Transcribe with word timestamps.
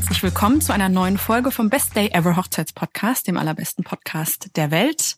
herzlich 0.00 0.22
willkommen 0.22 0.60
zu 0.60 0.72
einer 0.72 0.88
neuen 0.88 1.18
Folge 1.18 1.50
vom 1.50 1.70
Best 1.70 1.96
Day 1.96 2.08
Ever 2.12 2.36
Hochzeitspodcast, 2.36 3.26
dem 3.26 3.36
allerbesten 3.36 3.82
Podcast 3.82 4.50
der 4.54 4.70
Welt. 4.70 5.16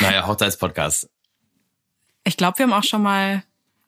Naja, 0.00 0.24
Hochzeitspodcast. 0.26 1.08
Ich 2.22 2.36
glaube, 2.36 2.58
wir 2.58 2.66
haben 2.66 2.72
auch 2.74 2.84
schon 2.84 3.02
mal 3.02 3.42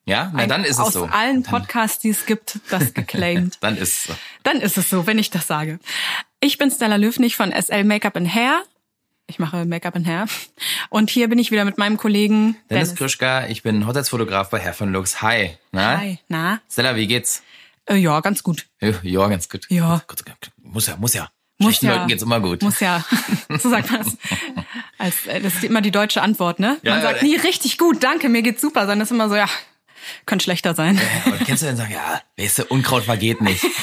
Ja, 0.06 0.32
na 0.34 0.42
ein- 0.42 0.48
dann 0.48 0.64
ist 0.64 0.72
es 0.72 0.80
aus 0.80 0.92
so. 0.94 1.04
allen 1.04 1.44
Podcasts, 1.44 2.00
die 2.00 2.08
es 2.08 2.26
gibt, 2.26 2.58
das 2.70 2.92
geclaimed. 2.94 3.58
Dann 3.60 3.76
ist 3.76 3.98
es 3.98 4.04
so. 4.04 4.14
Dann 4.42 4.60
ist 4.60 4.76
es 4.78 4.90
so, 4.90 5.06
wenn 5.06 5.16
ich 5.18 5.30
das 5.30 5.46
sage. 5.46 5.78
Ich 6.40 6.58
bin 6.58 6.70
Stella 6.72 6.96
Löfnig 6.96 7.36
von 7.36 7.52
SL 7.52 7.84
Make-up 7.84 8.16
and 8.16 8.34
Hair. 8.34 8.64
Ich 9.28 9.38
mache 9.38 9.64
Make-up 9.64 9.94
and 9.94 10.06
Hair. 10.08 10.26
Und 10.88 11.10
hier 11.10 11.28
bin 11.28 11.38
ich 11.38 11.52
wieder 11.52 11.64
mit 11.64 11.78
meinem 11.78 11.96
Kollegen 11.98 12.56
Dennis 12.68 12.96
Krischka, 12.96 13.46
ich 13.46 13.62
bin 13.62 13.86
Hochzeitsfotograf 13.86 14.50
bei 14.50 14.58
Herr 14.58 14.74
von 14.74 14.92
Lux. 14.92 15.22
Hi. 15.22 15.56
Na? 15.70 15.98
Hi. 15.98 16.18
Na? 16.26 16.60
Stella, 16.68 16.96
wie 16.96 17.06
geht's? 17.06 17.44
Äh, 17.86 17.96
ja, 17.96 18.20
ganz 18.20 18.42
gut. 18.42 18.66
Ja, 18.80 18.94
Ja, 19.02 19.18
ganz 19.28 19.50
gut. 19.50 19.68
Ja. 19.68 19.84
Muss 20.62 20.86
ja, 20.86 20.96
muss 20.96 21.14
ja. 21.14 21.30
Muss 21.58 21.72
Schlechten 21.72 21.86
ja. 21.86 21.94
Leuten 21.96 22.08
geht's 22.08 22.22
immer 22.22 22.40
gut. 22.40 22.62
Muss 22.62 22.80
ja. 22.80 23.04
So 23.58 23.68
sagt 23.68 23.90
man 23.90 24.00
es. 24.00 24.16
Als, 24.96 25.26
äh, 25.26 25.40
das 25.40 25.54
ist 25.56 25.64
immer 25.64 25.82
die 25.82 25.90
deutsche 25.90 26.22
Antwort, 26.22 26.58
ne? 26.58 26.78
Ja, 26.82 26.92
man 26.92 27.02
ja, 27.02 27.08
sagt 27.08 27.22
ja. 27.22 27.28
nie 27.28 27.36
richtig 27.36 27.78
gut, 27.78 28.02
danke, 28.02 28.28
mir 28.28 28.42
geht's 28.42 28.62
super, 28.62 28.80
sondern 28.82 29.00
das 29.00 29.08
ist 29.08 29.14
immer 29.14 29.28
so, 29.28 29.36
ja, 29.36 29.48
könnte 30.24 30.44
schlechter 30.44 30.74
sein. 30.74 31.00
Und 31.26 31.40
kennst 31.44 31.62
du 31.62 31.66
denn 31.66 31.76
sagen, 31.76 31.92
ja, 31.92 32.22
weißt 32.38 32.60
du, 32.60 32.64
Unkraut 32.66 33.04
vergeht 33.04 33.40
nicht. 33.40 33.64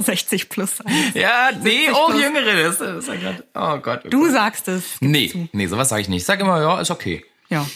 60 0.00 0.48
plus. 0.48 0.70
ja, 1.14 1.50
nee, 1.62 1.86
70 1.86 1.94
oh, 1.94 2.06
plus. 2.08 2.22
Jüngere, 2.22 2.64
das, 2.64 2.78
das 2.78 3.04
ist 3.04 3.08
ja 3.08 3.16
grad, 3.16 3.44
oh 3.54 3.80
Gott. 3.80 4.02
Oh 4.06 4.08
Du 4.08 4.30
sagst 4.30 4.68
es. 4.68 4.96
Nee, 5.00 5.48
nee, 5.52 5.66
sowas 5.66 5.88
sage 5.88 6.02
ich 6.02 6.08
nicht. 6.08 6.22
Ich 6.22 6.26
sag 6.26 6.40
immer, 6.40 6.60
ja, 6.60 6.80
ist 6.80 6.90
okay. 6.90 7.24
Ja. 7.48 7.66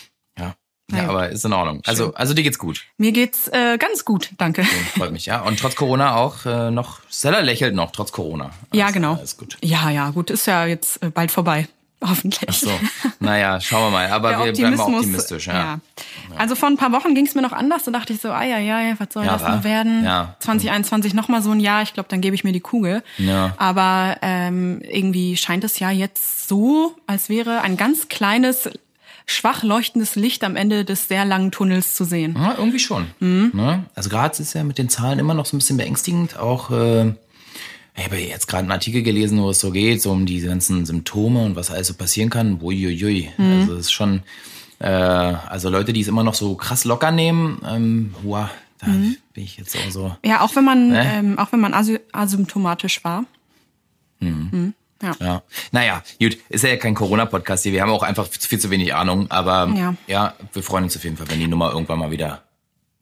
Ja. 0.92 0.98
Ja, 1.04 1.08
aber 1.08 1.30
ist 1.30 1.44
in 1.44 1.52
Ordnung. 1.52 1.80
Also, 1.86 2.12
also 2.14 2.34
dir 2.34 2.42
geht's 2.42 2.58
gut. 2.58 2.82
Mir 2.98 3.12
geht's 3.12 3.48
äh, 3.48 3.78
ganz 3.78 4.04
gut, 4.04 4.30
danke. 4.36 4.64
Freut 4.96 5.12
mich, 5.12 5.24
ja. 5.26 5.40
Und 5.40 5.58
trotz 5.58 5.76
Corona 5.76 6.16
auch 6.16 6.44
äh, 6.44 6.70
noch, 6.70 7.00
Stella 7.10 7.40
lächelt 7.40 7.74
noch, 7.74 7.90
trotz 7.92 8.12
Corona. 8.12 8.50
Ja, 8.72 8.84
Alles- 8.84 8.94
genau. 8.94 9.14
Alles 9.14 9.36
gut. 9.38 9.56
Ja, 9.62 9.88
ja, 9.90 10.10
gut, 10.10 10.30
ist 10.30 10.46
ja 10.46 10.66
jetzt 10.66 11.02
äh, 11.02 11.08
bald 11.10 11.30
vorbei. 11.30 11.68
Hoffentlich. 12.06 12.46
Ach 12.50 12.52
so, 12.52 12.70
naja, 13.18 13.58
schauen 13.62 13.84
wir 13.86 13.90
mal. 13.90 14.10
Aber 14.10 14.28
Der 14.28 14.44
wir 14.44 14.52
bleiben 14.52 14.76
mal 14.76 14.94
optimistisch, 14.94 15.46
ja. 15.46 15.80
Also 16.36 16.54
vor 16.54 16.68
ein 16.68 16.76
paar 16.76 16.92
Wochen 16.92 17.14
ging 17.14 17.24
es 17.24 17.34
mir 17.34 17.40
noch 17.40 17.52
anders. 17.52 17.84
Da 17.84 17.92
dachte 17.92 18.12
ich 18.12 18.20
so, 18.20 18.30
ah 18.30 18.44
ja, 18.44 18.58
ja, 18.58 18.92
was 18.98 19.08
soll 19.14 19.24
Ja, 19.24 19.38
das 19.38 19.48
nur 19.48 19.64
werden? 19.64 20.04
Ja. 20.04 20.36
2021 20.40 21.14
noch 21.14 21.28
mal 21.28 21.40
so 21.40 21.50
ein 21.52 21.60
Jahr. 21.60 21.80
Ich 21.80 21.94
glaube, 21.94 22.10
dann 22.10 22.20
gebe 22.20 22.34
ich 22.34 22.44
mir 22.44 22.52
die 22.52 22.60
Kugel. 22.60 23.02
Ja. 23.16 23.54
Aber 23.56 24.18
ähm, 24.20 24.82
irgendwie 24.82 25.38
scheint 25.38 25.64
es 25.64 25.78
ja 25.78 25.90
jetzt 25.90 26.46
so, 26.46 26.94
als 27.06 27.30
wäre 27.30 27.62
ein 27.62 27.78
ganz 27.78 28.08
kleines, 28.10 28.68
schwach 29.26 29.62
leuchtendes 29.62 30.16
Licht 30.16 30.44
am 30.44 30.54
Ende 30.56 30.84
des 30.84 31.08
sehr 31.08 31.24
langen 31.24 31.50
Tunnels 31.50 31.94
zu 31.94 32.04
sehen. 32.04 32.34
Ja, 32.38 32.56
irgendwie 32.58 32.78
schon. 32.78 33.06
Mhm. 33.20 33.52
Ne? 33.54 33.84
Also 33.94 34.10
gerade 34.10 34.40
ist 34.40 34.52
ja 34.54 34.64
mit 34.64 34.78
den 34.78 34.88
Zahlen 34.88 35.18
immer 35.18 35.34
noch 35.34 35.46
so 35.46 35.56
ein 35.56 35.58
bisschen 35.60 35.76
beängstigend. 35.78 36.36
Auch, 36.38 36.70
äh, 36.70 37.08
ich 37.96 38.04
habe 38.04 38.16
jetzt 38.18 38.48
gerade 38.48 38.64
einen 38.64 38.72
Artikel 38.72 39.02
gelesen, 39.02 39.40
wo 39.40 39.50
es 39.50 39.60
so 39.60 39.70
geht, 39.70 40.02
so 40.02 40.10
um 40.10 40.26
die 40.26 40.40
ganzen 40.40 40.84
Symptome 40.84 41.44
und 41.44 41.56
was 41.56 41.70
alles 41.70 41.86
so 41.88 41.94
passieren 41.94 42.28
kann. 42.30 42.60
Uiuiui. 42.60 43.30
Mhm. 43.38 43.52
Also 43.60 43.74
es 43.74 43.80
ist 43.86 43.92
schon, 43.92 44.22
äh, 44.80 44.86
also 44.88 45.70
Leute, 45.70 45.92
die 45.92 46.00
es 46.02 46.08
immer 46.08 46.24
noch 46.24 46.34
so 46.34 46.54
krass 46.56 46.84
locker 46.84 47.10
nehmen, 47.10 47.62
ähm, 47.66 48.14
wow, 48.24 48.48
da 48.80 48.88
Mhm. 48.88 49.16
bin 49.32 49.44
ich 49.44 49.56
jetzt 49.56 49.74
auch 49.76 49.90
so. 49.90 50.16
Ja, 50.24 50.42
auch 50.42 50.54
wenn 50.56 50.64
man, 50.64 50.88
Ne? 50.88 51.12
ähm, 51.14 51.38
auch 51.38 51.50
wenn 51.52 51.60
man 51.60 51.72
asy 51.72 51.98
asymptomatisch 52.12 53.02
war. 53.04 53.24
Ja. 55.20 55.42
Naja, 55.72 56.02
gut, 56.20 56.36
ist 56.48 56.64
ja 56.64 56.76
kein 56.76 56.94
Corona-Podcast 56.94 57.62
hier. 57.64 57.72
Wir 57.72 57.82
haben 57.82 57.90
auch 57.90 58.02
einfach 58.02 58.26
viel 58.28 58.58
zu 58.58 58.70
wenig 58.70 58.94
Ahnung, 58.94 59.30
aber 59.30 59.72
Ja. 59.76 59.94
ja, 60.06 60.34
wir 60.52 60.62
freuen 60.62 60.84
uns 60.84 60.96
auf 60.96 61.04
jeden 61.04 61.16
Fall, 61.16 61.28
wenn 61.30 61.38
die 61.40 61.46
Nummer 61.48 61.70
irgendwann 61.72 61.98
mal 61.98 62.10
wieder 62.10 62.42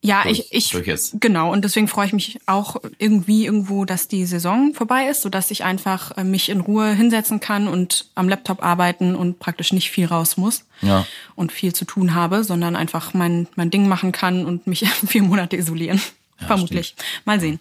Ja, 0.04 0.24
durch- 0.24 0.40
ich, 0.40 0.52
ich 0.52 0.70
durch 0.70 0.88
ist. 0.88 1.20
genau 1.20 1.52
und 1.52 1.62
deswegen 1.64 1.86
freue 1.86 2.06
ich 2.06 2.12
mich 2.12 2.40
auch 2.46 2.76
irgendwie 2.98 3.44
irgendwo, 3.46 3.84
dass 3.84 4.08
die 4.08 4.24
Saison 4.26 4.74
vorbei 4.74 5.06
ist, 5.06 5.22
so 5.22 5.28
dass 5.28 5.50
ich 5.52 5.62
einfach 5.62 6.16
äh, 6.16 6.24
mich 6.24 6.48
in 6.48 6.60
Ruhe 6.60 6.92
hinsetzen 6.92 7.38
kann 7.38 7.68
und 7.68 8.06
am 8.16 8.28
Laptop 8.28 8.64
arbeiten 8.64 9.14
und 9.14 9.38
praktisch 9.38 9.72
nicht 9.72 9.90
viel 9.90 10.06
raus 10.06 10.36
muss 10.36 10.64
Ja. 10.80 11.06
und 11.36 11.52
viel 11.52 11.72
zu 11.72 11.84
tun 11.84 12.14
habe, 12.14 12.42
sondern 12.42 12.74
einfach 12.74 13.14
mein 13.14 13.46
mein 13.54 13.70
Ding 13.70 13.86
machen 13.86 14.10
kann 14.10 14.44
und 14.44 14.66
mich 14.66 14.80
vier 15.06 15.22
Monate 15.22 15.56
isolieren. 15.56 16.00
Vermutlich. 16.44 16.96
Mal 17.24 17.38
sehen. 17.38 17.60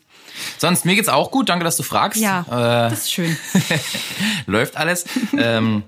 Sonst, 0.57 0.85
mir 0.85 0.95
geht's 0.95 1.09
auch 1.09 1.31
gut. 1.31 1.49
Danke, 1.49 1.63
dass 1.65 1.77
du 1.77 1.83
fragst. 1.83 2.19
Ja, 2.21 2.41
Äh, 2.47 2.89
das 2.89 2.99
ist 3.01 3.11
schön. 3.11 3.37
läuft 4.45 4.77
alles. 4.77 5.05
ähm, 5.37 5.83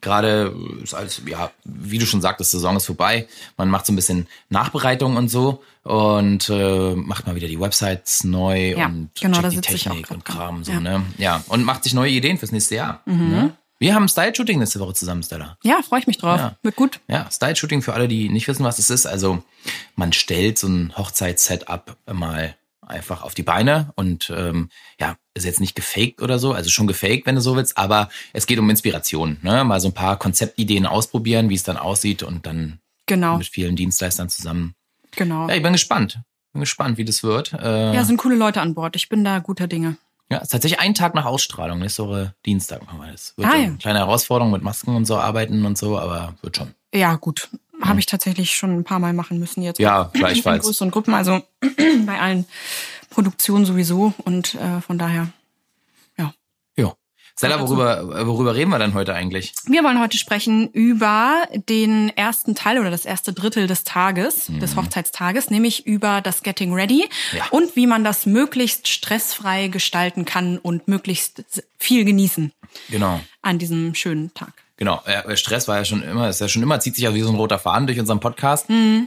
Gerade 0.00 0.54
ist 0.84 0.94
alles, 0.94 1.20
ja, 1.26 1.50
wie 1.64 1.98
du 1.98 2.06
schon 2.06 2.20
sagtest, 2.20 2.52
Saison 2.52 2.76
ist 2.76 2.86
vorbei. 2.86 3.26
Man 3.56 3.68
macht 3.68 3.84
so 3.84 3.92
ein 3.92 3.96
bisschen 3.96 4.28
Nachbereitung 4.48 5.16
und 5.16 5.26
so 5.28 5.64
und 5.82 6.48
äh, 6.50 6.94
macht 6.94 7.26
mal 7.26 7.34
wieder 7.34 7.48
die 7.48 7.58
Websites 7.58 8.22
neu 8.22 8.76
Ja, 8.76 8.86
und 8.86 9.10
genau, 9.20 9.40
checkt 9.40 9.54
die 9.54 9.60
Technik 9.60 10.08
und. 10.12 10.24
Kram 10.24 10.62
so, 10.62 10.70
Ja. 10.70 10.78
Mhm. 10.78 10.84
ne? 10.84 11.02
Ja, 11.18 11.42
und 11.48 11.64
macht 11.64 11.82
sich 11.82 11.94
neue 11.94 12.10
Ideen 12.12 12.38
fürs 12.38 12.52
nächste 12.52 12.76
Jahr. 12.76 13.00
Ne? 13.06 13.54
Wir 13.80 13.94
haben 13.96 14.08
Style-Shooting 14.08 14.60
nächste 14.60 14.78
Woche 14.78 14.94
zusammen, 14.94 15.24
Stella. 15.24 15.56
Ja, 15.64 15.80
freue 15.82 15.98
ich 15.98 16.06
mich 16.06 16.18
drauf. 16.18 16.38
Ja. 16.38 16.56
Wird 16.62 16.76
gut. 16.76 17.00
Ja, 17.08 17.28
Style-Shooting 17.28 17.82
für 17.82 17.94
alle, 17.94 18.06
die 18.06 18.28
nicht 18.28 18.46
wissen, 18.46 18.62
was 18.64 18.78
es 18.78 18.90
ist. 18.90 19.04
Also 19.06 19.42
man 19.96 20.12
stellt 20.12 20.58
so 20.58 20.68
ein 20.68 20.92
Hochzeits-Setup 20.96 21.96
mal 22.12 22.54
einfach 22.88 23.22
auf 23.22 23.34
die 23.34 23.42
Beine 23.42 23.92
und 23.96 24.30
ähm, 24.36 24.68
ja, 25.00 25.16
ist 25.34 25.44
jetzt 25.44 25.60
nicht 25.60 25.74
gefaked 25.74 26.20
oder 26.22 26.38
so, 26.38 26.52
also 26.52 26.70
schon 26.70 26.86
gefaked, 26.86 27.26
wenn 27.26 27.34
du 27.36 27.40
so 27.40 27.54
willst, 27.56 27.76
aber 27.78 28.08
es 28.32 28.46
geht 28.46 28.58
um 28.58 28.68
Inspiration, 28.70 29.38
ne? 29.42 29.62
Mal 29.64 29.80
so 29.80 29.88
ein 29.88 29.94
paar 29.94 30.18
Konzeptideen 30.18 30.86
ausprobieren, 30.86 31.48
wie 31.50 31.54
es 31.54 31.62
dann 31.62 31.76
aussieht 31.76 32.22
und 32.22 32.46
dann 32.46 32.80
Genau, 33.06 33.38
mit 33.38 33.46
vielen 33.46 33.76
Dienstleistern 33.76 34.28
zusammen. 34.28 34.74
genau. 35.12 35.48
Ja, 35.48 35.54
ich 35.54 35.62
bin 35.62 35.72
gespannt. 35.72 36.20
Bin 36.52 36.60
gespannt, 36.60 36.98
wie 36.98 37.04
das 37.04 37.22
wird. 37.22 37.52
Äh, 37.52 37.94
Ja, 37.94 38.04
sind 38.04 38.16
coole 38.16 38.36
Leute 38.36 38.60
an 38.60 38.74
Bord. 38.74 38.96
Ich 38.96 39.08
bin 39.08 39.22
da 39.24 39.38
guter 39.38 39.66
Dinge. 39.66 39.96
ja, 40.30 40.38
ist 40.38 40.50
tatsächlich 40.50 40.80
ein 40.80 40.94
Tag 40.94 41.14
nach 41.14 41.24
Ausstrahlung, 41.24 41.78
nächste 41.78 42.06
Woche 42.06 42.34
Dienstag 42.44 42.84
machen 42.86 43.00
wir 43.00 43.10
das. 43.12 43.32
Wird 43.36 43.48
Ah, 43.48 43.56
ja. 43.56 43.64
eine 43.64 43.76
kleine 43.78 43.98
Herausforderung 44.00 44.52
mit 44.52 44.62
Masken 44.62 44.94
und 44.96 45.04
so 45.06 45.16
arbeiten 45.18 45.64
und 45.64 45.76
so, 45.78 45.98
aber 45.98 46.34
wird 46.42 46.56
schon. 46.56 46.74
Ja, 46.94 47.16
gut. 47.16 47.48
Habe 47.80 48.00
ich 48.00 48.06
tatsächlich 48.06 48.54
schon 48.56 48.76
ein 48.76 48.84
paar 48.84 48.98
Mal 48.98 49.12
machen 49.12 49.38
müssen 49.38 49.62
jetzt. 49.62 49.78
Ja, 49.78 50.10
In 50.14 50.20
gleichfalls. 50.20 50.64
größeren 50.64 50.90
Gruppen, 50.90 51.14
also 51.14 51.40
bei 52.06 52.18
allen 52.20 52.44
Produktionen 53.10 53.64
sowieso. 53.64 54.12
Und 54.24 54.54
äh, 54.56 54.80
von 54.80 54.98
daher, 54.98 55.28
ja. 56.18 56.32
Ja. 56.76 56.94
Stella, 57.36 57.56
Also- 57.56 57.68
worüber, 57.76 58.26
worüber 58.26 58.54
reden 58.56 58.70
wir 58.70 58.78
denn 58.80 58.94
heute 58.94 59.14
eigentlich? 59.14 59.52
Wir 59.66 59.84
wollen 59.84 60.00
heute 60.00 60.18
sprechen 60.18 60.68
über 60.70 61.46
den 61.68 62.08
ersten 62.16 62.54
Teil 62.56 62.78
oder 62.80 62.90
das 62.90 63.04
erste 63.04 63.32
Drittel 63.32 63.66
des 63.68 63.84
Tages, 63.84 64.46
des 64.48 64.74
Hochzeitstages, 64.74 65.48
nämlich 65.50 65.86
über 65.86 66.20
das 66.20 66.42
Getting 66.42 66.74
Ready 66.74 67.08
Ja. 67.32 67.46
und 67.50 67.76
wie 67.76 67.86
man 67.86 68.02
das 68.02 68.26
möglichst 68.26 68.88
stressfrei 68.88 69.68
gestalten 69.68 70.24
kann 70.24 70.58
und 70.58 70.88
möglichst 70.88 71.44
viel 71.78 72.04
genießen 72.04 72.52
Genau. 72.90 73.20
an 73.42 73.58
diesem 73.58 73.94
schönen 73.94 74.34
Tag. 74.34 74.52
Genau, 74.78 75.02
äh, 75.04 75.36
Stress 75.36 75.68
war 75.68 75.76
ja 75.76 75.84
schon 75.84 76.02
immer, 76.02 76.28
ist 76.28 76.40
ja 76.40 76.48
schon 76.48 76.62
immer, 76.62 76.80
zieht 76.80 76.94
sich 76.94 77.04
ja 77.04 77.12
wie 77.14 77.20
so 77.20 77.28
ein 77.28 77.34
roter 77.34 77.58
Faden 77.58 77.86
durch 77.86 77.98
unseren 78.00 78.20
Podcast. 78.20 78.66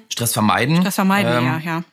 Stress 0.09 0.33
vermeiden. 0.33 0.79
Mhm. 0.79 0.83
Das 0.83 0.95
vermeiden 0.95 1.33
Ähm, 1.33 1.45
ja, 1.45 1.57
ja. 1.59 1.83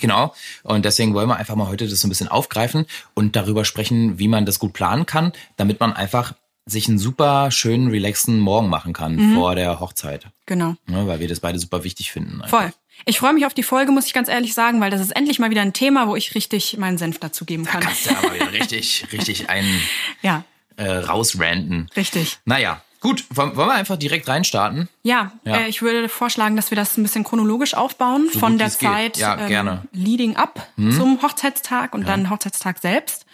Genau. 0.00 0.34
Und 0.62 0.84
deswegen 0.84 1.14
wollen 1.14 1.28
wir 1.28 1.36
einfach 1.36 1.54
mal 1.56 1.68
heute 1.68 1.88
das 1.88 2.00
so 2.00 2.06
ein 2.06 2.10
bisschen 2.10 2.28
aufgreifen 2.28 2.86
und 3.14 3.36
darüber 3.36 3.64
sprechen, 3.64 4.18
wie 4.18 4.28
man 4.28 4.46
das 4.46 4.58
gut 4.58 4.72
planen 4.72 5.06
kann, 5.06 5.32
damit 5.56 5.78
man 5.80 5.92
einfach 5.92 6.32
sich 6.66 6.88
einen 6.88 6.98
super 6.98 7.50
schönen, 7.50 7.88
relaxen 7.90 8.38
Morgen 8.38 8.68
machen 8.68 8.92
kann 8.92 9.16
Mhm. 9.16 9.34
vor 9.34 9.54
der 9.54 9.80
Hochzeit. 9.80 10.26
Genau. 10.46 10.76
Ne, 10.86 11.06
weil 11.06 11.20
wir 11.20 11.28
das 11.28 11.40
beide 11.40 11.58
super 11.58 11.84
wichtig 11.84 12.12
finden. 12.12 12.42
Voll. 12.46 12.70
Ich 13.06 13.18
freue 13.18 13.32
mich 13.32 13.46
auf 13.46 13.54
die 13.54 13.62
Folge, 13.62 13.90
muss 13.92 14.06
ich 14.06 14.12
ganz 14.12 14.28
ehrlich 14.28 14.52
sagen, 14.54 14.80
weil 14.80 14.90
das 14.90 15.00
ist 15.00 15.14
endlich 15.16 15.38
mal 15.38 15.50
wieder 15.50 15.62
ein 15.62 15.72
Thema, 15.72 16.08
wo 16.08 16.16
ich 16.16 16.34
richtig 16.34 16.76
meinen 16.76 16.98
Senf 16.98 17.18
dazu 17.18 17.44
geben 17.44 17.64
kann. 17.64 17.80
Kannst 17.80 18.06
du 18.10 18.16
aber 18.16 18.34
wieder 18.34 18.52
richtig, 18.52 19.06
richtig 19.12 19.48
einen 19.48 19.80
Ja, 20.20 20.44
äh, 20.76 20.90
rausranten. 20.90 21.88
richtig. 21.96 22.38
Naja, 22.44 22.82
gut, 23.00 23.24
wollen 23.30 23.56
wir 23.56 23.72
einfach 23.72 23.96
direkt 23.96 24.28
reinstarten? 24.28 24.88
Ja, 25.02 25.32
Ja. 25.44 25.58
Äh, 25.58 25.68
ich 25.68 25.82
würde 25.82 26.08
vorschlagen, 26.08 26.56
dass 26.56 26.70
wir 26.70 26.76
das 26.76 26.96
ein 26.96 27.02
bisschen 27.02 27.24
chronologisch 27.24 27.74
aufbauen 27.74 28.28
So 28.32 28.38
von 28.38 28.58
der. 28.58 28.70
Zeit 28.70 29.16
Ja, 29.16 29.34
gerne. 29.46 29.82
Mhm. 29.92 30.04
leading 30.04 30.36
up 30.36 30.66
zum 30.76 31.20
Hochzeitstag 31.22 31.94
und 31.94 32.06
dann 32.06 32.30
Hochzeitstag 32.30 32.78
selbst. 32.78 33.24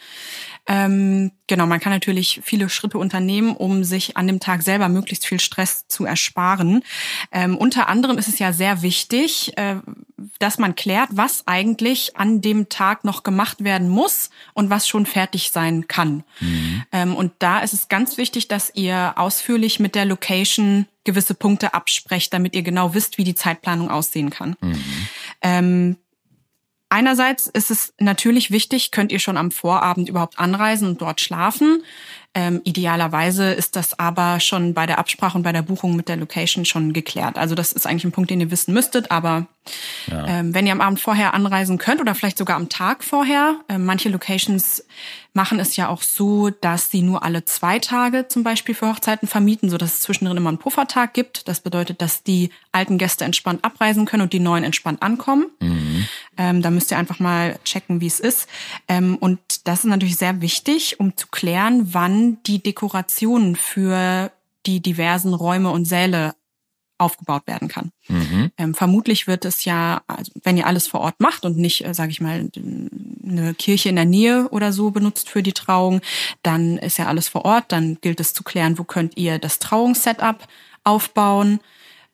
Ähm, 0.67 1.33
genau, 1.47 1.67
man 1.67 1.81
kann 1.81 1.93
natürlich 1.93 2.41
viele 2.43 2.69
Schritte 2.69 2.99
unternehmen, 2.99 3.55
um 3.55 3.85
sich 3.85 4.17
an 4.17 4.27
dem 4.27 4.41
Tag 4.41 4.63
selber 4.63 4.89
möglichst 4.89 5.27
viel 5.27 5.41
Stress 5.41 5.87
zu 5.89 6.05
ersparen. 6.07 6.83
Ähm, 7.33 7.57
unter 7.57 7.89
anderem 7.89 8.17
ist 8.17 8.29
es 8.29 8.39
ja 8.39 8.53
sehr 8.53 8.83
wichtig, 8.83 9.57
äh, 9.57 9.77
dass 10.39 10.59
man 10.59 10.75
klärt, 10.75 11.11
was 11.13 11.47
eigentlich 11.47 12.17
an 12.17 12.41
dem 12.41 12.69
Tag 12.69 13.05
noch 13.05 13.23
gemacht 13.23 13.63
werden 13.63 13.89
muss 13.89 14.31
und 14.55 14.71
was 14.71 14.89
schon 14.89 15.07
fertig 15.07 15.51
sein 15.51 15.87
kann. 15.87 16.25
Ähm, 16.93 17.15
und 17.15 17.33
da 17.41 17.61
ist 17.61 17.75
es 17.75 17.89
ganz 17.89 18.17
wichtig, 18.17 18.49
dass 18.49 18.75
ihr 18.75 19.15
ausführlich 19.17 19.81
mit 19.81 19.95
der 19.95 20.07
Location 20.07 20.87
gewisse 21.05 21.35
Punkte 21.35 21.75
absprecht, 21.75 22.33
damit 22.33 22.55
ihr 22.57 22.63
genau 22.63 22.95
wisst, 22.95 23.19
wie 23.19 23.25
die 23.25 23.35
Zeitplanung 23.35 23.91
aussehen 23.91 24.31
kann. 24.31 24.57
Ähm, 25.43 25.97
einerseits 26.95 27.49
ist 27.49 27.73
es 27.73 27.93
natürlich 27.99 28.53
wichtig, 28.53 28.93
könnt 28.93 29.11
ihr 29.11 29.19
schon 29.19 29.37
am 29.37 29.51
Vorabend 29.51 30.09
überhaupt 30.09 30.39
anreisen 30.39 30.89
und 30.89 31.03
dort 31.03 31.21
schlafen. 31.21 31.83
Ähm, 32.37 32.61
idealerweise 32.65 33.53
ist 33.53 33.77
das 33.77 33.99
aber 33.99 34.41
schon 34.41 34.75
bei 34.75 34.87
der 34.87 34.99
Absprache 34.99 35.39
und 35.39 35.45
bei 35.45 35.53
der 35.53 35.63
Buchung 35.63 35.95
mit 35.95 36.09
der 36.09 36.17
Location 36.17 36.65
schon 36.65 36.93
geklärt. 36.93 37.39
Also 37.39 37.55
das 37.55 37.73
ist 37.73 37.87
eigentlich 37.87 38.05
ein 38.05 38.13
Punkt, 38.13 38.29
den 38.29 38.41
ihr 38.41 38.51
wissen 38.51 38.75
müsstet. 38.75 39.13
Aber 39.13 39.47
ja. 40.09 40.27
ähm, 40.27 40.53
wenn 40.53 40.67
ihr 40.67 40.73
am 40.73 40.81
Abend 40.81 41.01
vorher 41.01 41.33
anreisen 41.35 41.79
könnt 41.79 42.01
oder 42.01 42.15
vielleicht 42.15 42.39
sogar 42.39 42.57
am 42.57 42.69
Tag 42.69 43.05
vorher, 43.05 43.61
äh, 43.69 43.79
manche 43.79 44.09
Locations 44.09 44.85
machen 45.33 45.61
es 45.61 45.77
ja 45.77 45.89
auch 45.89 46.03
so, 46.03 46.51
dass 46.51 46.91
sie 46.91 47.03
nur 47.03 47.23
alle 47.25 47.45
zwei 47.45 47.79
Tage 47.79 48.27
zum 48.27 48.43
Beispiel 48.43 48.75
für 48.75 48.89
Hochzeiten 48.89 49.29
vermieten, 49.29 49.69
so 49.69 49.79
dass 49.79 49.95
es 49.95 50.01
zwischendrin 50.01 50.37
immer 50.37 50.49
einen 50.49 50.59
Puffertag 50.59 51.15
gibt. 51.15 51.47
Das 51.47 51.61
bedeutet, 51.61 52.03
dass 52.03 52.25
die 52.25 52.51
alten 52.73 52.99
Gäste 52.99 53.25
entspannt 53.25 53.65
abreisen 53.65 54.07
können 54.07 54.23
und 54.23 54.33
die 54.33 54.41
neuen 54.41 54.65
entspannt 54.65 55.03
ankommen. 55.03 55.47
Mhm. 55.61 56.09
Ähm, 56.37 56.63
da 56.63 56.71
müsst 56.71 56.91
ihr 56.91 56.99
einfach 56.99 57.21
mal 57.21 57.59
checken, 57.65 58.01
wie 58.01 58.07
es 58.07 58.21
ist. 58.21 58.49
Ähm, 58.89 59.17
und 59.17 59.39
das 59.67 59.81
ist 59.81 59.85
natürlich 59.87 60.17
sehr 60.17 60.41
wichtig, 60.41 61.01
um 61.01 61.17
zu 61.17 61.27
klären, 61.29 61.95
wann 61.95 62.43
die 62.45 62.63
Dekorationen 62.63 63.57
für 63.57 64.31
die 64.67 64.81
diversen 64.81 65.35
Räume 65.35 65.71
und 65.71 65.85
Säle 65.85 66.35
aufgebaut 66.99 67.47
werden 67.47 67.69
kann. 67.69 67.91
Mhm. 68.09 68.51
Ähm, 68.57 68.75
vermutlich 68.75 69.27
wird 69.27 69.45
es 69.45 69.65
ja, 69.65 70.03
also 70.07 70.33
wenn 70.43 70.57
ihr 70.57 70.67
alles 70.67 70.87
vor 70.87 71.01
Ort 71.01 71.19
macht 71.19 71.45
und 71.45 71.57
nicht, 71.57 71.85
äh, 71.85 71.93
sage 71.93 72.13
ich 72.13 72.21
mal, 72.21 72.49
eine 73.27 73.55
Kirche 73.55 73.89
in 73.89 73.97
der 73.97 74.05
Nähe 74.05 74.49
oder 74.51 74.73
so 74.73 74.91
benutzt 74.91 75.29
für 75.29 75.43
die 75.43 75.53
Trauung, 75.53 76.01
dann 76.43 76.79
ist 76.79 76.99
ja 76.99 77.07
alles 77.07 77.29
vor 77.29 77.45
Ort. 77.45 77.67
Dann 77.69 77.99
gilt 78.01 78.21
es 78.21 78.33
zu 78.33 78.45
klären, 78.45 78.79
wo 78.79 78.85
könnt 78.85 79.17
ihr 79.17 79.39
das 79.39 79.59
Trauungssetup 79.59 80.47
aufbauen, 80.85 81.61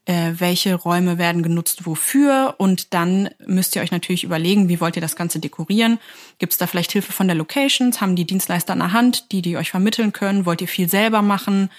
äh, 0.06 0.32
welche 0.38 0.75
Räume 0.75 1.19
werden 1.19 1.43
genutzt 1.43 1.87
wofür 1.87 2.55
und 2.58 2.94
dann 2.94 3.31
müsst 3.47 3.76
ihr 3.76 3.82
euch 3.82 3.91
natürlich 3.91 4.25
überlegen, 4.25 4.69
wie 4.69 4.81
wollt 4.81 4.97
ihr 4.97 5.02
das 5.02 5.17
Ganze 5.17 5.41
dekorieren. 5.41 5.99
Gibt 6.38 6.52
es 6.52 6.58
da 6.58 6.67
vielleicht 6.67 6.93
Hilfe 6.93 7.12
von 7.12 7.29
der 7.29 7.37
Locations? 7.37 8.00
Haben 8.00 8.17
die 8.17 8.26
Dienstleister 8.26 8.73
an 8.73 8.79
der 8.79 8.93
Hand, 8.93 9.31
die 9.32 9.43
die 9.43 9.56
euch 9.56 9.70
vermitteln 9.70 10.12
können? 10.12 10.47
Wollt 10.47 10.62
ihr 10.62 10.69
viel 10.69 10.88
selber 10.88 11.23
machen? 11.23 11.70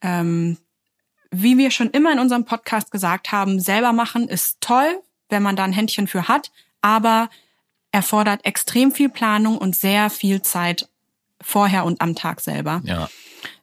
Ähm, 0.00 0.56
wie 1.30 1.58
wir 1.58 1.70
schon 1.70 1.90
immer 1.90 2.12
in 2.12 2.18
unserem 2.18 2.44
Podcast 2.44 2.90
gesagt 2.90 3.30
haben, 3.32 3.60
selber 3.60 3.92
machen 3.92 4.28
ist 4.28 4.58
toll, 4.60 5.00
wenn 5.28 5.42
man 5.42 5.56
da 5.56 5.64
ein 5.64 5.72
Händchen 5.72 6.06
für 6.06 6.28
hat, 6.28 6.50
aber 6.80 7.28
erfordert 7.92 8.44
extrem 8.44 8.92
viel 8.92 9.08
Planung 9.08 9.58
und 9.58 9.76
sehr 9.76 10.08
viel 10.10 10.42
Zeit 10.42 10.88
vorher 11.40 11.84
und 11.84 12.00
am 12.00 12.14
Tag 12.14 12.40
selber. 12.40 12.80
Ja. 12.84 13.08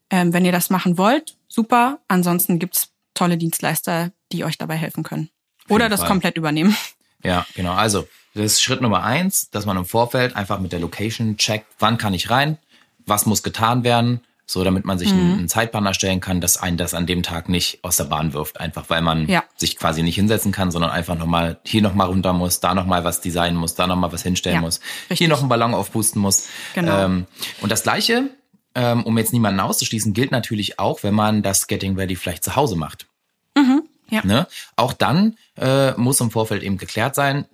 Ähm, 0.09 0.33
wenn 0.33 0.45
ihr 0.45 0.51
das 0.51 0.69
machen 0.69 0.97
wollt, 0.97 1.37
super. 1.47 1.99
Ansonsten 2.07 2.59
gibt's 2.59 2.92
tolle 3.13 3.37
Dienstleister, 3.37 4.11
die 4.31 4.43
euch 4.43 4.57
dabei 4.57 4.75
helfen 4.75 5.03
können. 5.03 5.29
Oder 5.69 5.89
das 5.89 6.01
Fall. 6.01 6.09
komplett 6.09 6.37
übernehmen. 6.37 6.75
Ja, 7.25 7.45
genau. 7.55 7.71
Also, 7.71 8.05
das 8.33 8.43
ist 8.43 8.61
Schritt 8.61 8.81
Nummer 8.81 9.01
eins, 9.01 9.49
dass 9.49 9.65
man 9.65 9.77
im 9.77 9.85
Vorfeld 9.85 10.35
einfach 10.35 10.59
mit 10.59 10.73
der 10.73 10.81
Location 10.81 11.37
checkt, 11.37 11.67
wann 11.79 11.97
kann 11.97 12.13
ich 12.13 12.29
rein, 12.29 12.57
was 13.05 13.25
muss 13.25 13.43
getan 13.43 13.85
werden, 13.85 14.19
so 14.45 14.63
damit 14.63 14.85
man 14.85 14.99
sich 14.99 15.13
mhm. 15.13 15.19
einen, 15.19 15.33
einen 15.39 15.47
Zeitplan 15.47 15.85
erstellen 15.85 16.19
kann, 16.19 16.41
dass 16.41 16.57
einen 16.57 16.77
das 16.77 16.93
an 16.93 17.05
dem 17.05 17.23
Tag 17.23 17.49
nicht 17.49 17.79
aus 17.83 17.97
der 17.97 18.05
Bahn 18.05 18.33
wirft, 18.33 18.59
einfach 18.59 18.89
weil 18.89 19.01
man 19.01 19.27
ja. 19.27 19.43
sich 19.55 19.77
quasi 19.77 20.03
nicht 20.03 20.15
hinsetzen 20.15 20.51
kann, 20.51 20.69
sondern 20.69 20.91
einfach 20.91 21.17
nochmal 21.17 21.59
hier 21.63 21.81
nochmal 21.81 22.07
runter 22.07 22.33
muss, 22.33 22.59
da 22.59 22.73
nochmal 22.73 23.03
was 23.03 23.21
designen 23.21 23.57
muss, 23.57 23.75
da 23.75 23.87
nochmal 23.87 24.11
was 24.11 24.23
hinstellen 24.23 24.55
ja, 24.55 24.61
muss, 24.61 24.81
richtig. 25.03 25.19
hier 25.19 25.29
noch 25.29 25.39
einen 25.39 25.49
Ballon 25.49 25.73
aufpusten 25.73 26.21
muss. 26.21 26.47
Genau. 26.75 27.05
Ähm, 27.05 27.27
und 27.61 27.71
das 27.71 27.83
gleiche, 27.83 28.29
ähm, 28.75 29.03
um 29.03 29.17
jetzt 29.17 29.33
niemanden 29.33 29.59
auszuschließen, 29.59 30.13
gilt 30.13 30.31
natürlich 30.31 30.79
auch, 30.79 31.03
wenn 31.03 31.13
man 31.13 31.43
das 31.43 31.67
Getting 31.67 31.95
Ready 31.95 32.15
vielleicht 32.15 32.43
zu 32.43 32.55
Hause 32.55 32.75
macht. 32.75 33.07
Mhm. 33.55 33.83
Ja. 34.09 34.25
Ne? 34.25 34.47
Auch 34.75 34.93
dann 34.93 35.37
äh, 35.57 35.91
muss 35.93 36.19
im 36.19 36.31
Vorfeld 36.31 36.63
eben 36.63 36.77
geklärt 36.77 37.15
sein. 37.15 37.45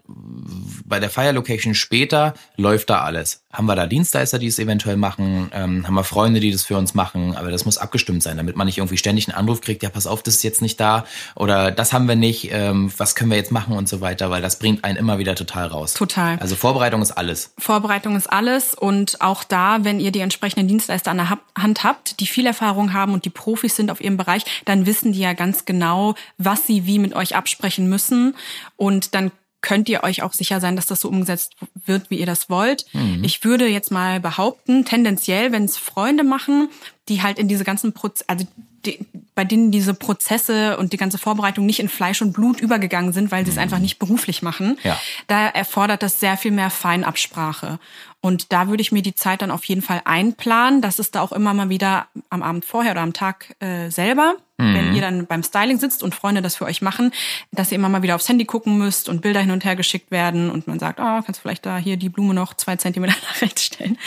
Bei 0.85 0.99
der 0.99 1.09
Fire 1.09 1.31
Location 1.31 1.75
später 1.75 2.33
läuft 2.55 2.89
da 2.89 3.01
alles. 3.01 3.43
Haben 3.51 3.65
wir 3.65 3.75
da 3.75 3.87
Dienstleister, 3.87 4.39
die 4.39 4.47
es 4.47 4.59
eventuell 4.59 4.95
machen? 4.95 5.49
Ähm, 5.53 5.85
haben 5.85 5.95
wir 5.95 6.03
Freunde, 6.03 6.39
die 6.39 6.51
das 6.51 6.63
für 6.63 6.77
uns 6.77 6.93
machen? 6.93 7.35
Aber 7.35 7.51
das 7.51 7.65
muss 7.65 7.77
abgestimmt 7.77 8.23
sein, 8.23 8.37
damit 8.37 8.55
man 8.55 8.67
nicht 8.67 8.77
irgendwie 8.77 8.97
ständig 8.97 9.27
einen 9.27 9.37
Anruf 9.37 9.61
kriegt, 9.61 9.83
ja, 9.83 9.89
pass 9.89 10.07
auf, 10.07 10.23
das 10.23 10.35
ist 10.35 10.43
jetzt 10.43 10.61
nicht 10.61 10.79
da 10.79 11.05
oder 11.35 11.71
das 11.71 11.93
haben 11.93 12.07
wir 12.07 12.15
nicht, 12.15 12.49
ähm, 12.51 12.91
was 12.97 13.15
können 13.15 13.31
wir 13.31 13.37
jetzt 13.37 13.51
machen 13.51 13.75
und 13.75 13.89
so 13.89 14.01
weiter, 14.01 14.29
weil 14.29 14.41
das 14.41 14.59
bringt 14.59 14.83
einen 14.83 14.97
immer 14.97 15.17
wieder 15.19 15.35
total 15.35 15.67
raus. 15.67 15.93
Total. 15.93 16.37
Also 16.39 16.55
Vorbereitung 16.55 17.01
ist 17.01 17.11
alles. 17.11 17.53
Vorbereitung 17.57 18.15
ist 18.15 18.31
alles 18.31 18.75
und 18.75 19.19
auch 19.21 19.43
da, 19.43 19.79
wenn 19.83 19.99
ihr 19.99 20.11
die 20.11 20.19
entsprechenden 20.19 20.67
Dienstleister 20.67 21.11
an 21.11 21.17
der 21.17 21.29
Hand 21.57 21.83
habt, 21.83 22.19
die 22.19 22.27
viel 22.27 22.45
Erfahrung 22.45 22.93
haben 22.93 23.13
und 23.13 23.25
die 23.25 23.29
Profis 23.29 23.75
sind 23.75 23.91
auf 23.91 23.99
ihrem 23.99 24.17
Bereich, 24.17 24.43
dann 24.65 24.85
wissen 24.85 25.11
die 25.11 25.19
ja 25.19 25.33
ganz 25.33 25.65
genau, 25.65 26.15
was 26.37 26.65
sie 26.65 26.85
wie 26.85 26.99
mit 26.99 27.13
euch 27.13 27.35
absprechen 27.35 27.88
müssen. 27.89 28.35
Und 28.75 29.15
dann 29.15 29.31
könnt 29.61 29.89
ihr 29.89 30.03
euch 30.03 30.23
auch 30.23 30.33
sicher 30.33 30.61
sein, 30.61 30.75
dass 30.75 30.85
das 30.85 31.01
so 31.01 31.09
umgesetzt 31.09 31.55
wird, 31.85 32.09
wie 32.09 32.19
ihr 32.19 32.25
das 32.25 32.49
wollt. 32.49 32.85
Mhm. 32.93 33.23
Ich 33.23 33.43
würde 33.43 33.67
jetzt 33.67 33.91
mal 33.91 34.19
behaupten, 34.19 34.85
tendenziell, 34.85 35.51
wenn 35.51 35.65
es 35.65 35.77
Freunde 35.77 36.23
machen, 36.23 36.69
die 37.09 37.21
halt 37.21 37.37
in 37.39 37.47
diese 37.47 37.63
ganzen 37.63 37.91
Proz 37.91 38.23
also 38.27 38.47
die, 38.85 39.05
bei 39.35 39.43
denen 39.43 39.71
diese 39.71 39.93
Prozesse 39.93 40.77
und 40.77 40.93
die 40.93 40.97
ganze 40.97 41.17
Vorbereitung 41.17 41.65
nicht 41.65 41.79
in 41.79 41.89
Fleisch 41.89 42.21
und 42.21 42.31
Blut 42.31 42.61
übergegangen 42.61 43.11
sind, 43.11 43.31
weil 43.31 43.43
sie 43.43 43.51
es 43.51 43.57
mhm. 43.57 43.63
einfach 43.63 43.79
nicht 43.79 43.99
beruflich 43.99 44.41
machen, 44.41 44.77
ja. 44.83 44.97
da 45.27 45.47
erfordert 45.47 46.03
das 46.03 46.19
sehr 46.19 46.37
viel 46.37 46.51
mehr 46.51 46.69
Feinabsprache. 46.69 47.79
Und 48.21 48.51
da 48.51 48.67
würde 48.67 48.81
ich 48.81 48.91
mir 48.91 49.01
die 49.01 49.15
Zeit 49.15 49.41
dann 49.41 49.51
auf 49.51 49.63
jeden 49.63 49.81
Fall 49.81 50.01
einplanen. 50.03 50.81
Das 50.81 50.99
ist 50.99 51.15
da 51.15 51.21
auch 51.21 51.31
immer 51.31 51.53
mal 51.53 51.69
wieder 51.69 52.07
am 52.29 52.43
Abend 52.43 52.65
vorher 52.65 52.91
oder 52.91 53.01
am 53.01 53.13
Tag 53.13 53.55
äh, 53.61 53.89
selber, 53.89 54.35
mhm. 54.57 54.73
wenn 54.73 54.95
ihr 54.95 55.01
dann 55.01 55.25
beim 55.25 55.41
Styling 55.41 55.79
sitzt 55.79 56.03
und 56.03 56.13
Freunde 56.13 56.41
das 56.41 56.57
für 56.57 56.65
euch 56.65 56.81
machen, 56.81 57.13
dass 57.51 57.71
ihr 57.71 57.75
immer 57.75 57.87
mal 57.87 58.01
wieder 58.01 58.15
aufs 58.15 58.27
Handy 58.27 58.43
gucken 58.43 58.77
müsst 58.77 59.07
und 59.07 59.21
Bilder 59.21 59.39
hin 59.39 59.51
und 59.51 59.63
her 59.63 59.77
geschickt 59.77 60.11
werden 60.11 60.49
und 60.49 60.67
man 60.67 60.79
sagt, 60.79 60.99
oh, 60.99 61.21
kannst 61.21 61.39
du 61.39 61.41
vielleicht 61.41 61.65
da 61.65 61.77
hier 61.77 61.95
die 61.95 62.09
Blume 62.09 62.33
noch 62.33 62.53
zwei 62.53 62.75
Zentimeter 62.75 63.15
nach 63.23 63.41
rechts 63.41 63.63
stellen 63.63 63.97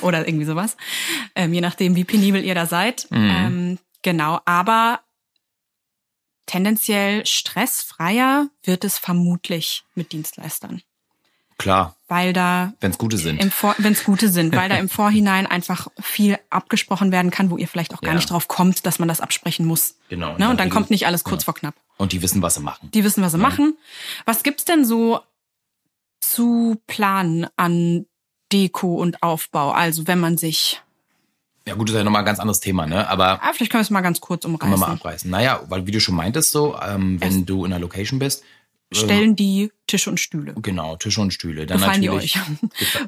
oder 0.00 0.26
irgendwie 0.26 0.46
sowas. 0.46 0.76
Ähm, 1.36 1.54
je 1.54 1.60
nachdem, 1.60 1.94
wie 1.94 2.04
penibel 2.04 2.44
ihr 2.44 2.56
da 2.56 2.66
seid. 2.66 3.06
Mhm. 3.10 3.30
Ähm, 3.30 3.78
genau, 4.02 4.40
aber 4.44 5.00
tendenziell 6.46 7.24
stressfreier 7.26 8.48
wird 8.64 8.82
es 8.82 8.98
vermutlich 8.98 9.84
mit 9.94 10.10
Dienstleistern. 10.10 10.82
Klar. 11.62 11.94
Weil 12.08 12.32
da. 12.32 12.72
Wenn 12.80 12.90
es 12.90 12.98
gute 12.98 13.16
sind. 13.16 13.40
Wenn 13.78 13.92
es 13.92 14.02
gute 14.02 14.28
sind, 14.28 14.54
weil 14.56 14.68
da 14.68 14.76
im 14.78 14.88
Vorhinein 14.88 15.46
einfach 15.46 15.86
viel 16.00 16.36
abgesprochen 16.50 17.12
werden 17.12 17.30
kann, 17.30 17.50
wo 17.50 17.56
ihr 17.56 17.68
vielleicht 17.68 17.94
auch 17.94 18.00
gar 18.00 18.10
ja. 18.10 18.16
nicht 18.16 18.30
drauf 18.30 18.48
kommt, 18.48 18.84
dass 18.84 18.98
man 18.98 19.06
das 19.06 19.20
absprechen 19.20 19.64
muss. 19.64 19.94
Genau. 20.08 20.36
Ne? 20.38 20.50
Und 20.50 20.58
dann 20.58 20.70
kommt 20.70 20.90
nicht 20.90 21.06
alles 21.06 21.22
kurz 21.22 21.42
ja. 21.42 21.44
vor 21.44 21.54
knapp. 21.54 21.74
Und 21.98 22.10
die 22.10 22.20
wissen, 22.20 22.42
was 22.42 22.54
sie 22.54 22.60
machen. 22.60 22.90
Die 22.92 23.04
wissen, 23.04 23.22
was 23.22 23.30
sie 23.30 23.38
ja. 23.38 23.42
machen. 23.42 23.76
Was 24.24 24.42
gibt's 24.42 24.64
denn 24.64 24.84
so 24.84 25.20
zu 26.20 26.80
planen 26.88 27.46
an 27.56 28.06
Deko 28.52 28.96
und 28.96 29.22
Aufbau? 29.22 29.70
Also 29.70 30.08
wenn 30.08 30.18
man 30.18 30.36
sich 30.36 30.82
ja 31.64 31.74
gut, 31.74 31.88
das 31.88 31.94
ist 31.94 31.98
ja 31.98 32.04
nochmal 32.04 32.22
ein 32.22 32.26
ganz 32.26 32.40
anderes 32.40 32.58
Thema, 32.58 32.88
ne? 32.88 33.08
Aber 33.08 33.40
ah, 33.40 33.52
vielleicht 33.54 33.70
können 33.70 33.82
wir 33.82 33.84
es 33.84 33.90
mal 33.90 34.00
ganz 34.00 34.20
kurz 34.20 34.44
umreißen. 34.44 34.58
Können 34.58 34.72
wir 34.72 34.84
mal 34.88 34.94
abreißen. 34.94 35.30
Naja, 35.30 35.60
weil 35.68 35.86
wie 35.86 35.92
du 35.92 36.00
schon 36.00 36.16
meintest 36.16 36.50
so, 36.50 36.76
ähm, 36.84 37.20
wenn 37.20 37.28
es 37.28 37.44
du 37.44 37.64
in 37.64 37.72
einer 37.72 37.80
Location 37.80 38.18
bist, 38.18 38.42
stellen 38.94 39.36
die 39.36 39.70
Tische 39.86 40.10
und 40.10 40.18
Stühle. 40.18 40.54
Genau, 40.60 40.96
Tische 40.96 41.20
und 41.20 41.32
Stühle. 41.32 41.66
Dann 41.66 41.78
Gefallen 41.78 42.02
natürlich. 42.02 42.32
Die 42.32 42.38
euch? 42.38 42.50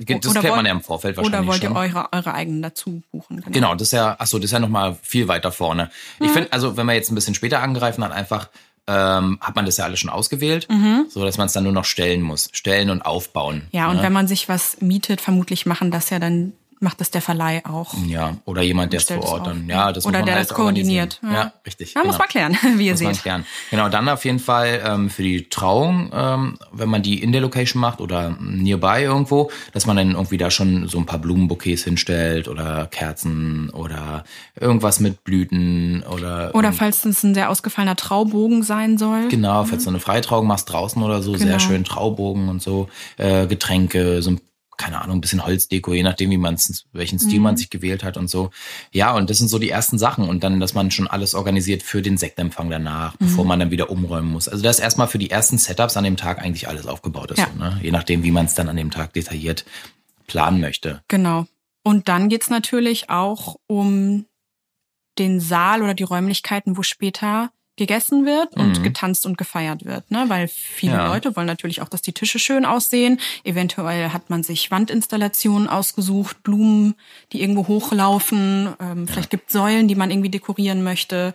Das 0.23 0.35
kennt 0.35 0.57
man 0.57 0.67
ja 0.67 0.73
im 0.73 0.81
Vorfeld 0.81 1.17
wahrscheinlich 1.17 1.41
Oder 1.41 1.47
wollt 1.47 1.62
ihr 1.62 1.75
eure, 1.75 2.12
eure 2.12 2.35
eigenen 2.35 2.62
dazu 2.62 3.03
buchen? 3.11 3.37
Genau. 3.37 3.50
genau, 3.50 3.75
das 3.75 3.88
ist 3.88 3.93
ja, 3.93 4.17
ach 4.19 4.26
so, 4.26 4.38
das 4.38 4.47
ist 4.47 4.53
ja 4.53 4.59
nochmal 4.59 4.97
viel 5.03 5.29
weiter 5.29 5.53
vorne. 5.53 5.91
Ich 6.21 6.29
mhm. 6.29 6.33
finde, 6.33 6.53
also 6.53 6.76
wenn 6.76 6.87
wir 6.87 6.95
jetzt 6.95 7.11
ein 7.11 7.14
bisschen 7.14 7.35
später 7.35 7.61
angreifen, 7.61 8.03
dann 8.03 8.12
einfach 8.12 8.50
ähm, 8.87 9.38
hat 9.41 9.57
man 9.57 9.64
das 9.64 9.76
ja 9.79 9.85
alles 9.85 10.00
schon 10.00 10.11
ausgewählt, 10.11 10.69
mhm. 10.69 11.07
so 11.09 11.25
dass 11.25 11.38
man 11.38 11.47
es 11.47 11.53
dann 11.53 11.64
nur 11.64 11.73
noch 11.73 11.85
stellen 11.85 12.21
muss, 12.21 12.50
stellen 12.53 12.91
und 12.91 13.03
aufbauen. 13.03 13.62
Ja, 13.73 13.88
und 13.88 13.97
ne? 13.97 14.03
wenn 14.03 14.12
man 14.12 14.26
sich 14.26 14.49
was 14.49 14.81
mietet, 14.81 15.21
vermutlich 15.21 15.64
machen 15.64 15.91
das 15.91 16.11
ja 16.11 16.19
dann 16.19 16.53
macht 16.81 17.00
das 17.00 17.11
der 17.11 17.23
Verleih 17.23 17.62
auch. 17.64 17.95
Ja, 18.07 18.37
oder 18.45 18.62
jemand, 18.62 18.93
der 18.93 19.00
es 19.00 19.07
vor 19.07 19.23
Ort 19.25 19.47
dann, 19.47 19.69
ja, 19.69 19.93
das 19.93 20.07
Oder 20.07 20.23
der 20.23 20.37
halt 20.37 20.50
das 20.50 20.57
koordiniert. 20.57 21.21
Ja. 21.23 21.33
ja, 21.33 21.52
richtig. 21.66 21.95
Ja, 21.95 22.02
genau. 22.02 22.12
muss 22.12 22.19
man 22.19 22.28
klären, 22.28 22.57
wie 22.76 22.87
ihr 22.87 22.93
muss 22.93 22.99
seht. 22.99 23.09
Man 23.09 23.16
klären. 23.16 23.47
Genau, 23.71 23.88
dann 23.88 24.09
auf 24.09 24.25
jeden 24.25 24.38
Fall 24.38 24.83
ähm, 24.85 25.11
für 25.11 25.23
die 25.23 25.49
Trauung, 25.49 26.11
ähm, 26.12 26.59
wenn 26.73 26.88
man 26.88 27.02
die 27.02 27.23
in 27.23 27.33
der 27.33 27.40
Location 27.40 27.81
macht 27.81 28.00
oder 28.00 28.37
nearby 28.40 29.02
irgendwo, 29.02 29.50
dass 29.73 29.87
man 29.87 29.97
dann 29.97 30.12
irgendwie 30.12 30.38
da 30.38 30.50
schon 30.50 30.88
so 30.88 30.99
ein 30.99 31.07
paar 31.07 31.19
Blumenbouquets 31.19 31.85
hinstellt 31.85 32.49
oder 32.49 32.87
Kerzen 32.87 33.71
oder 33.71 34.25
irgendwas 34.59 35.00
mit 35.00 35.25
Blüten 35.25 36.02
oder. 36.04 36.54
Oder 36.54 36.73
falls 36.73 37.04
es 37.04 37.23
ein 37.23 37.35
sehr 37.35 37.50
ausgefallener 37.50 37.97
Traubogen 37.97 38.62
sein 38.62 38.99
soll. 38.99 39.28
Genau, 39.28 39.64
falls 39.64 39.85
du 39.85 39.90
eine 39.90 40.00
Freitrauung 40.00 40.47
machst 40.47 40.71
draußen 40.71 41.02
oder 41.02 41.23
so, 41.23 41.33
genau. 41.33 41.45
sehr 41.45 41.61
schön 41.61 41.85
Traubogen 41.85 42.49
und 42.49 42.62
so, 42.62 42.88
äh, 43.16 43.47
Getränke, 43.47 44.23
so 44.23 44.31
ein 44.31 44.40
keine 44.76 45.00
Ahnung, 45.00 45.19
ein 45.19 45.21
bisschen 45.21 45.45
Holzdeko, 45.45 45.93
je 45.93 46.02
nachdem, 46.02 46.31
wie 46.31 46.38
man 46.38 46.57
welchen 46.93 47.19
Stil 47.19 47.38
mhm. 47.38 47.43
man 47.43 47.57
sich 47.57 47.71
gewählt 47.71 48.04
hat 48.04 48.16
und 48.16 48.28
so. 48.28 48.50
Ja, 48.93 49.14
und 49.14 49.31
das 49.31 49.38
sind 49.38 49.49
so 49.49 49.59
die 49.59 49.71
ersten 49.71 49.99
Sachen. 49.99 50.28
Und 50.28 50.45
dann, 50.45 50.61
dass 50.61 50.75
man 50.75 50.90
schon 50.90 51.07
alles 51.07 51.35
organisiert 51.35 51.83
für 51.83 52.02
den 52.02 52.16
Sektempfang 52.16 52.71
danach, 52.71 53.14
mhm. 53.14 53.26
bevor 53.26 53.45
man 53.45 53.61
dann 53.61 53.71
wieder 53.71 53.90
umräumen 53.90 54.31
muss. 54.31 54.49
Also 54.49 54.62
das 54.62 54.78
erstmal 54.78 55.09
für 55.09 55.19
die 55.19 55.31
ersten 55.31 55.59
Setups 55.59 55.97
an 55.97 56.04
dem 56.04 56.16
Tag 56.16 56.40
eigentlich 56.40 56.69
alles 56.69 56.87
aufgebaut 56.87 57.31
ist. 57.31 57.38
Ja. 57.38 57.49
So, 57.52 57.59
ne? 57.59 57.78
Je 57.83 57.90
nachdem, 57.90 58.23
wie 58.23 58.31
man 58.31 58.47
es 58.47 58.54
dann 58.54 58.69
an 58.69 58.76
dem 58.76 58.90
Tag 58.90 59.12
detailliert 59.12 59.64
planen 60.26 60.61
möchte. 60.61 61.02
Genau. 61.09 61.47
Und 61.83 62.09
dann 62.09 62.28
geht's 62.28 62.50
natürlich 62.50 63.11
auch 63.11 63.57
um 63.66 64.26
den 65.19 65.40
Saal 65.40 65.83
oder 65.83 65.95
die 65.95 66.02
Räumlichkeiten, 66.02 66.76
wo 66.76 66.83
später 66.83 67.50
gegessen 67.76 68.25
wird 68.25 68.54
und 68.57 68.83
getanzt 68.85 69.26
und 69.26 69.37
gefeiert 69.37 69.85
wird, 69.85 70.11
ne? 70.11 70.25
Weil 70.28 70.47
viele 70.49 70.93
Ja. 70.93 71.09
Leute 71.09 71.35
wollen 71.35 71.47
natürlich 71.47 71.83
auch, 71.83 71.88
dass 71.88 72.02
die 72.02 72.12
Tische 72.12 72.38
schön 72.38 72.64
aussehen. 72.64 73.19
Eventuell 73.43 74.11
hat 74.11 74.31
man 74.31 74.43
sich 74.45 74.71
Wandinstallationen 74.71 75.69
ausgesucht, 75.69 76.43
Blumen, 76.45 76.95
die 77.33 77.40
irgendwo 77.40 77.66
hochlaufen. 77.66 78.75
Ähm, 78.81 79.09
vielleicht 79.09 79.31
gibt 79.31 79.50
Säulen, 79.50 79.88
die 79.88 79.97
man 79.97 80.11
irgendwie 80.11 80.31
dekorieren 80.31 80.85
möchte. 80.85 81.35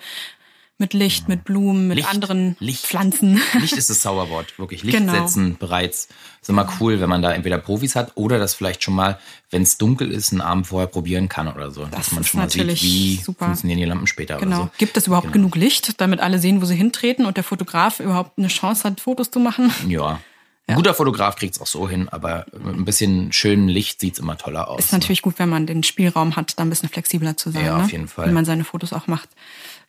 Mit 0.81 0.93
Licht, 0.93 1.27
mit 1.27 1.43
Blumen, 1.43 1.89
mit 1.89 1.97
Licht, 1.97 2.09
anderen 2.09 2.55
Licht. 2.59 2.85
Pflanzen. 2.85 3.41
Licht 3.59 3.75
ist 3.75 3.89
das 3.89 3.99
Zauberwort, 3.99 4.57
wirklich. 4.57 4.81
Licht 4.81 4.97
Genau. 4.97 5.11
setzen 5.11 5.57
bereits. 5.59 6.07
Ist 6.41 6.49
immer 6.49 6.71
cool, 6.79 7.01
wenn 7.01 7.09
man 7.09 7.21
da 7.21 7.33
entweder 7.33 7.57
Profis 7.57 7.97
hat 7.97 8.13
oder 8.15 8.39
das 8.39 8.53
vielleicht 8.53 8.81
schon 8.81 8.95
mal, 8.95 9.19
wenn 9.51 9.61
es 9.61 9.77
dunkel 9.77 10.09
ist, 10.09 10.31
einen 10.31 10.39
Abend 10.39 10.67
vorher 10.67 10.87
probieren 10.87 11.27
kann 11.27 11.49
oder 11.49 11.69
so. 11.71 11.85
dass 11.85 12.13
man 12.13 12.23
schon 12.23 12.39
mal 12.39 12.49
sieht, 12.49 12.65
wie 12.81 13.17
super. 13.17 13.45
funktionieren 13.47 13.79
die 13.79 13.85
Lampen 13.85 14.07
später 14.07 14.37
Genau. 14.37 14.55
oder 14.55 14.65
so. 14.67 14.71
Gibt 14.77 14.95
es 14.95 15.07
überhaupt 15.07 15.33
genug 15.33 15.57
Licht, 15.57 15.99
damit 15.99 16.21
alle 16.21 16.39
sehen, 16.39 16.61
wo 16.61 16.65
sie 16.65 16.75
hintreten 16.75 17.25
und 17.25 17.35
der 17.35 17.43
Fotograf 17.43 17.99
überhaupt 17.99 18.39
eine 18.39 18.47
Chance 18.47 18.85
hat, 18.85 19.01
Fotos 19.01 19.31
zu 19.31 19.39
machen? 19.41 19.73
Ja. 19.89 20.21
Ein 20.67 20.75
guter 20.75 20.93
Fotograf 20.93 21.35
kriegt 21.35 21.55
es 21.55 21.61
auch 21.61 21.65
so 21.67 21.89
hin, 21.89 22.09
aber 22.09 22.45
mit 22.53 22.75
ein 22.75 22.85
bisschen 22.85 23.31
schönen 23.33 23.67
Licht 23.67 23.99
sieht's 23.99 24.19
immer 24.19 24.37
toller 24.37 24.69
aus. 24.69 24.85
Ist 24.85 24.93
natürlich 24.93 25.23
gut, 25.23 25.39
wenn 25.39 25.49
man 25.49 25.65
den 25.65 25.81
Spielraum 25.81 26.35
hat, 26.35 26.53
da 26.59 26.63
ein 26.63 26.69
bisschen 26.69 26.89
flexibler 26.89 27.35
zu 27.35 27.49
sein. 27.49 27.65
Ja, 27.65 27.77
ne? 27.79 27.83
auf 27.85 27.91
jeden 27.91 28.07
Fall. 28.07 28.29
Wie 28.29 28.31
man 28.33 28.45
seine 28.45 28.63
Fotos 28.63 28.93
auch 28.93 29.07
macht. 29.07 29.29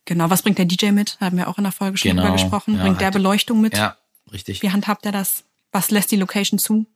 Genau. 0.07 0.31
Was 0.31 0.43
bringt 0.43 0.59
der 0.59 0.65
DJ 0.65 0.91
mit? 0.93 1.19
Haben 1.21 1.37
wir 1.37 1.49
auch 1.49 1.59
in 1.59 1.65
der 1.65 1.73
Folge 1.73 1.97
schon 1.99 2.11
Genau, 2.11 2.23
drüber 2.23 2.35
gesprochen. 2.35 2.77
ja, 2.77 2.83
bringt 2.83 3.01
der 3.01 3.11
Beleuchtung 3.11 3.61
mit? 3.61 3.77
Ja, 3.77 3.97
richtig. 4.33 4.63
Wie 4.63 4.71
handhabt 4.71 5.07
er 5.07 5.13
das? 5.13 5.45
Was 5.73 5.91
lässt 5.91 6.11
die 6.11 6.17
Location 6.17 6.59
zu? 6.59 6.87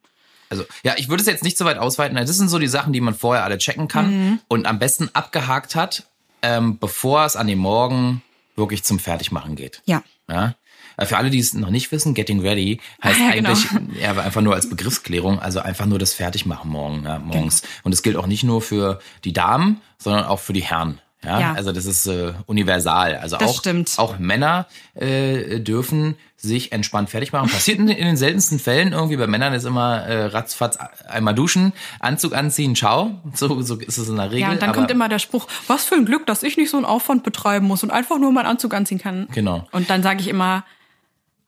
Also, 0.51 0.65
ja, 0.83 0.95
ich 0.97 1.09
würde 1.09 1.21
es 1.23 1.27
jetzt 1.27 1.45
nicht 1.45 1.57
so 1.57 1.65
weit 1.65 1.79
ausweiten. 1.79 2.17
Das 2.17 2.29
sind 2.37 2.49
so 2.49 2.59
die 2.59 2.67
Sachen, 2.69 2.93
die 2.93 3.01
man 3.01 3.15
vorher 3.15 3.45
alle 3.45 3.59
checken 3.59 3.89
kann 3.89 4.41
und 4.49 4.67
am 4.67 4.79
besten 4.79 5.11
abgehakt 5.13 5.75
hat, 5.75 6.05
ähm, 6.43 6.79
bevor 6.79 7.25
es 7.25 7.37
an 7.37 7.47
dem 7.47 7.59
Morgen 7.59 8.23
wirklich 8.57 8.85
zum 8.85 8.99
Fertigmachen 8.99 9.57
geht. 9.57 9.83
Ja. 9.87 10.03
Ja. 10.29 10.55
Äh, 10.97 11.07
Für 11.07 11.17
alle, 11.17 11.31
die 11.31 11.39
es 11.41 11.55
noch 11.55 11.71
nicht 11.71 11.91
wissen, 11.93 12.15
Getting 12.15 12.41
Ready 12.41 12.81
heißt 13.03 13.19
Ah, 13.21 13.25
ja, 13.31 13.35
genau. 13.35 13.51
eigentlich 13.51 14.01
ja, 14.01 14.11
aber 14.11 14.23
einfach 14.23 14.43
nur 14.43 14.55
als 14.55 14.69
Begriffsklärung, 14.69 15.41
also 15.41 15.59
einfach 15.61 15.87
nur 15.87 15.99
das 15.99 16.13
Fertigmachen 16.15 16.71
morgen, 16.71 17.05
ja, 17.05 17.19
morgens. 17.19 17.63
Und 17.83 17.93
es 17.93 18.03
gilt 18.03 18.17
auch 18.17 18.27
nicht 18.27 18.45
nur 18.45 18.61
für 18.63 19.01
die 19.25 19.33
Damen, 19.33 19.81
sondern 19.99 20.25
auch 20.25 20.39
für 20.41 20.53
die 20.53 20.63
Herren. 20.63 21.01
Ja, 21.25 21.41
Ja. 21.41 21.53
also 21.55 21.73
das 21.73 21.85
ist 21.87 22.07
äh, 22.07 22.33
universal. 22.47 23.17
Also 23.17 23.37
Das 23.37 23.51
auch, 23.51 23.59
stimmt. 23.59 23.95
auch 23.99 24.19
Männer 24.19 24.67
äh, 24.95 25.61
dürfen 25.61 26.17
sich 26.37 26.73
entspannt 26.73 27.09
fertig 27.11 27.33
machen. 27.33 27.49
Passiert 27.49 27.79
in, 27.79 27.89
in 27.89 28.05
den 28.07 28.17
seltensten 28.17 28.59
Fällen 28.59 28.93
irgendwie. 28.93 29.17
Bei 29.17 29.27
Männern 29.27 29.55
ist 29.55 29.65
immer 29.65 30.03
äh, 30.03 30.27
ratzfatz 30.27 30.77
einmal 31.09 31.35
duschen, 31.35 31.73
Anzug 32.01 32.35
anziehen, 32.35 32.77
ciao. 32.77 33.19
So, 33.35 33.63
so 33.63 33.77
ist 33.77 33.97
es 33.97 34.09
in 34.09 34.17
der 34.17 34.27
Regel. 34.27 34.41
Ja, 34.41 34.51
und 34.51 34.61
dann 34.61 34.71
aber, 34.71 34.79
kommt 34.79 34.91
immer 34.91 35.09
der 35.09 35.19
Spruch, 35.19 35.47
was 35.67 35.85
für 35.85 35.95
ein 35.95 36.05
Glück, 36.05 36.27
dass 36.27 36.43
ich 36.43 36.57
nicht 36.59 36.69
so 36.71 36.77
einen 36.77 36.85
Aufwand 36.87 37.23
betreiben 37.23 37.67
muss 37.67 37.83
und 37.83 37.91
einfach 37.91 38.19
nur 38.19 38.31
meinen 38.33 38.47
Anzug 38.47 38.75
anziehen 38.75 38.99
kann. 38.99 39.27
Genau. 39.33 39.67
Und 39.73 39.89
dann 39.89 40.03
sage 40.03 40.21
ich 40.21 40.29
immer, 40.29 40.65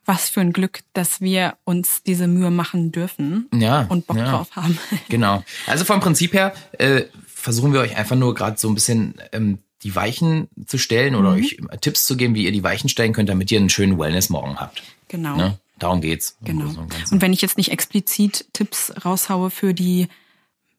was 0.06 0.28
für 0.30 0.40
ein 0.40 0.52
Glück, 0.52 0.80
dass 0.92 1.20
wir 1.20 1.54
uns 1.64 2.02
diese 2.04 2.26
Mühe 2.28 2.50
machen 2.50 2.92
dürfen 2.92 3.48
Ja, 3.52 3.86
und 3.88 4.06
Bock 4.06 4.16
ja. 4.16 4.30
drauf 4.30 4.48
haben. 4.56 4.78
Genau. 5.08 5.42
Also 5.66 5.84
vom 5.84 5.98
Prinzip 6.00 6.32
her 6.32 6.54
äh, 6.78 7.02
versuchen 7.26 7.72
wir 7.72 7.80
euch 7.80 7.96
einfach 7.96 8.16
nur 8.16 8.32
gerade 8.34 8.56
so 8.56 8.68
ein 8.68 8.74
bisschen 8.74 9.14
ähm, 9.32 9.58
die 9.82 9.94
Weichen 9.94 10.48
zu 10.66 10.78
stellen 10.78 11.14
oder 11.14 11.30
Mhm. 11.32 11.36
euch 11.36 11.56
Tipps 11.80 12.06
zu 12.06 12.16
geben, 12.16 12.34
wie 12.34 12.44
ihr 12.44 12.52
die 12.52 12.62
Weichen 12.62 12.88
stellen 12.88 13.12
könnt, 13.12 13.28
damit 13.28 13.50
ihr 13.50 13.58
einen 13.58 13.70
schönen 13.70 13.98
Wellness-Morgen 13.98 14.56
habt. 14.56 14.82
Genau. 15.08 15.36
Ne? 15.36 15.58
Darum 15.78 16.00
geht's. 16.00 16.36
Genau. 16.42 16.70
Und 17.10 17.20
wenn 17.20 17.32
ich 17.32 17.42
jetzt 17.42 17.58
nicht 17.58 17.70
explizit 17.70 18.46
Tipps 18.52 18.92
raushaue 19.04 19.50
für 19.50 19.74
die 19.74 20.08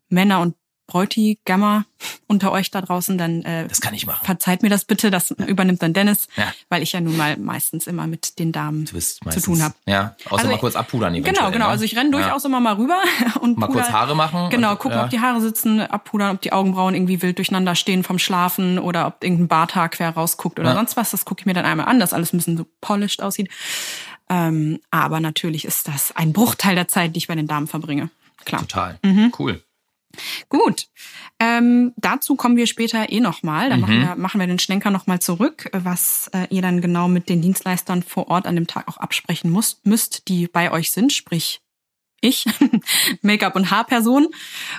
Männer 0.09 0.41
und 0.41 0.55
Bräutigammer 0.87 1.85
unter 2.27 2.51
euch 2.51 2.71
da 2.71 2.81
draußen, 2.81 3.17
dann 3.17 3.41
äh, 3.43 3.67
Das 3.67 3.81
kann 3.81 3.93
ich 3.93 4.05
machen. 4.05 4.25
verzeiht 4.25 4.63
mir 4.63 4.69
das 4.69 4.85
bitte, 4.85 5.11
das 5.11 5.31
übernimmt 5.31 5.81
dann 5.81 5.93
Dennis, 5.93 6.27
Ja. 6.35 6.45
weil 6.69 6.81
ich 6.81 6.93
ja 6.93 7.01
nun 7.01 7.17
mal 7.17 7.37
meistens 7.37 7.87
immer 7.87 8.07
mit 8.07 8.39
den 8.39 8.51
Damen 8.51 8.85
zu 8.87 9.41
tun 9.41 9.61
habe. 9.61 9.73
Ja, 9.85 10.15
außer 10.25 10.37
Also 10.43 10.47
mal 10.51 10.57
kurz 10.59 10.75
abpudern 10.75 11.13
eventuell. 11.13 11.35
Genau, 11.35 11.51
genau. 11.51 11.65
ne? 11.65 11.71
Also 11.71 11.83
ich 11.83 11.95
renne 11.97 12.11
durchaus 12.11 12.45
immer 12.45 12.59
mal 12.59 12.73
rüber 12.75 12.99
und 13.41 13.57
Mal 13.57 13.67
kurz 13.67 13.89
Haare 13.89 14.15
machen 14.15 14.49
Genau, 14.49 14.71
und- 14.71 14.79
gucken, 14.79 14.97
ja. 14.97 15.03
ob 15.03 15.09
die 15.09 15.19
Haare 15.19 15.41
sitzen, 15.41 15.81
abpudern, 15.81 16.35
ob 16.35 16.41
die 16.41 16.53
Augenbrauen 16.53 16.93
irgendwie 16.95 17.21
wild 17.21 17.37
durcheinander 17.37 17.75
stehen 17.75 18.03
vom 18.03 18.19
Schlafen 18.19 18.79
oder 18.79 19.07
ob 19.07 19.23
irgendein 19.23 19.47
Barthaar 19.47 19.89
quer 19.89 20.09
rausguckt 20.11 20.59
oder 20.59 20.69
Ja. 20.69 20.75
sonst 20.75 20.95
was. 20.97 21.11
Das 21.11 21.25
gucke 21.25 21.41
ich 21.41 21.45
mir 21.45 21.53
dann 21.53 21.65
einmal 21.65 21.87
an, 21.87 21.99
dass 21.99 22.13
alles 22.13 22.33
ein 22.33 22.37
bisschen 22.37 22.57
so 22.57 22.65
polished 22.81 23.21
aussieht. 23.21 23.49
Ähm, 24.29 24.79
aber 24.91 25.19
natürlich 25.19 25.65
ist 25.65 25.87
das 25.87 26.15
ein 26.15 26.33
Bruchteil 26.33 26.75
der 26.75 26.87
Zeit, 26.87 27.15
die 27.15 27.19
ich 27.19 27.27
bei 27.27 27.35
den 27.35 27.47
Damen 27.47 27.67
verbringe. 27.67 28.09
Klar. 28.45 28.61
Total. 28.61 28.99
Mhm. 29.03 29.33
Cool. 29.37 29.63
Gut. 30.49 30.87
Ähm, 31.39 31.93
dazu 31.97 32.35
kommen 32.35 32.57
wir 32.57 32.67
später 32.67 33.11
eh 33.11 33.19
nochmal. 33.19 33.69
Dann 33.69 33.79
Mhm. 33.79 33.85
machen, 33.85 33.99
wir, 34.01 34.15
machen 34.15 34.39
wir 34.39 34.47
den 34.47 34.59
Schlenker 34.59 34.89
nochmal 34.91 35.19
zurück, 35.19 35.69
was 35.73 36.29
äh, 36.33 36.47
ihr 36.49 36.61
dann 36.61 36.81
genau 36.81 37.07
mit 37.07 37.29
den 37.29 37.41
Dienstleistern 37.41 38.03
vor 38.03 38.27
Ort 38.29 38.47
an 38.47 38.55
dem 38.55 38.67
Tag 38.67 38.87
auch 38.87 38.97
absprechen 38.97 39.51
muss, 39.51 39.79
müsst, 39.83 40.27
die 40.27 40.47
bei 40.47 40.71
euch 40.71 40.91
sind, 40.91 41.13
sprich 41.13 41.61
ich, 42.19 42.45
Make-up- 43.21 43.55
und 43.55 43.69
Haarperson 43.69 44.27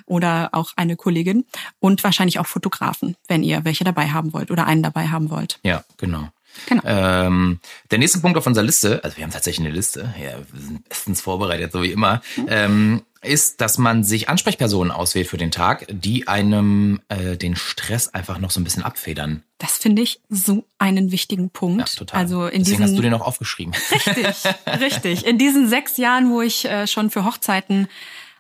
oder 0.07 0.49
auch 0.53 0.73
eine 0.77 0.97
Kollegin 0.97 1.45
und 1.79 2.03
wahrscheinlich 2.03 2.41
auch 2.41 2.47
Fotografen, 2.47 3.17
wenn 3.29 3.45
ihr 3.45 3.65
welche 3.65 3.85
dabei 3.85 4.09
haben 4.09 4.33
wollt 4.33 4.51
oder 4.51 4.67
einen 4.67 4.83
dabei 4.83 5.09
haben 5.09 5.31
wollt. 5.31 5.61
Ja, 5.63 5.85
genau. 5.99 6.29
Genau. 6.67 6.83
Ähm, 6.85 7.61
der 7.93 7.99
nächste 7.99 8.19
Punkt 8.21 8.37
auf 8.37 8.47
unserer 8.47 8.65
Liste, 8.65 9.05
also 9.05 9.17
wir 9.17 9.23
haben 9.23 9.31
tatsächlich 9.31 9.65
eine 9.65 9.75
Liste, 9.75 10.13
ja, 10.21 10.39
wir 10.53 10.61
sind 10.61 10.89
bestens 10.89 11.21
vorbereitet, 11.21 11.71
so 11.71 11.83
wie 11.83 11.93
immer, 11.93 12.21
ähm, 12.49 13.03
ist, 13.23 13.61
dass 13.61 13.79
man 13.79 14.05
sich 14.05 14.29
Ansprechpersonen 14.29 14.91
auswählt 14.91 15.27
für 15.27 15.37
den 15.37 15.51
Tag, 15.51 15.87
die 15.91 16.29
einem 16.29 17.01
äh, 17.09 17.37
den 17.37 17.57
Stress 17.57 18.09
einfach 18.09 18.39
noch 18.39 18.51
so 18.51 18.61
ein 18.61 18.65
bisschen 18.65 18.83
abfedern. 18.83 19.43
Das 19.59 19.79
finde 19.79 20.03
ich 20.03 20.21
so 20.29 20.65
einen 20.79 21.11
wichtigen 21.11 21.51
Punkt. 21.51 21.81
Ja, 21.81 21.97
total. 21.97 22.21
Also 22.21 22.47
in 22.47 22.63
Deswegen 22.63 22.65
diesen 22.65 22.85
hast 22.85 22.97
du 22.97 23.03
den 23.03 23.15
auch 23.15 23.27
aufgeschrieben. 23.27 23.75
Richtig, 23.91 24.27
richtig. 24.81 25.27
In 25.27 25.39
diesen 25.39 25.69
sechs 25.69 25.97
Jahren, 25.97 26.31
wo 26.31 26.43
ich 26.43 26.65
äh, 26.65 26.87
schon 26.87 27.11
für 27.11 27.25
Hochzeiten 27.25 27.89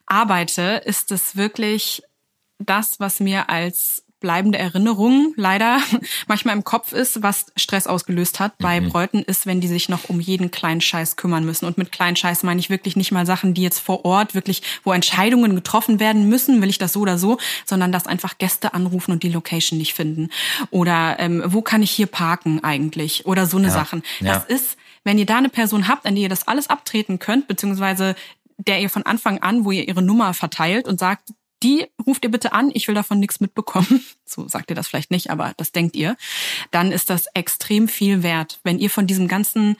arbeite, 0.06 0.82
ist 0.84 1.10
es 1.10 1.36
wirklich 1.36 2.02
das, 2.58 3.00
was 3.00 3.20
mir 3.20 3.50
als 3.50 4.04
bleibende 4.20 4.58
Erinnerung 4.58 5.32
leider 5.36 5.80
manchmal 6.26 6.56
im 6.56 6.64
Kopf 6.64 6.92
ist, 6.92 7.22
was 7.22 7.46
Stress 7.56 7.86
ausgelöst 7.86 8.40
hat 8.40 8.58
bei 8.58 8.80
Bräuten, 8.80 9.22
ist, 9.22 9.46
wenn 9.46 9.60
die 9.60 9.68
sich 9.68 9.88
noch 9.88 10.08
um 10.08 10.20
jeden 10.20 10.50
kleinen 10.50 10.80
Scheiß 10.80 11.16
kümmern 11.16 11.44
müssen. 11.44 11.66
Und 11.66 11.78
mit 11.78 11.92
kleinen 11.92 12.16
Scheiß 12.16 12.42
meine 12.42 12.60
ich 12.60 12.70
wirklich 12.70 12.96
nicht 12.96 13.12
mal 13.12 13.26
Sachen, 13.26 13.54
die 13.54 13.62
jetzt 13.62 13.78
vor 13.78 14.04
Ort 14.04 14.34
wirklich, 14.34 14.62
wo 14.84 14.92
Entscheidungen 14.92 15.54
getroffen 15.54 16.00
werden 16.00 16.28
müssen, 16.28 16.60
will 16.60 16.70
ich 16.70 16.78
das 16.78 16.92
so 16.92 17.00
oder 17.00 17.18
so, 17.18 17.38
sondern 17.64 17.92
dass 17.92 18.06
einfach 18.06 18.38
Gäste 18.38 18.74
anrufen 18.74 19.12
und 19.12 19.22
die 19.22 19.30
Location 19.30 19.78
nicht 19.78 19.94
finden. 19.94 20.30
Oder 20.70 21.16
ähm, 21.18 21.42
wo 21.46 21.62
kann 21.62 21.82
ich 21.82 21.90
hier 21.90 22.06
parken 22.06 22.62
eigentlich? 22.64 23.26
Oder 23.26 23.46
so 23.46 23.56
eine 23.56 23.70
Sachen. 23.70 24.02
Das 24.20 24.44
ja. 24.48 24.54
ist, 24.54 24.76
wenn 25.04 25.18
ihr 25.18 25.26
da 25.26 25.38
eine 25.38 25.48
Person 25.48 25.88
habt, 25.88 26.06
an 26.06 26.14
die 26.14 26.22
ihr 26.22 26.28
das 26.28 26.48
alles 26.48 26.68
abtreten 26.68 27.18
könnt, 27.18 27.48
beziehungsweise 27.48 28.14
der 28.58 28.80
ihr 28.80 28.90
von 28.90 29.04
Anfang 29.04 29.38
an, 29.38 29.64
wo 29.64 29.70
ihr 29.70 29.86
ihre 29.86 30.02
Nummer 30.02 30.34
verteilt 30.34 30.88
und 30.88 30.98
sagt, 30.98 31.30
die 31.62 31.86
ruft 32.06 32.24
ihr 32.24 32.30
bitte 32.30 32.52
an, 32.52 32.70
ich 32.72 32.88
will 32.88 32.94
davon 32.94 33.20
nichts 33.20 33.40
mitbekommen. 33.40 34.04
So 34.28 34.46
sagt 34.46 34.68
ihr 34.68 34.76
das 34.76 34.86
vielleicht 34.86 35.10
nicht, 35.10 35.30
aber 35.30 35.54
das 35.56 35.72
denkt 35.72 35.96
ihr. 35.96 36.14
Dann 36.70 36.92
ist 36.92 37.08
das 37.08 37.28
extrem 37.32 37.88
viel 37.88 38.22
wert, 38.22 38.60
wenn 38.62 38.78
ihr 38.78 38.90
von 38.90 39.06
diesem 39.06 39.26
ganzen 39.26 39.78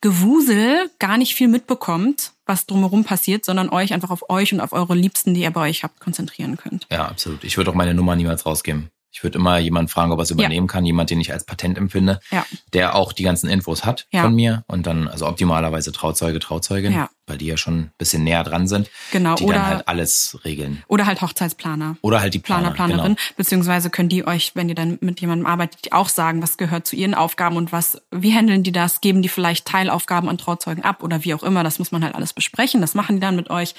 Gewusel 0.00 0.90
gar 0.98 1.18
nicht 1.18 1.34
viel 1.34 1.48
mitbekommt, 1.48 2.32
was 2.46 2.64
drumherum 2.64 3.04
passiert, 3.04 3.44
sondern 3.44 3.68
euch 3.68 3.92
einfach 3.92 4.10
auf 4.10 4.30
euch 4.30 4.54
und 4.54 4.60
auf 4.60 4.72
eure 4.72 4.94
Liebsten, 4.94 5.34
die 5.34 5.42
ihr 5.42 5.50
bei 5.50 5.68
euch 5.68 5.82
habt, 5.84 6.00
konzentrieren 6.00 6.56
könnt. 6.56 6.86
Ja, 6.90 7.08
absolut. 7.08 7.44
Ich 7.44 7.58
würde 7.58 7.70
auch 7.70 7.74
meine 7.74 7.92
Nummer 7.92 8.16
niemals 8.16 8.46
rausgeben. 8.46 8.90
Ich 9.12 9.24
würde 9.24 9.38
immer 9.38 9.58
jemanden 9.58 9.88
fragen, 9.88 10.12
ob 10.12 10.20
er 10.20 10.22
es 10.22 10.30
übernehmen 10.30 10.68
kann, 10.68 10.86
jemand, 10.86 11.10
den 11.10 11.20
ich 11.20 11.32
als 11.32 11.44
Patent 11.44 11.76
empfinde, 11.76 12.20
Ja. 12.30 12.46
der 12.72 12.94
auch 12.94 13.12
die 13.12 13.24
ganzen 13.24 13.48
Infos 13.50 13.84
hat 13.84 14.06
Ja. 14.12 14.22
von 14.22 14.34
mir 14.34 14.62
und 14.68 14.86
dann, 14.86 15.08
also 15.08 15.26
optimalerweise 15.26 15.90
Trauzeuge, 15.90 16.38
Trauzeugin, 16.38 16.92
Ja. 16.92 17.10
weil 17.26 17.36
die 17.38 17.46
ja 17.46 17.56
schon 17.56 17.74
ein 17.80 17.92
bisschen 17.98 18.22
näher 18.22 18.44
dran 18.44 18.68
sind, 18.68 18.88
Genau, 19.10 19.34
die 19.34 19.44
oder- 19.44 19.54
dann 19.54 19.66
halt 19.66 19.88
alles 19.88 20.38
regeln. 20.44 20.84
Oder 20.86 21.06
halt 21.06 21.22
Hochzeitsplaner. 21.22 21.96
Oder 22.02 22.20
halt 22.20 22.34
die 22.34 22.38
Planer, 22.38 22.70
Planer, 22.70 22.74
Planerin, 22.94 23.14
genau. 23.16 23.28
beziehungsweise 23.36 23.90
können 23.90 24.08
die 24.08 24.24
euch, 24.26 24.52
wenn 24.54 24.68
ihr 24.68 24.74
dann 24.76 24.96
mit 25.00 25.20
jemandem 25.20 25.46
arbeitet, 25.46 25.86
die 25.86 25.92
auch 25.92 26.08
sagen, 26.08 26.40
was 26.40 26.56
gehört 26.56 26.86
zu 26.86 26.94
ihren 26.94 27.14
Aufgaben 27.14 27.56
und 27.56 27.72
was, 27.72 28.00
wie 28.12 28.32
handeln 28.32 28.62
die 28.62 28.72
das, 28.72 29.00
geben 29.00 29.22
die 29.22 29.28
vielleicht 29.28 29.66
Teilaufgaben 29.66 30.28
an 30.28 30.38
Trauzeugen 30.38 30.84
ab 30.84 31.02
oder 31.02 31.24
wie 31.24 31.34
auch 31.34 31.42
immer, 31.42 31.64
das 31.64 31.80
muss 31.80 31.90
man 31.90 32.04
halt 32.04 32.14
alles 32.14 32.32
besprechen, 32.32 32.80
das 32.80 32.94
machen 32.94 33.16
die 33.16 33.20
dann 33.20 33.34
mit 33.34 33.50
euch. 33.50 33.74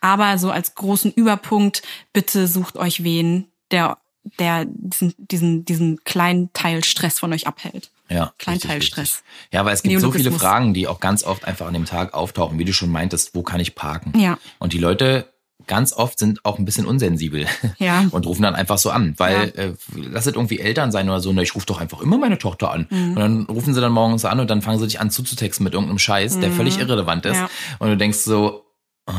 Aber 0.00 0.38
so 0.38 0.52
als 0.52 0.76
großen 0.76 1.10
Überpunkt, 1.12 1.82
bitte 2.12 2.46
sucht 2.46 2.76
euch 2.76 3.02
wen, 3.02 3.46
der, 3.72 3.98
der 4.38 4.66
diesen, 4.66 5.14
diesen, 5.18 5.64
diesen 5.64 6.04
kleinen 6.04 6.52
Teil 6.52 6.84
Stress 6.84 7.18
von 7.18 7.32
euch 7.32 7.46
abhält. 7.46 7.90
Ja, 8.08 8.32
Kleinteilstress. 8.38 9.22
Ja, 9.52 9.64
weil 9.64 9.74
es 9.74 9.82
gibt 9.82 10.00
so 10.00 10.12
viele. 10.12 10.30
Fragen, 10.30 10.74
die 10.74 10.86
auch 10.86 11.00
ganz 11.00 11.24
oft 11.24 11.44
einfach 11.44 11.66
an 11.66 11.74
dem 11.74 11.86
Tag 11.86 12.14
auftauchen, 12.14 12.58
wie 12.58 12.64
du 12.64 12.72
schon 12.72 12.90
meintest, 12.90 13.34
wo 13.34 13.42
kann 13.42 13.58
ich 13.60 13.74
parken? 13.74 14.18
Ja. 14.18 14.38
Und 14.58 14.72
die 14.72 14.78
Leute 14.78 15.32
ganz 15.66 15.92
oft 15.92 16.18
sind 16.18 16.44
auch 16.44 16.58
ein 16.60 16.64
bisschen 16.64 16.86
unsensibel 16.86 17.46
Ja. 17.78 18.04
und 18.12 18.24
rufen 18.26 18.42
dann 18.42 18.54
einfach 18.54 18.78
so 18.78 18.90
an, 18.90 19.14
weil 19.16 19.48
äh, 19.56 19.72
lass 19.96 20.26
es 20.26 20.34
irgendwie 20.34 20.60
Eltern 20.60 20.92
sein 20.92 21.08
oder 21.08 21.18
so, 21.20 21.32
ne, 21.32 21.42
ich 21.42 21.56
rufe 21.56 21.66
doch 21.66 21.80
einfach 21.80 22.00
immer 22.00 22.18
meine 22.18 22.38
Tochter 22.38 22.70
an. 22.70 22.86
Mhm. 22.90 23.08
Und 23.08 23.16
dann 23.16 23.42
rufen 23.46 23.74
sie 23.74 23.80
dann 23.80 23.90
morgens 23.92 24.24
an 24.24 24.38
und 24.38 24.48
dann 24.48 24.62
fangen 24.62 24.78
sie 24.78 24.86
dich 24.86 25.00
an 25.00 25.10
zuzutexten 25.10 25.64
mit 25.64 25.72
irgendeinem 25.72 25.98
Scheiß, 25.98 26.38
der 26.38 26.52
völlig 26.52 26.78
irrelevant 26.78 27.26
ist. 27.26 27.32
Mhm. 27.34 27.40
Ja. 27.40 27.48
Und 27.80 27.88
du 27.88 27.96
denkst 27.96 28.18
so, 28.18 28.66
oh, 29.08 29.12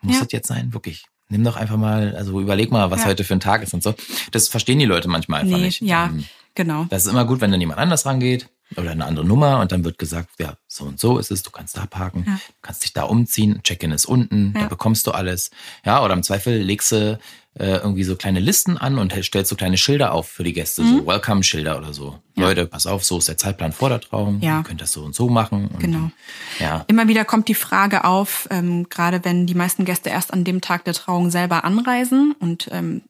muss 0.00 0.16
Ja. 0.16 0.22
das 0.24 0.32
jetzt 0.32 0.48
sein? 0.48 0.72
Wirklich? 0.74 1.04
Nimm 1.28 1.42
doch 1.44 1.56
einfach 1.56 1.76
mal, 1.76 2.14
also 2.16 2.40
überleg 2.40 2.70
mal, 2.70 2.90
was 2.90 3.00
Ja. 3.02 3.06
heute 3.08 3.24
für 3.24 3.34
ein 3.34 3.40
Tag 3.40 3.62
ist 3.62 3.74
und 3.74 3.82
so. 3.82 3.94
Das 4.30 4.48
verstehen 4.48 4.78
die 4.78 4.84
Leute 4.84 5.08
manchmal 5.08 5.40
einfach 5.42 5.56
Nee, 5.58 5.64
nicht. 5.64 5.80
ja, 5.82 6.06
Ähm, 6.06 6.24
genau. 6.54 6.86
das 6.88 7.04
ist 7.04 7.10
immer 7.10 7.24
gut, 7.24 7.40
wenn 7.40 7.50
dann 7.50 7.60
jemand 7.60 7.78
anders 7.80 8.06
rangeht. 8.06 8.48
oder 8.76 8.90
eine 8.90 9.04
andere 9.04 9.24
Nummer 9.24 9.60
und 9.60 9.70
dann 9.70 9.84
wird 9.84 9.96
gesagt, 9.96 10.28
ja, 10.40 10.56
so 10.66 10.86
und 10.86 10.98
so 10.98 11.18
ist 11.18 11.30
es, 11.30 11.44
du 11.44 11.52
kannst 11.52 11.76
da 11.76 11.86
parken, 11.86 12.24
ja. 12.26 12.32
du 12.34 12.40
kannst 12.62 12.82
dich 12.82 12.92
da 12.92 13.04
umziehen, 13.04 13.60
Check-in 13.62 13.92
ist 13.92 14.06
unten, 14.06 14.54
ja. 14.56 14.62
da 14.62 14.66
bekommst 14.66 15.06
du 15.06 15.12
alles. 15.12 15.52
Ja, 15.84 16.02
oder 16.04 16.14
im 16.14 16.24
Zweifel 16.24 16.60
legst 16.62 16.90
du 16.90 17.16
äh, 17.58 17.76
irgendwie 17.76 18.04
so 18.04 18.16
kleine 18.16 18.40
Listen 18.40 18.76
an 18.76 18.98
und 18.98 19.12
stellst 19.22 19.48
so 19.48 19.56
kleine 19.56 19.78
Schilder 19.78 20.12
auf 20.12 20.28
für 20.28 20.44
die 20.44 20.52
Gäste, 20.52 20.82
mhm. 20.82 20.98
so 20.98 21.06
Welcome-Schilder 21.06 21.78
oder 21.78 21.92
so. 21.92 22.18
Ja. 22.36 22.44
Leute, 22.44 22.66
pass 22.66 22.86
auf, 22.86 23.04
so 23.04 23.18
ist 23.18 23.28
der 23.28 23.38
Zeitplan 23.38 23.72
vor 23.72 23.88
der 23.88 24.00
Trauung, 24.00 24.40
ja. 24.40 24.58
ihr 24.58 24.64
könnt 24.64 24.80
das 24.80 24.92
so 24.92 25.02
und 25.02 25.14
so 25.14 25.28
machen. 25.28 25.68
Und, 25.68 25.80
genau. 25.80 26.10
Ja. 26.58 26.84
Immer 26.88 27.08
wieder 27.08 27.24
kommt 27.24 27.48
die 27.48 27.54
Frage 27.54 28.04
auf, 28.04 28.46
ähm, 28.50 28.88
gerade 28.90 29.24
wenn 29.24 29.46
die 29.46 29.54
meisten 29.54 29.84
Gäste 29.84 30.10
erst 30.10 30.32
an 30.32 30.44
dem 30.44 30.60
Tag 30.60 30.84
der 30.84 30.94
Trauung 30.94 31.30
selber 31.30 31.64
anreisen 31.64 32.34
und 32.38 32.68
ähm, 32.72 33.02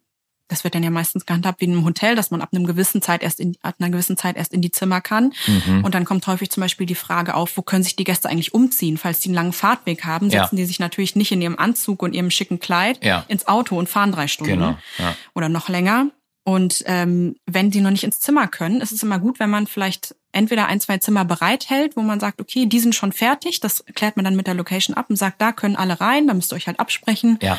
das 0.49 0.63
wird 0.65 0.75
dann 0.75 0.83
ja 0.83 0.91
meistens 0.91 1.27
gehandhabt 1.27 1.61
wie 1.61 1.65
in 1.65 1.73
einem 1.73 1.85
Hotel, 1.85 2.15
dass 2.15 2.31
man 2.31 2.41
ab 2.41 2.51
einem 2.53 2.67
gewissen 2.67 3.03
Zeit 3.03 3.23
erst 3.23 3.41
in, 3.41 3.57
ab 3.63 3.75
einer 3.79 3.91
gewissen 3.91 4.17
Zeit 4.17 4.37
erst 4.37 4.53
in 4.53 4.61
die 4.61 4.71
Zimmer 4.71 5.01
kann. 5.01 5.33
Mhm. 5.47 5.85
Und 5.85 5.95
dann 5.95 6.05
kommt 6.05 6.27
häufig 6.27 6.51
zum 6.51 6.61
Beispiel 6.61 6.87
die 6.87 6.95
Frage 6.95 7.35
auf, 7.35 7.57
wo 7.57 7.63
können 7.63 7.83
sich 7.83 7.97
die 7.97 8.05
Gäste 8.05 8.29
eigentlich 8.29 8.55
umziehen? 8.55 8.97
Falls 8.97 9.21
die 9.21 9.29
einen 9.29 9.35
langen 9.35 9.53
Fahrtweg 9.53 10.05
haben, 10.05 10.31
setzen 10.31 10.57
ja. 10.57 10.63
die 10.63 10.65
sich 10.65 10.79
natürlich 10.79 11.17
nicht 11.17 11.33
in 11.33 11.43
ihrem 11.43 11.59
Anzug 11.59 12.03
und 12.03 12.15
ihrem 12.15 12.31
schicken 12.31 12.61
Kleid 12.61 13.05
ja. 13.05 13.25
ins 13.29 13.49
Auto 13.49 13.77
und 13.77 13.89
fahren 13.89 14.13
drei 14.13 14.29
Stunden 14.29 14.53
genau. 14.53 14.79
ja. 14.99 15.17
oder 15.35 15.49
noch 15.49 15.69
länger. 15.69 16.09
Und 16.45 16.85
ähm, 16.87 17.35
wenn 17.47 17.73
die 17.73 17.81
noch 17.81 17.91
nicht 17.91 18.05
ins 18.05 18.21
Zimmer 18.21 18.47
können, 18.47 18.81
ist 18.81 18.93
es 18.93 19.03
immer 19.03 19.19
gut, 19.19 19.41
wenn 19.41 19.51
man 19.51 19.67
vielleicht 19.67 20.15
entweder 20.31 20.69
ein, 20.69 20.79
zwei 20.79 20.99
Zimmer 20.99 21.25
bereithält, 21.25 21.97
wo 21.97 22.03
man 22.03 22.21
sagt, 22.21 22.41
okay, 22.41 22.67
die 22.67 22.79
sind 22.79 22.95
schon 22.95 23.11
fertig, 23.11 23.59
das 23.59 23.85
klärt 23.97 24.15
man 24.15 24.25
dann 24.25 24.37
mit 24.37 24.47
der 24.47 24.55
Location 24.55 24.97
ab 24.97 25.07
und 25.09 25.17
sagt, 25.17 25.41
da 25.41 25.51
können 25.51 25.75
alle 25.75 26.01
rein, 26.01 26.29
da 26.29 26.35
müsst 26.35 26.53
ihr 26.53 26.57
euch 26.57 26.69
halt 26.69 26.79
absprechen. 26.79 27.41
Ja 27.43 27.59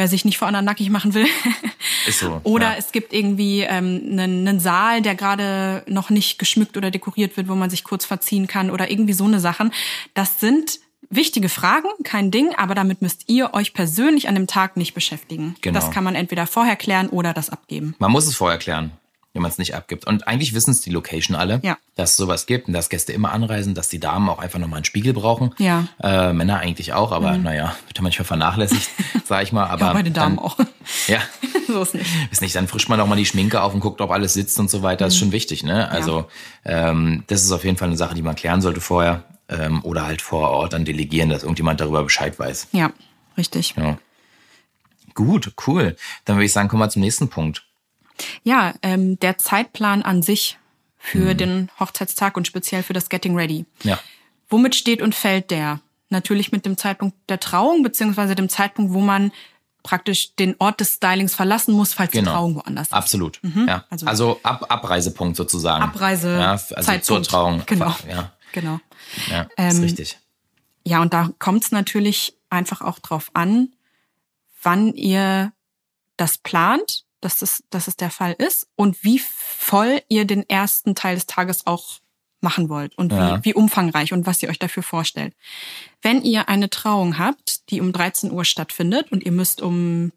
wer 0.00 0.08
sich 0.08 0.24
nicht 0.24 0.38
vor 0.38 0.48
anderen 0.48 0.64
nackig 0.64 0.88
machen 0.88 1.12
will. 1.12 1.26
Ist 2.06 2.20
so. 2.20 2.40
oder 2.42 2.70
ja. 2.70 2.76
es 2.78 2.90
gibt 2.90 3.12
irgendwie 3.12 3.60
ähm, 3.60 4.00
einen, 4.10 4.48
einen 4.48 4.58
Saal, 4.58 5.02
der 5.02 5.14
gerade 5.14 5.84
noch 5.86 6.08
nicht 6.08 6.38
geschmückt 6.38 6.78
oder 6.78 6.90
dekoriert 6.90 7.36
wird, 7.36 7.48
wo 7.48 7.54
man 7.54 7.68
sich 7.68 7.84
kurz 7.84 8.06
verziehen 8.06 8.46
kann 8.46 8.70
oder 8.70 8.90
irgendwie 8.90 9.12
so 9.12 9.26
eine 9.26 9.40
Sachen. 9.40 9.72
Das 10.14 10.40
sind 10.40 10.80
wichtige 11.10 11.50
Fragen, 11.50 11.88
kein 12.02 12.30
Ding, 12.30 12.54
aber 12.56 12.74
damit 12.74 13.02
müsst 13.02 13.24
ihr 13.28 13.52
euch 13.52 13.74
persönlich 13.74 14.26
an 14.26 14.36
dem 14.36 14.46
Tag 14.46 14.78
nicht 14.78 14.94
beschäftigen. 14.94 15.54
Genau. 15.60 15.78
Das 15.78 15.90
kann 15.90 16.02
man 16.02 16.14
entweder 16.14 16.46
vorher 16.46 16.76
klären 16.76 17.08
oder 17.10 17.34
das 17.34 17.50
abgeben. 17.50 17.94
Man 17.98 18.10
muss 18.10 18.26
es 18.26 18.34
vorher 18.34 18.58
klären 18.58 18.92
wenn 19.32 19.42
man 19.42 19.50
es 19.50 19.58
nicht 19.58 19.74
abgibt. 19.74 20.06
Und 20.06 20.26
eigentlich 20.26 20.54
wissen 20.54 20.72
es 20.72 20.80
die 20.80 20.90
Location 20.90 21.36
alle, 21.36 21.60
ja. 21.62 21.78
dass 21.94 22.12
es 22.12 22.16
sowas 22.16 22.46
gibt 22.46 22.66
und 22.66 22.74
dass 22.74 22.88
Gäste 22.88 23.12
immer 23.12 23.32
anreisen, 23.32 23.74
dass 23.74 23.88
die 23.88 24.00
Damen 24.00 24.28
auch 24.28 24.40
einfach 24.40 24.58
nochmal 24.58 24.78
einen 24.78 24.84
Spiegel 24.84 25.12
brauchen. 25.12 25.54
Ja. 25.58 25.86
Äh, 26.02 26.32
Männer 26.32 26.58
eigentlich 26.58 26.92
auch, 26.94 27.12
aber 27.12 27.32
mhm. 27.32 27.44
naja, 27.44 27.76
wird 27.86 27.96
ja 27.96 28.02
manchmal 28.02 28.24
vernachlässigt, 28.24 28.90
sag 29.24 29.44
ich 29.44 29.52
mal. 29.52 29.66
Aber 29.66 29.86
ja, 29.86 29.92
bei 29.92 30.02
den 30.02 30.12
Damen 30.12 30.36
dann, 30.36 30.44
auch. 30.44 30.58
Ja. 31.06 31.20
so 31.68 31.82
ist 31.82 31.94
nicht. 31.94 32.10
Ist 32.32 32.42
nicht, 32.42 32.56
dann 32.56 32.66
frischt 32.66 32.88
man 32.88 33.00
auch 33.00 33.06
mal 33.06 33.16
die 33.16 33.26
Schminke 33.26 33.62
auf 33.62 33.72
und 33.72 33.80
guckt, 33.80 34.00
ob 34.00 34.10
alles 34.10 34.34
sitzt 34.34 34.58
und 34.58 34.68
so 34.68 34.82
weiter. 34.82 35.04
Das 35.04 35.14
ist 35.14 35.20
mhm. 35.20 35.26
schon 35.26 35.32
wichtig, 35.32 35.62
ne? 35.62 35.88
Also 35.90 36.26
ja. 36.64 36.90
ähm, 36.90 37.22
das 37.28 37.44
ist 37.44 37.52
auf 37.52 37.64
jeden 37.64 37.76
Fall 37.76 37.88
eine 37.88 37.96
Sache, 37.96 38.14
die 38.14 38.22
man 38.22 38.34
klären 38.34 38.60
sollte 38.60 38.80
vorher. 38.80 39.24
Ähm, 39.48 39.84
oder 39.84 40.06
halt 40.06 40.22
vor 40.22 40.50
Ort 40.50 40.74
dann 40.74 40.84
delegieren, 40.84 41.28
dass 41.28 41.42
irgendjemand 41.42 41.80
darüber 41.80 42.04
Bescheid 42.04 42.38
weiß. 42.38 42.68
Ja, 42.70 42.92
richtig. 43.36 43.74
Ja. 43.76 43.98
Gut, 45.14 45.52
cool. 45.66 45.96
Dann 46.24 46.36
würde 46.36 46.46
ich 46.46 46.52
sagen, 46.52 46.68
kommen 46.68 46.82
wir 46.82 46.88
zum 46.88 47.02
nächsten 47.02 47.28
Punkt. 47.28 47.64
Ja, 48.42 48.74
ähm, 48.82 49.18
der 49.20 49.38
Zeitplan 49.38 50.02
an 50.02 50.22
sich 50.22 50.58
für 50.98 51.34
mhm. 51.34 51.36
den 51.36 51.70
Hochzeitstag 51.78 52.36
und 52.36 52.46
speziell 52.46 52.82
für 52.82 52.92
das 52.92 53.08
Getting 53.08 53.36
Ready. 53.36 53.64
Ja. 53.82 53.98
Womit 54.48 54.74
steht 54.74 55.02
und 55.02 55.14
fällt 55.14 55.50
der? 55.50 55.80
Natürlich 56.10 56.52
mit 56.52 56.66
dem 56.66 56.76
Zeitpunkt 56.76 57.16
der 57.28 57.40
Trauung, 57.40 57.82
beziehungsweise 57.82 58.34
dem 58.34 58.48
Zeitpunkt, 58.48 58.92
wo 58.92 59.00
man 59.00 59.32
praktisch 59.82 60.34
den 60.34 60.56
Ort 60.58 60.80
des 60.80 60.94
Stylings 60.94 61.34
verlassen 61.34 61.72
muss, 61.72 61.94
falls 61.94 62.12
genau. 62.12 62.30
die 62.30 62.34
Trauung 62.34 62.54
woanders 62.56 62.88
ist. 62.88 62.92
Absolut. 62.92 63.38
Mhm. 63.42 63.66
Ja. 63.68 63.84
Also, 63.88 64.06
also 64.06 64.40
Ab 64.42 64.66
Abreisepunkt 64.68 65.36
sozusagen. 65.36 65.82
Abreise. 65.82 66.38
Ja, 66.38 66.50
also 66.50 66.74
Zeitpunkt. 66.74 67.04
zur 67.04 67.22
Trauung. 67.22 67.62
Genau. 67.66 67.94
Ja. 68.08 68.32
Genau. 68.52 68.80
Ja, 69.28 69.42
ist 69.42 69.76
ähm, 69.76 69.80
richtig. 69.82 70.18
Ja, 70.84 71.00
und 71.00 71.14
da 71.14 71.30
kommt 71.38 71.62
es 71.62 71.70
natürlich 71.70 72.34
einfach 72.50 72.80
auch 72.80 72.98
drauf 72.98 73.30
an, 73.32 73.68
wann 74.62 74.92
ihr 74.94 75.52
das 76.16 76.36
plant 76.38 77.04
dass, 77.20 77.38
das, 77.38 77.62
dass 77.70 77.88
es 77.88 77.96
der 77.96 78.10
Fall 78.10 78.34
ist 78.38 78.68
und 78.76 79.04
wie 79.04 79.18
voll 79.18 80.02
ihr 80.08 80.24
den 80.24 80.48
ersten 80.48 80.94
Teil 80.94 81.14
des 81.16 81.26
Tages 81.26 81.66
auch 81.66 82.00
machen 82.40 82.68
wollt 82.68 82.96
und 82.96 83.12
ja. 83.12 83.38
wie, 83.38 83.46
wie 83.46 83.54
umfangreich 83.54 84.12
und 84.12 84.26
was 84.26 84.42
ihr 84.42 84.48
euch 84.48 84.58
dafür 84.58 84.82
vorstellt. 84.82 85.34
Wenn 86.00 86.22
ihr 86.22 86.48
eine 86.48 86.70
Trauung 86.70 87.18
habt, 87.18 87.70
die 87.70 87.80
um 87.80 87.92
13 87.92 88.30
Uhr 88.30 88.44
stattfindet 88.44 89.12
und 89.12 89.24
ihr 89.24 89.32
müsst 89.32 89.60
um 89.60 90.12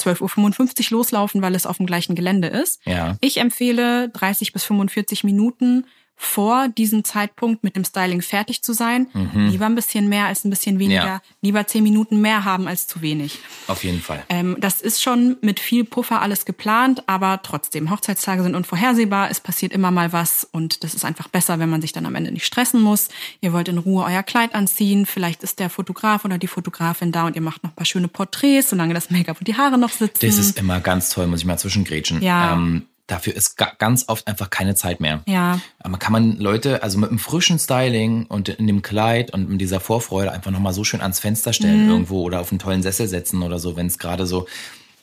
12.55 0.00 0.92
Uhr 0.92 0.98
loslaufen, 0.98 1.42
weil 1.42 1.54
es 1.54 1.66
auf 1.66 1.76
dem 1.76 1.86
gleichen 1.86 2.16
Gelände 2.16 2.48
ist. 2.48 2.80
Ja. 2.84 3.16
Ich 3.20 3.38
empfehle 3.38 4.08
30 4.08 4.52
bis 4.52 4.64
45 4.64 5.22
Minuten 5.22 5.86
vor 6.16 6.68
diesem 6.68 7.04
Zeitpunkt 7.04 7.64
mit 7.64 7.76
dem 7.76 7.84
Styling 7.84 8.22
fertig 8.22 8.62
zu 8.62 8.72
sein. 8.72 9.08
Mhm. 9.12 9.48
Lieber 9.48 9.66
ein 9.66 9.74
bisschen 9.74 10.08
mehr 10.08 10.26
als 10.26 10.44
ein 10.44 10.50
bisschen 10.50 10.78
weniger. 10.78 11.04
Ja. 11.04 11.22
Lieber 11.42 11.66
zehn 11.66 11.82
Minuten 11.82 12.20
mehr 12.20 12.44
haben 12.44 12.68
als 12.68 12.86
zu 12.86 13.02
wenig. 13.02 13.38
Auf 13.66 13.84
jeden 13.84 14.00
Fall. 14.00 14.24
Ähm, 14.28 14.56
das 14.60 14.80
ist 14.80 15.02
schon 15.02 15.36
mit 15.40 15.60
viel 15.60 15.84
Puffer 15.84 16.22
alles 16.22 16.44
geplant, 16.44 17.02
aber 17.06 17.40
trotzdem, 17.42 17.90
Hochzeitstage 17.90 18.42
sind 18.42 18.54
unvorhersehbar. 18.54 19.30
Es 19.30 19.40
passiert 19.40 19.72
immer 19.72 19.90
mal 19.90 20.12
was 20.12 20.48
und 20.50 20.84
das 20.84 20.94
ist 20.94 21.04
einfach 21.04 21.28
besser, 21.28 21.58
wenn 21.58 21.68
man 21.68 21.80
sich 21.80 21.92
dann 21.92 22.06
am 22.06 22.14
Ende 22.14 22.32
nicht 22.32 22.46
stressen 22.46 22.80
muss. 22.80 23.08
Ihr 23.40 23.52
wollt 23.52 23.68
in 23.68 23.78
Ruhe 23.78 24.04
euer 24.04 24.22
Kleid 24.22 24.54
anziehen. 24.54 25.06
Vielleicht 25.06 25.42
ist 25.42 25.58
der 25.58 25.68
Fotograf 25.68 26.24
oder 26.24 26.38
die 26.38 26.46
Fotografin 26.46 27.12
da 27.12 27.26
und 27.26 27.36
ihr 27.36 27.42
macht 27.42 27.62
noch 27.64 27.70
ein 27.70 27.76
paar 27.76 27.86
schöne 27.86 28.08
Porträts, 28.08 28.70
solange 28.70 28.94
das 28.94 29.10
Make-up 29.10 29.38
und 29.40 29.48
die 29.48 29.56
Haare 29.56 29.78
noch 29.78 29.90
sitzen. 29.90 30.26
Das 30.26 30.38
ist 30.38 30.58
immer 30.58 30.80
ganz 30.80 31.10
toll, 31.10 31.26
muss 31.26 31.40
ich 31.40 31.46
mal 31.46 31.58
zwischengrätschen. 31.58 32.22
Ja. 32.22 32.54
Ähm, 32.54 32.86
dafür 33.06 33.34
ist 33.34 33.56
ganz 33.78 34.04
oft 34.08 34.26
einfach 34.26 34.50
keine 34.50 34.74
Zeit 34.74 35.00
mehr. 35.00 35.22
Ja. 35.26 35.60
Aber 35.80 35.98
kann 35.98 36.12
man 36.12 36.38
Leute, 36.38 36.82
also 36.82 36.98
mit 36.98 37.10
einem 37.10 37.18
frischen 37.18 37.58
Styling 37.58 38.26
und 38.26 38.48
in 38.48 38.66
dem 38.66 38.82
Kleid 38.82 39.32
und 39.32 39.48
mit 39.50 39.60
dieser 39.60 39.80
Vorfreude 39.80 40.32
einfach 40.32 40.50
nochmal 40.50 40.72
so 40.72 40.84
schön 40.84 41.02
ans 41.02 41.20
Fenster 41.20 41.52
stellen 41.52 41.84
mhm. 41.84 41.90
irgendwo 41.90 42.22
oder 42.22 42.40
auf 42.40 42.50
einen 42.50 42.58
tollen 42.58 42.82
Sessel 42.82 43.06
setzen 43.06 43.42
oder 43.42 43.58
so, 43.58 43.76
wenn 43.76 43.86
es 43.86 43.98
gerade 43.98 44.26
so. 44.26 44.46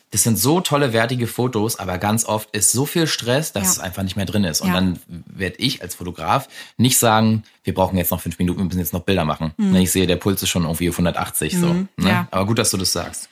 Das 0.09 0.23
sind 0.23 0.37
so 0.37 0.59
tolle, 0.59 0.91
wertige 0.91 1.25
Fotos, 1.25 1.79
aber 1.79 1.97
ganz 1.97 2.25
oft 2.25 2.53
ist 2.53 2.73
so 2.73 2.85
viel 2.85 3.07
Stress, 3.07 3.53
dass 3.53 3.63
ja. 3.63 3.69
es 3.69 3.79
einfach 3.79 4.03
nicht 4.03 4.17
mehr 4.17 4.25
drin 4.25 4.43
ist. 4.43 4.59
Und 4.59 4.67
ja. 4.67 4.73
dann 4.73 4.99
werde 5.07 5.55
ich 5.59 5.81
als 5.81 5.95
Fotograf 5.95 6.49
nicht 6.75 6.97
sagen, 6.97 7.43
wir 7.63 7.73
brauchen 7.73 7.97
jetzt 7.97 8.11
noch 8.11 8.19
fünf 8.19 8.37
Minuten, 8.37 8.59
wir 8.59 8.65
müssen 8.65 8.79
jetzt 8.79 8.91
noch 8.91 9.03
Bilder 9.03 9.23
machen. 9.23 9.53
Mhm. 9.55 9.75
Ich 9.77 9.91
sehe, 9.91 10.07
der 10.07 10.17
Puls 10.17 10.43
ist 10.43 10.49
schon 10.49 10.63
irgendwie 10.63 10.89
180 10.89 11.53
mhm. 11.53 11.61
so. 11.61 11.73
Ne? 11.73 11.87
Ja. 12.09 12.27
Aber 12.31 12.45
gut, 12.45 12.59
dass 12.59 12.71
du 12.71 12.77
das 12.77 12.91
sagst. 12.91 13.29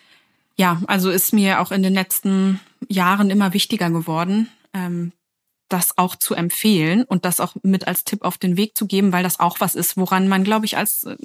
Ja, 0.55 0.81
also 0.87 1.09
ist 1.09 1.33
mir 1.33 1.59
auch 1.59 1.71
in 1.71 1.83
den 1.83 1.93
letzten 1.93 2.61
Jahren 2.87 3.29
immer 3.29 3.53
wichtiger 3.53 3.89
geworden, 3.89 4.49
ähm, 4.73 5.13
das 5.69 5.97
auch 5.97 6.15
zu 6.15 6.33
empfehlen 6.33 7.03
und 7.03 7.25
das 7.25 7.39
auch 7.39 7.55
mit 7.61 7.87
als 7.87 8.03
Tipp 8.03 8.23
auf 8.23 8.37
den 8.37 8.57
Weg 8.57 8.75
zu 8.75 8.87
geben, 8.87 9.13
weil 9.13 9.23
das 9.23 9.39
auch 9.39 9.59
was 9.59 9.75
ist, 9.75 9.97
woran 9.97 10.27
man, 10.27 10.43
glaube 10.43 10.65
ich, 10.65 10.77
als 10.77 11.03
äh, 11.03 11.15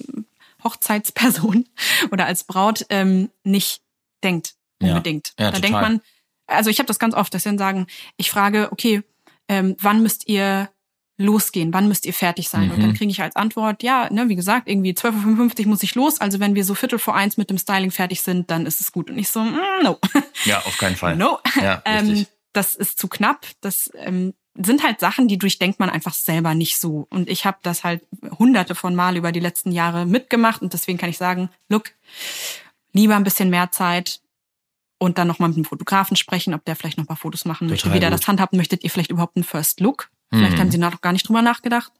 Hochzeitsperson 0.62 1.66
oder 2.10 2.26
als 2.26 2.44
Braut 2.44 2.86
ähm, 2.90 3.30
nicht 3.42 3.82
denkt 4.22 4.54
unbedingt. 4.80 5.32
Ja, 5.38 5.46
ja, 5.46 5.50
da 5.50 5.56
total. 5.56 5.60
denkt 5.60 5.80
man, 5.80 6.00
also 6.46 6.70
ich 6.70 6.78
habe 6.78 6.86
das 6.86 6.98
ganz 6.98 7.14
oft, 7.14 7.32
dass 7.32 7.42
sie 7.42 7.48
dann 7.48 7.58
sagen, 7.58 7.86
ich 8.16 8.30
frage, 8.30 8.68
okay, 8.70 9.02
ähm, 9.48 9.76
wann 9.80 10.02
müsst 10.02 10.28
ihr 10.28 10.68
losgehen, 11.16 11.72
wann 11.72 11.88
müsst 11.88 12.06
ihr 12.06 12.12
fertig 12.12 12.48
sein? 12.48 12.66
Mhm. 12.66 12.70
Und 12.72 12.80
dann 12.80 12.90
mhm. 12.90 12.94
kriege 12.94 13.10
ich 13.10 13.22
als 13.22 13.36
Antwort, 13.36 13.82
ja, 13.82 14.12
ne, 14.12 14.28
wie 14.28 14.34
gesagt, 14.34 14.68
irgendwie 14.68 14.92
12.55 14.92 15.60
Uhr 15.60 15.66
muss 15.68 15.82
ich 15.82 15.94
los, 15.94 16.20
also 16.20 16.40
wenn 16.40 16.54
wir 16.54 16.64
so 16.64 16.74
Viertel 16.74 16.98
vor 16.98 17.14
eins 17.14 17.36
mit 17.36 17.50
dem 17.50 17.58
Styling 17.58 17.90
fertig 17.90 18.20
sind, 18.20 18.50
dann 18.50 18.66
ist 18.66 18.80
es 18.80 18.92
gut. 18.92 19.10
Und 19.10 19.18
ich 19.18 19.28
so, 19.28 19.40
mm, 19.40 19.82
no. 19.82 19.98
Ja, 20.44 20.58
auf 20.58 20.76
keinen 20.76 20.96
Fall. 20.96 21.16
No. 21.24 21.38
Ja, 21.60 21.80
ähm, 21.86 22.26
das 22.54 22.74
ist 22.74 22.98
zu 22.98 23.08
knapp. 23.08 23.46
Das 23.60 23.90
ähm, 23.96 24.34
sind 24.56 24.82
halt 24.82 25.00
Sachen, 25.00 25.28
die 25.28 25.38
durchdenkt 25.38 25.80
man 25.80 25.90
einfach 25.90 26.14
selber 26.14 26.54
nicht 26.54 26.78
so. 26.78 27.06
Und 27.10 27.28
ich 27.28 27.44
habe 27.44 27.58
das 27.62 27.84
halt 27.84 28.02
hunderte 28.38 28.74
von 28.74 28.94
Mal 28.94 29.16
über 29.16 29.32
die 29.32 29.40
letzten 29.40 29.72
Jahre 29.72 30.06
mitgemacht 30.06 30.62
und 30.62 30.72
deswegen 30.72 30.96
kann 30.96 31.10
ich 31.10 31.18
sagen, 31.18 31.50
look, 31.68 31.90
lieber 32.92 33.16
ein 33.16 33.24
bisschen 33.24 33.50
mehr 33.50 33.70
Zeit 33.72 34.20
und 34.98 35.18
dann 35.18 35.26
nochmal 35.26 35.48
mit 35.48 35.58
dem 35.58 35.64
Fotografen 35.64 36.16
sprechen, 36.16 36.54
ob 36.54 36.64
der 36.64 36.76
vielleicht 36.76 36.98
noch 36.98 37.04
ein 37.04 37.08
paar 37.08 37.16
Fotos 37.16 37.44
machen 37.44 37.68
möchte, 37.68 37.92
wie 37.92 38.00
der 38.00 38.10
das 38.10 38.26
handhabt. 38.28 38.54
Möchtet 38.54 38.84
ihr 38.84 38.90
vielleicht 38.90 39.10
überhaupt 39.10 39.36
einen 39.36 39.44
First 39.44 39.80
Look? 39.80 40.10
Vielleicht 40.32 40.56
mhm. 40.56 40.60
haben 40.60 40.70
sie 40.70 40.78
noch 40.78 41.00
gar 41.00 41.12
nicht 41.12 41.28
drüber 41.28 41.42
nachgedacht. 41.42 41.92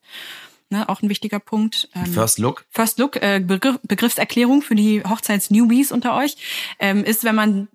Ne, 0.71 0.89
auch 0.89 1.03
ein 1.03 1.11
wichtiger 1.11 1.41
Punkt. 1.41 1.89
Ähm, 1.95 2.07
First 2.07 2.39
Look? 2.39 2.65
First 2.71 2.99
Look, 2.99 3.17
äh, 3.17 3.41
Begriff, 3.41 3.79
Begriffserklärung 3.83 4.63
für 4.63 4.75
die 4.75 5.03
Hochzeits-Newbies 5.05 5.93
unter 5.93 6.17
euch, 6.17 6.37
ähm, 6.79 7.05
ist, 7.05 7.25
wenn 7.25 7.35
man 7.35 7.69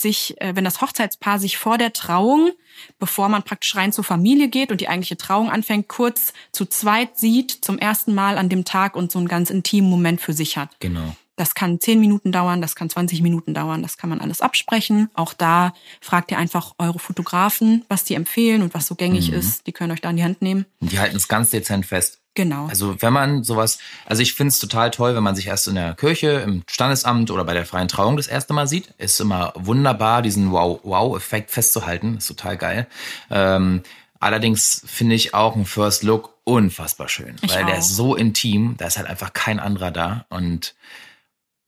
sich, 0.00 0.40
äh, 0.40 0.54
wenn 0.54 0.64
das 0.64 0.80
Hochzeitspaar 0.80 1.38
sich 1.38 1.58
vor 1.58 1.78
der 1.78 1.92
Trauung, 1.92 2.52
bevor 2.98 3.28
man 3.28 3.42
praktisch 3.42 3.74
rein 3.76 3.92
zur 3.92 4.04
Familie 4.04 4.48
geht 4.48 4.70
und 4.70 4.80
die 4.80 4.88
eigentliche 4.88 5.16
Trauung 5.16 5.50
anfängt, 5.50 5.88
kurz 5.88 6.32
zu 6.52 6.66
zweit 6.66 7.18
sieht, 7.18 7.64
zum 7.64 7.78
ersten 7.78 8.14
Mal 8.14 8.38
an 8.38 8.48
dem 8.48 8.64
Tag 8.64 8.96
und 8.96 9.12
so 9.12 9.18
einen 9.18 9.28
ganz 9.28 9.50
intimen 9.50 9.90
Moment 9.90 10.20
für 10.20 10.32
sich 10.32 10.56
hat. 10.56 10.70
Genau. 10.80 11.16
Das 11.36 11.54
kann 11.54 11.80
zehn 11.80 11.98
Minuten 11.98 12.30
dauern, 12.30 12.60
das 12.60 12.76
kann 12.76 12.90
20 12.90 13.22
Minuten 13.22 13.54
dauern, 13.54 13.82
das 13.82 13.96
kann 13.96 14.10
man 14.10 14.20
alles 14.20 14.42
absprechen. 14.42 15.10
Auch 15.14 15.32
da 15.32 15.74
fragt 16.00 16.30
ihr 16.30 16.38
einfach 16.38 16.74
eure 16.78 16.98
Fotografen, 16.98 17.84
was 17.88 18.04
die 18.04 18.14
empfehlen 18.14 18.62
und 18.62 18.74
was 18.74 18.86
so 18.86 18.94
gängig 18.94 19.30
mhm. 19.30 19.38
ist. 19.38 19.66
Die 19.66 19.72
können 19.72 19.92
euch 19.92 20.00
da 20.00 20.10
in 20.10 20.16
die 20.16 20.24
Hand 20.24 20.42
nehmen. 20.42 20.66
Die 20.80 21.00
halten 21.00 21.16
es 21.16 21.28
ganz 21.28 21.50
dezent 21.50 21.86
fest. 21.86 22.21
Genau. 22.34 22.66
Also 22.68 23.00
wenn 23.02 23.12
man 23.12 23.44
sowas, 23.44 23.78
also 24.06 24.22
ich 24.22 24.32
finde 24.34 24.48
es 24.48 24.58
total 24.58 24.90
toll, 24.90 25.14
wenn 25.14 25.22
man 25.22 25.36
sich 25.36 25.46
erst 25.48 25.68
in 25.68 25.74
der 25.74 25.94
Kirche, 25.94 26.28
im 26.46 26.62
Standesamt 26.68 27.30
oder 27.30 27.44
bei 27.44 27.52
der 27.52 27.66
freien 27.66 27.88
Trauung 27.88 28.16
das 28.16 28.26
erste 28.26 28.54
Mal 28.54 28.66
sieht. 28.66 28.94
Ist 28.98 29.20
immer 29.20 29.52
wunderbar, 29.54 30.22
diesen 30.22 30.50
Wow-Wow-Effekt 30.50 31.50
festzuhalten. 31.50 32.16
Ist 32.18 32.26
total 32.28 32.56
geil. 32.56 32.86
Ähm, 33.30 33.82
Allerdings 34.20 34.82
finde 34.86 35.16
ich 35.16 35.34
auch 35.34 35.56
einen 35.56 35.66
First 35.66 36.04
Look 36.04 36.38
unfassbar 36.44 37.08
schön, 37.08 37.34
Ich 37.42 37.52
weil 37.52 37.64
der 37.66 37.74
auch. 37.74 37.78
ist 37.80 37.88
so 37.96 38.14
intim, 38.14 38.76
da 38.78 38.86
ist 38.86 38.96
halt 38.96 39.08
einfach 39.08 39.32
kein 39.32 39.58
anderer 39.58 39.90
da 39.90 40.26
und 40.28 40.76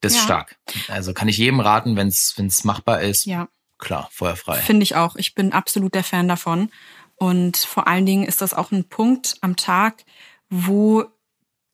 das 0.03 0.13
ist 0.13 0.19
Ja. 0.19 0.25
stark. 0.25 0.57
Also 0.87 1.13
kann 1.15 1.27
ich 1.27 1.37
jedem 1.37 1.59
raten, 1.59 1.97
wenn 1.97 2.07
es 2.07 2.63
machbar 2.63 3.01
ist, 3.01 3.25
Ja. 3.25 3.49
klar, 3.79 4.09
feuerfrei. 4.13 4.59
Finde 4.59 4.85
ich 4.85 4.95
auch. 4.95 5.17
Ich 5.17 5.35
bin 5.35 5.53
absolut 5.53 5.97
der 5.97 6.05
Fan 6.05 6.29
davon. 6.29 6.71
Und 7.17 7.57
vor 7.57 7.89
allen 7.89 8.07
Dingen 8.07 8.25
ist 8.25 8.41
das 8.41 8.55
auch 8.55 8.71
ein 8.71 8.85
Punkt 8.89 9.35
am 9.41 9.57
Tag, 9.57 10.05
wo 10.55 11.05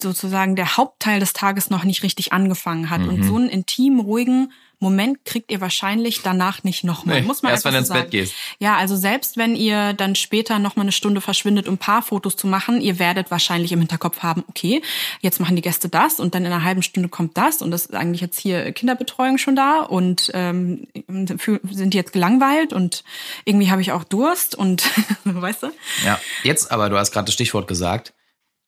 sozusagen 0.01 0.57
der 0.57 0.79
Hauptteil 0.79 1.21
des 1.21 1.35
Tages 1.35 1.69
noch 1.69 1.85
nicht 1.85 2.03
richtig 2.03 2.33
angefangen 2.33 2.89
hat. 2.89 3.03
Mhm. 3.03 3.09
Und 3.09 3.23
so 3.25 3.37
einen 3.37 3.51
intimen, 3.51 4.01
ruhigen 4.01 4.53
Moment 4.83 5.27
kriegt 5.27 5.53
ihr 5.53 5.61
wahrscheinlich 5.61 6.23
danach 6.23 6.65
nicht 6.65 6.85
nochmal. 6.85 7.21
Nee, 7.21 7.27
Muss 7.27 7.43
man 7.43 7.53
erst 7.53 7.67
wenn 7.67 7.73
du 7.73 7.81
ins 7.81 7.89
sagen. 7.89 8.01
Bett 8.01 8.11
gehst. 8.13 8.35
Ja, 8.61 8.79
also 8.79 8.97
selbst 8.97 9.37
wenn 9.37 9.55
ihr 9.55 9.93
dann 9.93 10.15
später 10.15 10.59
nochmal 10.59 10.85
eine 10.85 10.93
Stunde 10.93 11.21
verschwindet, 11.21 11.69
um 11.69 11.77
Paarfotos 11.77 12.35
zu 12.35 12.47
machen, 12.47 12.81
ihr 12.81 12.99
werdet 12.99 13.31
wahrscheinlich 13.31 13.73
im 13.73 13.81
Hinterkopf 13.81 14.21
haben, 14.21 14.43
okay, 14.49 14.81
jetzt 15.21 15.39
machen 15.39 15.55
die 15.55 15.61
Gäste 15.61 15.91
das 15.91 16.19
und 16.19 16.35
dann 16.35 16.47
in 16.47 16.53
einer 16.53 16.65
halben 16.65 16.83
Stunde 16.83 17.11
kommt 17.11 17.37
das 17.37 17.61
und 17.61 17.71
das 17.73 17.87
ist 17.87 17.95
eigentlich 17.95 18.23
jetzt 18.23 18.41
hier 18.41 18.73
Kinderbetreuung 18.73 19.37
schon 19.37 19.55
da 19.55 19.81
und 19.81 20.31
ähm, 20.33 20.87
sind 21.07 21.93
die 21.93 21.99
jetzt 21.99 22.15
gelangweilt 22.15 22.73
und 22.73 23.05
irgendwie 23.45 23.71
habe 23.71 23.83
ich 23.83 23.93
auch 23.93 24.05
Durst 24.05 24.55
und 24.55 24.83
weißt 25.25 25.65
du? 25.65 25.67
Ja, 26.07 26.19
jetzt 26.43 26.73
aber, 26.73 26.89
du 26.89 26.97
hast 26.97 27.13
gerade 27.13 27.27
das 27.27 27.35
Stichwort 27.35 27.69
gesagt, 27.69 28.15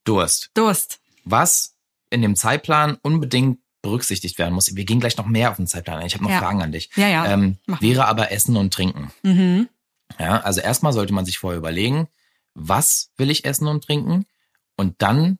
Durst. 0.04 0.50
Durst. 0.54 1.00
Was 1.24 1.76
in 2.10 2.22
dem 2.22 2.36
Zeitplan 2.36 2.98
unbedingt 3.02 3.58
berücksichtigt 3.82 4.38
werden 4.38 4.54
muss, 4.54 4.74
wir 4.76 4.84
gehen 4.84 5.00
gleich 5.00 5.16
noch 5.16 5.26
mehr 5.26 5.50
auf 5.50 5.56
den 5.56 5.66
Zeitplan 5.66 5.98
ein, 5.98 6.06
ich 6.06 6.14
habe 6.14 6.24
noch 6.24 6.30
Ja. 6.30 6.38
Fragen 6.38 6.62
an 6.62 6.70
dich, 6.72 6.90
Ja, 6.94 7.08
ja. 7.08 7.26
ähm, 7.26 7.58
wäre 7.80 8.06
aber 8.06 8.30
Essen 8.30 8.56
und 8.56 8.72
Trinken. 8.72 9.10
Mhm. 9.22 9.68
Ja, 10.18 10.40
also 10.40 10.60
erstmal 10.60 10.92
sollte 10.92 11.12
man 11.14 11.24
sich 11.24 11.38
vorher 11.38 11.58
überlegen, 11.58 12.06
was 12.54 13.10
will 13.16 13.30
ich 13.30 13.44
essen 13.44 13.66
und 13.66 13.82
trinken? 13.84 14.26
Und 14.76 15.00
dann 15.02 15.38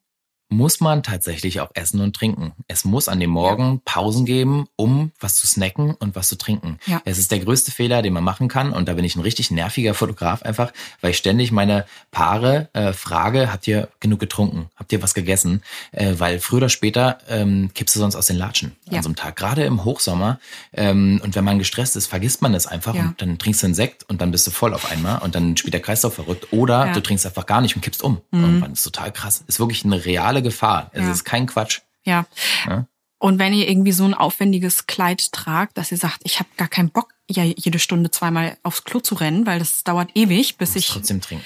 muss 0.52 0.80
man 0.80 1.02
tatsächlich 1.02 1.60
auch 1.60 1.70
essen 1.74 2.00
und 2.00 2.14
trinken. 2.14 2.52
Es 2.68 2.84
muss 2.84 3.08
an 3.08 3.18
dem 3.20 3.30
Morgen 3.30 3.80
Pausen 3.84 4.26
geben, 4.26 4.66
um 4.76 5.10
was 5.18 5.36
zu 5.36 5.46
snacken 5.46 5.94
und 5.94 6.14
was 6.14 6.28
zu 6.28 6.36
trinken. 6.36 6.78
Ja. 6.86 7.00
Es 7.04 7.18
ist 7.18 7.30
der 7.32 7.40
größte 7.40 7.70
Fehler, 7.72 8.02
den 8.02 8.12
man 8.12 8.22
machen 8.22 8.48
kann. 8.48 8.72
Und 8.72 8.88
da 8.88 8.94
bin 8.94 9.04
ich 9.04 9.16
ein 9.16 9.20
richtig 9.22 9.50
nerviger 9.50 9.94
Fotograf 9.94 10.42
einfach, 10.42 10.72
weil 11.00 11.10
ich 11.12 11.16
ständig 11.16 11.50
meine 11.52 11.86
Paare 12.10 12.68
äh, 12.74 12.92
frage, 12.92 13.52
habt 13.52 13.66
ihr 13.66 13.88
genug 14.00 14.20
getrunken? 14.20 14.66
Habt 14.76 14.92
ihr 14.92 15.02
was 15.02 15.14
gegessen? 15.14 15.62
Äh, 15.92 16.14
weil 16.18 16.38
früher 16.38 16.58
oder 16.58 16.68
später 16.68 17.18
ähm, 17.28 17.70
kippst 17.74 17.96
du 17.96 18.00
sonst 18.00 18.14
aus 18.16 18.26
den 18.26 18.36
Latschen 18.36 18.72
Ja. 18.90 18.98
an 18.98 19.02
so 19.02 19.08
einem 19.08 19.16
Tag. 19.16 19.36
Gerade 19.36 19.64
im 19.64 19.84
Hochsommer. 19.84 20.38
Ähm, 20.74 21.20
und 21.24 21.34
wenn 21.34 21.44
man 21.44 21.58
gestresst 21.58 21.96
ist, 21.96 22.06
vergisst 22.06 22.42
man 22.42 22.54
es 22.54 22.66
einfach 22.66 22.94
Ja. 22.94 23.02
und 23.04 23.22
dann 23.22 23.38
trinkst 23.38 23.62
du 23.62 23.66
einen 23.66 23.74
Sekt 23.74 24.04
und 24.08 24.20
dann 24.20 24.30
bist 24.30 24.46
du 24.46 24.50
voll 24.50 24.74
auf 24.74 24.90
einmal 24.92 25.18
und 25.22 25.34
dann 25.34 25.56
spielt 25.56 25.72
der 25.74 25.80
Kreislauf 25.80 26.14
verrückt. 26.14 26.52
Oder 26.52 26.92
du 26.92 27.00
trinkst 27.00 27.24
einfach 27.26 27.46
gar 27.46 27.60
nicht 27.62 27.74
und 27.74 27.82
kippst 27.82 28.02
um. 28.02 28.20
Irgendwann 28.30 28.72
ist 28.74 28.82
total 28.82 29.10
krass. 29.12 29.42
Ist 29.46 29.58
wirklich 29.58 29.84
eine 29.84 30.04
reale 30.04 30.41
Gefahr. 30.42 30.90
Es 30.92 31.02
Ja. 31.04 31.10
ist 31.12 31.24
kein 31.24 31.46
Quatsch. 31.46 31.80
Ja. 32.04 32.26
Ja. 32.66 32.86
Und 33.18 33.38
wenn 33.38 33.52
ihr 33.54 33.68
irgendwie 33.68 33.92
so 33.92 34.04
ein 34.04 34.14
aufwendiges 34.14 34.86
Kleid 34.88 35.30
tragt, 35.32 35.78
dass 35.78 35.92
ihr 35.92 35.98
sagt, 35.98 36.18
ich 36.24 36.40
habe 36.40 36.48
gar 36.56 36.66
keinen 36.68 36.90
Bock, 36.90 37.14
ja 37.30 37.44
jede 37.44 37.78
Stunde 37.78 38.10
zweimal 38.10 38.56
aufs 38.64 38.82
Klo 38.84 38.98
zu 39.00 39.14
rennen, 39.14 39.46
weil 39.46 39.60
das 39.60 39.84
dauert 39.84 40.10
ewig, 40.14 40.56
bis 40.58 40.74
ich 40.74 40.88
Trotzdem 40.88 41.20
trinken. 41.20 41.44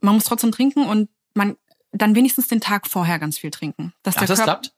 man 0.00 0.14
muss 0.16 0.24
trotzdem 0.24 0.50
trinken 0.50 0.84
und 0.86 1.08
man 1.34 1.56
dann 1.92 2.14
wenigstens 2.16 2.48
den 2.48 2.60
Tag 2.60 2.88
vorher 2.88 3.18
ganz 3.20 3.38
viel 3.38 3.50
trinken. 3.52 3.92
Dass 4.02 4.16
Ach, 4.16 4.20
der 4.20 4.28
das 4.28 4.38
Körper, 4.40 4.52
klappt? 4.60 4.72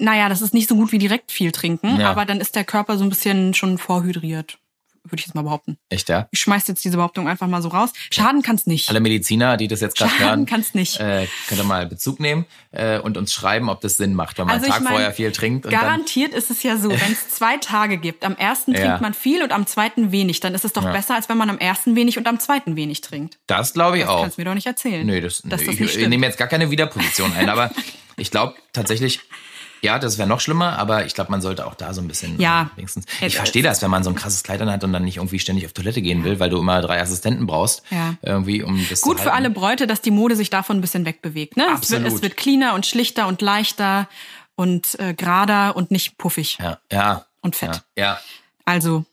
Naja, 0.00 0.28
das 0.30 0.40
ist 0.40 0.54
nicht 0.54 0.68
so 0.68 0.76
gut 0.76 0.90
wie 0.92 0.98
direkt 0.98 1.30
viel 1.30 1.52
trinken, 1.52 2.00
Ja. 2.00 2.10
aber 2.10 2.24
dann 2.24 2.40
ist 2.40 2.56
der 2.56 2.64
Körper 2.64 2.96
so 2.96 3.04
ein 3.04 3.10
bisschen 3.10 3.52
schon 3.52 3.76
vorhydriert, 3.76 4.56
würde 5.04 5.20
ich 5.20 5.26
jetzt 5.26 5.34
mal 5.34 5.42
behaupten. 5.42 5.76
Echt, 5.90 6.08
ja? 6.08 6.28
Ich 6.30 6.40
schmeiß 6.40 6.66
jetzt 6.68 6.84
diese 6.84 6.96
Behauptung 6.96 7.28
einfach 7.28 7.46
mal 7.46 7.60
so 7.62 7.68
raus. 7.68 7.90
Schaden 8.10 8.40
kann's 8.42 8.66
nicht. 8.66 8.88
Alle 8.88 9.00
Mediziner, 9.00 9.56
die 9.58 9.68
das 9.68 9.80
jetzt 9.80 9.96
gerade 9.98 10.10
Schaden 10.12 10.26
hören, 10.26 10.46
kann's 10.46 10.72
nicht. 10.74 10.98
äh, 10.98 11.26
könnt 11.48 11.60
ihr 11.60 11.64
mal 11.64 11.86
Bezug 11.86 12.20
nehmen 12.20 12.46
äh, 12.72 12.98
und 12.98 13.16
uns 13.18 13.32
schreiben, 13.34 13.68
ob 13.68 13.80
das 13.82 13.96
Sinn 13.98 14.14
macht, 14.14 14.38
wenn 14.38 14.46
man 14.46 14.54
Also 14.54 14.64
einen 14.64 14.70
ich 14.72 14.76
Tag 14.76 14.84
mein, 14.84 14.92
vorher 14.94 15.12
viel 15.12 15.30
trinkt. 15.32 15.68
Garantiert 15.68 16.32
ist 16.32 16.50
es 16.50 16.62
ja 16.62 16.76
so, 16.76 16.90
wenn 16.90 17.12
es 17.12 17.28
zwei 17.34 17.56
Tage 17.58 17.98
gibt, 17.98 18.24
am 18.24 18.36
ersten 18.36 18.72
Ja. 18.74 18.80
trinkt 18.80 19.00
man 19.02 19.14
viel 19.14 19.42
und 19.42 19.52
am 19.52 19.66
zweiten 19.66 20.10
wenig, 20.10 20.40
dann 20.40 20.54
ist 20.54 20.64
es 20.64 20.72
doch 20.72 20.84
Ja. 20.84 20.92
besser, 20.92 21.14
als 21.14 21.28
wenn 21.28 21.36
man 21.36 21.50
am 21.50 21.58
ersten 21.58 21.94
wenig 21.96 22.16
und 22.18 22.26
am 22.26 22.40
zweiten 22.40 22.74
wenig 22.76 23.00
trinkt. 23.02 23.38
das 23.46 23.74
glaube 23.74 23.98
ich 23.98 24.04
Das 24.04 24.10
auch. 24.12 24.22
kannst 24.22 24.38
du 24.38 24.40
mir 24.40 24.46
doch 24.46 24.54
nicht 24.54 24.66
erzählen. 24.66 25.06
Nö, 25.06 25.20
das, 25.20 25.42
dass 25.44 25.60
nö, 25.60 25.66
das 25.66 25.74
ich, 25.74 25.80
nicht 25.80 25.80
ich 25.80 25.90
stimmt. 25.92 26.08
nehme 26.10 26.26
jetzt 26.26 26.38
gar 26.38 26.48
keine 26.48 26.70
Widerposition 26.70 27.32
ein, 27.34 27.48
aber 27.50 27.70
ich 28.16 28.30
glaube 28.30 28.54
tatsächlich, 28.72 29.20
ja, 29.84 29.98
das 30.00 30.18
wäre 30.18 30.28
noch 30.28 30.40
schlimmer, 30.40 30.78
aber 30.78 31.06
ich 31.06 31.14
glaube, 31.14 31.30
man 31.30 31.40
sollte 31.40 31.66
auch 31.66 31.74
da 31.74 31.94
so 31.94 32.00
ein 32.00 32.08
bisschen 32.08 32.40
Ja. 32.40 32.70
äh, 32.74 32.76
wenigstens. 32.78 33.04
Ich 33.20 33.36
verstehe 33.36 33.62
das, 33.62 33.80
wenn 33.82 33.90
man 33.90 34.02
so 34.02 34.10
ein 34.10 34.16
krasses 34.16 34.42
Kleid 34.42 34.60
anhat 34.62 34.82
und 34.82 34.92
dann 34.92 35.04
nicht 35.04 35.18
irgendwie 35.18 35.38
ständig 35.38 35.66
auf 35.66 35.72
Toilette 35.72 36.02
gehen 36.02 36.24
will, 36.24 36.40
weil 36.40 36.50
du 36.50 36.58
immer 36.58 36.80
drei 36.80 37.00
Assistenten 37.00 37.46
brauchst, 37.46 37.82
Ja. 37.90 38.14
irgendwie 38.22 38.62
um 38.62 38.84
das 38.90 39.02
Gut 39.02 39.20
für 39.20 39.32
alle 39.32 39.50
Bräute, 39.50 39.86
dass 39.86 40.00
die 40.00 40.10
Mode 40.10 40.34
sich 40.36 40.50
davon 40.50 40.78
ein 40.78 40.80
bisschen 40.80 41.04
wegbewegt. 41.04 41.56
Ne? 41.56 41.64
Es, 41.64 41.68
wird, 41.90 42.00
Absolut. 42.02 42.12
es 42.12 42.22
wird 42.22 42.36
cleaner 42.36 42.74
und 42.74 42.86
schlichter 42.86 43.28
und 43.28 43.40
leichter 43.42 44.08
und 44.56 44.98
äh, 44.98 45.14
gerader 45.14 45.76
und 45.76 45.90
nicht 45.90 46.16
puffig 46.18 46.58
Ja, 46.60 46.78
ja, 46.90 47.24
und 47.42 47.54
fett. 47.56 47.82
ja, 47.96 48.04
ja, 48.04 48.18
Also, 48.64 49.04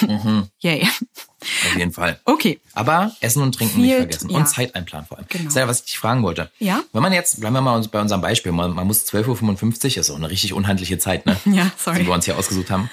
Mhm. 0.00 0.48
yay. 0.60 0.82
auf 0.86 1.76
jeden 1.76 1.92
Fall. 1.92 2.20
Okay. 2.24 2.60
Aber 2.72 3.12
Essen 3.20 3.42
und 3.42 3.54
Trinken 3.54 3.80
nicht 3.80 3.90
Viel- 3.90 3.98
vergessen. 3.98 4.30
ja. 4.30 4.36
Und 4.38 4.46
Zeit 4.48 4.74
einplanen 4.74 5.06
vor 5.06 5.18
allem. 5.18 5.26
Genau. 5.28 5.44
Das 5.44 5.52
ist 5.54 5.58
ja, 5.58 5.68
was 5.68 5.78
ich 5.80 5.84
dich 5.86 5.98
fragen 5.98 6.22
wollte. 6.22 6.50
Ja? 6.58 6.82
Wenn 6.92 7.02
man 7.02 7.12
jetzt, 7.12 7.40
bleiben 7.40 7.54
wir 7.54 7.60
mal 7.62 7.80
bei 7.88 8.00
unserem 8.00 8.20
Beispiel, 8.20 8.52
man, 8.52 8.72
man 8.72 8.86
muss 8.86 9.04
12.55 9.06 9.84
Uhr, 9.94 9.96
ist 10.00 10.06
so 10.06 10.14
eine 10.14 10.30
richtig 10.30 10.52
unhandliche 10.52 10.98
Zeit, 10.98 11.26
ne? 11.26 11.36
Ja, 11.46 11.64
die 11.64 11.70
sorry. 11.76 12.06
wir 12.06 12.12
uns 12.12 12.24
hier 12.24 12.38
ausgesucht 12.38 12.70
haben. 12.70 12.90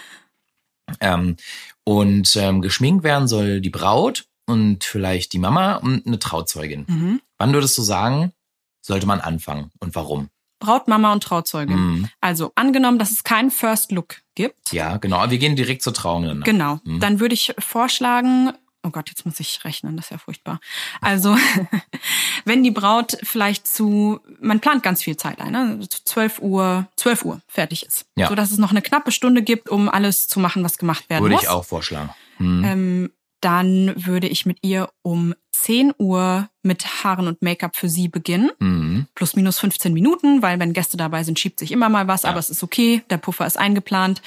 Ähm, 0.99 1.37
und 1.83 2.35
ähm, 2.35 2.61
geschminkt 2.61 3.03
werden 3.03 3.27
soll 3.27 3.61
die 3.61 3.69
Braut 3.69 4.25
und 4.45 4.83
vielleicht 4.83 5.33
die 5.33 5.39
Mama 5.39 5.75
und 5.75 6.05
eine 6.07 6.19
Trauzeugin. 6.19 6.85
Mhm. 6.87 7.21
Wann 7.37 7.53
würdest 7.53 7.77
du 7.77 7.81
sagen, 7.83 8.33
sollte 8.81 9.05
man 9.05 9.19
anfangen 9.21 9.71
und 9.79 9.93
warum? 9.95 10.29
Braut, 10.59 10.87
Mama 10.87 11.13
und 11.13 11.23
Trauzeugin. 11.23 11.79
Mhm. 11.79 12.09
Also 12.21 12.51
angenommen, 12.55 12.99
dass 12.99 13.11
es 13.11 13.23
keinen 13.23 13.51
First 13.51 13.91
Look 13.91 14.17
gibt. 14.35 14.71
Ja, 14.71 14.97
genau. 14.97 15.17
Aber 15.17 15.31
wir 15.31 15.37
gehen 15.37 15.55
direkt 15.55 15.81
zur 15.81 15.93
Trauung. 15.93 16.41
Genau. 16.43 16.79
Mhm. 16.83 16.99
Dann 16.99 17.19
würde 17.19 17.33
ich 17.33 17.53
vorschlagen, 17.59 18.51
oh 18.83 18.89
Gott, 18.89 19.09
jetzt 19.09 19.25
muss 19.25 19.39
ich 19.39 19.63
rechnen, 19.63 19.97
das 19.97 20.05
ist 20.07 20.11
ja 20.11 20.17
furchtbar. 20.17 20.59
Also, 21.01 21.35
wenn 22.45 22.63
die 22.63 22.71
Braut 22.71 23.17
vielleicht 23.23 23.67
zu, 23.67 24.19
man 24.39 24.59
plant 24.59 24.83
ganz 24.83 25.03
viel 25.03 25.17
Zeit 25.17 25.39
ein, 25.39 25.51
ne? 25.51 25.79
zu 25.87 26.03
12 26.03 26.39
Uhr, 26.39 26.87
12 26.95 27.25
Uhr 27.25 27.41
fertig 27.47 27.85
ist. 27.85 28.05
Ja. 28.15 28.27
So 28.27 28.35
dass 28.35 28.51
es 28.51 28.57
noch 28.57 28.71
eine 28.71 28.81
knappe 28.81 29.11
Stunde 29.11 29.41
gibt, 29.41 29.69
um 29.69 29.89
alles 29.89 30.27
zu 30.27 30.39
machen, 30.39 30.63
was 30.63 30.77
gemacht 30.77 31.09
werden 31.09 31.23
Würde 31.23 31.35
muss. 31.35 31.43
ich 31.43 31.49
auch 31.49 31.65
vorschlagen. 31.65 32.09
Mhm. 32.37 32.63
Ähm, 32.63 33.11
dann 33.41 33.93
würde 33.95 34.27
ich 34.27 34.45
mit 34.45 34.59
ihr 34.61 34.89
um 35.01 35.33
10 35.51 35.93
Uhr 35.97 36.49
mit 36.63 37.03
Haaren 37.03 37.27
und 37.27 37.41
Make-up 37.41 37.75
für 37.75 37.89
sie 37.89 38.07
beginnen. 38.07 38.51
Mhm. 38.59 39.07
Plus 39.15 39.35
minus 39.35 39.59
15 39.59 39.93
Minuten, 39.93 40.41
weil 40.41 40.59
wenn 40.59 40.73
Gäste 40.73 40.95
dabei 40.97 41.23
sind, 41.23 41.37
schiebt 41.39 41.59
sich 41.59 41.71
immer 41.71 41.89
mal 41.89 42.07
was, 42.07 42.23
Ja. 42.23 42.29
aber 42.29 42.39
es 42.39 42.49
ist 42.49 42.63
okay, 42.63 43.01
der 43.09 43.17
Puffer 43.17 43.45
ist 43.45 43.57
eingeplant. 43.57 44.21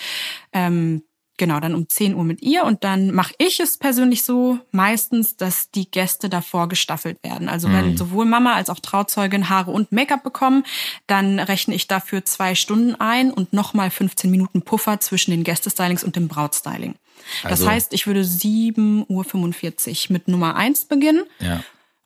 Ähm, 0.53 1.03
genau, 1.39 1.59
dann 1.59 1.75
um 1.75 1.89
10 1.89 2.15
Uhr 2.15 2.25
mit 2.25 2.43
ihr 2.43 2.65
und 2.65 2.85
dann 2.85 3.13
mache 3.15 3.35
ich 3.39 3.61
es 3.61 3.79
persönlich 3.79 4.25
so 4.25 4.59
meistens, 4.71 5.37
dass 5.37 5.71
die 5.71 5.91
Gäste 5.91 6.29
davor 6.29 6.69
gestaffelt 6.69 7.19
werden. 7.25 7.49
Also 7.49 7.69
Mhm. 7.69 7.73
wenn 7.73 7.97
sowohl 7.97 8.27
Mama 8.27 8.53
als 8.55 8.69
auch 8.69 8.79
Trauzeugin 8.81 9.49
Haare 9.49 9.71
und 9.71 9.91
Make-up 9.91 10.23
bekommen, 10.23 10.65
dann 11.07 11.39
rechne 11.39 11.75
ich 11.75 11.89
dafür 11.89 12.25
zwei 12.27 12.55
Stunden 12.55 12.95
ein 12.97 13.31
und 13.33 13.53
nochmal 13.55 13.91
15 13.91 14.31
Minuten 14.31 14.63
Puffer 14.63 15.01
zwischen 15.01 15.31
den 15.31 15.45
Gästestylings 15.45 16.05
und 16.05 16.15
dem 16.17 16.29
Brautstyling. 16.29 16.95
Das 17.43 17.53
Also- 17.53 17.69
heißt, 17.71 17.93
ich 17.93 18.07
würde 18.07 18.25
7.45 18.25 20.09
Uhr 20.11 20.13
mit 20.13 20.29
Nummer 20.29 20.57
eins 20.57 20.85
beginnen 20.85 21.25
Ja. 21.41 21.63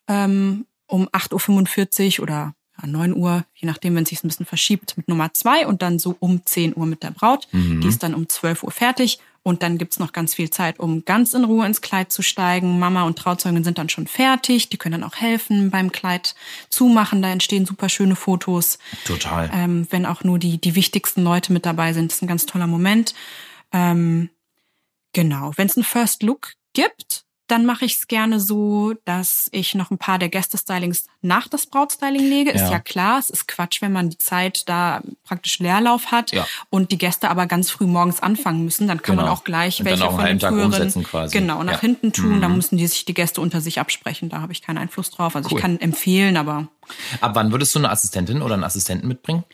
ähm, 0.09 0.67
um 0.87 1.09
8.45 1.13 2.19
Uhr 2.21 2.23
oder 2.25 2.55
ja, 2.81 2.87
9 2.87 3.15
Uhr, 3.17 3.45
je 3.55 3.67
nachdem, 3.67 3.95
wenn 3.97 4.03
es 4.03 4.11
sich 4.11 4.23
ein 4.23 4.29
bisschen 4.29 4.47
verschiebt, 4.47 4.97
mit 4.97 5.09
Nummer 5.09 5.33
zwei 5.33 5.67
und 5.67 5.81
dann 5.83 5.99
so 5.99 6.15
um 6.21 6.45
10 6.45 6.77
Uhr 6.77 6.85
mit 6.87 7.03
der 7.03 7.11
Braut. 7.11 7.49
Die 7.53 7.87
ist 7.89 8.03
dann 8.03 8.15
um 8.15 8.29
12 8.29 8.63
Uhr 8.65 8.71
fertig 8.71 9.19
und 9.43 9.63
dann 9.63 9.79
gibt's 9.79 9.99
noch 9.99 10.13
ganz 10.13 10.35
viel 10.35 10.51
Zeit, 10.51 10.79
um 10.79 11.05
ganz 11.07 11.33
in 11.33 11.45
Ruhe 11.45 11.65
ins 11.65 11.81
Kleid 11.81 12.13
zu 12.13 12.21
steigen. 12.21 12.79
Mama 12.79 13.05
und 13.05 13.19
Trauzeugin 13.19 13.65
sind 13.65 13.79
dann 13.79 13.89
schon 13.89 14.07
fertig, 14.07 14.69
die 14.69 14.77
können 14.77 15.01
dann 15.01 15.11
auch 15.11 15.17
helfen 15.17 15.71
beim 15.71 15.91
Kleid 15.91 16.35
zumachen, 16.69 17.23
da 17.23 17.31
entstehen 17.31 17.65
super 17.65 17.89
schöne 17.89 18.15
Fotos. 18.15 18.79
Total. 19.07 19.49
Ähm, 19.55 19.87
wenn 19.91 20.05
auch 20.05 20.23
nur 20.23 20.39
die, 20.39 20.61
die 20.61 20.75
wichtigsten 20.75 21.23
Leute 21.25 21.55
mit 21.55 21.65
dabei 21.65 21.95
sind. 21.95 22.11
Das 22.13 22.17
ist 22.19 22.23
ein 22.23 22.29
ganz 22.29 22.45
toller 22.45 22.67
Moment. 22.67 23.15
Ähm, 23.73 24.29
genau. 25.17 25.53
Wenn 25.57 25.67
es 25.67 25.77
einen 25.77 25.85
First 25.85 26.23
Look 26.23 26.53
gibt, 26.75 27.25
dann 27.49 27.65
mache 27.65 27.85
ich 27.85 27.95
es 27.95 28.09
gerne 28.09 28.41
so, 28.41 28.95
dass 29.05 29.49
ich 29.53 29.77
noch 29.77 29.93
ein 29.93 29.99
paar 29.99 30.19
der 30.19 30.29
Gästestylings 30.29 31.07
nach 31.23 31.47
das 31.47 31.67
Brautstyling 31.67 32.29
lege. 32.29 32.51
Ist 32.51 32.63
Ja. 32.63 32.73
ja 32.73 32.79
klar, 32.81 33.21
es 33.21 33.31
ist 33.31 33.47
Quatsch, 33.47 33.81
wenn 33.83 33.93
man 33.93 34.11
die 34.11 34.19
Zeit 34.19 34.69
da 34.69 35.01
praktisch 35.23 35.61
Leerlauf 35.61 36.11
hat 36.11 36.33
Ja. 36.33 36.45
und 36.71 36.91
die 36.91 36.99
Gäste 36.99 37.31
aber 37.31 37.47
ganz 37.47 37.71
früh 37.71 37.87
morgens 37.87 38.19
anfangen 38.21 38.65
müssen. 38.65 38.89
Dann 38.89 39.01
kann 39.01 39.15
man 39.15 39.27
Genau. 39.27 39.37
auch 39.37 39.45
gleich 39.45 39.79
Und 39.79 39.85
dann 39.87 39.93
welche 39.93 40.05
auch 40.09 40.19
einen 40.19 40.19
von 40.19 40.27
den 40.27 40.39
Tag 40.41 40.51
früheren 40.51 40.73
umsetzen 40.73 41.05
quasi. 41.05 41.39
genau 41.39 41.63
nach 41.63 41.75
Ja. 41.75 41.81
hinten 41.83 42.13
tun. 42.13 42.41
Da 42.41 42.49
Mhm. 42.49 42.57
müssen 42.57 42.79
die 42.79 42.87
sich 42.89 43.05
die 43.05 43.15
Gäste 43.15 43.41
unter 43.41 43.61
sich 43.61 43.79
absprechen. 43.79 44.29
Da 44.29 44.41
habe 44.41 44.53
ich 44.53 44.61
keinen 44.61 44.79
Einfluss 44.79 45.11
drauf. 45.13 45.37
Also 45.37 45.49
Cool. 45.51 45.59
ich 45.59 45.63
kann 45.63 45.79
empfehlen, 45.81 46.37
aber 46.37 46.67
Ab 47.21 47.33
wann 47.35 47.53
würdest 47.53 47.73
du 47.75 47.79
eine 47.79 47.91
Assistentin 47.91 48.43
oder 48.43 48.55
einen 48.55 48.65
Assistenten 48.65 49.07
mitbringen? 49.09 49.45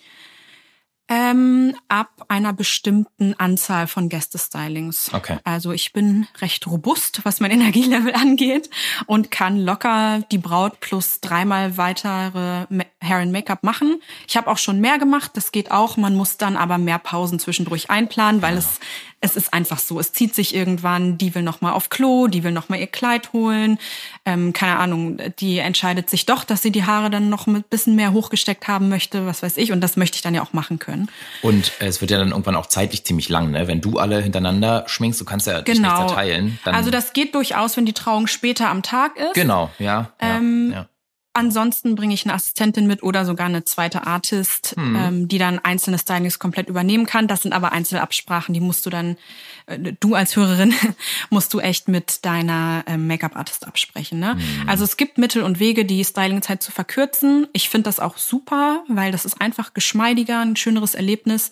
Ähm, 1.12 1.76
ab 1.88 2.24
einer 2.28 2.54
bestimmten 2.54 3.34
Anzahl 3.34 3.86
von 3.86 4.08
Gästestylings. 4.08 5.12
Okay. 5.12 5.36
Also 5.44 5.72
ich 5.72 5.92
bin 5.92 6.26
recht 6.40 6.66
robust, 6.66 7.20
was 7.24 7.38
mein 7.40 7.50
Energielevel 7.52 8.14
angeht 8.14 8.70
und 9.06 9.30
kann 9.30 9.58
locker 9.58 10.22
die 10.30 10.38
Braut 10.38 10.80
plus 10.80 11.20
dreimal 11.20 11.76
weitere 11.76 12.66
Hair 13.02 13.18
and 13.18 13.32
Make-up 13.32 13.62
machen. 13.62 14.00
Ich 14.28 14.36
habe 14.36 14.50
auch 14.50 14.58
schon 14.58 14.80
mehr 14.80 14.98
gemacht, 14.98 15.32
das 15.34 15.52
geht 15.52 15.70
auch. 15.70 15.96
Man 15.96 16.14
muss 16.14 16.36
dann 16.36 16.56
aber 16.56 16.78
mehr 16.78 16.98
Pausen 16.98 17.38
zwischendurch 17.38 17.90
einplanen, 17.90 18.42
weil 18.42 18.54
ja. 18.54 18.60
es 18.60 18.80
es 19.22 19.36
ist 19.36 19.54
einfach 19.54 19.78
so. 19.78 20.00
Es 20.00 20.12
zieht 20.12 20.34
sich 20.34 20.54
irgendwann. 20.54 21.16
Die 21.16 21.34
will 21.34 21.42
noch 21.42 21.60
mal 21.60 21.72
auf 21.72 21.90
Klo, 21.90 22.26
die 22.26 22.42
will 22.42 22.50
noch 22.50 22.68
mal 22.68 22.78
ihr 22.78 22.88
Kleid 22.88 23.32
holen. 23.32 23.78
Ähm, 24.26 24.52
keine 24.52 24.80
Ahnung. 24.80 25.18
Die 25.38 25.58
entscheidet 25.58 26.10
sich 26.10 26.26
doch, 26.26 26.42
dass 26.42 26.60
sie 26.60 26.72
die 26.72 26.84
Haare 26.84 27.08
dann 27.08 27.30
noch 27.30 27.46
ein 27.46 27.62
bisschen 27.62 27.94
mehr 27.94 28.12
hochgesteckt 28.12 28.66
haben 28.66 28.88
möchte, 28.88 29.24
was 29.24 29.42
weiß 29.44 29.58
ich. 29.58 29.70
Und 29.70 29.80
das 29.80 29.96
möchte 29.96 30.16
ich 30.16 30.22
dann 30.22 30.34
ja 30.34 30.42
auch 30.42 30.52
machen 30.52 30.80
können. 30.80 31.08
Und 31.40 31.70
es 31.78 32.00
wird 32.00 32.10
ja 32.10 32.18
dann 32.18 32.30
irgendwann 32.30 32.56
auch 32.56 32.66
zeitlich 32.66 33.04
ziemlich 33.04 33.28
lang, 33.28 33.52
ne? 33.52 33.68
Wenn 33.68 33.80
du 33.80 33.98
alle 33.98 34.20
hintereinander 34.20 34.84
schminkst, 34.88 35.20
du 35.20 35.24
kannst 35.24 35.46
ja 35.46 35.60
genau. 35.60 35.64
dich 35.64 35.80
nicht 35.80 35.90
genau. 35.90 36.08
zerteilen. 36.08 36.58
also 36.64 36.90
das 36.90 37.12
geht 37.12 37.36
durchaus, 37.36 37.76
wenn 37.76 37.86
die 37.86 37.92
Trauung 37.92 38.26
später 38.26 38.70
am 38.70 38.82
Tag 38.82 39.16
ist. 39.16 39.34
Genau, 39.34 39.70
ja. 39.78 40.10
Ähm, 40.18 40.72
ja. 40.72 40.88
Ansonsten 41.34 41.94
bringe 41.94 42.12
ich 42.12 42.26
eine 42.26 42.34
Assistentin 42.34 42.86
mit 42.86 43.02
oder 43.02 43.24
sogar 43.24 43.46
eine 43.46 43.64
zweite 43.64 44.06
Artist, 44.06 44.74
mhm. 44.76 44.96
ähm, 44.96 45.28
die 45.28 45.38
dann 45.38 45.58
einzelne 45.58 45.98
Stylings 45.98 46.38
komplett 46.38 46.68
übernehmen 46.68 47.06
kann. 47.06 47.26
Das 47.26 47.40
sind 47.40 47.54
aber 47.54 47.72
Einzelabsprachen, 47.72 48.52
die 48.52 48.60
musst 48.60 48.84
du 48.84 48.90
dann, 48.90 49.16
äh, 49.64 49.94
du 49.98 50.14
als 50.14 50.36
Hörerin, 50.36 50.74
musst 51.30 51.54
du 51.54 51.60
echt 51.60 51.88
mit 51.88 52.26
deiner 52.26 52.84
äh, 52.86 52.98
Make-up-Artist 52.98 53.66
absprechen. 53.66 54.18
Ne? 54.18 54.34
Mhm. 54.34 54.68
Also 54.68 54.84
es 54.84 54.98
gibt 54.98 55.16
Mittel 55.16 55.42
und 55.42 55.58
Wege, 55.58 55.86
die 55.86 56.04
Stylingzeit 56.04 56.62
zu 56.62 56.70
verkürzen. 56.70 57.46
Ich 57.54 57.70
finde 57.70 57.84
das 57.84 57.98
auch 57.98 58.18
super, 58.18 58.84
weil 58.88 59.10
das 59.10 59.24
ist 59.24 59.40
einfach 59.40 59.72
geschmeidiger, 59.72 60.40
ein 60.40 60.56
schöneres 60.56 60.94
Erlebnis. 60.94 61.50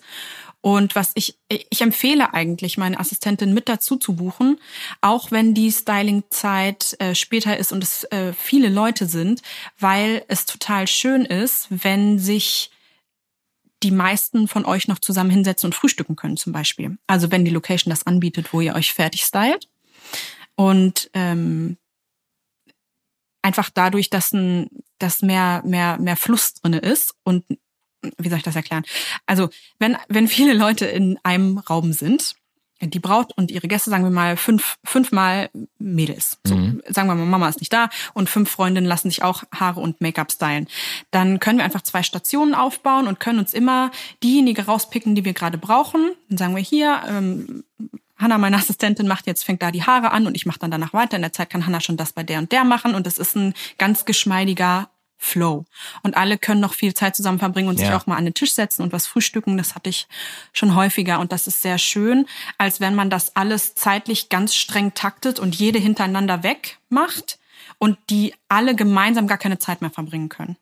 Und 0.61 0.95
was 0.95 1.11
ich, 1.15 1.39
ich 1.49 1.81
empfehle 1.81 2.33
eigentlich, 2.35 2.77
meine 2.77 2.99
Assistentin 2.99 3.53
mit 3.53 3.67
dazu 3.67 3.95
zu 3.95 4.15
buchen, 4.15 4.59
auch 5.01 5.31
wenn 5.31 5.55
die 5.55 5.71
Stylingzeit 5.71 6.95
äh, 6.99 7.15
später 7.15 7.57
ist 7.57 7.71
und 7.71 7.83
es 7.83 8.03
äh, 8.05 8.31
viele 8.33 8.69
Leute 8.69 9.07
sind, 9.07 9.41
weil 9.79 10.23
es 10.27 10.45
total 10.45 10.87
schön 10.87 11.25
ist, 11.25 11.67
wenn 11.69 12.19
sich 12.19 12.69
die 13.81 13.91
meisten 13.91 14.47
von 14.47 14.65
euch 14.65 14.87
noch 14.87 14.99
zusammen 14.99 15.31
hinsetzen 15.31 15.67
und 15.67 15.73
frühstücken 15.73 16.15
können 16.15 16.37
zum 16.37 16.53
Beispiel. 16.53 16.99
Also 17.07 17.31
wenn 17.31 17.43
die 17.43 17.51
Location 17.51 17.89
das 17.89 18.05
anbietet, 18.05 18.53
wo 18.53 18.61
ihr 18.61 18.75
euch 18.75 18.93
fertig 18.93 19.23
stylt. 19.23 19.67
Und 20.55 21.09
ähm, 21.15 21.77
einfach 23.41 23.71
dadurch, 23.71 24.11
dass, 24.11 24.31
ein, 24.33 24.69
dass 24.99 25.23
mehr, 25.23 25.63
mehr, 25.65 25.97
mehr 25.97 26.17
Fluss 26.17 26.53
drinne 26.53 26.77
ist 26.77 27.15
und 27.23 27.45
wie 28.17 28.29
soll 28.29 28.37
ich 28.37 28.43
das 28.43 28.55
erklären? 28.55 28.83
Also, 29.25 29.49
wenn, 29.79 29.97
wenn 30.07 30.27
viele 30.27 30.53
Leute 30.53 30.85
in 30.85 31.19
einem 31.23 31.57
Raum 31.57 31.93
sind, 31.93 32.35
die 32.89 32.99
Braut 32.99 33.31
und 33.37 33.51
ihre 33.51 33.67
Gäste, 33.67 33.89
sagen 33.89 34.03
wir 34.03 34.11
mal, 34.11 34.37
fünf, 34.37 34.77
fünfmal 34.83 35.49
Mädels. 35.77 36.39
So, 36.43 36.55
mhm. 36.55 36.81
sagen 36.87 37.07
wir 37.07 37.15
mal, 37.15 37.25
Mama 37.25 37.47
ist 37.47 37.59
nicht 37.59 37.71
da 37.71 37.89
und 38.13 38.29
fünf 38.29 38.49
Freundinnen 38.49 38.87
lassen 38.87 39.09
sich 39.09 39.23
auch 39.23 39.43
Haare 39.53 39.79
und 39.79 40.01
Make-up 40.01 40.31
stylen. 40.31 40.67
Dann 41.11 41.39
können 41.39 41.59
wir 41.59 41.65
einfach 41.65 41.81
zwei 41.81 42.03
Stationen 42.03 42.55
aufbauen 42.55 43.07
und 43.07 43.19
können 43.19 43.39
uns 43.39 43.53
immer 43.53 43.91
diejenige 44.23 44.65
rauspicken, 44.65 45.15
die 45.15 45.25
wir 45.25 45.33
gerade 45.33 45.57
brauchen. 45.57 46.11
Dann 46.29 46.37
sagen 46.37 46.55
wir 46.55 46.63
hier, 46.63 47.01
ähm, 47.07 47.63
Hanna, 48.17 48.37
meine 48.37 48.57
Assistentin, 48.57 49.07
macht 49.07 49.27
jetzt, 49.27 49.43
fängt 49.43 49.61
da 49.61 49.71
die 49.71 49.83
Haare 49.83 50.11
an 50.11 50.27
und 50.27 50.35
ich 50.35 50.45
mache 50.45 50.59
dann 50.59 50.71
danach 50.71 50.93
weiter. 50.93 51.15
In 51.15 51.23
der 51.23 51.33
Zeit 51.33 51.49
kann 51.49 51.65
Hanna 51.65 51.81
schon 51.81 51.97
das 51.97 52.13
bei 52.13 52.23
der 52.23 52.39
und 52.39 52.51
der 52.51 52.63
machen 52.63 52.95
und 52.95 53.07
es 53.07 53.17
ist 53.17 53.35
ein 53.35 53.53
ganz 53.77 54.05
geschmeidiger 54.05 54.89
Flow. 55.23 55.65
Und 56.01 56.17
alle 56.17 56.39
können 56.39 56.59
noch 56.59 56.73
viel 56.73 56.95
Zeit 56.95 57.15
zusammen 57.15 57.37
verbringen 57.37 57.69
und 57.69 57.79
ja. 57.79 57.85
sich 57.85 57.95
auch 57.95 58.07
mal 58.07 58.17
an 58.17 58.25
den 58.25 58.33
Tisch 58.33 58.53
setzen 58.53 58.81
und 58.81 58.91
was 58.91 59.05
frühstücken. 59.05 59.55
Das 59.55 59.75
hatte 59.75 59.89
ich 59.89 60.07
schon 60.51 60.75
häufiger 60.75 61.19
und 61.19 61.31
das 61.31 61.45
ist 61.45 61.61
sehr 61.61 61.77
schön, 61.77 62.25
als 62.57 62.79
wenn 62.79 62.95
man 62.95 63.11
das 63.11 63.35
alles 63.35 63.75
zeitlich 63.75 64.29
ganz 64.29 64.55
streng 64.55 64.95
taktet 64.95 65.39
und 65.39 65.55
jede 65.55 65.77
hintereinander 65.77 66.41
weg 66.41 66.79
macht 66.89 67.37
und 67.77 67.99
die 68.09 68.33
alle 68.49 68.75
gemeinsam 68.75 69.27
gar 69.27 69.37
keine 69.37 69.59
Zeit 69.59 69.81
mehr 69.81 69.91
verbringen 69.91 70.27
können. 70.27 70.57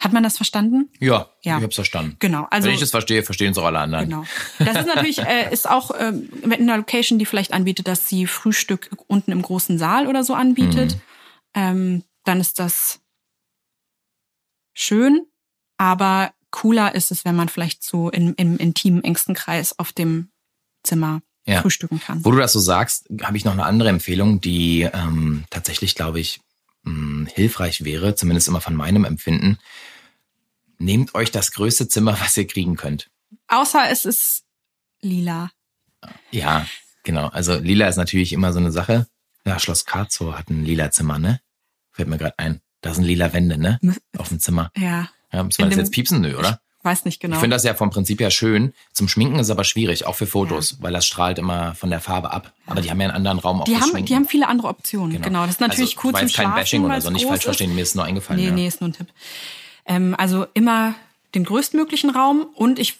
Hat 0.00 0.12
man 0.12 0.24
das 0.24 0.36
verstanden? 0.36 0.90
Ja, 0.98 1.28
ja. 1.42 1.58
ich 1.58 1.62
habe 1.62 1.66
es 1.66 1.76
verstanden. 1.76 2.16
Genau. 2.18 2.48
Also, 2.50 2.66
Wenn 2.66 2.74
ich 2.74 2.80
das 2.80 2.90
verstehe, 2.90 3.22
verstehen 3.22 3.52
es 3.52 3.58
auch 3.58 3.66
alle 3.66 3.78
anderen. 3.78 4.08
Genau. 4.08 4.24
Das 4.58 4.80
ist 4.80 4.86
natürlich, 4.92 5.18
äh, 5.24 5.52
ist 5.52 5.70
auch 5.70 5.92
äh, 5.92 6.08
in 6.42 6.52
einer 6.52 6.76
Location, 6.76 7.20
die 7.20 7.24
vielleicht 7.24 7.52
anbietet, 7.52 7.86
dass 7.86 8.08
sie 8.08 8.26
Frühstück 8.26 8.90
unten 9.06 9.30
im 9.30 9.42
großen 9.42 9.78
Saal 9.78 10.08
oder 10.08 10.24
so 10.24 10.34
anbietet. 10.34 10.96
Mhm. 10.96 11.00
Ähm, 11.54 12.04
dann 12.24 12.40
ist 12.40 12.58
das 12.58 13.01
schön, 14.72 15.26
aber 15.76 16.32
cooler 16.50 16.94
ist 16.94 17.10
es, 17.10 17.24
wenn 17.24 17.36
man 17.36 17.48
vielleicht 17.48 17.82
so 17.82 18.10
in, 18.10 18.34
im 18.34 18.56
intimen, 18.58 19.02
engsten 19.02 19.34
Kreis 19.34 19.78
auf 19.78 19.92
dem 19.92 20.30
Zimmer 20.82 21.22
ja. 21.44 21.60
frühstücken 21.60 22.00
kann. 22.00 22.24
Wo 22.24 22.30
du 22.30 22.38
das 22.38 22.52
so 22.52 22.60
sagst, 22.60 23.08
habe 23.22 23.36
ich 23.36 23.44
noch 23.44 23.52
eine 23.52 23.64
andere 23.64 23.88
Empfehlung, 23.88 24.40
die 24.40 24.82
ähm, 24.82 25.44
tatsächlich, 25.50 25.94
glaube 25.94 26.20
ich, 26.20 26.40
mh, 26.84 26.92
hm, 26.92 27.28
hilfreich 27.32 27.84
wäre, 27.84 28.14
zumindest 28.14 28.48
immer 28.48 28.60
von 28.60 28.74
meinem 28.74 29.04
Empfinden. 29.04 29.58
Nehmt 30.78 31.14
euch 31.14 31.30
das 31.30 31.52
größte 31.52 31.88
Zimmer, 31.88 32.18
was 32.20 32.36
ihr 32.36 32.46
kriegen 32.46 32.76
könnt. 32.76 33.10
Außer 33.48 33.90
es 33.90 34.04
ist 34.04 34.44
lila. 35.00 35.50
Ja, 36.30 36.66
genau. 37.02 37.28
Also 37.28 37.56
lila 37.56 37.88
ist 37.88 37.96
natürlich 37.96 38.32
immer 38.32 38.52
so 38.52 38.58
eine 38.58 38.72
Sache. 38.72 39.06
Ja, 39.44 39.58
Schloss 39.58 39.84
Karzow 39.84 40.34
hat 40.34 40.50
ein 40.50 40.64
lila 40.64 40.90
Zimmer, 40.90 41.18
ne? 41.18 41.40
Fällt 41.90 42.08
mir 42.08 42.18
gerade 42.18 42.38
ein. 42.38 42.60
Da 42.82 42.92
sind 42.92 43.04
lila 43.04 43.32
Wände, 43.32 43.58
ne? 43.58 43.78
Auf 44.18 44.28
dem 44.28 44.40
Zimmer. 44.40 44.70
Ja. 44.76 45.08
Ja, 45.32 45.42
müssen 45.42 45.58
wir 45.58 45.66
das 45.66 45.76
jetzt 45.76 45.92
piepsen? 45.92 46.20
Nö, 46.20 46.36
oder? 46.36 46.60
Ich 46.80 46.84
weiß 46.84 47.04
nicht 47.04 47.20
genau. 47.20 47.36
Ich 47.36 47.40
finde 47.40 47.54
das 47.54 47.62
ja 47.62 47.74
vom 47.74 47.90
Prinzip 47.90 48.20
her 48.20 48.32
schön. 48.32 48.74
Zum 48.92 49.06
Schminken 49.06 49.38
ist 49.38 49.50
aber 49.50 49.62
schwierig, 49.62 50.04
auch 50.04 50.16
für 50.16 50.26
Fotos, 50.26 50.72
ja. 50.72 50.76
weil 50.80 50.92
das 50.92 51.06
strahlt 51.06 51.38
immer 51.38 51.76
von 51.76 51.90
der 51.90 52.00
Farbe 52.00 52.32
ab. 52.32 52.52
Aber 52.66 52.80
die 52.80 52.90
haben 52.90 53.00
ja 53.00 53.06
einen 53.06 53.16
anderen 53.16 53.38
Raum 53.38 53.62
auch 53.62 53.64
die 53.64 53.76
haben, 53.76 53.88
Schminken. 53.88 54.06
Die 54.06 54.14
haben 54.16 54.26
viele 54.26 54.48
andere 54.48 54.66
Optionen, 54.66 55.12
genau. 55.12 55.24
genau. 55.24 55.40
Das 55.42 55.52
ist 55.52 55.60
natürlich 55.60 55.96
also, 55.96 56.08
cool 56.08 56.14
zum 56.14 56.28
Schlafen. 56.28 56.50
kein 56.50 56.60
Bashing 56.60 56.84
oder 56.84 57.00
so, 57.00 57.10
nicht 57.10 57.26
falsch 57.26 57.44
verstehen, 57.44 57.72
mir 57.74 57.82
ist 57.82 57.94
nur 57.94 58.04
eingefallen. 58.04 58.40
Nee, 58.40 58.48
ja. 58.48 58.52
nee, 58.52 58.66
ist 58.66 58.80
nur 58.80 58.90
ein 58.90 58.94
Tipp. 58.94 59.06
Ähm, 59.86 60.16
also 60.18 60.46
immer 60.54 60.96
den 61.36 61.44
größtmöglichen 61.44 62.10
Raum 62.10 62.46
und 62.56 62.80
ich 62.80 62.98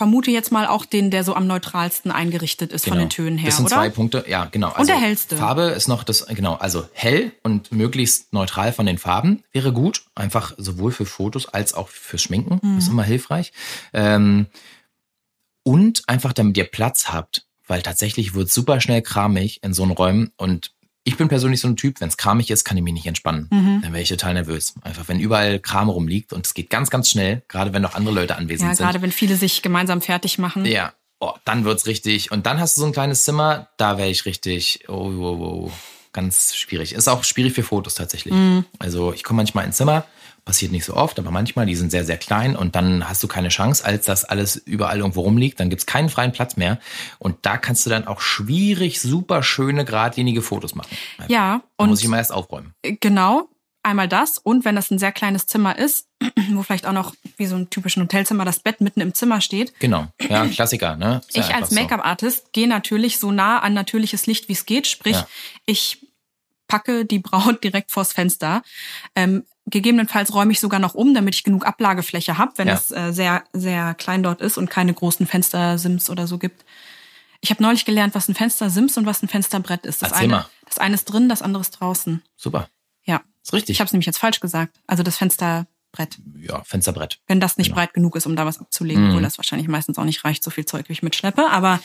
vermute 0.00 0.30
jetzt 0.30 0.50
mal 0.50 0.66
auch 0.66 0.86
den, 0.86 1.10
der 1.10 1.24
so 1.24 1.34
am 1.34 1.46
neutralsten 1.46 2.10
eingerichtet 2.10 2.72
ist 2.72 2.86
genau. 2.86 2.94
von 2.94 3.00
den 3.00 3.10
Tönen 3.10 3.36
her, 3.36 3.50
Das 3.50 3.58
sind 3.58 3.66
oder? 3.66 3.74
zwei 3.74 3.90
Punkte, 3.90 4.24
ja, 4.26 4.46
genau. 4.46 4.68
Also 4.68 4.80
und 4.80 4.88
der 4.88 4.96
hellste. 4.96 5.36
Farbe 5.36 5.64
ist 5.64 5.88
noch 5.88 6.04
das, 6.04 6.24
genau, 6.28 6.54
also 6.54 6.88
hell 6.94 7.32
und 7.42 7.70
möglichst 7.70 8.32
neutral 8.32 8.72
von 8.72 8.86
den 8.86 8.96
Farben 8.96 9.42
wäre 9.52 9.74
gut. 9.74 10.04
Einfach 10.14 10.54
sowohl 10.56 10.90
für 10.90 11.04
Fotos 11.04 11.44
als 11.44 11.74
auch 11.74 11.90
fürs 11.90 12.22
Schminken. 12.22 12.60
Mhm. 12.62 12.78
Ist 12.78 12.88
immer 12.88 13.02
hilfreich. 13.02 13.52
Ähm, 13.92 14.46
und 15.64 16.02
einfach, 16.06 16.32
damit 16.32 16.56
ihr 16.56 16.64
Platz 16.64 17.08
habt, 17.08 17.44
weil 17.66 17.82
tatsächlich 17.82 18.32
wird 18.32 18.50
super 18.50 18.80
schnell 18.80 19.02
kramig 19.02 19.62
in 19.62 19.74
so 19.74 19.82
einen 19.82 19.92
Räumen 19.92 20.32
und 20.38 20.72
ich 21.04 21.16
bin 21.16 21.28
persönlich 21.28 21.60
so 21.60 21.68
ein 21.68 21.76
Typ, 21.76 22.00
wenn 22.00 22.08
es 22.08 22.16
kramig 22.16 22.50
ist, 22.50 22.64
kann 22.64 22.76
ich 22.76 22.82
mich 22.82 22.92
nicht 22.92 23.06
entspannen. 23.06 23.48
Mhm. 23.50 23.80
Dann 23.82 23.92
wäre 23.92 24.02
ich 24.02 24.08
total 24.08 24.34
nervös. 24.34 24.74
Einfach, 24.82 25.08
wenn 25.08 25.18
überall 25.18 25.58
Kram 25.58 25.88
rumliegt 25.88 26.32
und 26.32 26.46
es 26.46 26.54
geht 26.54 26.68
ganz, 26.68 26.90
ganz 26.90 27.08
schnell, 27.08 27.42
gerade 27.48 27.72
wenn 27.72 27.82
noch 27.82 27.94
andere 27.94 28.14
Leute 28.14 28.36
anwesend 28.36 28.68
ja, 28.68 28.74
sind. 28.74 28.84
Ja, 28.84 28.90
gerade 28.90 29.02
wenn 29.02 29.12
viele 29.12 29.36
sich 29.36 29.62
gemeinsam 29.62 30.02
fertig 30.02 30.38
machen. 30.38 30.66
Ja, 30.66 30.92
oh, 31.18 31.32
dann 31.44 31.64
wird's 31.64 31.86
richtig. 31.86 32.30
Und 32.30 32.46
dann 32.46 32.60
hast 32.60 32.76
du 32.76 32.82
so 32.82 32.86
ein 32.86 32.92
kleines 32.92 33.24
Zimmer, 33.24 33.68
da 33.78 33.96
wäre 33.96 34.10
ich 34.10 34.26
richtig, 34.26 34.84
oh, 34.88 34.92
oh, 34.92 35.68
oh, 35.68 35.72
ganz 36.12 36.54
schwierig. 36.54 36.92
Ist 36.92 37.08
auch 37.08 37.24
schwierig 37.24 37.54
für 37.54 37.62
Fotos 37.62 37.94
tatsächlich. 37.94 38.34
Mhm. 38.34 38.66
Also 38.78 39.12
ich 39.14 39.24
komme 39.24 39.38
manchmal 39.38 39.64
ins 39.64 39.76
Zimmer, 39.76 40.04
Passiert 40.44 40.72
nicht 40.72 40.84
so 40.84 40.94
oft, 40.94 41.18
aber 41.18 41.30
manchmal, 41.30 41.66
die 41.66 41.74
sind 41.74 41.90
sehr, 41.90 42.04
sehr 42.04 42.16
klein 42.16 42.56
und 42.56 42.74
dann 42.74 43.08
hast 43.08 43.22
du 43.22 43.28
keine 43.28 43.48
Chance, 43.48 43.84
als 43.84 44.06
das 44.06 44.24
alles 44.24 44.56
überall 44.56 44.98
irgendwo 44.98 45.20
rumliegt. 45.20 45.60
Dann 45.60 45.70
gibt's 45.70 45.86
keinen 45.86 46.08
freien 46.08 46.32
Platz 46.32 46.56
mehr. 46.56 46.78
Und 47.18 47.38
da 47.42 47.56
kannst 47.58 47.86
du 47.86 47.90
dann 47.90 48.06
auch 48.06 48.20
schwierig, 48.20 49.00
super 49.00 49.42
schöne, 49.42 49.84
geradlinige 49.84 50.42
Fotos 50.42 50.74
machen. 50.74 50.96
Einfach. 51.18 51.30
Ja. 51.30 51.62
Da 51.76 51.86
muss 51.86 52.02
ich 52.02 52.08
mal 52.08 52.18
erst 52.18 52.32
aufräumen. 52.32 52.74
Genau. 52.82 53.48
Einmal 53.82 54.08
das 54.08 54.36
und 54.36 54.66
wenn 54.66 54.76
das 54.76 54.90
ein 54.90 54.98
sehr 54.98 55.10
kleines 55.10 55.46
Zimmer 55.46 55.78
ist, 55.78 56.06
wo 56.50 56.62
vielleicht 56.62 56.86
auch 56.86 56.92
noch 56.92 57.14
wie 57.38 57.46
so 57.46 57.56
ein 57.56 57.70
typischen 57.70 58.02
Hotelzimmer 58.02 58.44
das 58.44 58.58
Bett 58.58 58.82
mitten 58.82 59.00
im 59.00 59.14
Zimmer 59.14 59.40
steht. 59.40 59.72
Genau, 59.80 60.08
ja, 60.20 60.46
Klassiker. 60.52 60.96
Ne? 60.96 61.22
ich 61.32 61.54
als 61.54 61.70
Make-up-Artist 61.70 62.44
so. 62.44 62.50
gehe 62.52 62.68
natürlich 62.68 63.18
so 63.18 63.32
nah 63.32 63.60
an 63.60 63.72
natürliches 63.72 64.26
Licht, 64.26 64.48
wie 64.48 64.52
es 64.52 64.66
geht. 64.66 64.86
Sprich, 64.86 65.16
ja. 65.16 65.26
ich 65.64 66.06
packe 66.68 67.06
die 67.06 67.18
Braut 67.18 67.64
direkt 67.64 67.90
vors 67.90 68.12
Fenster. 68.12 68.62
Ähm, 69.14 69.44
Gegebenenfalls 69.66 70.34
räume 70.34 70.52
ich 70.52 70.60
sogar 70.60 70.80
noch 70.80 70.94
um, 70.94 71.14
damit 71.14 71.34
ich 71.34 71.44
genug 71.44 71.66
Ablagefläche 71.66 72.38
habe, 72.38 72.52
wenn 72.56 72.68
ja. 72.68 72.74
es 72.74 72.90
äh, 72.90 73.12
sehr, 73.12 73.44
sehr 73.52 73.94
klein 73.94 74.22
dort 74.22 74.40
ist 74.40 74.58
und 74.58 74.70
keine 74.70 74.94
großen 74.94 75.26
Fenstersims 75.26 76.10
oder 76.10 76.26
so 76.26 76.38
gibt. 76.38 76.64
Ich 77.40 77.50
habe 77.50 77.62
neulich 77.62 77.84
gelernt, 77.84 78.14
was 78.14 78.28
ein 78.28 78.34
Fenstersims 78.34 78.96
und 78.96 79.06
was 79.06 79.22
ein 79.22 79.28
Fensterbrett 79.28 79.86
ist. 79.86 80.02
Das 80.02 80.12
Erzähl 80.12 80.24
eine, 80.24 80.32
mal. 80.32 80.46
das 80.66 80.78
eine 80.78 80.94
ist 80.94 81.04
drin, 81.04 81.28
das 81.28 81.42
andere 81.42 81.60
ist 81.62 81.72
draußen. 81.72 82.22
Super. 82.36 82.68
Ja. 83.04 83.22
Ist 83.42 83.52
richtig. 83.52 83.76
Ich 83.76 83.80
habe 83.80 83.86
es 83.86 83.92
nämlich 83.92 84.06
jetzt 84.06 84.18
falsch 84.18 84.40
gesagt. 84.40 84.78
Also 84.86 85.02
das 85.02 85.16
Fensterbrett. 85.16 86.18
Ja, 86.36 86.62
Fensterbrett. 86.64 87.20
Wenn 87.26 87.40
das 87.40 87.56
nicht 87.56 87.68
genau. 87.68 87.76
breit 87.76 87.94
genug 87.94 88.16
ist, 88.16 88.26
um 88.26 88.36
da 88.36 88.44
was 88.44 88.60
abzulegen, 88.60 89.04
mhm. 89.04 89.10
obwohl 89.10 89.22
das 89.22 89.38
wahrscheinlich 89.38 89.68
meistens 89.68 89.98
auch 89.98 90.04
nicht 90.04 90.24
reicht, 90.24 90.44
so 90.44 90.50
viel 90.50 90.66
Zeug 90.66 90.88
wie 90.88 90.92
ich 90.92 91.02
mitschleppe. 91.02 91.48
Aber 91.50 91.80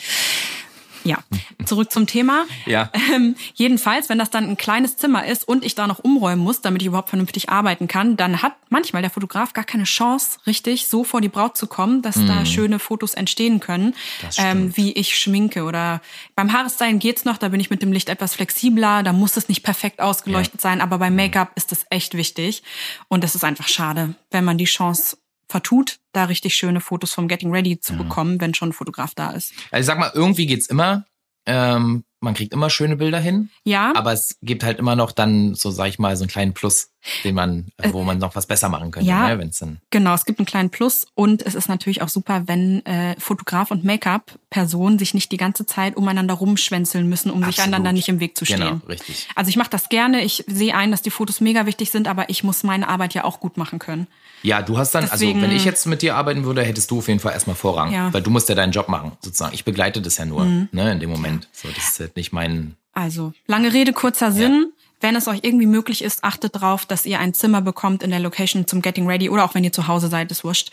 Ja, 1.04 1.18
zurück 1.64 1.90
zum 1.90 2.06
Thema. 2.06 2.44
Ja. 2.66 2.90
Ähm, 3.14 3.36
jedenfalls, 3.54 4.08
wenn 4.08 4.18
das 4.18 4.30
dann 4.30 4.44
ein 4.44 4.56
kleines 4.56 4.96
Zimmer 4.96 5.26
ist 5.26 5.46
und 5.46 5.64
ich 5.64 5.74
da 5.74 5.86
noch 5.86 6.00
umräumen 6.00 6.42
muss, 6.42 6.60
damit 6.60 6.82
ich 6.82 6.88
überhaupt 6.88 7.08
vernünftig 7.08 7.48
arbeiten 7.48 7.88
kann, 7.88 8.16
dann 8.16 8.42
hat 8.42 8.54
manchmal 8.68 9.02
der 9.02 9.10
Fotograf 9.10 9.52
gar 9.52 9.64
keine 9.64 9.84
Chance, 9.84 10.38
richtig 10.46 10.88
so 10.88 11.04
vor 11.04 11.20
die 11.20 11.28
Braut 11.28 11.56
zu 11.56 11.66
kommen, 11.66 12.02
dass 12.02 12.16
da 12.26 12.44
schöne 12.44 12.78
Fotos 12.78 13.14
entstehen 13.14 13.60
können, 13.60 13.86
Mhm. 13.86 13.94
Das 14.22 14.38
ähm, 14.38 14.76
wie 14.76 14.92
ich 14.92 15.18
schminke. 15.18 15.64
Oder 15.64 16.00
beim 16.34 16.52
Haarstylen 16.52 16.98
geht's 16.98 17.24
noch, 17.24 17.38
da 17.38 17.48
bin 17.48 17.60
ich 17.60 17.70
mit 17.70 17.82
dem 17.82 17.92
Licht 17.92 18.08
etwas 18.08 18.34
flexibler, 18.34 19.02
da 19.02 19.12
muss 19.12 19.36
es 19.36 19.48
nicht 19.48 19.62
perfekt 19.62 20.00
ausgeleuchtet 20.00 20.60
sein, 20.60 20.80
aber 20.80 20.98
beim 20.98 21.14
Make-up 21.16 21.52
ist 21.54 21.72
es 21.72 21.86
echt 21.90 22.14
wichtig. 22.14 22.62
Und 23.08 23.24
es 23.24 23.34
ist 23.34 23.44
einfach 23.44 23.68
schade, 23.68 24.14
wenn 24.30 24.44
man 24.44 24.58
die 24.58 24.64
Chance 24.64 25.16
vertut, 25.48 25.98
da 26.12 26.24
richtig 26.24 26.54
schöne 26.54 26.80
Fotos 26.80 27.12
vom 27.12 27.28
Getting 27.28 27.52
Ready 27.52 27.78
zu 27.78 27.96
bekommen, 27.96 28.40
wenn 28.40 28.54
schon 28.54 28.70
ein 28.70 28.72
Fotograf 28.72 29.14
da 29.14 29.30
ist. 29.30 29.52
Also 29.70 29.80
ich 29.80 29.86
sag 29.86 29.98
mal, 29.98 30.10
irgendwie 30.14 30.46
geht's 30.46 30.66
immer. 30.66 31.06
Ähm, 31.46 32.04
man 32.20 32.34
kriegt 32.34 32.52
immer 32.52 32.70
schöne 32.70 32.96
Bilder 32.96 33.20
hin. 33.20 33.50
Ja, 33.64 33.92
Aber 33.94 34.12
es 34.12 34.38
gibt 34.42 34.64
halt 34.64 34.78
immer 34.78 34.96
noch 34.96 35.12
dann, 35.12 35.54
so 35.54 35.70
sag 35.70 35.88
ich 35.88 35.98
mal, 35.98 36.16
so 36.16 36.24
einen 36.24 36.30
kleinen 36.30 36.54
Plus, 36.54 36.90
den 37.24 37.34
man, 37.34 37.66
äh, 37.78 37.92
wo 37.92 38.02
man 38.02 38.18
noch 38.18 38.34
was 38.34 38.46
besser 38.46 38.68
machen 38.68 38.90
könnte, 38.90 39.08
ja. 39.08 39.28
ne, 39.28 39.38
wenn's 39.38 39.58
dann. 39.58 39.78
Genau, 39.90 40.14
es 40.14 40.24
gibt 40.24 40.38
einen 40.38 40.46
kleinen 40.46 40.70
Plus 40.70 41.06
und 41.14 41.42
es 41.46 41.54
ist 41.54 41.68
natürlich 41.68 42.02
auch 42.02 42.08
super, 42.08 42.42
wenn 42.46 42.84
äh, 42.84 43.14
Fotograf 43.18 43.70
und 43.70 43.84
Make-up-Person 43.84 44.98
sich 44.98 45.14
nicht 45.14 45.30
die 45.32 45.36
ganze 45.36 45.66
Zeit 45.66 45.96
umeinander 45.96 46.34
rumschwänzeln 46.34 47.08
müssen, 47.08 47.30
um 47.30 47.38
sich 47.40 47.48
Absolut. 47.58 47.68
einander 47.68 47.92
nicht 47.92 48.08
im 48.08 48.20
Weg 48.20 48.36
zu 48.36 48.44
stehen. 48.44 48.58
Genau, 48.60 48.80
richtig. 48.88 49.28
Also 49.34 49.48
ich 49.48 49.56
mache 49.56 49.70
das 49.70 49.88
gerne, 49.88 50.22
ich 50.24 50.44
sehe 50.46 50.74
ein, 50.74 50.90
dass 50.90 51.02
die 51.02 51.10
Fotos 51.10 51.40
mega 51.40 51.66
wichtig 51.66 51.90
sind, 51.90 52.08
aber 52.08 52.28
ich 52.28 52.42
muss 52.44 52.62
meine 52.62 52.88
Arbeit 52.88 53.14
ja 53.14 53.24
auch 53.24 53.40
gut 53.40 53.56
machen 53.56 53.78
können. 53.78 54.06
Ja, 54.42 54.62
du 54.62 54.78
hast 54.78 54.94
dann, 54.94 55.08
Deswegen- 55.10 55.38
also 55.40 55.48
wenn 55.50 55.56
ich 55.56 55.64
jetzt 55.64 55.86
mit 55.86 56.02
dir 56.02 56.16
arbeiten 56.16 56.44
würde, 56.44 56.62
hättest 56.62 56.90
du 56.90 56.98
auf 56.98 57.08
jeden 57.08 57.20
Fall 57.20 57.32
erstmal 57.32 57.56
Vorrang. 57.56 57.92
Ja. 57.92 58.08
Mhm. 58.08 58.14
Weil 58.14 58.22
du 58.22 58.30
musst 58.30 58.48
ja 58.48 58.54
deinen 58.54 58.72
Job 58.72 58.88
machen, 58.88 59.12
sozusagen. 59.20 59.54
Ich 59.54 59.64
begleite 59.64 60.02
das 60.02 60.18
ja 60.18 60.24
nur, 60.24 60.44
ne, 60.44 60.92
in 60.92 61.00
dem 61.00 61.10
Moment. 61.10 61.48
So, 61.52 61.68
das 61.68 61.88
ist 61.92 62.00
halt 62.00 62.16
nicht 62.16 62.32
mein. 62.32 62.76
Also, 62.92 63.32
lange 63.46 63.72
Rede, 63.72 63.92
kurzer 63.92 64.32
Sinn. 64.32 64.72
Wenn 65.00 65.14
es 65.14 65.28
euch 65.28 65.40
irgendwie 65.42 65.66
möglich 65.66 66.02
ist, 66.02 66.24
achtet 66.24 66.60
drauf, 66.60 66.86
dass 66.86 67.04
ihr 67.04 67.18
ein 67.20 67.34
Zimmer 67.34 67.60
bekommt 67.60 68.02
in 68.02 68.10
der 68.10 68.20
Location 68.20 68.66
zum 68.66 68.80
Getting 68.80 69.06
Ready 69.06 69.28
oder 69.28 69.44
auch 69.44 69.54
wenn 69.54 69.62
ihr 69.64 69.72
zu 69.72 69.86
Hause 69.88 70.08
seid, 70.08 70.30
ist 70.30 70.42
wurscht. 70.42 70.70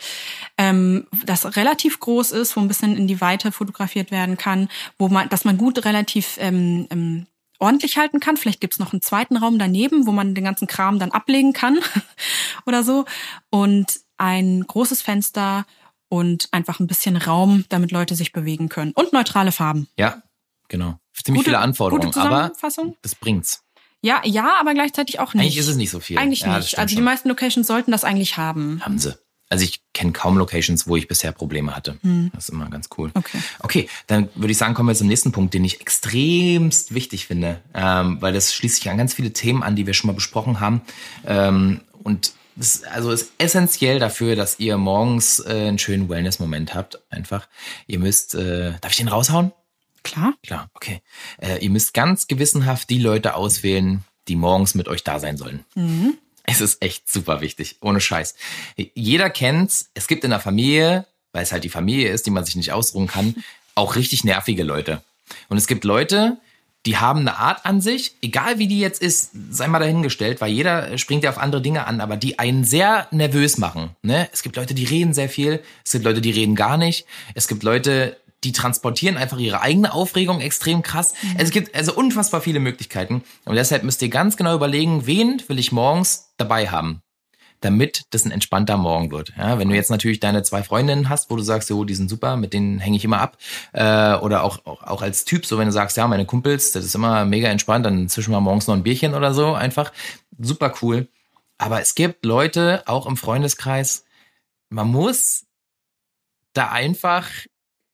Ähm, 0.56 1.06
das 1.26 1.56
relativ 1.56 2.00
groß 2.00 2.32
ist, 2.32 2.56
wo 2.56 2.60
ein 2.60 2.68
bisschen 2.68 2.96
in 2.96 3.06
die 3.06 3.20
Weite 3.20 3.52
fotografiert 3.52 4.10
werden 4.10 4.36
kann, 4.38 4.68
wo 4.98 5.08
man, 5.08 5.28
dass 5.28 5.44
man 5.44 5.58
gut 5.58 5.84
relativ 5.84 6.36
ähm, 6.40 6.86
ähm, 6.90 7.26
ordentlich 7.58 7.98
halten 7.98 8.18
kann. 8.20 8.36
Vielleicht 8.38 8.60
gibt's 8.60 8.78
noch 8.78 8.92
einen 8.92 9.02
zweiten 9.02 9.36
Raum 9.36 9.58
daneben, 9.58 10.06
wo 10.06 10.12
man 10.12 10.34
den 10.34 10.44
ganzen 10.44 10.66
Kram 10.66 10.98
dann 10.98 11.12
ablegen 11.12 11.52
kann 11.52 11.78
oder 12.66 12.82
so. 12.82 13.04
Und 13.50 14.00
ein 14.16 14.64
großes 14.66 15.02
Fenster 15.02 15.66
und 16.08 16.48
einfach 16.52 16.80
ein 16.80 16.86
bisschen 16.86 17.16
Raum, 17.16 17.64
damit 17.68 17.90
Leute 17.90 18.14
sich 18.14 18.32
bewegen 18.32 18.68
können. 18.68 18.92
Und 18.94 19.12
neutrale 19.12 19.52
Farben. 19.52 19.88
Ja, 19.98 20.22
genau. 20.68 20.98
Ziemlich 21.12 21.40
Gute- 21.40 21.50
viele 21.50 21.58
Anforderungen, 21.58 22.12
aber 22.16 22.52
das 23.02 23.14
bringt's. 23.14 23.62
Ja, 24.04 24.20
ja, 24.22 24.56
aber 24.60 24.74
gleichzeitig 24.74 25.18
auch 25.18 25.32
nicht. 25.32 25.42
Eigentlich 25.44 25.56
ist 25.56 25.68
es 25.68 25.76
nicht 25.76 25.88
so 25.88 25.98
viel. 25.98 26.18
Eigentlich 26.18 26.40
Ja, 26.40 26.58
nicht. 26.58 26.78
Also 26.78 26.90
die 26.90 26.96
schon. 26.96 27.04
meisten 27.04 27.28
Locations 27.30 27.66
sollten 27.66 27.90
das 27.90 28.04
eigentlich 28.04 28.36
haben. 28.36 28.82
Haben 28.84 28.98
sie. 28.98 29.16
Also 29.48 29.64
ich 29.64 29.80
kenne 29.94 30.12
kaum 30.12 30.36
Locations, 30.36 30.86
wo 30.86 30.96
ich 30.96 31.08
bisher 31.08 31.32
Probleme 31.32 31.74
hatte. 31.74 31.96
Das 32.34 32.44
ist 32.44 32.48
immer 32.50 32.68
ganz 32.68 32.88
cool. 32.98 33.08
Hm. 33.08 33.16
Okay. 33.16 33.38
Okay, 33.60 33.88
dann 34.06 34.28
würde 34.34 34.52
ich 34.52 34.58
sagen, 34.58 34.74
kommen 34.74 34.88
wir 34.90 34.94
zum 34.94 35.06
nächsten 35.06 35.32
Punkt, 35.32 35.54
den 35.54 35.64
ich 35.64 35.80
extremst 35.80 36.92
wichtig 36.94 37.26
finde, 37.26 37.62
ähm, 37.72 38.18
weil 38.20 38.34
das 38.34 38.52
schließt 38.52 38.76
sich 38.76 38.90
an 38.90 38.98
ganz 38.98 39.14
viele 39.14 39.32
Themen 39.32 39.62
an, 39.62 39.74
die 39.74 39.86
wir 39.86 39.94
schon 39.94 40.08
mal 40.08 40.14
besprochen 40.14 40.60
haben. 40.60 40.82
Ähm, 41.26 41.80
und 42.02 42.32
das 42.56 42.84
also 42.84 43.10
ist 43.10 43.32
essentiell 43.38 43.98
dafür, 44.00 44.36
dass 44.36 44.58
ihr 44.58 44.76
morgens 44.76 45.40
äh, 45.40 45.68
einen 45.68 45.78
schönen 45.78 46.10
Wellness-Moment 46.10 46.74
habt. 46.74 47.00
Einfach. 47.10 47.48
Ihr 47.86 48.00
müsst, 48.00 48.34
äh, 48.34 48.72
darf 48.82 48.90
ich 48.92 48.98
den 48.98 49.08
raushauen? 49.08 49.52
Klar. 50.04 50.34
Klar, 50.46 50.70
okay. 50.74 51.02
Äh, 51.38 51.58
ihr 51.64 51.70
müsst 51.70 51.94
ganz 51.94 52.28
gewissenhaft 52.28 52.88
die 52.90 52.98
Leute 52.98 53.34
auswählen, 53.34 54.04
die 54.28 54.36
morgens 54.36 54.74
mit 54.74 54.86
euch 54.86 55.02
da 55.02 55.18
sein 55.18 55.36
sollen. 55.36 55.64
Es 56.44 56.60
ist 56.60 56.82
echt 56.82 57.10
super 57.10 57.40
wichtig, 57.40 57.76
ohne 57.80 58.00
Scheiß. 58.00 58.34
Jeder 58.94 59.30
kennt's. 59.30 59.90
Es 59.94 60.06
gibt 60.06 60.24
in 60.24 60.30
der 60.30 60.40
Familie, 60.40 61.06
weil 61.32 61.42
es 61.42 61.52
halt 61.52 61.64
die 61.64 61.70
Familie 61.70 62.10
ist, 62.10 62.26
die 62.26 62.30
man 62.30 62.44
sich 62.44 62.54
nicht 62.54 62.72
ausruhen 62.72 63.08
kann, 63.08 63.34
auch 63.74 63.96
richtig 63.96 64.24
nervige 64.24 64.62
Leute. 64.62 65.02
Und 65.48 65.56
es 65.56 65.66
gibt 65.66 65.84
Leute, 65.84 66.38
die 66.86 66.98
haben 66.98 67.20
eine 67.20 67.38
Art 67.38 67.64
an 67.64 67.80
sich, 67.80 68.14
egal 68.20 68.58
wie 68.58 68.68
die 68.68 68.78
jetzt 68.78 69.00
ist, 69.00 69.30
sei 69.50 69.66
mal 69.68 69.78
dahingestellt, 69.78 70.42
weil 70.42 70.52
jeder 70.52 70.98
springt 70.98 71.24
ja 71.24 71.30
auf 71.30 71.38
andere 71.38 71.62
Dinge 71.62 71.86
an, 71.86 72.02
aber 72.02 72.18
die 72.18 72.38
einen 72.38 72.64
sehr 72.64 73.08
nervös 73.10 73.56
machen. 73.56 73.96
Ne? 74.02 74.28
Es 74.32 74.42
gibt 74.42 74.56
Leute, 74.56 74.74
die 74.74 74.84
reden 74.84 75.14
sehr 75.14 75.30
viel, 75.30 75.62
es 75.82 75.92
gibt 75.92 76.04
Leute, 76.04 76.20
die 76.20 76.30
reden 76.30 76.54
gar 76.54 76.76
nicht, 76.76 77.06
es 77.34 77.48
gibt 77.48 77.62
Leute, 77.62 78.18
die 78.44 78.52
transportieren 78.52 79.16
einfach 79.16 79.38
ihre 79.38 79.60
eigene 79.60 79.92
Aufregung 79.92 80.40
extrem 80.40 80.82
krass. 80.82 81.14
Es 81.38 81.50
gibt 81.50 81.74
also 81.74 81.94
unfassbar 81.94 82.40
viele 82.40 82.60
Möglichkeiten 82.60 83.22
und 83.44 83.56
deshalb 83.56 83.82
müsst 83.82 84.02
ihr 84.02 84.08
ganz 84.08 84.36
genau 84.36 84.54
überlegen, 84.54 85.06
wen 85.06 85.42
will 85.48 85.58
ich 85.58 85.72
morgens 85.72 86.34
dabei 86.36 86.68
haben 86.68 87.00
damit 87.64 88.02
das 88.10 88.26
ein 88.26 88.30
entspannter 88.30 88.76
Morgen 88.76 89.10
wird. 89.10 89.32
Ja, 89.38 89.58
wenn 89.58 89.68
du 89.68 89.74
jetzt 89.74 89.90
natürlich 89.90 90.20
deine 90.20 90.42
zwei 90.42 90.62
Freundinnen 90.62 91.08
hast, 91.08 91.30
wo 91.30 91.36
du 91.36 91.42
sagst, 91.42 91.70
jo, 91.70 91.84
die 91.84 91.94
sind 91.94 92.10
super, 92.10 92.36
mit 92.36 92.52
denen 92.52 92.78
hänge 92.78 92.96
ich 92.96 93.04
immer 93.04 93.20
ab, 93.20 93.38
äh, 93.72 94.14
oder 94.16 94.44
auch, 94.44 94.66
auch 94.66 94.82
auch 94.82 95.02
als 95.02 95.24
Typ, 95.24 95.46
so 95.46 95.56
wenn 95.58 95.66
du 95.66 95.72
sagst, 95.72 95.96
ja, 95.96 96.06
meine 96.06 96.26
Kumpels, 96.26 96.72
das 96.72 96.84
ist 96.84 96.94
immer 96.94 97.24
mega 97.24 97.48
entspannt, 97.48 97.86
dann 97.86 98.08
zwischen 98.08 98.32
wir 98.32 98.40
morgens 98.40 98.66
noch 98.66 98.74
ein 98.74 98.82
Bierchen 98.82 99.14
oder 99.14 99.32
so, 99.32 99.54
einfach 99.54 99.92
super 100.38 100.74
cool. 100.82 101.08
Aber 101.56 101.80
es 101.80 101.94
gibt 101.94 102.24
Leute, 102.24 102.82
auch 102.86 103.06
im 103.06 103.16
Freundeskreis, 103.16 104.04
man 104.68 104.88
muss 104.88 105.46
da 106.52 106.70
einfach 106.70 107.28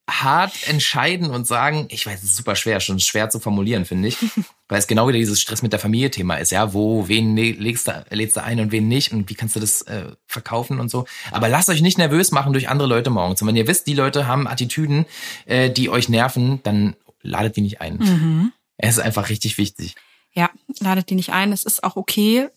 hart 0.09 0.67
entscheiden 0.67 1.29
und 1.29 1.47
sagen, 1.47 1.85
ich 1.89 2.05
weiß, 2.05 2.19
es 2.19 2.31
ist 2.31 2.35
super 2.35 2.55
schwer, 2.55 2.79
schon 2.79 2.99
schwer 2.99 3.29
zu 3.29 3.39
formulieren, 3.39 3.85
finde 3.85 4.09
ich, 4.09 4.17
weil 4.67 4.79
es 4.79 4.87
genau 4.87 5.07
wieder 5.07 5.17
dieses 5.19 5.41
Stress 5.41 5.61
mit 5.61 5.71
der 5.71 5.79
Familie 5.79 6.11
Thema 6.11 6.35
ist, 6.35 6.51
ja, 6.51 6.73
wo, 6.73 7.07
wen 7.07 7.33
ne- 7.33 7.51
legst 7.53 7.87
du, 7.87 8.05
lädst 8.09 8.35
du 8.35 8.43
ein 8.43 8.59
und 8.59 8.71
wen 8.71 8.87
nicht 8.87 9.11
und 9.13 9.29
wie 9.29 9.35
kannst 9.35 9.55
du 9.55 9.59
das 9.59 9.83
äh, 9.83 10.11
verkaufen 10.27 10.79
und 10.79 10.89
so. 10.89 11.05
Aber 11.31 11.47
lasst 11.49 11.69
euch 11.69 11.81
nicht 11.81 11.97
nervös 11.97 12.31
machen 12.31 12.51
durch 12.53 12.67
andere 12.67 12.87
Leute 12.89 13.09
morgens. 13.09 13.41
Und 13.41 13.47
wenn 13.47 13.55
ihr 13.55 13.67
wisst, 13.67 13.87
die 13.87 13.93
Leute 13.93 14.27
haben 14.27 14.47
Attitüden, 14.47 15.05
äh, 15.45 15.69
die 15.69 15.89
euch 15.89 16.09
nerven, 16.09 16.61
dann 16.63 16.95
ladet 17.21 17.55
die 17.55 17.61
nicht 17.61 17.79
ein. 17.81 18.51
Es 18.77 18.97
ist 18.97 19.03
einfach 19.03 19.29
richtig 19.29 19.57
wichtig. 19.57 19.95
Ja, 20.33 20.49
ladet 20.79 21.09
die 21.09 21.15
nicht 21.15 21.29
ein. 21.31 21.51
Es 21.53 21.63
ist 21.63 21.83
auch 21.83 21.95
okay. 21.95 22.47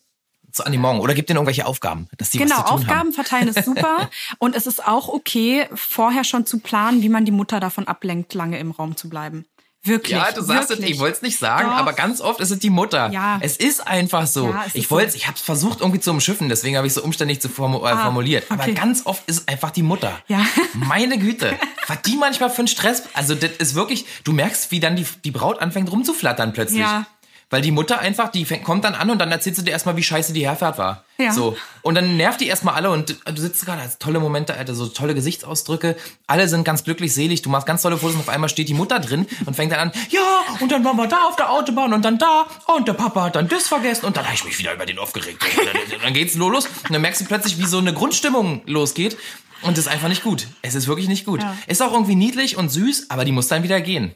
So 0.57 0.63
an 0.63 0.71
die 0.73 0.79
Morgen. 0.79 1.01
Oder 1.01 1.15
gibt 1.15 1.29
denen 1.29 1.39
irgendwelche 1.39 1.67
Aufgaben, 1.67 2.09
dass 2.17 2.31
die 2.31 2.39
Genau, 2.39 2.57
was 2.59 2.65
zu 2.65 2.71
tun 2.71 2.79
Aufgaben 2.83 2.99
haben. 3.01 3.13
verteilen 3.13 3.49
ist 3.49 3.65
super. 3.65 4.09
Und 4.39 4.55
es 4.55 4.67
ist 4.69 4.87
auch 4.87 5.09
okay, 5.09 5.69
vorher 5.75 6.23
schon 6.23 6.47
zu 6.47 6.61
planen, 6.61 7.03
wie 7.03 7.09
man 7.09 7.25
die 7.25 7.33
Mutter 7.33 7.59
davon 7.59 7.89
ablenkt, 7.89 8.35
lange 8.35 8.59
im 8.59 8.71
Raum 8.71 8.97
zu 8.97 9.09
bleiben. 9.09 9.47
Wirklich. 9.87 10.17
Ja, 10.17 10.33
du 10.33 10.41
sagst 10.41 10.71
es, 10.71 10.79
ich 10.79 10.99
wollte 10.99 11.17
es 11.17 11.23
nicht 11.23 11.39
sagen, 11.39 11.69
Doch. 11.69 11.77
aber 11.77 11.93
ganz 11.93 12.23
oft 12.23 12.41
ist 12.41 12.51
es 12.51 12.59
die 12.59 12.71
Mutter. 12.71 13.11
Ja. 13.11 13.39
Es 13.43 13.59
ist 13.59 13.87
einfach 13.87 14.27
so. 14.27 14.49
Ja, 14.49 14.65
es 14.67 14.75
ich 14.75 14.91
wollte, 14.91 15.11
so. 15.11 15.17
ich 15.17 15.27
habe 15.27 15.37
es 15.37 15.43
versucht 15.43 15.81
irgendwie 15.81 16.01
zu 16.01 16.11
umschiffen, 16.11 16.49
deswegen 16.49 16.79
habe 16.79 16.87
ich 16.87 16.95
so 16.95 17.03
umständlich 17.03 17.43
zu 17.43 17.51
formu 17.51 17.85
äh, 17.85 17.91
Ah, 17.91 18.05
formuliert. 18.05 18.47
Aber 18.49 18.63
okay. 18.63 18.73
ganz 18.73 19.05
oft 19.05 19.29
ist 19.29 19.41
es 19.41 19.49
einfach 19.49 19.73
die 19.73 19.83
Mutter. 19.83 20.13
Ja. 20.27 20.47
Meine 20.73 21.19
Güte, 21.19 21.59
was 21.87 22.01
die 22.01 22.17
manchmal 22.17 22.49
für 22.49 22.61
einen 22.61 22.69
Stress. 22.69 23.03
Also 23.13 23.35
das 23.35 23.51
ist 23.59 23.75
wirklich, 23.75 24.07
du 24.25 24.33
merkst, 24.33 24.71
wie 24.71 24.81
dann 24.81 24.97
die, 24.97 25.05
die 25.23 25.31
Braut 25.31 25.59
anfängt 25.61 25.93
rumzuflattern 25.93 26.55
plötzlich. 26.55 26.81
Ja. 26.81 27.05
Weil 27.55 27.63
die 27.63 27.71
Mutter 27.71 28.01
einfach, 28.01 28.33
die 28.33 28.45
fängt, 28.45 28.65
kommt 28.65 28.83
dann 28.83 28.97
an 28.97 29.11
und 29.11 29.21
dann 29.21 29.31
erzählt 29.31 29.55
sie 29.55 29.63
dir 29.63 29.71
erstmal, 29.71 29.97
wie 29.97 30.03
scheiße 30.03 30.33
die 30.33 30.45
Herfahrt 30.45 30.77
war. 30.77 31.05
Ja. 31.19 31.31
So. 31.31 31.57
Und 31.83 31.95
dann 31.95 32.17
nervt 32.17 32.41
die 32.41 32.49
erstmal 32.49 32.75
alle 32.75 32.91
und 32.91 33.17
du 33.25 33.41
sitzt 33.41 33.65
gerade 33.65 33.81
als 33.81 33.99
tolle 33.99 34.19
Momente, 34.19 34.55
Alter, 34.55 34.75
so 34.75 34.89
tolle 34.89 35.15
Gesichtsausdrücke. 35.15 35.95
Alle 36.27 36.49
sind 36.49 36.65
ganz 36.65 36.83
glücklich, 36.83 37.15
selig. 37.15 37.43
Du 37.43 37.51
machst 37.51 37.65
ganz 37.65 37.83
tolle 37.83 37.97
Fotos 37.97 38.17
und 38.17 38.23
auf 38.23 38.29
einmal 38.29 38.49
steht 38.49 38.69
die 38.69 38.75
Mutter 38.75 38.99
drin 38.99 39.29
und 39.47 39.55
fängt 39.55 39.71
dann 39.71 39.79
an, 39.79 39.93
ja, 40.11 40.21
und 40.59 40.73
dann 40.73 40.85
waren 40.85 40.97
wir 40.97 41.07
da 41.07 41.29
auf 41.29 41.37
der 41.37 41.49
Autobahn 41.49 41.93
und 41.93 42.05
dann 42.05 42.19
da 42.19 42.49
und 42.75 42.89
der 42.89 42.95
Papa 42.95 43.23
hat 43.27 43.37
dann 43.37 43.47
das 43.47 43.69
vergessen 43.69 44.07
und 44.07 44.17
dann 44.17 44.25
habe 44.25 44.35
ich 44.35 44.45
mich 44.45 44.59
wieder 44.59 44.75
über 44.75 44.85
den 44.85 44.99
aufgeregt. 44.99 45.41
Und 45.41 45.67
dann, 45.93 46.01
dann 46.03 46.13
geht's 46.13 46.35
los 46.35 46.67
und 46.67 46.93
dann 46.93 47.03
merkst 47.03 47.21
du 47.21 47.25
plötzlich, 47.27 47.57
wie 47.61 47.67
so 47.67 47.79
eine 47.79 47.95
Grundstimmung 47.95 48.63
losgeht. 48.67 49.17
Und 49.63 49.79
das 49.79 49.87
ist 49.87 49.93
einfach 49.93 50.09
nicht 50.09 50.25
gut. 50.25 50.49
Es 50.61 50.75
ist 50.75 50.89
wirklich 50.89 51.07
nicht 51.07 51.25
gut. 51.25 51.41
Ja. 51.41 51.57
Ist 51.69 51.81
auch 51.83 51.93
irgendwie 51.93 52.17
niedlich 52.17 52.57
und 52.57 52.71
süß, 52.71 53.11
aber 53.11 53.25
die 53.25 53.31
muss 53.31 53.47
dann 53.47 53.63
wieder 53.63 53.81
gehen. 53.81 54.13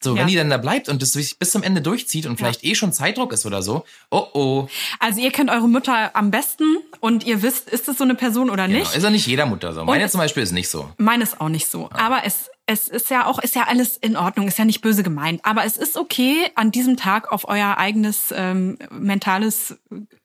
So, 0.00 0.12
wenn 0.14 0.20
Ja. 0.22 0.26
die 0.26 0.36
dann 0.36 0.48
da 0.50 0.58
bleibt 0.58 0.88
und 0.88 1.02
das 1.02 1.12
sich 1.12 1.38
bis 1.38 1.50
zum 1.50 1.62
Ende 1.64 1.80
durchzieht 1.80 2.26
und 2.26 2.36
vielleicht 2.36 2.62
eh 2.64 2.74
schon 2.76 2.92
Zeitdruck 2.92 3.32
ist 3.32 3.44
oder 3.46 3.62
so, 3.62 3.84
oh 4.10 4.26
oh. 4.32 4.68
Also 5.00 5.20
ihr 5.20 5.32
kennt 5.32 5.50
eure 5.50 5.68
Mutter 5.68 6.14
am 6.14 6.30
besten 6.30 6.78
und 7.00 7.24
ihr 7.24 7.42
wisst, 7.42 7.68
ist 7.68 7.88
es 7.88 7.98
so 7.98 8.04
eine 8.04 8.14
Person 8.14 8.48
oder 8.50 8.66
Genau, 8.68 8.78
nicht. 8.80 8.94
ist 8.94 9.02
ja 9.02 9.10
nicht 9.10 9.26
jeder 9.26 9.46
Mutter 9.46 9.72
so. 9.72 9.84
Meine 9.84 10.08
zum 10.08 10.20
Beispiel 10.20 10.42
ist 10.44 10.52
nicht 10.52 10.68
so. 10.68 10.88
Meines 10.98 11.40
auch 11.40 11.48
nicht 11.48 11.68
so. 11.68 11.90
Aber 11.92 12.22
es, 12.24 12.48
es 12.66 12.86
ist 12.86 13.10
ja 13.10 13.26
auch, 13.26 13.40
ist 13.40 13.56
ja 13.56 13.64
alles 13.64 13.96
in 13.96 14.16
Ordnung, 14.16 14.46
ist 14.46 14.58
ja 14.58 14.64
nicht 14.64 14.82
böse 14.82 15.02
gemeint. 15.02 15.40
Aber 15.44 15.64
es 15.64 15.76
ist 15.76 15.96
okay, 15.96 16.34
an 16.54 16.70
diesem 16.70 16.96
Tag 16.96 17.32
auf 17.32 17.48
euer 17.48 17.76
eigenes 17.78 18.32
ähm, 18.32 18.78
mentales, 18.90 19.76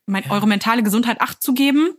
mein, 0.05 0.29
eure 0.29 0.47
mentale 0.47 0.83
Gesundheit 0.83 1.21
Acht 1.21 1.41
zu 1.41 1.53
geben 1.53 1.91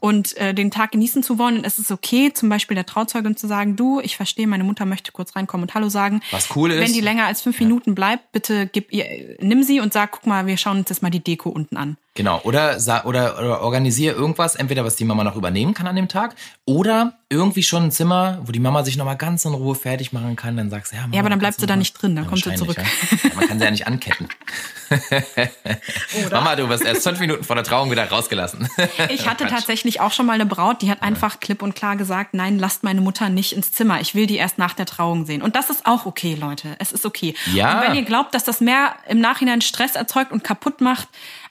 und 0.00 0.36
äh, 0.36 0.52
den 0.54 0.70
Tag 0.70 0.92
genießen 0.92 1.22
zu 1.22 1.38
wollen. 1.38 1.58
Und 1.58 1.64
es 1.64 1.78
ist 1.78 1.90
okay, 1.90 2.32
zum 2.32 2.48
Beispiel 2.48 2.74
der 2.74 2.86
Trauzeugin 2.86 3.36
zu 3.36 3.46
sagen, 3.46 3.74
du, 3.76 4.00
ich 4.00 4.16
verstehe, 4.16 4.46
meine 4.46 4.64
Mutter 4.64 4.84
möchte 4.84 5.12
kurz 5.12 5.34
reinkommen 5.34 5.64
und 5.64 5.74
Hallo 5.74 5.88
sagen. 5.88 6.20
Was 6.30 6.54
cool 6.56 6.70
ist- 6.70 6.80
Wenn 6.86 6.92
die 6.92 7.00
länger 7.00 7.26
als 7.26 7.40
fünf 7.40 7.58
Minuten 7.60 7.94
bleibt, 7.94 8.32
bitte 8.32 8.66
gib 8.66 8.92
ihr, 8.92 9.36
nimm 9.40 9.62
sie 9.62 9.80
und 9.80 9.92
sag, 9.92 10.12
guck 10.12 10.26
mal, 10.26 10.46
wir 10.46 10.56
schauen 10.56 10.78
uns 10.78 10.90
jetzt 10.90 11.02
mal 11.02 11.10
die 11.10 11.24
Deko 11.24 11.48
unten 11.48 11.76
an. 11.76 11.96
Genau. 12.18 12.40
Oder, 12.42 12.76
oder, 13.04 13.38
oder 13.38 13.60
organisiere 13.60 14.12
irgendwas, 14.16 14.56
entweder 14.56 14.84
was 14.84 14.96
die 14.96 15.04
Mama 15.04 15.22
noch 15.22 15.36
übernehmen 15.36 15.72
kann 15.72 15.86
an 15.86 15.94
dem 15.94 16.08
Tag, 16.08 16.34
oder 16.64 17.12
irgendwie 17.28 17.62
schon 17.62 17.84
ein 17.84 17.90
Zimmer, 17.92 18.40
wo 18.42 18.50
die 18.50 18.58
Mama 18.58 18.82
sich 18.82 18.96
nochmal 18.96 19.16
ganz 19.16 19.44
in 19.44 19.54
Ruhe 19.54 19.76
fertig 19.76 20.12
machen 20.12 20.34
kann. 20.34 20.56
Dann 20.56 20.68
sagst 20.68 20.90
du, 20.90 20.96
ja, 20.96 21.02
Mama, 21.02 21.14
Ja, 21.14 21.20
aber 21.20 21.30
dann 21.30 21.52
sie 21.52 21.60
du 21.60 21.66
da 21.66 21.76
nicht 21.76 21.92
drin, 21.92 22.16
dann 22.16 22.24
Ja, 22.24 22.30
kommt 22.30 22.42
sie 22.42 22.50
wahrscheinlich, 22.50 22.76
zurück. 22.76 22.86
Ja. 23.22 23.28
Ja, 23.28 23.34
man 23.36 23.46
kann 23.46 23.58
sie 23.60 23.64
ja 23.66 23.70
nicht 23.70 23.86
anketten. 23.86 24.28
Mama, 26.32 26.56
du 26.56 26.68
wirst 26.68 26.84
erst 26.84 27.04
fünf 27.04 27.20
Minuten 27.20 27.44
vor 27.44 27.54
der 27.54 27.64
Trauung 27.64 27.92
wieder 27.92 28.08
rausgelassen. 28.08 28.68
Ich 29.10 29.28
hatte 29.28 29.46
tatsächlich 29.46 30.00
auch 30.00 30.10
schon 30.10 30.26
mal 30.26 30.32
eine 30.32 30.46
Braut, 30.46 30.82
die 30.82 30.90
hat 30.90 31.02
einfach 31.02 31.38
klipp 31.38 31.62
und 31.62 31.76
klar 31.76 31.96
gesagt, 31.96 32.34
nein, 32.34 32.58
lasst 32.58 32.82
meine 32.82 33.00
Mutter 33.00 33.28
nicht 33.28 33.52
ins 33.52 33.70
Zimmer. 33.70 34.00
Ich 34.00 34.16
will 34.16 34.26
die 34.26 34.36
erst 34.36 34.58
nach 34.58 34.74
der 34.74 34.86
Trauung 34.86 35.24
sehen. 35.24 35.42
Und 35.42 35.54
das 35.54 35.70
ist 35.70 35.86
auch 35.86 36.04
okay, 36.04 36.34
Leute. 36.34 36.74
Es 36.80 36.90
ist 36.90 37.06
okay. 37.06 37.34
Ja. 37.54 37.76
Und 37.76 37.88
wenn 37.88 37.94
ihr 37.94 38.04
glaubt, 38.04 38.34
dass 38.34 38.42
das 38.42 38.60
mehr 38.60 38.96
im 39.06 39.20
Nachhinein 39.20 39.60
Stress 39.60 39.94
erzeugt 39.94 40.32
und 40.32 40.42
kaputt 40.42 40.80
macht, 40.80 41.08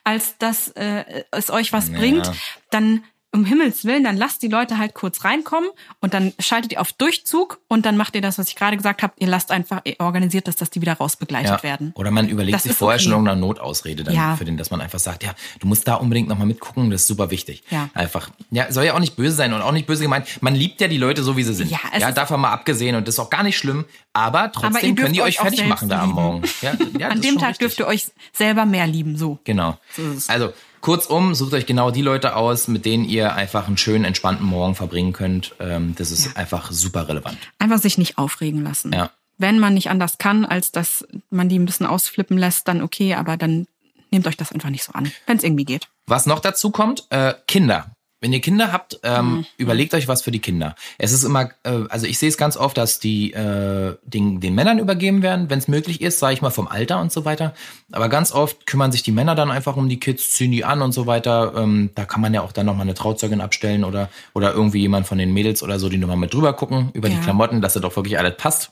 als 0.07 0.37
dass 0.37 0.69
äh, 0.69 1.25
es 1.31 1.49
euch 1.49 1.73
was 1.73 1.91
bringt, 1.91 2.31
dann 2.71 3.03
um 3.33 3.43
Himmels 3.45 3.83
Willen, 3.85 4.03
dann 4.03 4.15
lasst 4.17 4.41
die 4.41 4.47
Leute 4.47 4.77
halt 4.77 4.93
kurz 4.93 5.23
reinkommen 5.25 5.69
und 5.99 6.13
dann 6.13 6.33
schaltet 6.39 6.71
ihr 6.71 6.81
auf 6.81 6.93
Durchzug 6.93 7.59
und 7.67 7.85
dann 7.85 7.97
macht 7.97 8.15
ihr 8.15 8.21
das, 8.21 8.37
was 8.39 8.47
ich 8.47 8.55
gerade 8.55 8.77
gesagt 8.77 9.03
habe. 9.03 9.13
Ihr 9.19 9.27
lasst 9.27 9.51
einfach, 9.51 9.81
ihr 9.83 9.95
organisiert 9.99 10.47
das, 10.47 10.55
dass 10.55 10.69
die 10.69 10.81
wieder 10.81 10.93
rausbegleitet 10.93 11.51
Ja. 11.57 11.63
werden. 11.63 11.91
Oder 11.95 12.09
man 12.09 12.29
überlegt 12.29 12.55
Das 12.55 12.63
sich 12.63 12.71
vorher 12.73 12.95
okay. 12.95 13.03
schon 13.03 13.11
irgendeine 13.11 13.39
Notausrede 13.41 14.03
dann 14.03 14.15
Ja. 14.15 14.35
für 14.37 14.45
den, 14.45 14.57
dass 14.57 14.71
man 14.71 14.81
einfach 14.81 14.99
sagt, 14.99 15.23
ja, 15.23 15.33
du 15.59 15.67
musst 15.67 15.87
da 15.87 15.95
unbedingt 15.95 16.29
nochmal 16.29 16.47
mitgucken, 16.47 16.89
das 16.89 17.01
ist 17.01 17.07
super 17.07 17.29
wichtig. 17.29 17.63
Ja. 17.69 17.89
Einfach. 17.93 18.29
Ja, 18.49 18.71
soll 18.71 18.85
ja 18.85 18.93
auch 18.95 18.99
nicht 18.99 19.15
böse 19.15 19.35
sein 19.35 19.53
und 19.53 19.61
auch 19.61 19.71
nicht 19.73 19.87
böse 19.87 20.03
gemeint. 20.03 20.25
Man 20.41 20.55
liebt 20.55 20.79
ja 20.81 20.87
die 20.87 20.97
Leute 20.97 21.21
so, 21.23 21.35
wie 21.37 21.43
sie 21.43 21.53
sind. 21.53 21.69
Ja, 21.69 21.79
es 21.93 22.03
ist- 22.03 22.17
davon 22.17 22.39
mal 22.41 22.51
abgesehen 22.51 22.95
und 22.95 23.07
das 23.07 23.15
ist 23.15 23.19
auch 23.19 23.29
gar 23.29 23.43
nicht 23.43 23.57
schlimm, 23.57 23.85
aber 24.13 24.39
Aber 24.39 24.51
trotzdem 24.51 24.95
dürft 24.95 24.97
können 25.05 25.13
die 25.13 25.21
euch 25.21 25.37
fertig 25.37 25.67
machen 25.67 25.89
da 25.89 26.01
am 26.01 26.09
lieben. 26.09 26.21
Morgen. 26.21 26.41
Ja, 26.61 26.73
ja, 26.97 27.07
An 27.09 27.21
dem 27.21 27.35
Tag 27.37 27.49
richtig. 27.49 27.57
dürft 27.59 27.79
ihr 27.79 27.87
euch 27.87 28.07
selber 28.33 28.65
mehr 28.65 28.87
lieben, 28.87 29.17
so. 29.17 29.37
Genau. 29.43 29.77
So. 29.95 30.01
Also 30.27 30.53
kurzum, 30.87 31.35
sucht 31.35 31.53
euch 31.53 31.65
genau 31.65 31.91
die 31.91 32.01
Leute 32.01 32.37
aus, 32.37 32.69
mit 32.69 32.85
denen 32.85 33.03
ihr 33.03 33.33
einfach 33.33 33.67
einen 33.67 33.75
schönen, 33.75 34.05
entspannten 34.05 34.45
Morgen 34.45 34.73
verbringen 34.73 35.11
könnt. 35.11 35.53
Ähm, 35.59 35.95
das 35.97 36.11
ist 36.11 36.37
einfach 36.37 36.71
super 36.71 37.09
relevant. 37.09 37.37
Einfach 37.59 37.79
sich 37.79 37.97
nicht 37.97 38.17
aufregen 38.17 38.63
lassen. 38.63 38.93
Ja. 38.93 39.11
Wenn 39.37 39.59
man 39.59 39.73
nicht 39.73 39.89
anders 39.89 40.17
kann, 40.17 40.45
als 40.45 40.71
dass 40.71 41.05
man 41.29 41.49
die 41.49 41.59
ein 41.59 41.65
bisschen 41.65 41.87
ausflippen 41.87 42.37
lässt, 42.37 42.69
dann 42.69 42.81
okay, 42.81 43.15
aber 43.15 43.35
dann 43.35 43.67
nehmt 44.11 44.27
euch 44.27 44.37
das 44.37 44.53
einfach 44.53 44.69
nicht 44.69 44.85
so 44.85 44.93
an, 44.93 45.11
wenn 45.25 45.35
es 45.35 45.43
irgendwie 45.43 45.65
geht. 45.65 45.89
Was 46.05 46.25
noch 46.25 46.39
dazu 46.39 46.71
kommt, 46.71 47.05
äh, 47.09 47.33
Kinder. 47.49 47.91
Wenn 48.19 48.33
ihr 48.33 48.41
Kinder 48.41 48.71
habt, 48.71 48.99
ähm, 49.03 49.27
Mhm. 49.31 49.45
überlegt 49.57 49.93
euch 49.93 50.07
was 50.07 50.23
für 50.23 50.31
die 50.31 50.39
Kinder. 50.39 50.75
Es 50.97 51.11
ist 51.11 51.23
immer, 51.23 51.51
äh, 51.63 51.83
also 51.89 52.07
ich 52.07 52.17
sehe 52.17 52.29
es 52.29 52.37
ganz 52.37 52.57
oft, 52.57 52.75
dass 52.77 52.99
die 52.99 53.31
äh, 53.33 53.95
den, 54.03 54.39
den 54.39 54.55
Männern 54.55 54.79
übergeben 54.79 55.21
werden, 55.21 55.49
wenn 55.51 55.59
es 55.59 55.67
möglich 55.67 56.01
ist, 56.01 56.17
sage 56.17 56.33
ich 56.33 56.41
mal 56.41 56.49
vom 56.49 56.67
Alter 56.67 56.99
und 56.99 57.11
so 57.11 57.25
weiter. 57.25 57.53
Aber 57.91 58.09
ganz 58.09 58.31
oft 58.31 58.65
kümmern 58.65 58.91
sich 58.91 59.03
die 59.03 59.11
Männer 59.11 59.35
dann 59.35 59.51
einfach 59.51 59.77
um 59.77 59.87
die 59.87 59.99
Kids, 59.99 60.31
ziehen 60.31 60.51
die 60.51 60.65
an 60.65 60.81
und 60.81 60.93
so 60.93 61.05
weiter. 61.05 61.53
Ähm, 61.55 61.91
da 61.93 62.05
kann 62.05 62.21
man 62.21 62.33
ja 62.33 62.41
auch 62.41 62.51
dann 62.51 62.65
nochmal 62.65 62.83
eine 62.87 62.95
Trauzeugin 62.95 63.39
abstellen 63.39 63.83
oder 63.83 64.09
oder 64.33 64.51
irgendwie 64.53 64.79
jemand 64.79 65.05
von 65.07 65.19
den 65.19 65.31
Mädels 65.31 65.61
oder 65.61 65.77
so, 65.77 65.87
die 65.87 65.97
nochmal 65.97 66.17
mit 66.17 66.33
drüber 66.33 66.53
gucken 66.53 66.89
über 66.93 67.09
die 67.09 67.15
Ja. 67.15 67.21
Klamotten, 67.21 67.61
dass 67.61 67.73
das 67.73 67.81
doch 67.83 67.95
wirklich 67.95 68.17
alles 68.17 68.35
passt. 68.37 68.71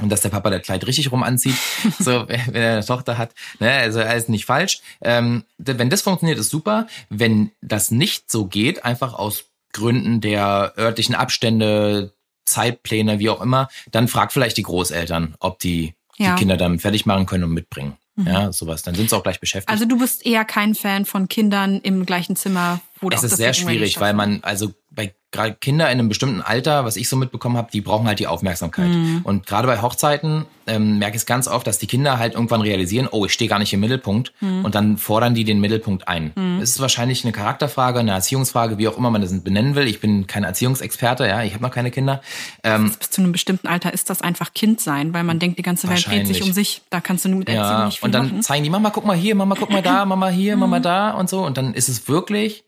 Und 0.00 0.10
dass 0.10 0.20
der 0.20 0.28
Papa 0.28 0.50
das 0.50 0.62
Kleid 0.62 0.86
richtig 0.86 1.10
rum 1.10 1.22
anzieht, 1.22 1.56
so 1.98 2.28
wenn 2.28 2.54
er 2.54 2.72
eine 2.72 2.84
Tochter 2.84 3.16
hat. 3.16 3.32
Ne, 3.60 3.70
also 3.72 4.00
alles 4.00 4.28
nicht 4.28 4.44
falsch. 4.44 4.80
Ähm, 5.00 5.44
wenn 5.58 5.88
das 5.90 6.02
funktioniert, 6.02 6.38
ist 6.38 6.50
super. 6.50 6.86
Wenn 7.08 7.50
das 7.62 7.90
nicht 7.90 8.30
so 8.30 8.46
geht, 8.46 8.84
einfach 8.84 9.14
aus 9.14 9.44
Gründen 9.72 10.20
der 10.20 10.74
örtlichen 10.76 11.14
Abstände, 11.14 12.12
Zeitpläne, 12.44 13.18
wie 13.18 13.28
auch 13.30 13.40
immer, 13.40 13.68
dann 13.90 14.08
fragt 14.08 14.32
vielleicht 14.32 14.56
die 14.56 14.62
Großeltern, 14.62 15.34
ob 15.40 15.58
die 15.58 15.94
Ja. 16.16 16.34
die 16.34 16.38
Kinder 16.40 16.56
dann 16.56 16.78
fertig 16.78 17.04
machen 17.06 17.26
können 17.26 17.44
und 17.44 17.52
mitbringen. 17.52 17.96
Ja, 18.18 18.50
sowas. 18.50 18.82
Dann 18.82 18.94
sind 18.94 19.10
sie 19.10 19.16
auch 19.16 19.22
gleich 19.22 19.40
beschäftigt. 19.40 19.68
Also 19.70 19.84
du 19.84 19.98
bist 19.98 20.24
eher 20.24 20.46
kein 20.46 20.74
Fan 20.74 21.04
von 21.04 21.28
Kindern 21.28 21.80
im 21.82 22.06
gleichen 22.06 22.34
Zimmer, 22.34 22.80
wo 23.00 23.08
auch 23.08 23.12
ist 23.12 23.24
das 23.24 23.36
sehr 23.36 23.52
schwierig, 23.52 24.00
weil 24.00 24.14
man, 24.14 24.38
also 24.42 24.72
bei 24.90 25.14
gerade 25.36 25.54
Kinder 25.54 25.86
in 25.90 25.98
einem 25.98 26.08
bestimmten 26.08 26.40
Alter, 26.42 26.84
was 26.84 26.96
ich 26.96 27.08
so 27.08 27.16
mitbekommen 27.16 27.56
habe, 27.56 27.68
die 27.72 27.80
brauchen 27.80 28.06
halt 28.06 28.18
die 28.18 28.26
Aufmerksamkeit. 28.26 28.88
Mhm. 28.88 29.20
Und 29.22 29.46
gerade 29.46 29.66
bei 29.68 29.80
Hochzeiten 29.80 30.46
ähm, 30.66 30.98
merke 30.98 31.14
ich 31.16 31.22
es 31.22 31.26
ganz 31.26 31.46
oft, 31.46 31.66
dass 31.66 31.78
die 31.78 31.86
Kinder 31.86 32.18
halt 32.18 32.34
irgendwann 32.34 32.60
realisieren, 32.60 33.08
oh, 33.10 33.24
ich 33.26 33.32
stehe 33.32 33.48
gar 33.48 33.58
nicht 33.60 33.72
im 33.72 33.80
Mittelpunkt 33.80 34.32
Mhm. 34.40 34.64
und 34.64 34.74
dann 34.74 34.96
fordern 34.98 35.34
die 35.34 35.44
den 35.44 35.60
Mittelpunkt 35.60 36.08
ein. 36.08 36.32
Es 36.60 36.70
ist 36.70 36.80
wahrscheinlich 36.80 37.24
eine 37.24 37.32
Charakterfrage, 37.32 38.00
eine 38.00 38.10
Erziehungsfrage, 38.12 38.78
wie 38.78 38.88
auch 38.88 38.96
immer 38.98 39.10
man 39.10 39.20
das 39.22 39.38
benennen 39.44 39.74
will. 39.76 39.86
Ich 39.86 40.00
bin 40.00 40.26
kein 40.26 40.42
Erziehungsexperte, 40.44 41.26
ja, 41.28 41.42
ich 41.44 41.52
habe 41.54 41.62
noch 41.62 41.70
keine 41.70 41.90
Kinder. 41.92 42.20
Ähm, 42.64 42.92
bis 42.98 43.10
zu 43.10 43.20
einem 43.22 43.32
bestimmten 43.32 43.68
Alter 43.68 43.92
ist 43.92 44.10
das 44.10 44.22
einfach 44.22 44.54
Kind 44.54 44.80
sein, 44.80 45.14
weil 45.14 45.22
man 45.22 45.38
denkt, 45.38 45.58
die 45.58 45.62
ganze 45.62 45.88
Welt 45.88 46.04
dreht 46.06 46.26
sich 46.26 46.42
um 46.42 46.52
sich. 46.52 46.82
Da 46.90 47.00
kannst 47.00 47.24
du 47.24 47.28
mit 47.28 47.48
Erziehung 47.48 47.64
ja, 47.78 47.84
nicht 47.86 47.98
viel 48.00 48.06
und 48.06 48.12
dann 48.12 48.26
machen. 48.28 48.42
zeigen 48.42 48.64
die 48.64 48.70
Mama, 48.70 48.90
guck 48.90 49.04
mal 49.06 49.16
hier, 49.16 49.34
Mama, 49.34 49.54
guck 49.58 49.70
mal 49.70 49.82
da, 49.82 50.04
Mama 50.06 50.28
hier, 50.28 50.54
Mhm. 50.54 50.60
Mama 50.60 50.80
da 50.80 51.10
und 51.12 51.28
so. 51.28 51.44
Und 51.44 51.56
dann 51.58 51.74
ist 51.74 51.88
es 51.88 52.08
wirklich 52.08 52.64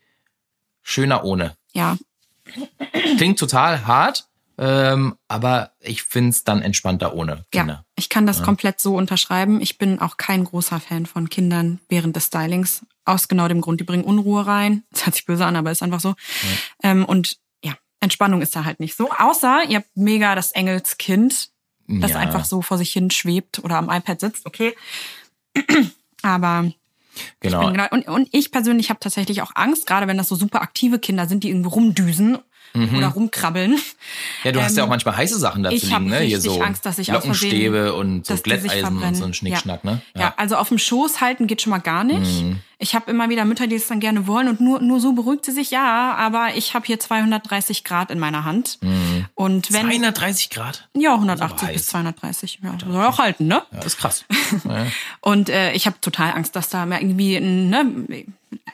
schöner 0.81 1.23
ohne. 1.23 1.53
Ja, 1.73 1.97
Klingt 3.17 3.39
total 3.39 3.85
hart, 3.87 4.27
ähm, 4.57 5.15
aber 5.27 5.71
ich 5.79 6.03
find's 6.03 6.43
dann 6.43 6.61
entspannter 6.61 7.13
ohne 7.13 7.45
Kinder. 7.51 7.73
ja, 7.73 7.85
ich 7.95 8.09
kann 8.09 8.25
das 8.25 8.43
komplett 8.43 8.79
so 8.79 8.95
unterschreiben. 8.95 9.61
Ich 9.61 9.77
bin 9.77 9.99
auch 9.99 10.17
kein 10.17 10.43
großer 10.43 10.79
Fan 10.79 11.05
von 11.05 11.29
Kindern 11.29 11.79
während 11.89 12.15
des 12.15 12.25
Stylings. 12.27 12.85
Aus 13.05 13.27
genau 13.27 13.47
dem 13.47 13.61
Grund, 13.61 13.79
die 13.79 13.85
bringen 13.85 14.03
Unruhe 14.03 14.45
rein. 14.45 14.83
Das 14.91 15.05
hört 15.05 15.15
sich 15.15 15.25
böse 15.25 15.45
an, 15.45 15.55
aber 15.55 15.71
ist 15.71 15.81
einfach 15.81 15.99
so. 16.01 16.15
Ähm, 16.83 17.05
und 17.05 17.37
ja, 17.63 17.73
Entspannung 18.01 18.41
ist 18.41 18.55
da 18.55 18.65
halt 18.65 18.79
nicht 18.79 18.95
so. 18.95 19.09
Außer 19.11 19.63
ihr 19.69 19.77
habt 19.77 19.89
mega 19.95 20.35
das 20.35 20.51
Engelskind, 20.51 21.49
das 21.87 22.11
Ja. 22.11 22.17
einfach 22.17 22.45
so 22.45 22.61
vor 22.61 22.77
sich 22.77 22.91
hin 22.91 23.09
schwebt 23.11 23.59
oder 23.63 23.77
am 23.77 23.89
iPad 23.89 24.19
sitzt, 24.19 24.45
okay. 24.45 24.75
Aber 26.21 26.71
Genau. 27.39 27.71
Genau. 27.71 27.85
Und, 27.91 28.07
und 28.07 28.29
ich 28.31 28.51
persönlich 28.51 28.89
habe 28.89 28.99
tatsächlich 28.99 29.41
auch 29.41 29.51
Angst, 29.55 29.87
gerade 29.87 30.07
wenn 30.07 30.17
das 30.17 30.27
so 30.27 30.35
super 30.35 30.61
aktive 30.61 30.99
Kinder 30.99 31.27
sind, 31.27 31.43
die 31.43 31.49
irgendwie 31.49 31.69
rumdüsen 31.69 32.37
oder 32.73 33.07
rumkrabbeln. 33.07 33.77
Ja, 34.43 34.51
du 34.51 34.61
hast 34.61 34.77
ja 34.77 34.83
auch 34.83 34.87
ähm, 34.87 34.91
manchmal 34.91 35.17
heiße 35.17 35.39
Sachen 35.39 35.63
dazu 35.63 35.75
ich 35.75 35.89
liegen, 35.89 36.05
ne? 36.05 36.19
Hier 36.19 36.39
so 36.39 36.61
Angst, 36.61 36.85
dass 36.85 36.99
ich 36.99 37.07
Lockenstäbe 37.07 37.93
und 37.93 38.25
so 38.25 38.35
Glätteisen 38.35 39.01
und 39.01 39.15
so 39.15 39.25
ein 39.25 39.33
Schnickschnack, 39.33 39.83
ja. 39.83 39.91
ne? 39.91 40.01
Ja. 40.15 40.33
also 40.37 40.55
auf 40.55 40.69
dem 40.69 40.77
Schoß 40.77 41.19
halten 41.19 41.47
geht 41.47 41.61
schon 41.61 41.71
mal 41.71 41.79
gar 41.79 42.03
nicht. 42.03 42.45
Ich 42.81 42.95
habe 42.95 43.11
immer 43.11 43.29
wieder 43.29 43.43
Mütter, 43.43 43.67
die 43.67 43.75
es 43.75 43.87
dann 43.87 43.99
gerne 43.99 44.25
wollen 44.25 44.47
und 44.47 44.61
nur 44.61 44.81
nur 44.81 45.01
so 45.01 45.11
beruhigt 45.11 45.43
sie 45.45 45.51
sich. 45.51 45.69
Ja, 45.69 46.15
aber 46.15 46.55
ich 46.55 46.73
habe 46.73 46.85
hier 46.85 46.97
230 46.99 47.83
Grad 47.83 48.09
in 48.09 48.19
meiner 48.19 48.45
Hand 48.45 48.79
und 49.35 49.73
wenn 49.73 49.81
230 49.81 50.49
Grad? 50.49 50.87
ja 50.95 51.09
aber 51.13 51.23
180 51.23 51.67
bis 51.73 51.77
heiß. 51.81 51.87
230, 51.87 52.59
ja, 52.63 52.77
soll 52.89 53.03
auch 53.05 53.19
halten, 53.19 53.47
ne? 53.47 53.63
Ja, 53.73 53.79
ist 53.81 53.97
krass. 53.97 54.23
ja. 54.63 54.85
Und 55.19 55.49
äh, 55.49 55.73
ich 55.73 55.85
habe 55.87 55.99
total 55.99 56.31
Angst, 56.33 56.55
dass 56.55 56.69
da 56.69 56.85
mal 56.85 57.01
irgendwie 57.01 57.35
ein 57.35 57.69
ne, 57.69 58.25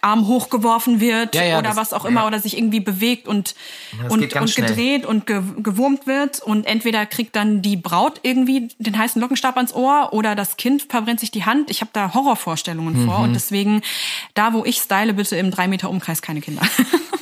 Arm 0.01 0.27
hochgeworfen 0.27 0.99
wird 1.01 1.35
Ja, 1.35 1.43
ja, 1.43 1.57
oder 1.57 1.69
das- 1.69 1.77
was 1.77 1.93
auch 1.93 2.05
immer 2.05 2.21
ja. 2.21 2.27
oder 2.27 2.39
sich 2.39 2.57
irgendwie 2.57 2.79
bewegt 2.79 3.27
und 3.27 3.55
Das 4.03 4.11
und, 4.13 4.33
und 4.35 4.49
schnell. 4.49 4.67
gedreht 4.67 5.05
und 5.05 5.25
ge 5.25 5.41
gewurmt 5.57 6.05
wird 6.07 6.41
und 6.41 6.65
entweder 6.65 7.05
kriegt 7.05 7.35
dann 7.35 7.61
die 7.61 7.75
Braut 7.75 8.19
irgendwie 8.23 8.69
den 8.77 8.97
heißen 8.97 9.19
Lockenstab 9.21 9.57
ans 9.57 9.73
Ohr 9.73 10.09
oder 10.13 10.35
das 10.35 10.57
Kind 10.57 10.83
verbrennt 10.83 11.19
sich 11.19 11.31
die 11.31 11.43
Hand. 11.45 11.71
Ich 11.71 11.81
habe 11.81 11.89
da 11.91 12.13
Horrorvorstellungen 12.13 13.05
vor 13.05 13.17
Mhm. 13.19 13.23
und 13.25 13.33
deswegen 13.33 13.81
da, 14.33 14.53
wo 14.53 14.65
ich 14.65 14.77
style, 14.77 15.13
bitte 15.13 15.35
im 15.37 15.51
drei 15.51 15.67
Meter 15.67 15.89
Umkreis 15.89 16.21
keine 16.21 16.41
Kinder. 16.41 16.61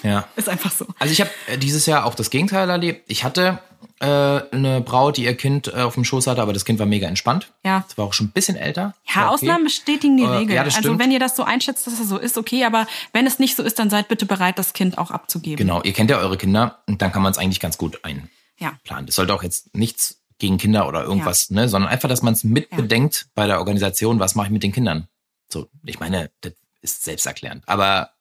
ja. 0.04 0.28
Ist 0.36 0.50
einfach 0.50 0.72
so. 0.72 0.86
Also 1.00 1.12
ich 1.12 1.22
habe 1.22 1.32
dieses 1.58 1.86
Jahr 1.86 2.06
auch 2.06 2.16
das 2.16 2.30
Gegenteil 2.30 2.70
erlebt. 2.70 3.04
Ich 3.08 3.24
hatte 3.24 3.60
äh, 4.00 4.06
eine 4.06 4.82
Braut, 4.82 5.18
die 5.18 5.24
ihr 5.26 5.36
Kind 5.36 5.68
äh, 5.68 5.82
auf 5.82 5.94
dem 5.94 6.04
Schoß 6.04 6.28
hatte, 6.28 6.42
aber 6.42 6.54
das 6.54 6.66
Kind 6.66 6.80
war 6.80 6.86
mega 6.86 7.08
entspannt. 7.08 7.54
Ja. 7.64 7.84
Das 7.88 7.98
war 7.98 8.06
auch 8.06 8.14
schon 8.14 8.28
ein 8.28 8.32
bisschen 8.32 8.56
älter. 8.56 8.94
Das 9.06 9.16
Ja, 9.16 9.22
okay. 9.26 9.34
Ausnahmen 9.34 9.64
bestätigen 9.66 10.18
die 10.18 10.24
Äh, 10.24 10.28
Regel. 10.28 10.56
ja, 10.56 10.64
das 10.64 10.76
also 10.76 10.90
stimmt. 10.90 11.00
wenn 11.02 11.12
ihr 11.12 11.20
das 11.20 11.36
so 11.36 11.44
einschätzt, 11.44 11.88
dass 11.88 12.00
es 12.00 12.10
so 12.10 12.18
ist, 12.18 12.38
okay, 12.38 12.66
aber 12.66 12.88
wenn 13.14 13.26
es 13.26 13.40
nicht 13.40 13.56
so 13.56 13.64
ist, 13.64 13.80
dann 13.80 13.90
seid 13.90 14.08
bitte 14.10 14.26
bereit, 14.26 14.60
das 14.60 14.74
Kind 14.74 14.98
auch 14.98 15.12
abzugeben. 15.12 15.58
Genau, 15.58 15.82
ihr 15.84 15.94
kennt 15.94 16.10
ja 16.10 16.18
eure 16.18 16.38
Kinder 16.38 16.80
und 16.88 17.02
dann 17.02 17.12
kann 17.12 17.22
man 17.22 17.32
es 17.32 17.38
eigentlich 17.38 17.60
ganz 17.60 17.78
gut 17.78 18.04
einplanen. 18.04 18.30
Ja. 18.60 18.74
Das 19.06 19.16
sollte 19.16 19.34
auch 19.34 19.44
jetzt 19.44 19.76
nichts 19.76 20.20
gegen 20.40 20.58
Kinder 20.58 20.88
oder 20.88 21.04
irgendwas, 21.04 21.50
ne, 21.52 21.70
sondern 21.70 21.90
einfach, 21.90 22.10
dass 22.10 22.22
man 22.22 22.34
es 22.34 22.44
mitbedenkt 22.44 23.28
bei 23.36 23.48
der 23.48 23.60
Organisation, 23.60 24.20
was 24.20 24.36
mache 24.36 24.48
ich 24.48 24.52
mit 24.52 24.64
den 24.64 24.72
Kindern. 24.74 25.08
So, 25.52 25.68
ich 25.86 26.00
meine, 26.00 26.32
das 26.42 26.54
ist 26.84 27.04
selbsterklärend, 27.04 27.64
aber 27.68 28.12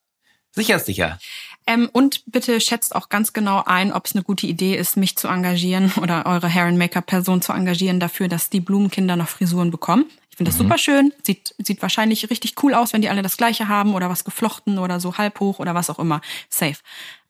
sicher 0.52 0.76
ist 0.76 0.86
sicher. 0.86 1.18
Ähm, 1.66 1.88
und 1.92 2.22
bitte 2.26 2.60
schätzt 2.60 2.94
auch 2.94 3.08
ganz 3.08 3.32
genau 3.32 3.62
ein, 3.64 3.92
ob 3.92 4.06
es 4.06 4.14
eine 4.14 4.24
gute 4.24 4.46
Idee 4.46 4.76
ist, 4.76 4.96
mich 4.96 5.16
zu 5.16 5.28
engagieren 5.28 5.92
oder 6.00 6.26
eure 6.26 6.52
Hair 6.52 6.64
and 6.64 6.78
Make-up 6.78 7.06
Person 7.06 7.42
zu 7.42 7.52
engagieren 7.52 8.00
dafür, 8.00 8.28
dass 8.28 8.50
die 8.50 8.60
Blumenkinder 8.60 9.16
noch 9.16 9.28
Frisuren 9.28 9.70
bekommen. 9.70 10.06
Ich 10.30 10.38
finde 10.38 10.50
das 10.50 10.58
super 10.58 10.78
schön. 10.78 11.12
Sieht, 11.22 11.54
sieht 11.58 11.82
wahrscheinlich 11.82 12.30
richtig 12.30 12.54
cool 12.62 12.72
aus, 12.72 12.94
wenn 12.94 13.02
die 13.02 13.10
alle 13.10 13.20
das 13.20 13.36
gleiche 13.36 13.68
haben 13.68 13.94
oder 13.94 14.08
was 14.08 14.24
geflochten 14.24 14.78
oder 14.78 14.98
so 14.98 15.18
halb 15.18 15.38
hoch 15.40 15.58
oder 15.58 15.74
was 15.74 15.90
auch 15.90 15.98
immer. 15.98 16.22
Safe. 16.48 16.78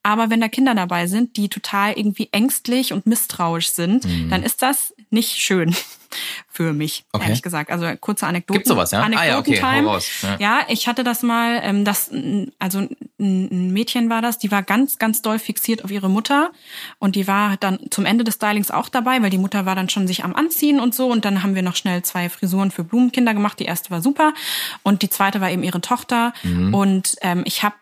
Aber 0.03 0.31
wenn 0.31 0.41
da 0.41 0.49
Kinder 0.49 0.75
dabei 0.75 1.07
sind, 1.07 1.37
die 1.37 1.49
total 1.49 1.93
irgendwie 1.93 2.29
ängstlich 2.33 2.93
und 2.93 3.07
misstrauisch 3.07 3.71
sind, 3.71 4.05
Mhm. 4.05 4.31
dann 4.31 4.43
ist 4.43 4.63
das 4.63 4.95
nicht 5.11 5.39
schön 5.39 5.75
für 6.49 6.73
mich, 6.73 7.05
Okay. 7.13 7.25
ehrlich 7.27 7.43
gesagt. 7.43 7.71
Also 7.71 7.87
kurze 8.01 8.27
Anekdoten. 8.27 8.59
Gibt's 8.59 8.69
sowas, 8.69 8.91
ja? 8.91 9.01
Ah 9.01 9.09
ja, 9.25 9.39
okay, 9.39 9.59
Anekdotentime. 9.61 9.87
raus. 9.89 10.09
Ja. 10.23 10.37
Ja, 10.39 10.61
ich 10.69 10.87
hatte 10.89 11.05
das 11.05 11.23
mal, 11.23 11.61
ähm, 11.63 11.85
das, 11.85 12.11
also 12.59 12.89
ein 13.19 13.73
Mädchen 13.73 14.11
war 14.11 14.21
das, 14.21 14.39
die 14.39 14.51
war 14.51 14.63
ganz, 14.63 14.99
ganz 14.99 15.23
doll 15.23 15.39
fixiert 15.39 15.85
auf 15.85 15.91
ihre 15.91 16.11
Mutter 16.11 16.51
und 16.99 17.15
die 17.17 17.27
war 17.29 17.57
dann 17.59 17.79
zum 17.91 18.05
Ende 18.05 18.25
des 18.25 18.35
Stylings 18.35 18.71
auch 18.71 18.89
dabei, 18.89 19.23
weil 19.23 19.31
die 19.31 19.39
Mutter 19.39 19.65
war 19.67 19.75
dann 19.75 19.89
schon 19.89 20.07
sich 20.07 20.25
am 20.25 20.35
Anziehen 20.35 20.81
und 20.81 20.95
so 20.95 21.07
und 21.09 21.25
dann 21.25 21.43
haben 21.43 21.55
wir 21.55 21.63
noch 21.63 21.77
schnell 21.77 22.03
zwei 22.03 22.29
Frisuren 22.29 22.71
für 22.71 22.85
Blumenkinder 22.85 23.33
gemacht. 23.35 23.59
Die 23.61 23.65
erste 23.65 23.91
war 23.91 24.03
super 24.03 24.35
und 24.83 25.03
die 25.03 25.09
zweite 25.11 25.41
war 25.41 25.51
eben 25.51 25.63
ihre 25.63 25.81
Tochter 25.81 26.33
und 26.73 27.17
ähm, 27.23 27.43
ich 27.47 27.63
habe, 27.63 27.75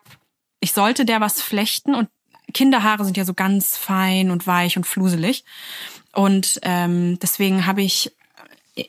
ich 0.60 0.72
sollte 0.72 1.04
der 1.04 1.20
was 1.20 1.42
flechten 1.42 1.94
und 1.94 2.08
Kinderhaare 2.52 3.04
sind 3.04 3.16
ja 3.16 3.24
so 3.24 3.34
ganz 3.34 3.76
fein 3.76 4.30
und 4.30 4.46
weich 4.46 4.76
und 4.76 4.86
fluselig 4.86 5.44
und 6.12 6.58
ähm, 6.62 7.18
deswegen 7.20 7.66
habe 7.66 7.82
ich 7.82 8.12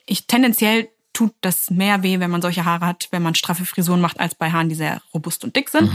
ich 0.06 0.28
tendenziell 0.28 0.90
tut 1.14 1.34
das 1.42 1.70
mehr 1.70 2.04
weh, 2.04 2.20
wenn 2.20 2.32
man 2.32 2.42
solche 2.42 2.66
Haare 2.66 2.86
hat, 2.86 3.08
wenn 3.12 3.22
man 3.22 3.36
straffe 3.36 3.66
Frisuren 3.66 4.00
macht, 4.02 4.20
als 4.20 4.34
bei 4.36 4.52
Haaren, 4.52 4.70
die 4.70 4.76
sehr 4.76 5.02
robust 5.14 5.44
und 5.44 5.56
dick 5.56 5.70
sind. 5.70 5.92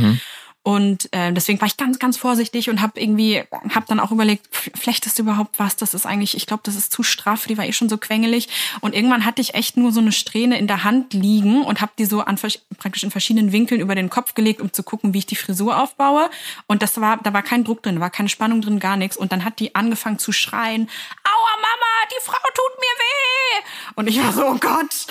Und 0.67 1.09
äh, 1.13 1.33
deswegen 1.33 1.61
war 1.61 1.69
ich 1.69 1.77
ganz, 1.77 2.01
ganz 2.01 2.17
vorsichtig 2.17 2.69
und 2.69 2.83
habe 2.83 3.01
irgendwie, 3.01 3.45
habe 3.73 3.87
dann 3.87 4.01
auch 4.01 4.11
überlegt, 4.11 4.49
flechtest 4.51 5.17
du 5.17 5.23
überhaupt 5.23 5.61
was? 5.61 5.77
Das 5.77 5.95
ist 5.95 6.07
eigentlich, 6.07 6.37
ich 6.37 6.45
glaube, 6.45 6.65
das 6.65 6.75
ist 6.75 6.91
zu 6.91 7.05
straff, 7.05 7.47
die 7.47 7.57
war 7.57 7.65
eh 7.65 7.73
schon 7.73 7.89
so 7.89 7.99
quengelig. 7.99 8.49
Und 8.81 8.93
irgendwann 8.93 9.25
hatte 9.25 9.41
ich 9.41 9.55
echt 9.55 9.77
nur 9.77 9.93
so 9.93 10.01
eine 10.01 10.11
Strähne 10.11 10.59
in 10.59 10.67
der 10.67 10.83
Hand 10.83 11.15
liegen 11.15 11.63
und 11.63 11.81
habe 11.81 11.93
die 11.97 12.05
so 12.05 12.21
an, 12.21 12.37
praktisch 12.79 13.05
in 13.05 13.13
verschiedenen 13.13 13.53
Winkeln 13.53 13.81
über 13.81 13.95
den 13.95 14.11
Kopf 14.11 14.35
gelegt, 14.35 14.61
um 14.61 14.73
zu 14.73 14.83
gucken, 14.83 15.15
wie 15.15 15.19
ich 15.19 15.27
die 15.27 15.37
Frisur 15.37 15.81
aufbaue. 15.81 16.29
Und 16.67 16.83
das 16.83 17.01
war, 17.01 17.19
da 17.19 17.33
war 17.33 17.45
kein 17.45 17.63
Druck 17.63 17.85
drin, 17.85 17.95
da 17.95 18.01
war 18.01 18.11
keine 18.11 18.29
Spannung 18.29 18.61
drin, 18.61 18.81
gar 18.81 18.97
nichts. 18.97 19.17
Und 19.17 19.31
dann 19.31 19.45
hat 19.45 19.61
die 19.61 19.77
angefangen 19.77 20.19
zu 20.19 20.33
schreien, 20.33 20.91
Aua 21.23 21.57
Mama, 21.59 21.86
die 22.11 22.25
Frau 22.25 22.39
tut 22.55 22.79
mir 22.79 23.05
weh. 23.05 23.65
Und 23.97 24.09
ich 24.09 24.23
war 24.23 24.33
so, 24.33 24.47
oh 24.47 24.57
Gott, 24.59 25.07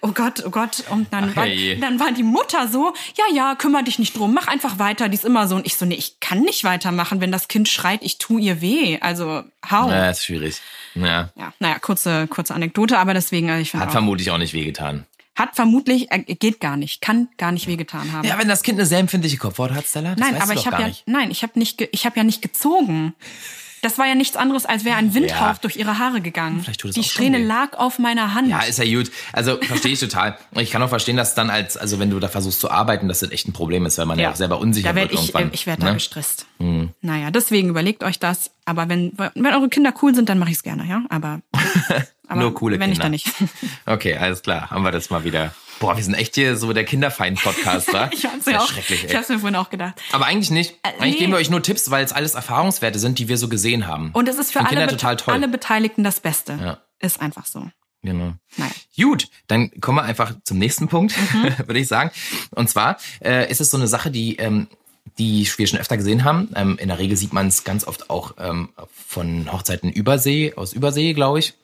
oh 0.00 0.12
Gott, 0.12 0.42
oh 0.46 0.50
Gott. 0.50 0.84
Und 0.90 1.12
dann, 1.12 1.30
Ach, 1.32 1.36
war, 1.36 1.46
dann 1.80 2.00
war 2.00 2.12
die 2.12 2.22
Mutter 2.22 2.68
so, 2.68 2.92
ja, 3.16 3.24
ja, 3.34 3.54
kümmere 3.54 3.84
dich 3.84 3.98
nicht 3.98 4.16
drum, 4.16 4.34
mach 4.34 4.48
einfach 4.48 4.78
weiter. 4.78 5.08
Die 5.08 5.14
ist 5.14 5.24
immer 5.24 5.46
so. 5.46 5.56
Und 5.56 5.66
ich 5.66 5.76
so, 5.76 5.84
nee, 5.86 5.94
ich 5.94 6.20
kann 6.20 6.40
nicht 6.40 6.64
weitermachen, 6.64 7.20
wenn 7.20 7.30
das 7.32 7.48
Kind 7.48 7.68
schreit, 7.68 8.00
ich 8.02 8.18
tu 8.18 8.38
ihr 8.38 8.60
weh. 8.60 8.98
Also, 9.00 9.42
hau. 9.70 9.88
Ja, 9.90 10.10
ist 10.10 10.24
schwierig. 10.24 10.60
Ja. 10.94 11.30
Ja, 11.36 11.52
naja, 11.58 11.78
kurze, 11.78 12.26
kurze 12.28 12.54
Anekdote, 12.54 12.98
aber 12.98 13.14
deswegen, 13.14 13.50
also 13.50 13.62
ich 13.62 13.74
Hat 13.74 13.88
auch, 13.88 13.92
vermutlich 13.92 14.30
auch 14.30 14.38
nicht 14.38 14.52
wehgetan. 14.54 15.06
hat 15.36 15.56
vermutlich, 15.56 16.10
äh, 16.12 16.20
geht 16.20 16.60
gar 16.60 16.76
nicht, 16.76 17.00
kann 17.00 17.28
gar 17.36 17.50
nicht 17.52 17.66
wehgetan 17.66 18.12
haben. 18.12 18.26
Ja, 18.26 18.38
wenn 18.38 18.46
das 18.48 18.62
Kind 18.62 18.78
eine 18.78 18.86
sehr 18.86 19.00
empfindliche 19.00 19.36
Kopfhaut 19.36 19.72
hat, 19.72 19.86
Stella, 19.86 20.10
das 20.14 20.20
nein, 20.20 20.34
weißt 20.34 20.42
aber 20.42 20.54
du 20.54 20.60
ich 20.60 20.66
habe 20.66 20.76
gar 20.76 20.80
ja, 20.82 20.88
nicht. 20.88 21.08
nein, 21.08 21.30
ich 21.32 21.42
habe 21.42 21.58
nicht, 21.58 21.80
ich 21.92 22.06
habe 22.06 22.16
ja 22.16 22.22
nicht 22.24 22.42
gezogen. 22.42 23.14
Das 23.84 23.98
war 23.98 24.06
ja 24.06 24.14
nichts 24.14 24.36
anderes, 24.36 24.64
als 24.64 24.84
wäre 24.84 24.96
ein 24.96 25.12
Windhauch 25.12 25.40
Ja. 25.40 25.56
durch 25.60 25.76
ihre 25.76 25.98
Haare 25.98 26.20
gegangen. 26.20 26.60
Vielleicht 26.62 26.80
tut 26.80 26.90
es 26.90 26.94
Die 26.94 27.04
Strähne 27.04 27.38
lag 27.38 27.76
auf 27.76 27.98
meiner 27.98 28.32
Hand. 28.34 28.48
Ja, 28.48 28.60
ist 28.62 28.78
ja 28.78 28.84
gut. 28.84 29.10
Also 29.32 29.58
verstehe 29.60 29.92
ich 29.92 30.00
total. 30.00 30.38
Und 30.52 30.62
Ich 30.62 30.70
kann 30.70 30.82
auch 30.82 30.88
verstehen, 30.88 31.16
dass 31.16 31.34
dann 31.34 31.50
als, 31.50 31.76
also 31.76 31.98
wenn 31.98 32.08
du 32.10 32.18
da 32.18 32.28
versuchst 32.28 32.60
zu 32.60 32.70
arbeiten, 32.70 33.08
dass 33.08 33.20
das 33.20 33.30
echt 33.30 33.46
ein 33.46 33.52
Problem 33.52 33.84
ist, 33.86 33.98
weil 33.98 34.06
man 34.06 34.18
ja, 34.18 34.30
auch 34.30 34.36
selber 34.36 34.58
unsicher 34.58 34.88
da 34.88 34.94
wird 34.94 35.12
ich, 35.12 35.20
irgendwann. 35.20 35.50
ich 35.52 35.66
werde 35.66 35.80
da 35.80 35.86
ne? 35.86 35.90
Hm. 35.90 35.96
gestresst. 35.98 36.46
Naja, 37.02 37.30
deswegen 37.30 37.68
überlegt 37.68 38.02
euch 38.04 38.18
das. 38.18 38.50
Aber 38.64 38.88
wenn, 38.88 39.12
wenn 39.18 39.46
eure 39.54 39.68
Kinder 39.68 39.92
cool 40.02 40.14
sind, 40.14 40.28
dann 40.30 40.38
mache 40.38 40.50
ich 40.50 40.56
es 40.56 40.62
gerne, 40.62 40.84
ja. 40.86 41.02
Aber, 41.10 41.40
aber 42.28 42.40
Nur 42.40 42.54
coole 42.54 42.80
wenn 42.80 42.90
Kinder. 42.92 43.10
nicht, 43.10 43.26
dann 43.26 43.42
nicht. 43.50 43.52
Okay, 43.84 44.16
alles 44.16 44.40
klar. 44.42 44.70
Haben 44.70 44.82
wir 44.82 44.90
das 44.92 45.10
mal 45.10 45.24
wieder. 45.24 45.54
Boah, 45.80 45.96
wir 45.96 46.04
sind 46.04 46.14
echt 46.14 46.34
hier 46.34 46.56
so 46.56 46.72
der 46.72 46.84
Kinderfeind-Podcast, 46.84 47.92
wa? 47.92 48.10
Ich 48.12 48.24
hab's 48.24 48.46
mir 48.46 48.60
auch, 48.60 48.68
schrecklich, 48.68 49.04
ich 49.04 49.14
hab's 49.14 49.28
mir 49.28 49.38
vorhin 49.38 49.56
auch 49.56 49.70
gedacht. 49.70 49.94
Aber 50.12 50.26
eigentlich 50.26 50.50
nicht. 50.50 50.76
Eigentlich 50.82 51.14
nee. 51.14 51.18
geben 51.20 51.32
wir 51.32 51.38
euch 51.38 51.50
nur 51.50 51.62
Tipps, 51.62 51.90
weil 51.90 52.04
es 52.04 52.12
alles 52.12 52.34
Erfahrungswerte 52.34 52.98
sind, 52.98 53.18
die 53.18 53.28
wir 53.28 53.38
so 53.38 53.48
gesehen 53.48 53.86
haben. 53.86 54.10
Und 54.12 54.28
es 54.28 54.38
ist 54.38 54.52
für 54.52 54.64
alle, 54.64 54.86
toll. 54.96 55.34
alle 55.34 55.48
Beteiligten 55.48 56.04
das 56.04 56.20
Beste. 56.20 56.58
Ja. 56.60 56.78
Ist 57.00 57.20
einfach 57.20 57.46
so. 57.46 57.68
Genau. 58.02 58.34
Naja. 58.56 58.72
Gut, 58.96 59.28
dann 59.46 59.70
kommen 59.80 59.98
wir 59.98 60.02
einfach 60.02 60.34
zum 60.44 60.58
nächsten 60.58 60.88
Punkt, 60.88 61.14
Mhm. 61.16 61.54
würde 61.66 61.80
ich 61.80 61.88
sagen. 61.88 62.10
Und 62.50 62.68
zwar 62.68 62.98
äh, 63.24 63.50
ist 63.50 63.60
es 63.60 63.70
so 63.70 63.76
eine 63.76 63.88
Sache, 63.88 64.10
die, 64.10 64.36
ähm, 64.36 64.68
die 65.18 65.48
wir 65.56 65.66
schon 65.66 65.78
öfter 65.80 65.96
gesehen 65.96 66.24
haben. 66.24 66.50
Ähm, 66.54 66.78
in 66.78 66.88
der 66.88 66.98
Regel 66.98 67.16
sieht 67.16 67.32
man 67.32 67.48
es 67.48 67.64
ganz 67.64 67.86
oft 67.86 68.10
auch 68.10 68.34
ähm, 68.38 68.70
von 69.06 69.50
Hochzeiten 69.50 69.90
Übersee, 69.90 70.54
aus 70.54 70.72
Übersee, 70.72 71.14
glaube 71.14 71.38
ich. 71.38 71.54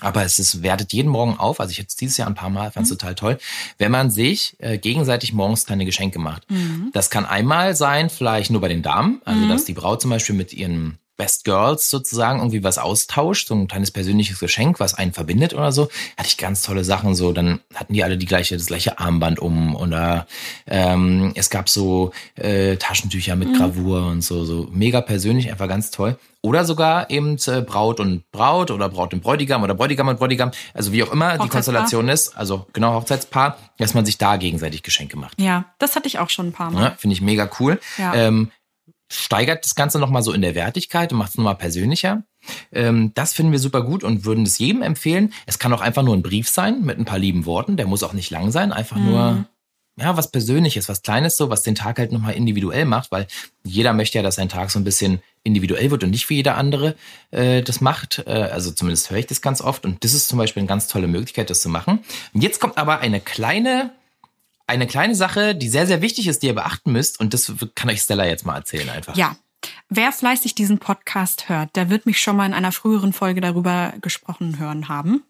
Aber 0.00 0.24
es 0.24 0.38
ist, 0.38 0.62
wertet 0.62 0.92
jeden 0.92 1.10
Morgen 1.10 1.38
auf, 1.38 1.60
also 1.60 1.70
ich 1.70 1.78
jetzt 1.78 2.00
dieses 2.00 2.16
Jahr 2.16 2.28
ein 2.28 2.34
paar 2.34 2.50
Mal, 2.50 2.70
fand 2.70 2.84
es 2.84 2.90
total 2.90 3.14
toll, 3.14 3.38
wenn 3.78 3.90
man 3.90 4.10
sich 4.10 4.56
äh, 4.58 4.78
gegenseitig 4.78 5.32
morgens 5.32 5.66
kleine 5.66 5.84
Geschenke 5.84 6.18
macht. 6.18 6.46
Das 6.92 7.10
kann 7.10 7.24
einmal 7.24 7.74
sein, 7.74 8.10
vielleicht 8.10 8.50
nur 8.50 8.60
bei 8.60 8.68
den 8.68 8.82
Damen, 8.82 9.20
also 9.24 9.46
dass 9.48 9.64
die 9.64 9.74
Braut 9.74 10.00
zum 10.00 10.10
Beispiel 10.10 10.34
mit 10.34 10.52
ihren 10.52 10.98
Best 11.16 11.44
Girls 11.44 11.90
sozusagen 11.90 12.40
irgendwie 12.40 12.64
was 12.64 12.78
austauscht, 12.78 13.48
so 13.48 13.54
ein 13.54 13.68
kleines 13.68 13.90
persönliches 13.90 14.38
Geschenk, 14.38 14.80
was 14.80 14.94
einen 14.94 15.12
verbindet 15.12 15.54
oder 15.54 15.72
so. 15.72 15.88
Hatte 16.16 16.28
ich 16.28 16.36
ganz 16.36 16.62
tolle 16.62 16.84
Sachen 16.84 17.14
so. 17.14 17.32
Dann 17.32 17.60
hatten 17.74 17.94
die 17.94 18.02
alle 18.02 18.18
die 18.18 18.26
gleiche, 18.26 18.56
das 18.56 18.66
gleiche 18.66 18.98
Armband 18.98 19.38
um 19.38 19.76
oder 19.76 20.26
ähm, 20.66 21.32
es 21.34 21.50
gab 21.50 21.68
so 21.68 22.12
äh, 22.34 22.76
Taschentücher 22.76 23.36
mit 23.36 23.56
Gravur 23.56 24.06
und 24.06 24.22
so, 24.22 24.44
so 24.44 24.68
mega 24.72 25.00
persönlich, 25.00 25.50
einfach 25.50 25.68
ganz 25.68 25.90
toll. 25.90 26.18
Oder 26.44 26.66
sogar 26.66 27.08
eben 27.08 27.38
äh, 27.46 27.62
Braut 27.62 28.00
und 28.00 28.30
Braut 28.30 28.70
oder 28.70 28.90
Braut 28.90 29.14
und 29.14 29.22
Bräutigam 29.22 29.62
oder 29.62 29.72
Bräutigam 29.72 30.08
und 30.08 30.18
Bräutigam, 30.18 30.50
also 30.74 30.92
wie 30.92 31.02
auch 31.02 31.10
immer 31.10 31.38
die. 31.38 31.48
Konstellation 31.48 32.08
ist, 32.08 32.36
also 32.36 32.66
genau 32.74 32.94
Hochzeitspaar, 32.94 33.56
dass 33.78 33.94
man 33.94 34.04
sich 34.04 34.18
da 34.18 34.36
gegenseitig 34.36 34.82
Geschenke 34.82 35.16
macht. 35.16 35.40
Ja, 35.40 35.66
das 35.78 35.96
hatte 35.96 36.06
ich 36.06 36.18
auch 36.18 36.28
schon 36.28 36.48
ein 36.48 36.52
paar 36.52 36.70
Mal. 36.70 36.82
Ja, 36.82 36.90
Finde 36.98 37.14
ich 37.14 37.22
mega 37.22 37.48
cool. 37.60 37.80
Ja. 37.96 38.14
Ähm, 38.14 38.50
steigert 39.14 39.64
das 39.64 39.74
Ganze 39.74 39.98
nochmal 39.98 40.22
so 40.22 40.32
in 40.32 40.42
der 40.42 40.54
Wertigkeit 40.54 41.12
und 41.12 41.18
macht 41.18 41.30
es 41.30 41.36
nochmal 41.36 41.56
persönlicher. 41.56 42.24
Ähm, 42.72 43.12
das 43.14 43.32
finden 43.32 43.52
wir 43.52 43.58
super 43.58 43.82
gut 43.82 44.04
und 44.04 44.24
würden 44.24 44.44
es 44.44 44.58
jedem 44.58 44.82
empfehlen. 44.82 45.32
Es 45.46 45.58
kann 45.58 45.72
auch 45.72 45.80
einfach 45.80 46.02
nur 46.02 46.14
ein 46.14 46.22
Brief 46.22 46.48
sein 46.48 46.82
mit 46.82 46.98
ein 46.98 47.04
paar 47.04 47.18
lieben 47.18 47.46
Worten. 47.46 47.76
Der 47.76 47.86
muss 47.86 48.02
auch 48.02 48.12
nicht 48.12 48.30
lang 48.30 48.50
sein. 48.50 48.72
Einfach 48.72 48.96
nur, 48.96 49.46
ja, 49.96 50.16
was 50.16 50.30
Persönliches, 50.30 50.88
was 50.88 51.02
Kleines 51.02 51.36
so, 51.36 51.50
was 51.50 51.62
den 51.62 51.74
Tag 51.74 51.98
halt 51.98 52.12
nochmal 52.12 52.34
individuell 52.34 52.84
macht, 52.84 53.12
weil 53.12 53.26
jeder 53.62 53.92
möchte 53.92 54.18
ja, 54.18 54.22
dass 54.22 54.36
sein 54.36 54.48
Tag 54.48 54.70
so 54.70 54.78
ein 54.78 54.84
bisschen 54.84 55.22
individuell 55.44 55.90
wird 55.90 56.02
und 56.02 56.10
nicht 56.10 56.28
wie 56.30 56.36
jeder 56.36 56.56
andere 56.56 56.96
äh, 57.30 57.62
das 57.62 57.80
macht. 57.80 58.24
Äh, 58.26 58.30
also 58.30 58.72
zumindest 58.72 59.10
höre 59.10 59.18
ich 59.18 59.26
das 59.26 59.40
ganz 59.40 59.60
oft 59.60 59.84
und 59.84 60.02
das 60.02 60.14
ist 60.14 60.28
zum 60.28 60.38
Beispiel 60.38 60.62
eine 60.62 60.68
ganz 60.68 60.88
tolle 60.88 61.06
Möglichkeit, 61.06 61.50
das 61.50 61.60
zu 61.60 61.68
machen. 61.68 62.00
Und 62.32 62.42
jetzt 62.42 62.60
kommt 62.60 62.76
aber 62.76 62.98
eine 62.98 63.20
kleine 63.20 63.92
eine 64.66 64.86
kleine 64.86 65.14
Sache, 65.14 65.54
die 65.54 65.68
sehr, 65.68 65.86
sehr 65.86 66.00
wichtig 66.02 66.26
ist, 66.26 66.42
die 66.42 66.46
ihr 66.48 66.54
beachten 66.54 66.92
müsst. 66.92 67.20
Und 67.20 67.34
das 67.34 67.52
kann 67.74 67.90
euch 67.90 68.00
Stella 68.00 68.24
jetzt 68.26 68.46
mal 68.46 68.56
erzählen 68.56 68.88
einfach. 68.90 69.16
Ja. 69.16 69.36
Wer 69.88 70.12
fleißig 70.12 70.54
diesen 70.54 70.78
Podcast 70.78 71.48
hört, 71.48 71.74
der 71.76 71.88
wird 71.88 72.04
mich 72.06 72.20
schon 72.20 72.36
mal 72.36 72.46
in 72.46 72.54
einer 72.54 72.72
früheren 72.72 73.12
Folge 73.12 73.40
darüber 73.40 73.94
gesprochen 74.00 74.58
hören 74.58 74.88
haben. 74.88 75.22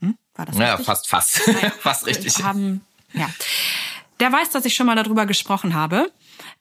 Hm? 0.00 0.16
War 0.34 0.46
das 0.46 0.56
Ja, 0.56 0.70
richtig? 0.72 0.86
fast, 0.86 1.08
fast. 1.08 1.40
fast 1.80 2.06
richtig. 2.06 2.42
Haben, 2.42 2.82
ja. 3.12 3.28
Der 4.20 4.32
weiß, 4.32 4.50
dass 4.50 4.64
ich 4.64 4.74
schon 4.74 4.86
mal 4.86 4.94
darüber 4.94 5.26
gesprochen 5.26 5.74
habe. 5.74 6.12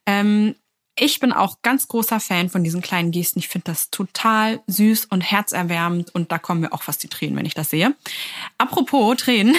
Ähm, 0.07 0.55
ich 0.95 1.19
bin 1.19 1.31
auch 1.31 1.61
ganz 1.61 1.87
großer 1.87 2.19
Fan 2.19 2.49
von 2.49 2.63
diesen 2.63 2.81
kleinen 2.81 3.11
Gesten. 3.11 3.39
Ich 3.39 3.47
finde 3.47 3.65
das 3.65 3.91
total 3.91 4.61
süß 4.67 5.05
und 5.05 5.21
herzerwärmend 5.21 6.13
und 6.13 6.31
da 6.31 6.37
kommen 6.37 6.61
mir 6.61 6.73
auch 6.73 6.81
fast 6.83 7.01
die 7.03 7.07
Tränen, 7.07 7.35
wenn 7.37 7.45
ich 7.45 7.53
das 7.53 7.69
sehe. 7.69 7.95
Apropos 8.57 9.17
Tränen, 9.17 9.55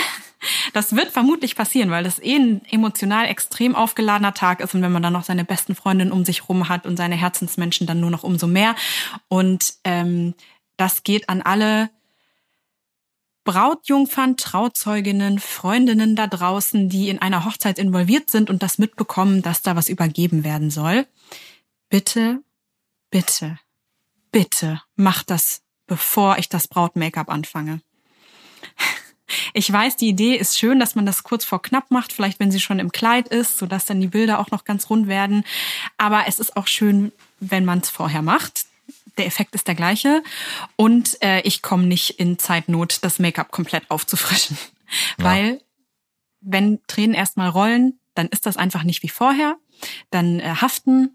das 0.72 0.96
wird 0.96 1.10
vermutlich 1.10 1.56
passieren, 1.56 1.90
weil 1.90 2.04
das 2.04 2.18
eh 2.18 2.36
ein 2.36 2.64
emotional 2.70 3.26
extrem 3.26 3.74
aufgeladener 3.74 4.34
Tag 4.34 4.60
ist 4.60 4.74
und 4.74 4.82
wenn 4.82 4.92
man 4.92 5.02
dann 5.02 5.12
noch 5.12 5.24
seine 5.24 5.44
besten 5.44 5.74
Freundinnen 5.74 6.12
um 6.12 6.24
sich 6.24 6.48
rum 6.48 6.68
hat 6.68 6.86
und 6.86 6.96
seine 6.96 7.16
Herzensmenschen 7.16 7.86
dann 7.86 8.00
nur 8.00 8.10
noch 8.10 8.22
umso 8.22 8.46
mehr. 8.46 8.74
Und 9.28 9.74
ähm, 9.84 10.34
das 10.76 11.02
geht 11.02 11.28
an 11.28 11.42
alle 11.42 11.90
Brautjungfern, 13.44 14.36
Trauzeuginnen, 14.36 15.40
Freundinnen 15.40 16.14
da 16.14 16.26
draußen, 16.26 16.88
die 16.88 17.08
in 17.08 17.20
einer 17.20 17.44
Hochzeit 17.44 17.78
involviert 17.78 18.30
sind 18.30 18.50
und 18.50 18.62
das 18.62 18.78
mitbekommen, 18.78 19.42
dass 19.42 19.62
da 19.62 19.74
was 19.74 19.88
übergeben 19.88 20.44
werden 20.44 20.70
soll. 20.70 21.06
Bitte, 21.88 22.42
bitte, 23.10 23.58
bitte 24.30 24.80
macht 24.94 25.30
das, 25.30 25.62
bevor 25.86 26.38
ich 26.38 26.48
das 26.48 26.68
Braut-Make-up 26.68 27.28
anfange. 27.28 27.80
Ich 29.52 29.72
weiß, 29.72 29.96
die 29.96 30.08
Idee 30.08 30.36
ist 30.36 30.58
schön, 30.58 30.80
dass 30.80 30.94
man 30.94 31.06
das 31.06 31.22
kurz 31.22 31.44
vor 31.44 31.62
knapp 31.62 31.90
macht, 31.90 32.12
vielleicht 32.12 32.40
wenn 32.40 32.50
sie 32.50 32.60
schon 32.60 32.78
im 32.78 32.92
Kleid 32.92 33.28
ist, 33.28 33.58
sodass 33.58 33.86
dann 33.86 34.00
die 34.00 34.08
Bilder 34.08 34.38
auch 34.38 34.50
noch 34.50 34.64
ganz 34.64 34.90
rund 34.90 35.08
werden. 35.08 35.44
Aber 35.98 36.24
es 36.26 36.38
ist 36.38 36.56
auch 36.56 36.66
schön, 36.66 37.12
wenn 37.40 37.64
man 37.64 37.80
es 37.80 37.90
vorher 37.90 38.22
macht. 38.22 38.66
Der 39.18 39.26
Effekt 39.26 39.54
ist 39.54 39.68
der 39.68 39.74
gleiche. 39.74 40.22
Und 40.76 41.20
äh, 41.22 41.40
ich 41.42 41.62
komme 41.62 41.84
nicht 41.84 42.18
in 42.18 42.38
Zeitnot, 42.38 42.98
das 43.02 43.18
Make-up 43.18 43.50
komplett 43.50 43.90
aufzufrischen. 43.90 44.56
Weil 45.18 45.60
wenn 46.40 46.80
Tränen 46.86 47.14
erstmal 47.14 47.48
rollen, 47.48 47.98
dann 48.14 48.28
ist 48.28 48.46
das 48.46 48.56
einfach 48.56 48.82
nicht 48.82 49.02
wie 49.02 49.08
vorher. 49.08 49.56
Dann 50.10 50.40
äh, 50.40 50.54
haften 50.60 51.10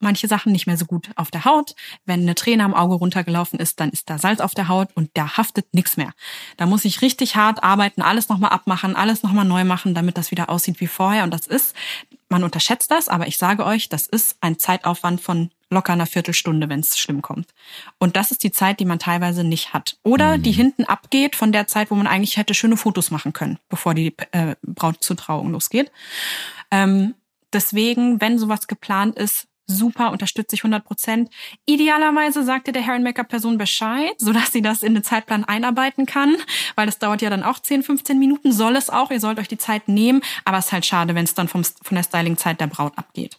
manche 0.00 0.28
Sachen 0.28 0.52
nicht 0.52 0.66
mehr 0.66 0.76
so 0.76 0.86
gut 0.86 1.10
auf 1.16 1.30
der 1.30 1.44
Haut. 1.44 1.74
Wenn 2.04 2.22
eine 2.22 2.34
Träne 2.34 2.64
am 2.64 2.74
Auge 2.74 2.94
runtergelaufen 2.94 3.58
ist, 3.58 3.80
dann 3.80 3.90
ist 3.90 4.08
da 4.10 4.18
Salz 4.18 4.40
auf 4.40 4.54
der 4.54 4.68
Haut 4.68 4.88
und 4.94 5.10
da 5.14 5.36
haftet 5.36 5.72
nichts 5.74 5.96
mehr. 5.96 6.12
Da 6.56 6.66
muss 6.66 6.84
ich 6.84 7.02
richtig 7.02 7.36
hart 7.36 7.62
arbeiten, 7.62 8.02
alles 8.02 8.28
nochmal 8.28 8.50
abmachen, 8.50 8.96
alles 8.96 9.22
nochmal 9.22 9.44
neu 9.44 9.64
machen, 9.64 9.94
damit 9.94 10.16
das 10.16 10.30
wieder 10.30 10.48
aussieht 10.48 10.80
wie 10.80 10.86
vorher. 10.86 11.24
Und 11.24 11.32
das 11.32 11.46
ist, 11.46 11.74
man 12.28 12.44
unterschätzt 12.44 12.90
das, 12.90 13.08
aber 13.08 13.26
ich 13.26 13.38
sage 13.38 13.64
euch, 13.64 13.88
das 13.88 14.06
ist 14.06 14.36
ein 14.40 14.58
Zeitaufwand 14.58 15.20
von 15.20 15.50
locker 15.70 15.92
einer 15.92 16.06
Viertelstunde, 16.06 16.68
wenn 16.68 16.80
es 16.80 16.98
schlimm 16.98 17.22
kommt. 17.22 17.52
Und 17.98 18.16
das 18.16 18.30
ist 18.30 18.42
die 18.42 18.52
Zeit, 18.52 18.80
die 18.80 18.84
man 18.84 18.98
teilweise 18.98 19.44
nicht 19.44 19.72
hat. 19.72 19.98
Oder 20.02 20.38
mhm. 20.38 20.42
die 20.42 20.52
hinten 20.52 20.84
abgeht 20.84 21.36
von 21.36 21.52
der 21.52 21.66
Zeit, 21.66 21.90
wo 21.90 21.94
man 21.94 22.06
eigentlich 22.06 22.36
hätte 22.36 22.54
schöne 22.54 22.76
Fotos 22.76 23.10
machen 23.10 23.32
können, 23.32 23.58
bevor 23.68 23.94
die 23.94 24.14
äh, 24.32 24.56
Braut 24.62 25.02
zur 25.02 25.16
Trauung 25.16 25.52
losgeht. 25.52 25.90
Ähm, 26.70 27.14
deswegen, 27.52 28.20
wenn 28.20 28.38
sowas 28.38 28.66
geplant 28.66 29.16
ist, 29.16 29.46
super, 29.68 30.10
unterstütze 30.10 30.56
ich 30.56 30.60
100 30.60 30.84
Prozent. 30.84 31.30
Idealerweise 31.66 32.42
sagte 32.42 32.72
der 32.72 32.84
Hair 32.84 32.94
and 32.94 33.04
Make-up 33.04 33.28
Person 33.28 33.58
Bescheid, 33.58 34.14
sodass 34.18 34.52
sie 34.52 34.62
das 34.62 34.82
in 34.82 34.94
den 34.94 35.04
Zeitplan 35.04 35.44
einarbeiten 35.44 36.06
kann, 36.06 36.36
weil 36.74 36.86
das 36.86 36.98
dauert 36.98 37.22
ja 37.22 37.30
dann 37.30 37.44
auch 37.44 37.60
10, 37.60 37.82
15 37.82 38.18
Minuten, 38.18 38.50
soll 38.50 38.74
es 38.74 38.90
auch, 38.90 39.10
ihr 39.10 39.20
sollt 39.20 39.38
euch 39.38 39.48
die 39.48 39.58
Zeit 39.58 39.86
nehmen, 39.86 40.22
aber 40.44 40.58
es 40.58 40.66
ist 40.66 40.72
halt 40.72 40.86
schade, 40.86 41.14
wenn 41.14 41.24
es 41.24 41.34
dann 41.34 41.48
vom, 41.48 41.62
von 41.64 41.94
der 41.94 42.02
Styling-Zeit 42.02 42.60
der 42.60 42.66
Braut 42.66 42.96
abgeht. 42.96 43.38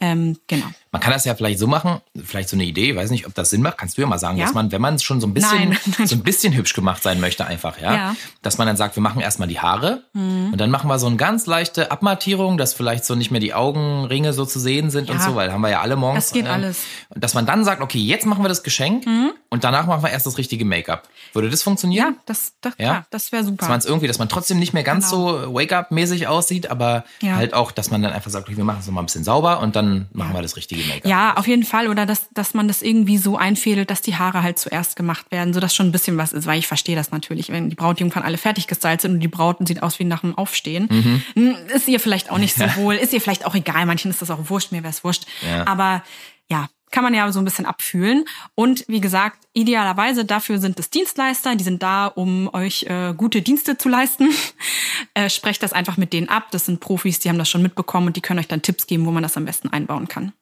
Ähm, 0.00 0.36
genau. 0.48 0.66
Man 0.90 1.00
kann 1.00 1.12
das 1.12 1.24
ja 1.24 1.34
vielleicht 1.34 1.58
so 1.58 1.66
machen, 1.66 2.00
vielleicht 2.24 2.48
so 2.48 2.56
eine 2.56 2.64
Idee, 2.64 2.94
weiß 2.94 3.10
nicht, 3.10 3.26
ob 3.26 3.34
das 3.34 3.50
Sinn 3.50 3.62
macht, 3.62 3.78
kannst 3.78 3.96
du 3.96 4.02
ja 4.02 4.06
mal 4.06 4.18
sagen, 4.18 4.38
ja? 4.38 4.44
dass 4.44 4.54
man, 4.54 4.70
wenn 4.70 4.80
man 4.80 4.98
schon 4.98 5.20
so 5.20 5.26
ein 5.26 5.34
bisschen, 5.34 5.70
Nein. 5.98 6.06
so 6.06 6.14
ein 6.14 6.22
bisschen 6.22 6.52
hübsch 6.54 6.74
gemacht 6.74 7.02
sein 7.02 7.20
möchte, 7.20 7.46
einfach, 7.46 7.80
ja, 7.80 7.94
ja. 7.94 8.16
dass 8.42 8.58
man 8.58 8.66
dann 8.66 8.76
sagt, 8.76 8.96
wir 8.96 9.02
machen 9.02 9.20
erstmal 9.20 9.48
die 9.48 9.60
Haare 9.60 10.02
mhm. 10.12 10.50
und 10.52 10.60
dann 10.60 10.70
machen 10.70 10.88
wir 10.88 10.98
so 10.98 11.06
eine 11.06 11.16
ganz 11.16 11.46
leichte 11.46 11.90
Abmattierung, 11.90 12.58
dass 12.58 12.74
vielleicht 12.74 13.04
so 13.04 13.14
nicht 13.14 13.30
mehr 13.30 13.40
die 13.40 13.54
Augenringe 13.54 14.32
so 14.32 14.44
zu 14.44 14.58
sehen 14.58 14.90
sind 14.90 15.08
ja. 15.08 15.14
und 15.14 15.22
so, 15.22 15.34
weil 15.34 15.52
haben 15.52 15.62
wir 15.62 15.70
ja 15.70 15.80
alle 15.80 15.96
morgens. 15.96 16.26
Das 16.26 16.32
geht 16.32 16.46
äh, 16.46 16.50
alles. 16.50 16.82
Dass 17.14 17.34
man 17.34 17.46
dann 17.46 17.64
sagt, 17.64 17.80
okay, 17.80 17.98
jetzt 17.98 18.26
machen 18.26 18.44
wir 18.44 18.48
das 18.48 18.62
Geschenk 18.62 19.06
mhm. 19.06 19.32
und 19.50 19.64
danach 19.64 19.86
machen 19.86 20.02
wir 20.02 20.10
erst 20.10 20.26
das 20.26 20.38
richtige 20.38 20.64
Make-up. 20.64 21.08
Würde 21.32 21.50
das 21.50 21.62
funktionieren? 21.62 22.14
Ja, 22.14 22.22
das, 22.26 22.54
das, 22.60 22.74
ja? 22.78 23.04
Das 23.10 23.32
wäre 23.32 23.44
super. 23.44 23.58
Dass 23.58 23.68
man 23.68 23.78
es 23.78 23.84
irgendwie, 23.84 24.06
dass 24.06 24.18
man 24.18 24.28
trotzdem 24.28 24.58
nicht 24.58 24.74
mehr 24.74 24.84
ganz 24.84 25.10
genau. 25.10 25.44
so 25.44 25.54
Wake-up-mäßig 25.54 26.26
aussieht, 26.26 26.70
aber 26.70 27.04
halt 27.22 27.54
auch, 27.54 27.72
dass 27.72 27.90
man 27.90 28.02
dann 28.02 28.12
einfach 28.12 28.30
sagt, 28.30 28.48
okay, 28.48 28.56
wir 28.56 28.64
machen 28.64 28.78
es 28.80 28.86
nochmal 28.86 29.02
ein 29.02 29.06
bisschen 29.06 29.24
sauber 29.24 29.43
und 29.52 29.76
dann 29.76 30.08
machen 30.12 30.34
wir 30.34 30.42
das 30.42 30.56
richtige 30.56 30.82
Make-up. 30.82 31.06
Ja, 31.06 31.36
auf 31.36 31.46
jeden 31.46 31.64
Fall. 31.64 31.88
Oder 31.88 32.06
dass, 32.06 32.28
dass 32.32 32.54
man 32.54 32.68
das 32.68 32.82
irgendwie 32.82 33.18
so 33.18 33.36
einfädelt, 33.36 33.90
dass 33.90 34.00
die 34.00 34.16
Haare 34.16 34.42
halt 34.42 34.58
zuerst 34.58 34.96
gemacht 34.96 35.30
werden, 35.30 35.54
so 35.54 35.60
dass 35.60 35.74
schon 35.74 35.86
ein 35.86 35.92
bisschen 35.92 36.16
was 36.16 36.32
ist, 36.32 36.46
weil 36.46 36.58
ich 36.58 36.66
verstehe 36.66 36.96
das 36.96 37.10
natürlich, 37.10 37.50
wenn 37.50 37.70
die 37.70 37.76
Braut 37.76 38.00
irgendwann 38.00 38.22
alle 38.22 38.38
fertig 38.38 38.66
gestylt 38.66 39.00
sind 39.00 39.12
und 39.12 39.20
die 39.20 39.28
Brauten 39.28 39.66
sieht 39.66 39.82
aus 39.82 39.98
wie 39.98 40.04
nach 40.04 40.20
dem 40.20 40.36
Aufstehen, 40.36 40.88
mhm. 40.90 41.22
Hm, 41.34 41.56
ist 41.74 41.88
ihr 41.88 42.00
vielleicht 42.00 42.30
auch 42.30 42.38
nicht 42.38 42.54
so 42.54 42.64
wohl, 42.76 42.94
ist 42.94 43.12
ihr 43.12 43.20
vielleicht 43.20 43.46
auch 43.46 43.54
egal, 43.54 43.86
manchen 43.86 44.10
ist 44.10 44.22
das 44.22 44.30
auch 44.30 44.50
wurscht, 44.50 44.72
mir 44.72 44.82
wäre 44.82 44.92
es 44.92 45.04
wurscht, 45.04 45.26
ja. 45.46 45.66
aber 45.66 46.02
ja, 46.50 46.68
kann 46.94 47.04
man 47.04 47.12
ja 47.12 47.30
so 47.32 47.40
ein 47.40 47.44
bisschen 47.44 47.66
abfühlen. 47.66 48.24
Und 48.54 48.84
wie 48.86 49.00
gesagt, 49.00 49.46
idealerweise 49.52 50.24
dafür 50.24 50.58
sind 50.58 50.78
es 50.78 50.90
Dienstleister, 50.90 51.56
die 51.56 51.64
sind 51.64 51.82
da, 51.82 52.06
um 52.06 52.48
euch 52.54 52.84
äh, 52.84 53.12
gute 53.16 53.42
Dienste 53.42 53.76
zu 53.76 53.88
leisten. 53.88 54.30
äh, 55.14 55.28
sprecht 55.28 55.62
das 55.62 55.72
einfach 55.72 55.96
mit 55.96 56.12
denen 56.12 56.28
ab. 56.28 56.52
Das 56.52 56.66
sind 56.66 56.80
Profis, 56.80 57.18
die 57.18 57.28
haben 57.28 57.38
das 57.38 57.50
schon 57.50 57.62
mitbekommen 57.62 58.06
und 58.06 58.16
die 58.16 58.20
können 58.20 58.38
euch 58.38 58.48
dann 58.48 58.62
Tipps 58.62 58.86
geben, 58.86 59.04
wo 59.06 59.10
man 59.10 59.22
das 59.24 59.36
am 59.36 59.44
besten 59.44 59.68
einbauen 59.68 60.08
kann. 60.08 60.32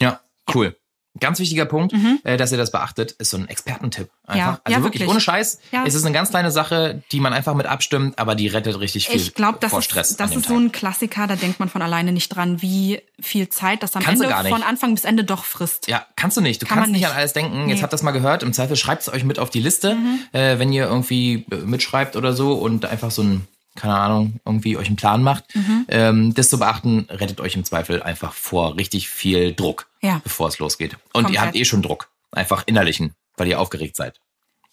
Ja, 0.00 0.20
Cool. 0.52 0.76
Ganz 1.20 1.38
wichtiger 1.38 1.64
Punkt, 1.64 1.92
mhm. 1.92 2.18
äh, 2.24 2.36
dass 2.36 2.50
ihr 2.50 2.58
das 2.58 2.72
beachtet, 2.72 3.12
ist 3.12 3.30
so 3.30 3.36
ein 3.36 3.48
Expertentipp. 3.48 4.10
Einfach. 4.26 4.36
Ja, 4.36 4.60
also 4.64 4.78
ja, 4.78 4.84
wirklich, 4.84 5.02
wirklich, 5.02 5.08
ohne 5.08 5.20
Scheiß. 5.20 5.60
Ja. 5.70 5.84
Es 5.86 5.94
ist 5.94 6.04
eine 6.04 6.12
ganz 6.12 6.30
kleine 6.30 6.50
Sache, 6.50 7.02
die 7.12 7.20
man 7.20 7.32
einfach 7.32 7.54
mit 7.54 7.66
abstimmt, 7.66 8.18
aber 8.18 8.34
die 8.34 8.48
rettet 8.48 8.80
richtig 8.80 9.08
viel 9.08 9.20
ich 9.20 9.34
glaub, 9.34 9.60
das 9.60 9.70
vor 9.70 9.78
ist, 9.78 9.84
Stress. 9.84 10.16
Das 10.16 10.30
ist 10.30 10.46
Tag. 10.46 10.48
so 10.48 10.58
ein 10.58 10.72
Klassiker, 10.72 11.26
da 11.28 11.36
denkt 11.36 11.60
man 11.60 11.68
von 11.68 11.82
alleine 11.82 12.10
nicht 12.10 12.30
dran, 12.30 12.62
wie 12.62 13.00
viel 13.20 13.48
Zeit 13.48 13.82
das 13.84 13.94
am 13.94 14.02
kannst 14.02 14.22
Ende 14.24 14.48
von 14.48 14.62
Anfang 14.64 14.94
bis 14.94 15.04
Ende 15.04 15.22
doch 15.22 15.44
frisst. 15.44 15.86
Ja, 15.86 16.04
kannst 16.16 16.36
du 16.36 16.40
nicht. 16.40 16.62
Du 16.62 16.66
Kann 16.66 16.78
kannst 16.78 16.90
nicht. 16.90 17.02
nicht 17.02 17.10
an 17.10 17.16
alles 17.16 17.32
denken. 17.32 17.66
Nee. 17.66 17.72
Jetzt 17.72 17.82
habt 17.82 17.92
ihr 17.92 17.94
das 17.94 18.02
mal 18.02 18.10
gehört. 18.10 18.42
Im 18.42 18.52
Zweifel 18.52 18.76
schreibt 18.76 19.02
es 19.02 19.08
euch 19.08 19.22
mit 19.22 19.38
auf 19.38 19.50
die 19.50 19.60
Liste, 19.60 19.94
mhm. 19.94 20.20
äh, 20.32 20.58
wenn 20.58 20.72
ihr 20.72 20.86
irgendwie 20.86 21.46
äh, 21.50 21.56
mitschreibt 21.56 22.16
oder 22.16 22.32
so 22.32 22.54
und 22.54 22.86
einfach 22.86 23.10
so 23.12 23.22
ein 23.22 23.46
keine 23.76 23.96
Ahnung, 23.96 24.40
irgendwie 24.44 24.76
euch 24.76 24.86
einen 24.86 24.96
Plan 24.96 25.22
macht. 25.22 25.54
Mhm. 25.54 25.84
Ähm, 25.88 26.34
das 26.34 26.48
zu 26.48 26.58
beachten, 26.58 27.06
rettet 27.10 27.40
euch 27.40 27.56
im 27.56 27.64
Zweifel 27.64 28.02
einfach 28.02 28.32
vor 28.32 28.76
richtig 28.76 29.08
viel 29.08 29.52
Druck, 29.52 29.86
ja. 30.04 30.20
bevor 30.22 30.48
es 30.48 30.58
losgeht. 30.58 30.94
Und 30.94 31.24
Komplett. 31.24 31.34
ihr 31.34 31.40
habt 31.40 31.56
eh 31.56 31.64
schon 31.64 31.82
Druck, 31.82 32.10
einfach 32.30 32.64
innerlichen, 32.66 33.14
weil 33.36 33.48
ihr 33.48 33.60
aufgeregt 33.60 33.96
seid. 33.96 34.20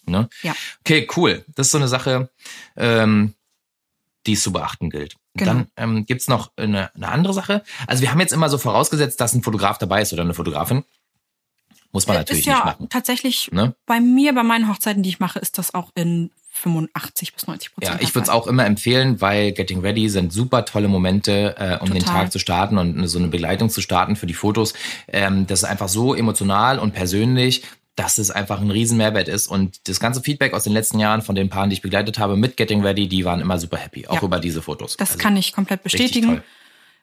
Ne? 0.04 0.28
Ja. 0.42 0.54
Okay, 0.80 1.08
cool. 1.16 1.44
Das 1.54 1.68
ist 1.68 1.72
so 1.72 1.78
eine 1.78 1.88
Sache, 1.88 2.28
ähm, 2.76 3.34
die 4.26 4.34
es 4.34 4.42
zu 4.42 4.52
beachten 4.52 4.90
gilt. 4.90 5.16
Genau. 5.34 5.52
Dann 5.52 5.68
ähm, 5.76 6.06
gibt's 6.06 6.28
noch 6.28 6.52
eine, 6.56 6.94
eine 6.94 7.08
andere 7.08 7.32
Sache. 7.32 7.64
Also 7.86 8.02
wir 8.02 8.10
haben 8.10 8.20
jetzt 8.20 8.32
immer 8.32 8.48
so 8.48 8.58
vorausgesetzt, 8.58 9.20
dass 9.20 9.34
ein 9.34 9.42
Fotograf 9.42 9.78
dabei 9.78 10.02
ist 10.02 10.12
oder 10.12 10.22
eine 10.22 10.34
Fotografin. 10.34 10.84
Muss 11.92 12.06
man 12.06 12.16
natürlich 12.16 12.40
ist 12.40 12.46
ja 12.46 12.54
nicht 12.56 12.64
machen. 12.64 12.88
Tatsächlich 12.88 13.50
ne? 13.52 13.74
bei 13.86 14.00
mir, 14.00 14.34
bei 14.34 14.42
meinen 14.42 14.68
Hochzeiten, 14.68 15.02
die 15.02 15.10
ich 15.10 15.20
mache, 15.20 15.38
ist 15.38 15.58
das 15.58 15.74
auch 15.74 15.90
in 15.94 16.30
85 16.52 17.34
bis 17.34 17.46
90 17.46 17.74
Prozent. 17.74 18.00
Ja, 18.00 18.06
ich 18.06 18.14
würde 18.14 18.24
es 18.24 18.28
auch 18.28 18.46
immer 18.46 18.66
empfehlen, 18.66 19.20
weil 19.20 19.52
Getting 19.52 19.80
Ready 19.80 20.08
sind 20.08 20.32
super 20.32 20.64
tolle 20.64 20.86
Momente, 20.86 21.56
äh, 21.58 21.78
um 21.80 21.88
Total. 21.88 21.92
den 21.94 22.04
Tag 22.04 22.32
zu 22.32 22.38
starten 22.38 22.78
und 22.78 23.06
so 23.08 23.18
eine 23.18 23.28
Begleitung 23.28 23.70
zu 23.70 23.80
starten 23.80 24.16
für 24.16 24.26
die 24.26 24.34
Fotos. 24.34 24.74
Ähm, 25.08 25.46
das 25.46 25.62
ist 25.62 25.68
einfach 25.68 25.88
so 25.88 26.14
emotional 26.14 26.78
und 26.78 26.92
persönlich, 26.92 27.62
dass 27.96 28.18
es 28.18 28.30
einfach 28.30 28.60
ein 28.60 28.70
riesen 28.70 28.98
Mehrwert 28.98 29.28
ist. 29.28 29.46
Und 29.48 29.88
das 29.88 29.98
ganze 29.98 30.20
Feedback 30.20 30.52
aus 30.52 30.64
den 30.64 30.72
letzten 30.72 30.98
Jahren 30.98 31.22
von 31.22 31.34
den 31.34 31.48
Paaren, 31.48 31.70
die 31.70 31.74
ich 31.74 31.82
begleitet 31.82 32.18
habe 32.18 32.36
mit 32.36 32.56
Getting 32.56 32.82
Ready, 32.82 33.08
die 33.08 33.24
waren 33.24 33.40
immer 33.40 33.58
super 33.58 33.78
happy, 33.78 34.06
auch 34.06 34.16
ja. 34.16 34.22
über 34.22 34.38
diese 34.38 34.62
Fotos. 34.62 34.96
Das 34.96 35.10
also 35.10 35.22
kann 35.22 35.36
ich 35.36 35.52
komplett 35.52 35.82
bestätigen. 35.82 36.42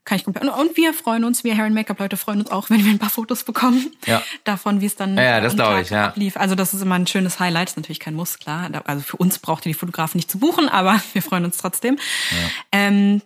Kann 0.06 0.18
ich 0.18 0.24
komplett. 0.24 0.44
Und 0.46 0.78
wir 0.78 0.94
freuen 0.94 1.24
uns, 1.24 1.44
wir 1.44 1.56
Hair 1.56 1.66
and 1.66 1.76
Make-up 1.76 2.00
Leute 2.00 2.18
freuen 2.18 2.40
uns 2.40 2.50
auch, 2.50 2.70
wenn 2.70 2.84
wir 2.84 2.92
ein 2.92 3.00
paar 3.00 3.10
Fotos 3.10 3.44
bekommen. 3.44 3.92
Ja. 4.06 4.24
Davon, 4.44 4.82
wie 4.82 4.86
es 4.86 4.96
dann 4.96 5.18
ja, 5.18 5.40
das 5.42 5.56
glaube 5.56 5.82
ich, 5.82 5.90
ja. 5.90 6.08
ablief. 6.08 6.38
Also 6.38 6.56
das 6.56 6.74
ist 6.74 6.82
immer 6.82 6.96
ein 6.96 7.06
schönes 7.06 7.40
Highlight. 7.40 7.70
Ist 7.70 7.78
natürlich 7.78 8.00
kein 8.00 8.16
Muss, 8.16 8.40
klar. 8.40 8.70
Also 8.86 9.04
für 9.04 9.18
uns 9.18 9.40
braucht 9.40 9.66
ihr 9.66 9.72
die 9.72 9.78
Fotografen 9.78 10.18
nicht 10.18 10.32
zu 10.32 10.40
buchen, 10.40 10.68
aber 10.70 11.02
wir 11.14 11.22
freuen 11.22 11.46
uns 11.46 11.58
trotzdem. 11.58 11.98
Ja. 12.32 12.50
Ähm, 12.72 13.22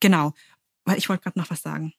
genau. 0.00 0.32
Weil 0.84 0.98
ich 0.98 1.08
wollte 1.08 1.24
gerade 1.24 1.38
noch 1.38 1.50
was 1.50 1.62
sagen. 1.62 1.92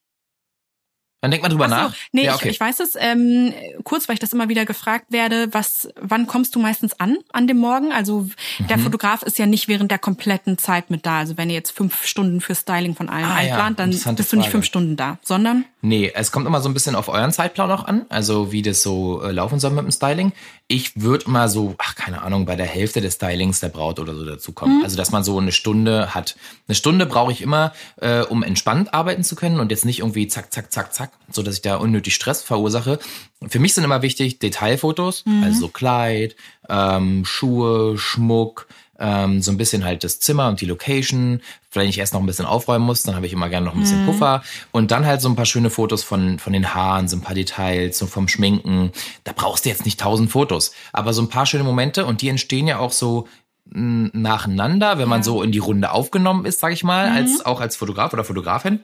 Dann 1.21 1.31
denkt 1.31 1.43
man 1.43 1.51
drüber 1.51 1.67
so, 1.67 1.75
nach. 1.75 1.95
Nee, 2.13 2.25
ja, 2.25 2.35
okay. 2.35 2.47
ich, 2.47 2.55
ich 2.55 2.59
weiß 2.59 2.79
es. 2.79 2.95
Ähm, 2.97 3.53
kurz, 3.83 4.07
weil 4.07 4.13
ich 4.13 4.19
das 4.19 4.31
immer 4.31 4.47
wieder 4.47 4.65
gefragt 4.65 5.07
werde, 5.09 5.53
was, 5.53 5.89
wann 5.99 6.27
kommst 6.27 6.55
du 6.55 6.59
meistens 6.59 6.97
an 6.99 7.17
an 7.33 7.45
dem 7.45 7.57
Morgen? 7.57 7.91
Also 7.91 8.21
mhm. 8.59 8.67
der 8.67 8.79
Fotograf 8.79 9.23
ist 9.23 9.37
ja 9.37 9.45
nicht 9.45 9.67
während 9.67 9.91
der 9.91 9.99
kompletten 9.99 10.57
Zeit 10.57 10.89
mit 10.89 11.05
da. 11.05 11.19
Also 11.19 11.37
wenn 11.37 11.49
ihr 11.49 11.55
jetzt 11.55 11.71
fünf 11.71 12.05
Stunden 12.05 12.39
für 12.39 12.55
Styling 12.55 12.95
von 12.95 13.09
allen 13.09 13.25
ah, 13.25 13.35
einplant, 13.35 13.79
ja. 13.79 13.85
dann 13.85 14.15
bist 14.15 14.31
du 14.31 14.37
nicht 14.37 14.45
Frage. 14.45 14.51
fünf 14.51 14.65
Stunden 14.65 14.95
da, 14.95 15.17
sondern? 15.21 15.65
Nee, 15.81 16.11
es 16.13 16.31
kommt 16.33 16.45
immer 16.45 16.59
so 16.59 16.67
ein 16.67 16.73
bisschen 16.73 16.95
auf 16.95 17.07
euren 17.07 17.31
Zeitplan 17.31 17.71
auch 17.71 17.85
an, 17.85 18.05
also 18.09 18.51
wie 18.51 18.61
das 18.61 18.81
so 18.81 19.21
äh, 19.23 19.31
laufen 19.31 19.59
soll 19.59 19.71
mit 19.71 19.85
dem 19.85 19.91
Styling. 19.91 20.33
Ich 20.67 21.01
würde 21.01 21.29
mal 21.29 21.47
so, 21.47 21.75
ach 21.77 21.95
keine 21.95 22.21
Ahnung, 22.21 22.45
bei 22.45 22.57
der 22.57 22.65
Hälfte 22.65 22.99
des 22.99 23.15
Stylings 23.15 23.61
der 23.61 23.69
Braut 23.69 23.97
oder 23.97 24.13
so 24.13 24.25
dazukommen. 24.25 24.79
Mhm. 24.79 24.83
Also 24.83 24.97
dass 24.97 25.11
man 25.11 25.23
so 25.23 25.37
eine 25.37 25.53
Stunde 25.53 26.13
hat. 26.13 26.35
Eine 26.67 26.75
Stunde 26.75 27.05
brauche 27.05 27.31
ich 27.31 27.41
immer, 27.41 27.71
äh, 28.01 28.23
um 28.23 28.43
entspannt 28.43 28.93
arbeiten 28.93 29.23
zu 29.23 29.37
können 29.37 29.61
und 29.61 29.71
jetzt 29.71 29.85
nicht 29.85 29.99
irgendwie 29.99 30.27
zack, 30.27 30.51
zack, 30.51 30.71
zack, 30.71 30.93
zack, 30.93 31.11
so 31.31 31.43
dass 31.43 31.55
ich 31.55 31.61
da 31.61 31.77
unnötig 31.77 32.13
Stress 32.13 32.41
verursache. 32.41 32.99
Für 33.47 33.59
mich 33.59 33.73
sind 33.73 33.85
immer 33.85 34.01
wichtig 34.01 34.39
Detailfotos, 34.39 35.25
mhm. 35.25 35.43
also 35.43 35.61
so 35.61 35.67
Kleid, 35.69 36.35
ähm, 36.67 37.23
Schuhe, 37.23 37.97
Schmuck, 37.97 38.67
ähm, 38.99 39.41
so 39.41 39.51
ein 39.51 39.57
bisschen 39.57 39.83
halt 39.85 40.03
das 40.03 40.19
Zimmer 40.19 40.47
und 40.47 40.61
die 40.61 40.65
Location. 40.65 41.41
Wenn 41.71 41.87
ich 41.87 41.97
erst 41.97 42.13
noch 42.13 42.19
ein 42.19 42.25
bisschen 42.25 42.45
aufräumen 42.45 42.85
muss, 42.85 43.03
dann 43.03 43.15
habe 43.15 43.25
ich 43.25 43.33
immer 43.33 43.49
gerne 43.49 43.65
noch 43.65 43.75
ein 43.75 43.81
bisschen 43.81 44.01
mhm. 44.01 44.07
Puffer. 44.07 44.43
Und 44.71 44.91
dann 44.91 45.05
halt 45.05 45.21
so 45.21 45.29
ein 45.29 45.35
paar 45.35 45.45
schöne 45.45 45.69
Fotos 45.69 46.03
von, 46.03 46.39
von 46.39 46.53
den 46.53 46.73
Haaren, 46.73 47.07
so 47.07 47.17
ein 47.17 47.21
paar 47.21 47.35
Details, 47.35 47.97
so 47.97 48.07
vom 48.07 48.27
Schminken. 48.27 48.91
Da 49.23 49.33
brauchst 49.35 49.65
du 49.65 49.69
jetzt 49.69 49.85
nicht 49.85 49.99
tausend 49.99 50.31
Fotos, 50.31 50.73
aber 50.93 51.13
so 51.13 51.21
ein 51.21 51.29
paar 51.29 51.45
schöne 51.45 51.63
Momente 51.63 52.05
und 52.05 52.21
die 52.21 52.29
entstehen 52.29 52.67
ja 52.67 52.79
auch 52.79 52.91
so 52.91 53.27
nacheinander, 53.71 54.97
wenn 54.97 55.07
man 55.07 55.21
so 55.21 55.43
in 55.43 55.51
die 55.51 55.59
Runde 55.59 55.91
aufgenommen 55.91 56.45
ist, 56.45 56.59
sag 56.59 56.73
ich 56.73 56.83
mal, 56.83 57.09
mhm. 57.09 57.15
als 57.15 57.45
auch 57.45 57.61
als 57.61 57.75
Fotograf 57.75 58.13
oder 58.13 58.23
Fotografin 58.23 58.83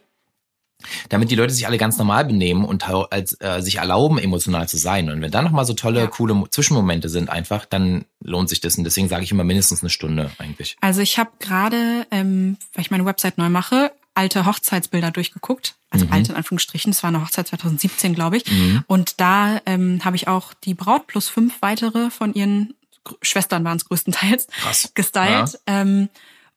damit 1.10 1.32
die 1.32 1.36
Leute 1.36 1.54
sich 1.54 1.68
alle 1.68 1.78
ganz 1.78 1.98
normal 1.98 2.26
benehmen 2.26 2.66
und 2.66 2.88
als, 3.12 3.40
äh, 3.40 3.62
sich 3.62 3.78
erlauben, 3.78 4.18
emotional 4.18 4.68
zu 4.68 4.78
sein. 4.78 5.10
Und 5.10 5.22
wenn 5.22 5.32
da 5.32 5.42
nochmal 5.42 5.66
so 5.66 5.74
tolle, 5.74 6.02
ja. 6.02 6.08
coole 6.08 6.44
Zwischenmomente 6.50 7.10
sind 7.10 7.30
einfach, 7.30 7.66
dann 7.66 8.06
lohnt 8.22 8.50
sich 8.50 8.62
das. 8.62 8.78
Und 8.78 8.84
deswegen 8.84 9.10
sage 9.10 9.24
ich 9.24 9.32
immer 9.32 9.44
mindestens 9.44 9.82
eine 9.82 9.90
Stunde 9.90 10.32
eigentlich. 10.38 10.78
Also 10.82 11.02
ich 11.02 11.18
habe 11.18 11.32
gerade, 11.40 12.08
ähm, 12.12 12.58
weil 12.74 12.84
ich 12.84 12.92
meine 12.92 13.06
Website 13.06 13.38
neu 13.38 13.50
mache, 13.50 13.92
alte 14.16 14.46
Hochzeitsbilder 14.46 15.12
durchgeguckt. 15.12 15.76
Also 15.90 16.06
mhm. 16.06 16.14
alte 16.14 16.32
in 16.32 16.38
Anführungsstrichen. 16.38 16.92
Das 16.92 17.04
war 17.04 17.10
eine 17.10 17.22
Hochzeit 17.22 17.48
2017, 17.48 18.16
glaube 18.16 18.38
ich. 18.38 18.50
Mhm. 18.50 18.84
Und 18.88 19.20
da 19.20 19.62
ähm, 19.66 20.04
habe 20.04 20.16
ich 20.16 20.28
auch 20.28 20.54
die 20.54 20.74
Braut 20.74 21.08
plus 21.08 21.30
fünf 21.30 21.62
weitere 21.62 22.10
von 22.10 22.34
ihren 22.34 22.74
Schwestern 23.22 23.64
waren 23.64 23.78
es 23.78 23.86
größtenteils 23.86 24.48
Krass. 24.48 24.92
gestylt. 24.96 25.30
Ja. 25.68 25.82
Ähm, 25.82 26.10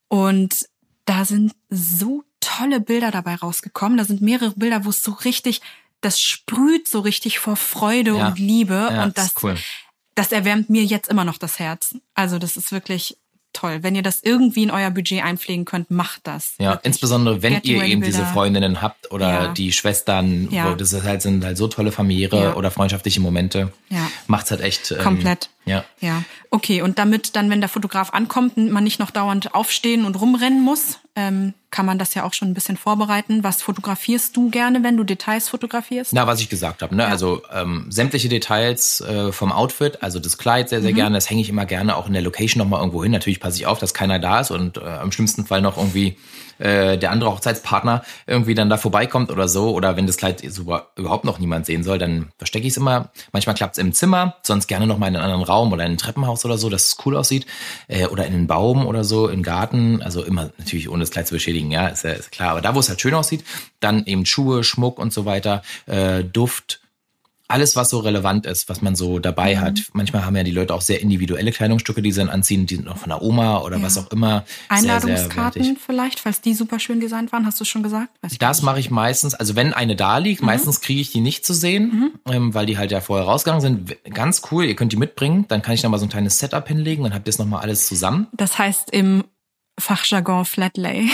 und 0.09 0.67
da 1.05 1.25
sind 1.25 1.55
so 1.69 2.25
tolle 2.57 2.81
Bilder 2.81 3.11
dabei 3.11 3.35
rausgekommen. 3.35 3.99
Da 3.99 4.05
sind 4.05 4.21
mehrere 4.21 4.53
Bilder, 4.53 4.85
wo 4.85 4.91
es 4.91 5.03
so 5.03 5.13
richtig, 5.13 5.61
das 6.01 6.21
sprüht 6.21 6.89
so 6.89 7.01
richtig 7.01 7.39
vor 7.39 7.57
Freude 7.57 8.17
ja. 8.17 8.29
und 8.29 8.39
Liebe. 8.39 8.89
Ja, 8.93 9.05
und 9.05 9.19
das, 9.19 9.35
das, 9.35 9.43
cool. 9.43 9.57
das 10.15 10.33
erwärmt 10.33 10.71
mir 10.71 10.85
jetzt 10.85 11.09
immer 11.09 11.25
noch 11.25 11.39
das 11.39 11.59
Herz. 11.59 11.97
Also 12.15 12.39
das 12.39 12.57
ist 12.57 12.73
wirklich 12.73 13.17
toll. 13.55 13.83
Wenn 13.83 13.95
ihr 13.97 14.03
das 14.03 14.23
irgendwie 14.23 14.63
in 14.63 14.71
euer 14.71 14.91
Budget 14.91 15.25
einpflegen 15.25 15.65
könnt, 15.65 15.91
macht 15.91 16.21
das. 16.25 16.53
Ja, 16.59 16.73
Wirklich. 16.73 16.87
insbesondere 16.87 17.43
wenn 17.43 17.55
Getting 17.55 17.77
ihr 17.77 17.85
eben 17.85 18.03
diese. 18.03 18.25
Freundinnen 18.27 18.83
habt 18.83 19.11
oder 19.11 19.29
Ja. 19.45 19.49
die 19.49 19.73
Schwestern, 19.73 20.49
Ja. 20.51 20.71
wo 20.71 20.75
das 20.75 20.93
ist 20.93 21.03
halt, 21.03 21.23
sind 21.23 21.45
halt 21.45 21.57
so 21.57 21.67
tolle 21.67 21.91
familiäre 21.91 22.41
Ja. 22.43 22.55
oder 22.57 22.71
freundschaftliche 22.71 23.21
Momente. 23.21 23.73
Ja. 23.89 24.09
Macht's 24.27 24.51
halt 24.51 24.61
echt. 24.61 24.91
Ähm, 24.93 24.99
Komplett. 24.99 25.49
Ja. 25.65 25.85
Ja, 26.01 26.23
okay. 26.51 26.83
Und 26.83 26.99
damit 26.99 27.37
dann, 27.37 27.51
wenn 27.51 27.61
der 27.61 27.69
Fotograf 27.69 28.13
ankommt, 28.13 28.57
man 28.59 28.85
nicht 28.85 29.01
noch 29.01 29.11
dauernd 29.11 29.55
aufstehen 29.55 30.05
und 30.05 30.15
rumrennen 30.21 30.63
muss, 30.63 30.99
ähm, 31.19 31.53
kann 31.73 31.85
man 31.85 31.99
das 31.99 32.15
ja 32.15 32.23
auch 32.23 32.33
schon 32.33 32.49
ein 32.49 32.55
bisschen 32.55 32.77
vorbereiten. 32.77 33.43
Was 33.43 33.61
fotografierst 33.61 34.37
du 34.37 34.51
gerne, 34.51 34.85
wenn 34.85 34.97
du 34.97 35.03
Details 35.03 35.49
fotografierst? 35.49 36.13
Na, 36.13 36.29
was 36.29 36.41
ich 36.41 36.49
gesagt 36.49 36.81
habe, 36.81 36.95
ne? 36.95 37.07
Also 37.07 37.43
ähm, 37.53 37.87
sämtliche 37.91 38.29
Details 38.29 39.01
äh, 39.01 39.33
vom 39.33 39.51
Outfit, 39.51 40.01
also 40.01 40.21
das 40.21 40.39
Kleid 40.39 40.69
sehr, 40.69 40.81
sehr 40.81 40.93
gerne, 40.93 41.17
das 41.17 41.29
hänge 41.29 41.41
ich 41.41 41.49
immer 41.49 41.67
gerne 41.67 41.97
auch 41.97 42.07
in 42.07 42.13
der 42.13 42.23
Location 42.23 42.61
nochmal 42.61 42.81
irgendwo 42.81 43.03
hin. 43.03 43.11
Natürlich 43.11 43.41
passe 43.41 43.57
ich 43.57 43.67
auf, 43.67 43.81
dass 43.81 43.95
keiner 43.95 44.21
da 44.21 44.41
ist 44.41 44.53
und 44.53 44.77
äh, 44.77 45.03
im 45.03 45.11
schlimmsten 45.11 45.45
Fall 45.45 45.61
noch 45.61 45.77
irgendwie 45.77 46.17
äh, 46.59 46.99
der 46.99 47.11
andere 47.11 47.31
Hochzeitspartner 47.31 48.03
irgendwie 48.27 48.55
dann 48.55 48.71
da 48.71 48.77
vorbeikommt 48.77 49.31
oder 49.31 49.49
so. 49.49 49.71
Oder 49.71 49.97
wenn 49.97 50.07
das 50.07 50.17
Kleid 50.17 50.43
so 50.49 50.81
überhaupt 50.97 51.25
noch 51.25 51.39
niemand 51.39 51.67
sehen 51.67 51.83
soll, 51.83 51.99
dann 51.99 52.29
verstecke 52.39 52.67
ich 52.67 52.73
es 52.73 52.77
immer. 52.77 53.11
Manchmal 53.33 53.55
klappt 53.55 53.77
es 53.77 53.83
im 53.83 53.93
Zimmer, 53.93 54.37
sonst 54.43 54.67
gerne 54.67 54.87
noch 54.87 54.99
mal 54.99 55.09
in 55.09 55.17
einen 55.17 55.25
anderen 55.25 55.45
Raum 55.45 55.73
oder 55.73 55.85
in 55.85 55.93
ein 55.93 55.99
Treppenhaus 55.99 56.45
oder 56.45 56.59
so, 56.59 56.69
dass 56.69 56.87
es 56.87 56.97
cool 57.05 57.17
aussieht. 57.17 57.47
Äh, 57.89 58.07
oder 58.07 58.27
in 58.27 58.35
einen 58.35 58.47
Baum 58.47 58.87
oder 58.87 59.05
so, 59.05 59.29
den 59.29 59.43
Garten. 59.43 60.03
Also 60.03 60.23
immer 60.23 60.51
natürlich 60.59 60.89
ohne 60.89 61.01
das 61.01 61.11
Kleid 61.11 61.27
zu 61.27 61.35
beschädigen, 61.35 61.71
ja, 61.71 61.89
ist 61.89 62.05
ja 62.05 62.11
ist 62.11 62.33
klar. 62.33 62.51
Aber 62.51 62.61
da, 62.61 62.75
wo 62.75 62.81
es 62.81 62.89
halt 62.89 63.01
schön 63.01 63.15
aussieht, 63.15 63.45
dann 63.81 64.05
eben 64.07 64.27
Schuhe, 64.27 64.65
Schmuck 64.65 64.99
und 64.99 65.13
so 65.13 65.25
weiter, 65.25 65.63
äh, 65.87 66.25
Duft, 66.25 66.81
alles, 67.49 67.77
was 67.77 67.89
so 67.91 67.99
relevant 68.01 68.45
ist, 68.47 68.69
was 68.69 68.83
man 68.83 68.95
so 68.95 69.19
dabei 69.19 69.57
Mhm. 69.57 69.61
hat. 69.61 69.81
Manchmal 69.95 70.25
haben 70.27 70.37
ja 70.37 70.43
die 70.43 70.51
Leute 70.51 70.75
auch 70.75 70.83
sehr 70.83 71.01
individuelle 71.01 71.51
Kleidungsstücke, 71.51 72.03
die 72.03 72.13
sie 72.13 72.21
dann 72.21 72.29
anziehen, 72.29 72.67
die 72.67 72.77
sind 72.77 72.85
noch 72.85 72.99
von 72.99 73.09
der 73.09 73.23
Oma 73.23 73.63
oder 73.63 73.79
Ja. 73.79 73.83
was 73.83 73.97
auch 73.99 74.11
immer. 74.11 74.45
Sehr, 74.71 74.79
sehr 74.83 74.95
Einladungskarten 74.95 75.63
wertig. 75.65 75.79
vielleicht, 75.85 76.21
falls 76.21 76.41
die 76.43 76.53
super 76.55 76.79
schön 76.79 77.01
designt 77.01 77.33
waren, 77.33 77.47
hast 77.47 77.59
du 77.61 77.65
schon 77.65 77.83
gesagt? 77.83 78.11
Weiß 78.23 78.37
Das 78.39 78.63
mache 78.63 78.81
ich 78.81 78.91
meistens, 78.91 79.35
also 79.35 79.57
wenn 79.57 79.73
eine 79.73 79.97
da 79.97 80.19
Mhm. 80.19 80.25
liegt, 80.25 80.43
meistens 80.43 80.81
kriege 80.83 81.01
ich 81.01 81.11
die 81.11 81.21
nicht 81.21 81.47
zu 81.47 81.55
sehen, 81.55 82.13
ähm, 82.31 82.53
weil 82.55 82.67
die 82.67 82.77
halt 82.77 82.91
ja 82.93 83.01
vorher 83.01 83.27
rausgegangen 83.27 83.63
sind. 83.63 83.97
Ganz 84.15 84.43
cool, 84.53 84.65
ihr 84.65 84.77
könnt 84.77 84.93
die 84.93 84.97
mitbringen, 84.97 85.47
dann 85.49 85.63
kann 85.63 85.75
ich 85.75 85.83
noch 85.83 85.91
mal 85.91 85.99
so 85.99 86.05
ein 86.07 86.11
kleines 86.11 86.39
Setup 86.39 86.69
hinlegen, 86.69 87.03
dann 87.05 87.15
habt 87.15 87.27
ihr 87.27 87.31
es 87.31 87.39
noch 87.39 87.47
mal 87.47 87.61
alles 87.61 87.87
zusammen. 87.87 88.27
Das 88.33 88.59
heißt 88.59 88.91
im 88.91 89.25
Fachjargon 89.81 90.45
Flatlay 90.45 91.09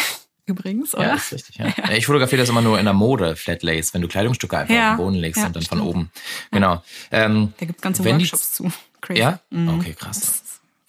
übrigens, 0.47 0.95
oder? 0.95 1.09
Ja, 1.09 1.15
ist 1.15 1.33
richtig. 1.33 1.57
Ja. 1.59 1.67
Ja, 1.77 1.91
Ich 1.93 2.07
fotografiere 2.07 2.41
das 2.43 2.49
immer 2.49 2.61
nur 2.63 2.79
in 2.79 2.85
der 2.85 2.95
Mode, 2.95 3.37
Flatlays, 3.37 3.95
wenn 3.95 4.03
du 4.03 4.09
Kleidungsstücke 4.09 4.59
einfach 4.59 4.75
Ja. 4.75 4.91
auf 4.93 4.97
den 4.97 5.05
Boden 5.05 5.17
legst 5.17 5.41
Ja, 5.41 5.47
und 5.47 5.57
dann 5.57 5.63
von 5.65 5.79
stimmt. 5.79 5.91
oben. 5.91 6.11
Genau. 6.51 6.83
Ähm, 7.11 7.53
Da 7.59 7.67
gibt's 7.67 7.83
ganze 7.83 8.05
wenn 8.05 8.19
die- 8.19 8.25
Workshops 8.31 8.53
zu. 8.53 8.71
Crazy. 9.01 9.21
Ja? 9.21 9.41
Mhm. 9.51 9.69
Okay, 9.81 9.95
krass. 9.99 10.43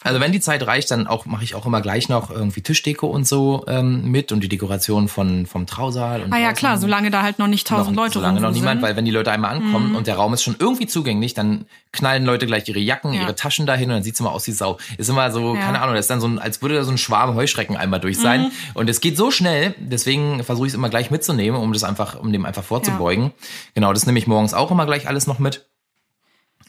Also 0.05 0.19
wenn 0.19 0.31
die 0.31 0.39
Zeit 0.39 0.65
reicht, 0.67 0.91
dann 0.91 1.07
auch 1.07 1.25
mache 1.25 1.43
ich 1.43 1.55
auch 1.55 1.65
immer 1.65 1.81
gleich 1.81 2.09
noch 2.09 2.29
irgendwie 2.29 2.61
Tischdeko 2.61 3.07
und 3.07 3.27
so 3.27 3.65
ähm, 3.67 4.09
mit 4.11 4.31
und 4.31 4.41
die 4.41 4.47
Dekoration 4.49 5.07
von 5.07 5.45
vom 5.45 5.65
Trausaal. 5.65 6.21
Und 6.23 6.31
Ah 6.33 6.37
ja, 6.37 6.53
klar, 6.53 6.77
solange 6.77 7.09
da 7.11 7.23
halt 7.23 7.39
noch 7.39 7.47
nicht 7.47 7.67
tausend 7.67 7.95
noch, 7.95 8.03
Leute 8.03 8.13
solange 8.13 8.39
noch 8.39 8.51
niemand, 8.51 8.81
weil 8.81 8.95
wenn 8.95 9.05
die 9.05 9.11
Leute 9.11 9.31
einmal 9.31 9.55
ankommen 9.55 9.95
und 9.95 10.07
der 10.07 10.15
Raum 10.15 10.33
ist 10.33 10.43
schon 10.43 10.55
irgendwie 10.59 10.87
zugänglich, 10.87 11.33
dann 11.33 11.65
knallen 11.91 12.23
Leute 12.25 12.45
gleich 12.45 12.67
ihre 12.69 12.79
Jacken, 12.79 13.13
Ja. 13.13 13.21
ihre 13.23 13.35
Taschen 13.35 13.65
dahin 13.65 13.89
und 13.89 13.95
dann 13.95 14.03
sieht's 14.03 14.19
immer 14.19 14.31
aus 14.31 14.45
wie 14.47 14.51
Sau. 14.51 14.77
Ist 14.97 15.09
immer 15.09 15.31
so, 15.31 15.55
Ja. 15.55 15.61
keine 15.61 15.81
Ahnung, 15.81 15.95
das 15.95 16.05
ist 16.05 16.09
dann 16.11 16.21
so 16.21 16.27
ein, 16.27 16.39
als 16.39 16.61
würde 16.61 16.75
da 16.75 16.83
so 16.83 16.91
ein 16.91 16.97
Schwarm 16.97 17.35
Heuschrecken 17.35 17.75
einmal 17.75 17.99
durch 17.99 18.17
sein. 18.19 18.51
Und 18.75 18.89
es 18.89 19.01
geht 19.01 19.17
so 19.17 19.31
schnell, 19.31 19.73
deswegen 19.79 20.43
versuche 20.43 20.67
ich 20.67 20.71
es 20.73 20.77
immer 20.77 20.89
gleich 20.89 21.09
mitzunehmen, 21.11 21.59
um 21.59 21.73
das 21.73 21.83
einfach, 21.83 22.19
um 22.19 22.31
dem 22.31 22.45
einfach 22.45 22.63
vorzubeugen. 22.63 23.31
Genau, 23.73 23.91
das 23.91 24.05
nehme 24.05 24.19
ich 24.19 24.27
morgens 24.27 24.53
auch 24.53 24.69
immer 24.71 24.85
gleich 24.85 25.07
alles 25.07 25.25
noch 25.27 25.39
mit. 25.39 25.65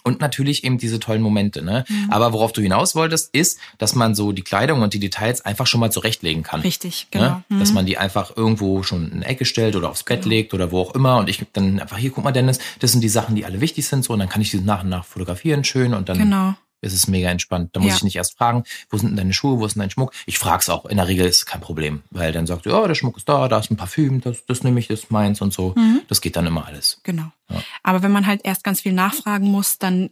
Und 0.07 0.21
natürlich 0.21 0.63
eben 0.63 0.79
diese 0.79 1.01
tollen 1.01 1.21
Momente. 1.21 1.63
Ne? 1.63 1.85
Mhm. 1.89 2.11
Aber 2.11 2.33
worauf 2.33 2.53
du 2.53 2.63
hinaus 2.63 2.95
wolltest, 2.95 3.35
ist, 3.35 3.59
dass 3.79 3.97
man 3.97 4.15
so 4.15 4.31
die 4.31 4.43
Kleidung 4.43 4.83
und 4.83 4.95
die 4.95 5.01
Details 5.01 5.45
einfach 5.45 5.67
schon 5.67 5.81
mal 5.81 5.91
zurechtlegen 5.91 6.45
kann. 6.45 6.61
Richtig, 6.61 7.09
genau. 7.11 7.43
Ne? 7.49 7.59
Dass 7.59 7.73
man 7.73 7.87
die 7.87 7.99
einfach 7.99 8.37
irgendwo 8.37 8.85
schon 8.85 9.09
in 9.09 9.13
eine 9.15 9.27
Ecke 9.27 9.45
stellt 9.45 9.75
oder 9.75 9.91
aufs 9.91 10.05
Bett 10.05 10.25
legt 10.25 10.55
oder 10.55 10.71
wo 10.71 10.81
auch 10.81 10.95
immer. 10.95 11.17
Und 11.17 11.29
ich 11.29 11.45
dann 11.53 11.81
einfach, 11.81 11.99
hier, 11.99 12.11
guck 12.11 12.23
mal, 12.23 12.31
Dennis, 12.31 12.61
das 12.79 12.93
sind 12.93 13.01
die 13.01 13.09
Sachen, 13.09 13.35
die 13.35 13.45
alle 13.45 13.61
wichtig 13.61 13.87
sind. 13.87 14.05
So, 14.05 14.13
und 14.13 14.21
dann 14.21 14.29
kann 14.29 14.41
ich 14.41 14.53
die 14.53 14.61
nach 14.61 14.85
und 14.85 14.91
nach 14.91 15.05
fotografieren, 15.05 15.65
schön. 15.65 15.93
Und 15.93 16.09
dann 16.09 16.19
Genau. 16.19 16.55
Ist 16.81 16.93
es 16.93 17.09
mega 17.09 17.31
entspannt. 17.31 17.71
Da 17.75 17.81
muss 17.81 17.91
Ja. 17.91 17.97
ich 17.97 18.03
nicht 18.05 18.17
erst 18.17 18.37
fragen, 18.37 18.65
wo 18.91 18.97
sind 18.99 19.09
denn 19.11 19.17
deine 19.17 19.33
Schuhe, 19.33 19.59
wo 19.59 19.67
ist 19.67 19.75
denn 19.75 19.81
dein 19.81 19.91
Schmuck? 19.91 20.13
Ich 20.27 20.39
frag's 20.39 20.69
auch. 20.69 20.87
In 20.87 20.97
der 20.99 21.09
Regel 21.09 21.27
ist 21.27 21.37
es 21.39 21.47
kein 21.47 21.61
Problem. 21.61 22.03
Weil 22.11 22.33
dann 22.33 22.47
sagt, 22.47 22.67
ja, 22.67 22.87
der 22.87 22.95
Schmuck 22.95 23.17
ist 23.17 23.29
da, 23.29 23.49
da 23.49 23.59
ist 23.59 23.71
ein 23.71 23.77
Parfüm, 23.77 24.21
das, 24.21 24.45
das 24.47 24.63
nehme 24.63 24.79
ich, 24.81 24.89
das 24.89 25.01
ist 25.01 25.11
meins 25.11 25.41
und 25.41 25.53
so. 25.53 25.73
Mhm. 25.77 26.03
Das 26.09 26.21
geht 26.21 26.37
dann 26.37 26.47
immer 26.47 26.67
alles. 26.67 27.01
Genau. 27.03 27.31
Ja. 27.51 27.63
Aber 27.83 28.03
wenn 28.03 28.13
man 28.13 28.27
halt 28.27 28.43
erst 28.45 28.65
ganz 28.65 28.81
viel 28.81 28.93
nachfragen 28.93 29.47
muss, 29.51 29.79
dann 29.79 30.11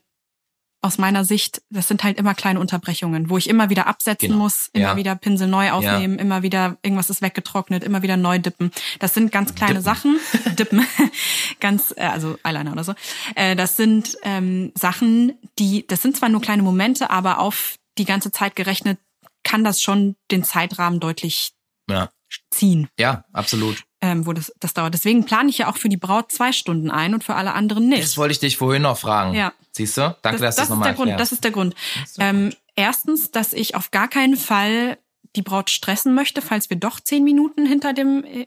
aus 0.85 0.99
meiner 0.99 1.25
Sicht, 1.25 1.63
das 1.71 1.89
sind 1.89 2.05
halt 2.05 2.19
immer 2.19 2.35
kleine 2.35 2.61
Unterbrechungen, 2.61 3.31
wo 3.31 3.39
ich 3.39 3.49
immer 3.49 3.71
wieder 3.71 3.87
absetzen 3.87 4.29
Genau. 4.29 4.43
muss, 4.45 4.69
immer 4.73 4.91
Ja. 4.91 4.97
wieder 4.97 5.17
Pinsel 5.17 5.49
neu 5.49 5.71
aufnehmen, 5.73 6.19
immer 6.19 6.43
wieder 6.43 6.77
irgendwas 6.83 7.11
ist 7.11 7.23
weggetrocknet, 7.23 7.83
immer 7.83 8.03
wieder 8.03 8.17
neu 8.17 8.39
dippen. 8.39 8.71
Das 9.01 9.15
sind 9.15 9.33
ganz 9.33 9.55
kleine 9.55 9.81
Dippen. 9.81 9.85
Sachen, 9.85 10.21
dippen, 10.59 10.87
ganz, 11.61 11.93
äh, 11.97 12.03
also 12.07 12.37
Eyeliner 12.45 12.73
oder 12.73 12.85
so. 12.85 12.95
Äh, 13.35 13.57
Das 13.57 13.77
sind 13.77 14.17
ähm, 14.23 14.73
Sachen, 14.77 15.33
die, 15.59 15.87
das 15.87 16.03
sind 16.03 16.17
zwar 16.17 16.29
nur 16.29 16.41
kleine 16.41 16.63
Momente, 16.63 17.11
aber 17.11 17.39
auf 17.41 17.77
die 17.99 18.05
ganze 18.05 18.31
Zeit 18.31 18.55
gerechnet 18.57 18.99
kann 19.43 19.65
das 19.65 19.81
schon 19.83 20.17
den 20.31 20.45
Zeitrahmen 20.45 21.01
deutlich 21.01 21.53
Ja, 21.89 22.11
ziehen 22.51 22.89
ja 22.99 23.25
absolut. 23.33 23.85
Ähm, 24.05 24.27
wo 24.27 24.35
das, 24.35 24.53
das 24.61 24.75
dauert. 24.75 24.93
Deswegen 24.93 25.25
plane 25.25 25.49
ich 25.49 25.59
ja 25.59 25.71
auch 25.71 25.79
für 25.79 25.89
die 25.89 25.97
Braut 25.97 26.31
zwei 26.31 26.53
Stunden 26.53 26.91
ein 26.91 27.15
und 27.15 27.25
für 27.25 27.35
alle 27.35 27.55
anderen 27.55 27.89
nicht. 27.89 28.03
Das 28.03 28.19
wollte 28.19 28.33
ich 28.33 28.39
dich 28.39 28.59
vorhin 28.59 28.83
noch 28.83 28.99
fragen. 28.99 29.35
Ja. 29.35 29.55
Siehst 29.73 29.97
du? 29.97 30.15
Danke, 30.21 30.41
dass 30.41 30.41
das, 30.41 30.41
du 30.41 30.45
das 30.45 30.57
das 30.57 30.69
nochmal 30.69 30.91
ist 30.91 30.91
der 30.91 30.95
Grund. 30.97 31.11
erklärst. 31.11 31.33
Das 31.33 31.33
ist 31.33 31.45
der 31.45 31.51
Grund. 31.51 31.75
ist 32.05 32.15
sehr 32.17 32.27
Ähm, 32.27 32.53
erstens, 32.77 33.31
dass 33.31 33.55
ich 33.55 33.75
auf 33.75 33.91
gar 33.91 34.09
keinen 34.09 34.37
Fall 34.37 34.99
die 35.37 35.43
Braut 35.43 35.71
stressen 35.71 36.15
möchte, 36.15 36.43
falls 36.43 36.69
wir 36.69 36.77
doch 36.77 37.01
zehn 37.01 37.25
Minuten 37.25 37.65
hinter 37.67 37.95
dem, 37.95 38.25
äh, 38.25 38.47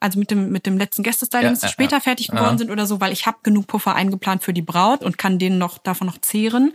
also 0.00 0.18
mit 0.18 0.30
dem 0.30 0.50
mit 0.50 0.66
dem 0.66 0.76
letzten 0.78 1.02
Gästestyling 1.02 1.54
Ja, 1.54 1.58
ja, 1.60 1.68
später 1.68 1.96
ja. 1.96 2.00
fertig 2.00 2.28
geworden 2.28 2.52
Ja. 2.54 2.58
sind 2.58 2.70
oder 2.70 2.86
so, 2.86 3.00
weil 3.00 3.12
ich 3.12 3.26
habe 3.26 3.38
genug 3.42 3.66
Puffer 3.66 3.94
eingeplant 3.94 4.42
für 4.42 4.52
die 4.52 4.62
Braut 4.62 5.02
und 5.02 5.18
kann 5.18 5.38
denen 5.38 5.58
noch 5.58 5.78
davon 5.78 6.06
noch 6.06 6.18
zehren 6.20 6.74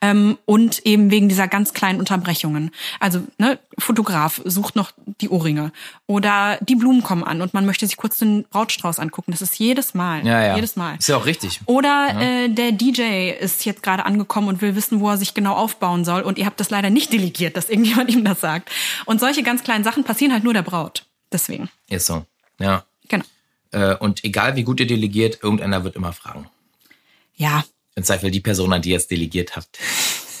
ähm, 0.00 0.38
und 0.44 0.84
eben 0.86 1.10
wegen 1.10 1.28
dieser 1.28 1.48
ganz 1.48 1.74
kleinen 1.74 1.98
Unterbrechungen. 1.98 2.70
Also 3.00 3.22
ne, 3.38 3.58
Fotograf 3.78 4.40
sucht 4.44 4.76
noch 4.76 4.92
die 5.20 5.28
Ohrringe 5.28 5.72
oder 6.06 6.58
die 6.60 6.76
Blumen 6.76 7.02
kommen 7.02 7.24
an 7.24 7.42
und 7.42 7.54
man 7.54 7.66
möchte 7.66 7.86
sich 7.86 7.96
kurz 7.96 8.18
den 8.18 8.44
Brautstrauß 8.50 8.98
angucken. 8.98 9.32
Das 9.32 9.42
ist 9.42 9.58
jedes 9.58 9.94
Mal, 9.94 10.24
ja, 10.26 10.42
ja. 10.42 10.54
jedes 10.56 10.76
Mal. 10.76 10.96
Ist 10.96 11.08
ja 11.08 11.16
auch 11.16 11.26
richtig. 11.26 11.60
Oder 11.66 12.14
äh, 12.20 12.48
der 12.48 12.72
DJ 12.72 13.30
ist 13.30 13.64
jetzt 13.64 13.82
gerade 13.82 14.04
angekommen 14.04 14.48
und 14.48 14.62
will 14.62 14.76
wissen, 14.76 15.00
wo 15.00 15.10
er 15.10 15.16
sich 15.16 15.34
genau 15.34 15.54
aufbauen 15.54 16.04
soll. 16.04 16.22
Und 16.22 16.38
ihr 16.38 16.46
habt 16.46 16.60
das 16.60 16.70
leider 16.70 16.90
nicht 16.90 17.12
delegiert, 17.12 17.56
dass 17.56 17.68
irgendjemand 17.68 18.10
ihm 18.14 18.24
das 18.24 18.40
sagt. 18.40 18.70
Und 19.06 19.20
solche 19.20 19.42
ganz 19.42 19.62
kleinen 19.64 19.84
Sachen 19.84 20.04
passieren 20.04 20.32
halt 20.32 20.44
nur 20.44 20.54
der 20.54 20.62
Braut. 20.62 21.04
Deswegen. 21.32 21.68
Ist 21.88 22.06
so. 22.06 22.24
Ja. 22.60 22.84
Genau. 23.08 23.24
Äh, 23.72 23.96
Und 23.96 24.24
egal 24.24 24.56
wie 24.56 24.64
gut 24.64 24.80
ihr 24.80 24.86
delegiert, 24.86 25.42
irgendeiner 25.42 25.84
wird 25.84 25.96
immer 25.96 26.12
fragen. 26.12 26.48
Ja. 27.36 27.64
Im 27.96 28.04
Zweifel 28.04 28.30
die 28.30 28.40
Person, 28.40 28.72
an 28.72 28.82
die 28.82 28.90
ihr 28.90 28.96
es 28.96 29.06
delegiert 29.06 29.56
habt. 29.56 29.78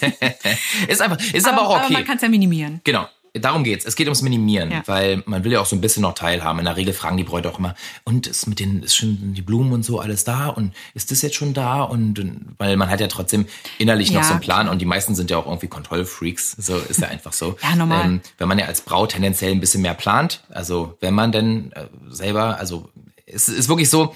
ist 0.88 1.00
einfach, 1.00 1.20
ist 1.32 1.46
aber, 1.46 1.62
auch 1.62 1.76
Aber 1.76 1.84
okay. 1.84 1.94
man 1.94 2.04
kann 2.04 2.16
es 2.16 2.22
ja 2.22 2.28
minimieren. 2.28 2.80
Genau. 2.84 3.08
Darum 3.36 3.64
geht's. 3.64 3.84
Es 3.84 3.96
geht 3.96 4.06
ums 4.06 4.22
Minimieren, 4.22 4.70
Ja. 4.70 4.82
weil 4.86 5.22
man 5.26 5.42
will 5.42 5.50
ja 5.52 5.60
auch 5.60 5.66
so 5.66 5.74
ein 5.74 5.80
bisschen 5.80 6.02
noch 6.02 6.14
teilhaben. 6.14 6.60
In 6.60 6.66
der 6.66 6.76
Regel 6.76 6.94
fragen 6.94 7.16
die 7.16 7.24
Bräute 7.24 7.50
auch 7.50 7.58
immer, 7.58 7.74
und 8.04 8.28
ist 8.28 8.46
mit 8.46 8.60
den, 8.60 8.82
ist 8.84 8.94
schon 8.94 9.34
die 9.34 9.42
Blumen 9.42 9.72
und 9.72 9.82
so 9.84 9.98
alles 9.98 10.22
da? 10.22 10.48
Und 10.48 10.72
ist 10.94 11.10
das 11.10 11.20
jetzt 11.22 11.34
schon 11.34 11.52
da? 11.52 11.82
Und, 11.82 12.22
weil 12.58 12.76
man 12.76 12.88
hat 12.90 13.00
ja 13.00 13.08
trotzdem 13.08 13.46
innerlich 13.78 14.12
noch 14.12 14.20
Ja, 14.20 14.26
so 14.28 14.32
einen 14.34 14.40
Plan 14.40 14.68
und 14.68 14.78
die 14.80 14.84
meisten 14.86 15.16
sind 15.16 15.30
ja 15.30 15.36
auch 15.38 15.46
irgendwie 15.46 15.66
Kontrollfreaks. 15.66 16.52
So 16.52 16.76
ist 16.76 17.00
ja 17.00 17.08
einfach 17.08 17.32
so. 17.32 17.56
Ja, 17.62 17.74
normal. 17.74 18.04
Ähm, 18.04 18.20
wenn 18.38 18.46
man 18.48 18.58
ja 18.58 18.66
als 18.66 18.82
Braut 18.82 19.10
tendenziell 19.10 19.50
ein 19.50 19.60
bisschen 19.60 19.82
mehr 19.82 19.94
plant, 19.94 20.44
also 20.50 20.96
wenn 21.00 21.14
man 21.14 21.32
denn 21.32 21.72
äh, 21.72 21.86
selber, 22.10 22.58
also 22.58 22.88
es 23.26 23.48
ist 23.48 23.68
wirklich 23.68 23.90
so, 23.90 24.14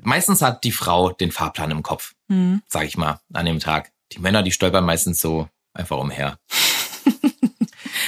meistens 0.00 0.40
hat 0.42 0.64
die 0.64 0.72
Frau 0.72 1.10
den 1.10 1.30
Fahrplan 1.32 1.70
im 1.70 1.82
Kopf, 1.82 2.14
Mhm. 2.28 2.62
sag 2.66 2.84
ich 2.86 2.96
mal, 2.96 3.20
an 3.34 3.44
dem 3.46 3.60
Tag. 3.60 3.92
Die 4.12 4.18
Männer, 4.18 4.42
die 4.42 4.50
stolpern 4.52 4.84
meistens 4.84 5.20
so 5.20 5.48
einfach 5.74 5.98
umher. 5.98 6.38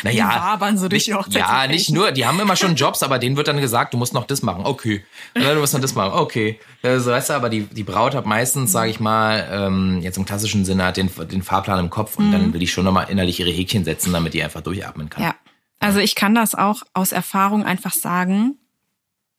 Naja, 0.02 0.28
Die 0.28 0.40
wabern 0.40 0.78
so 0.78 0.88
durch 0.88 1.04
die 1.04 1.10
ja, 1.30 1.66
nicht 1.66 1.90
nur, 1.90 2.12
die 2.12 2.26
haben 2.26 2.38
immer 2.40 2.56
schon 2.56 2.74
Jobs, 2.74 3.02
aber 3.02 3.18
denen 3.18 3.36
wird 3.36 3.48
dann 3.48 3.60
gesagt, 3.60 3.94
du 3.94 3.98
musst 3.98 4.14
noch 4.14 4.26
das 4.26 4.42
machen. 4.42 4.64
Okay. 4.64 5.04
Oder 5.34 5.54
du 5.54 5.60
musst 5.60 5.74
noch 5.74 5.80
das 5.80 5.94
machen. 5.94 6.12
Okay. 6.18 6.58
Also, 6.82 7.10
weißt 7.10 7.30
du, 7.30 7.34
aber 7.34 7.48
die, 7.48 7.62
die 7.62 7.84
Braut 7.84 8.14
hat 8.14 8.26
meistens, 8.26 8.72
sage 8.72 8.90
ich 8.90 9.00
mal, 9.00 9.48
ähm, 9.50 10.00
jetzt 10.02 10.18
im 10.18 10.24
klassischen 10.24 10.64
Sinne, 10.64 10.84
hat 10.84 10.96
den, 10.96 11.10
den 11.30 11.42
Fahrplan 11.42 11.78
im 11.78 11.90
Kopf 11.90 12.18
und 12.18 12.32
dann 12.32 12.52
will 12.52 12.62
ich 12.62 12.72
schon 12.72 12.84
nochmal 12.84 13.06
innerlich 13.08 13.40
ihre 13.40 13.50
Häkchen 13.50 13.84
setzen, 13.84 14.12
damit 14.12 14.34
die 14.34 14.42
einfach 14.42 14.60
durchatmen 14.60 15.08
kann. 15.08 15.22
Ja. 15.22 15.34
Also 15.80 16.00
ich 16.00 16.14
kann 16.14 16.34
das 16.34 16.54
auch 16.54 16.82
aus 16.92 17.12
Erfahrung 17.12 17.64
einfach 17.64 17.92
sagen. 17.92 18.58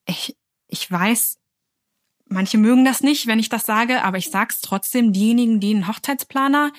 Ich, 0.06 0.38
ich 0.68 0.90
weiß, 0.90 1.38
manche 2.28 2.58
mögen 2.58 2.86
das 2.86 3.02
nicht, 3.02 3.28
wenn 3.28 3.40
ich 3.40 3.50
das 3.50 3.66
sage, 3.66 4.04
aber 4.04 4.18
ich 4.18 4.30
sag's 4.32 4.62
trotzdem, 4.62 5.12
diejenigen, 5.12 5.60
die 5.60 5.74
einen 5.74 5.88
Hochzeitsplaner 5.88 6.72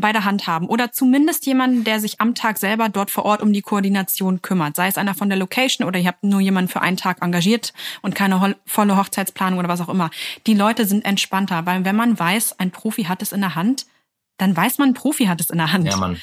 bei 0.00 0.12
der 0.12 0.24
Hand 0.24 0.46
haben 0.46 0.66
oder 0.66 0.92
zumindest 0.92 1.46
jemanden, 1.46 1.84
der 1.84 2.00
sich 2.00 2.20
am 2.20 2.34
Tag 2.34 2.58
selber 2.58 2.88
dort 2.88 3.10
vor 3.10 3.24
Ort 3.24 3.42
um 3.42 3.52
die 3.52 3.62
Koordination 3.62 4.42
kümmert. 4.42 4.76
Sei 4.76 4.88
es 4.88 4.98
einer 4.98 5.14
von 5.14 5.28
der 5.28 5.38
Location 5.38 5.86
oder 5.86 5.98
ihr 5.98 6.06
habt 6.08 6.24
nur 6.24 6.40
jemanden 6.40 6.68
für 6.70 6.80
einen 6.82 6.96
Tag 6.96 7.22
engagiert 7.22 7.72
und 8.02 8.14
keine 8.14 8.56
volle 8.66 8.96
Hochzeitsplanung 8.96 9.58
oder 9.58 9.68
was 9.68 9.80
auch 9.80 9.88
immer. 9.88 10.10
Die 10.46 10.54
Leute 10.54 10.86
sind 10.86 11.04
entspannter, 11.04 11.66
weil 11.66 11.84
wenn 11.84 11.96
man 11.96 12.18
weiß, 12.18 12.58
ein 12.58 12.70
Profi 12.70 13.04
hat 13.04 13.22
es 13.22 13.32
in 13.32 13.40
der 13.40 13.54
Hand, 13.54 13.86
dann 14.38 14.56
weiß 14.56 14.78
man, 14.78 14.90
ein 14.90 14.94
Profi 14.94 15.26
hat 15.26 15.40
es 15.40 15.50
in 15.50 15.58
der 15.58 15.72
Hand. 15.72 15.86
Ja, 15.86 15.96
Mann. 15.96 16.18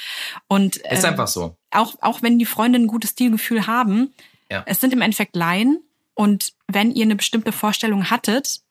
Und 0.48 0.78
Ist 0.78 1.04
ähm, 1.04 1.12
einfach 1.12 1.28
so. 1.28 1.56
auch, 1.72 1.94
auch 2.02 2.22
wenn 2.24 2.40
die 2.40 2.46
Freunde 2.46 2.80
ein 2.80 2.88
gutes 2.88 3.12
Stilgefühl 3.12 3.68
haben, 3.68 4.14
Ja. 4.52 4.64
es 4.66 4.80
sind 4.80 4.92
im 4.94 5.02
Endeffekt 5.02 5.36
Laien. 5.36 5.80
Und 6.16 6.54
wenn 6.68 6.92
ihr 6.92 7.04
eine 7.04 7.16
bestimmte 7.16 7.52
Vorstellung 7.52 8.10
hattet, 8.10 8.62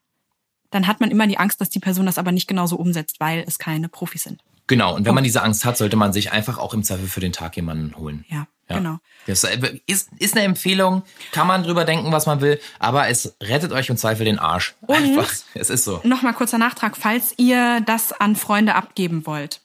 dann 0.70 0.88
hat 0.88 0.98
man 0.98 1.12
immer 1.12 1.28
die 1.28 1.38
Angst, 1.38 1.61
dass 1.61 1.68
die 1.70 1.78
Person 1.78 2.07
das 2.07 2.18
aber 2.18 2.32
nicht 2.32 2.48
genauso 2.48 2.74
umsetzt, 2.76 3.20
weil 3.20 3.44
es 3.46 3.61
keine 3.61 3.88
Profis 3.88 4.24
sind. 4.24 4.42
Genau. 4.66 4.94
Und 4.94 5.04
wenn 5.06 5.14
man 5.14 5.24
diese 5.24 5.42
Angst 5.42 5.64
hat, 5.64 5.76
sollte 5.76 5.96
man 5.96 6.12
sich 6.12 6.32
einfach 6.32 6.58
auch 6.58 6.74
im 6.74 6.82
Zweifel 6.82 7.08
für 7.08 7.20
den 7.20 7.32
Tag 7.32 7.56
jemanden 7.56 7.96
holen. 7.96 8.24
Ja, 8.28 8.46
Ja. 8.68 8.76
genau. 8.76 8.98
Das 9.26 9.44
ist, 9.86 10.08
ist 10.18 10.36
eine 10.36 10.44
Empfehlung, 10.44 11.02
kann 11.32 11.46
man 11.48 11.62
drüber 11.64 11.84
denken, 11.84 12.12
was 12.12 12.26
man 12.26 12.40
will, 12.40 12.60
aber 12.78 13.08
es 13.08 13.36
rettet 13.42 13.72
euch 13.72 13.88
im 13.88 13.96
Zweifel 13.96 14.24
den 14.24 14.38
Arsch. 14.38 14.74
Einfach. 14.86 15.32
Es 15.54 15.70
ist 15.70 15.84
so. 15.84 16.00
Nochmal 16.04 16.34
kurzer 16.34 16.58
Nachtrag, 16.58 16.96
falls 16.96 17.34
ihr 17.36 17.80
das 17.80 18.12
an 18.12 18.36
Freunde 18.36 18.74
abgeben 18.76 19.26
wollt. 19.26 19.60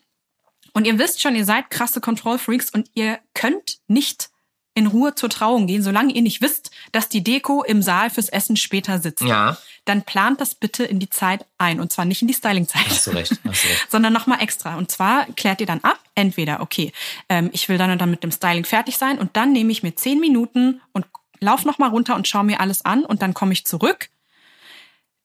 Und 0.74 0.88
ihr 0.88 0.98
wisst 0.98 1.22
schon, 1.22 1.36
ihr 1.36 1.46
seid 1.46 1.70
krasse 1.70 2.00
Control 2.02 2.40
Freaks 2.40 2.70
und 2.70 2.90
ihr 2.96 3.20
könnt 3.34 3.80
nicht 3.88 4.31
in 4.74 4.88
Ruhe 4.88 5.16
zur 5.16 5.30
Trauung 5.30 5.68
gehen, 5.68 5.84
solange 5.84 6.14
ihr 6.14 6.22
nicht 6.22 6.42
wisst, 6.42 6.72
dass 6.92 7.10
die 7.10 7.24
Deko 7.24 7.64
im 7.64 7.82
Saal 7.82 8.10
fürs 8.10 8.30
Essen 8.30 8.56
später 8.56 9.00
sitzt. 9.00 9.24
Ja. 9.24 9.58
Dann 9.86 10.04
plant 10.04 10.40
das 10.40 10.56
bitte 10.56 10.84
in 10.86 11.00
die 11.00 11.10
Zeit 11.10 11.46
ein. 11.58 11.82
Und 11.82 11.92
zwar 11.92 12.06
nicht 12.06 12.22
in 12.22 12.28
die 12.28 12.34
Stylingzeit. 12.34 12.88
Hast 12.88 13.08
du 13.08 13.12
recht, 13.12 13.32
hast 13.32 13.64
du 13.64 13.68
recht. 13.68 13.88
sondern 13.90 14.14
nochmal 14.14 14.42
extra. 14.42 14.78
Und 14.78 14.90
zwar 14.90 15.26
klärt 15.34 15.60
ihr 15.60 15.68
dann 15.68 15.82
ab, 15.82 16.00
entweder, 16.16 16.62
okay, 16.62 16.94
ähm, 17.28 17.50
ich 17.52 17.68
will 17.68 17.78
dann 17.78 17.92
und 17.92 18.00
dann 18.00 18.12
mit 18.12 18.24
dem 18.24 18.32
Styling 18.32 18.64
fertig 18.64 18.98
sein 18.98 19.20
und 19.20 19.36
dann 19.36 19.52
nehme 19.52 19.72
ich 19.72 19.84
mir 19.84 19.96
zehn 19.96 20.20
Minuten 20.20 20.82
und 20.94 21.06
lauf 21.42 21.66
nochmal 21.66 21.90
runter 21.90 22.16
und 22.16 22.28
schaue 22.28 22.46
mir 22.46 22.62
alles 22.62 22.86
an 22.86 23.04
und 23.04 23.22
dann 23.22 23.34
komme 23.34 23.54
ich 23.54 23.66
zurück. 23.66 24.10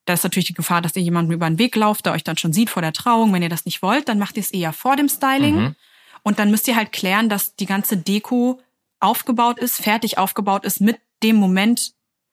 Da 0.06 0.14
ist 0.14 0.24
natürlich 0.24 0.46
die 0.46 0.54
Gefahr, 0.54 0.82
dass 0.82 0.96
ihr 0.96 1.02
jemanden 1.02 1.32
über 1.32 1.48
den 1.48 1.58
Weg 1.58 1.76
lauft, 1.76 2.06
der 2.06 2.12
euch 2.12 2.24
dann 2.24 2.38
schon 2.38 2.52
sieht 2.52 2.70
vor 2.70 2.82
der 2.82 2.92
Trauung. 2.92 3.32
Wenn 3.32 3.42
ihr 3.42 3.48
das 3.48 3.64
nicht 3.64 3.82
wollt, 3.82 4.08
dann 4.08 4.18
macht 4.18 4.36
ihr 4.36 4.42
es 4.42 4.52
eher 4.52 4.72
vor 4.72 4.96
dem 4.96 5.08
Styling. 5.08 5.74
Und 6.22 6.38
dann 6.38 6.50
müsst 6.50 6.66
ihr 6.68 6.76
halt 6.76 6.92
klären, 6.92 7.28
dass 7.28 7.56
die 7.56 7.66
ganze 7.66 7.96
Deko 7.96 8.60
aufgebaut 9.00 9.58
ist, 9.58 9.76
fertig 9.76 10.18
aufgebaut 10.18 10.64
ist 10.64 10.80
mit 10.80 10.98
dem 11.22 11.36
Moment, 11.36 11.92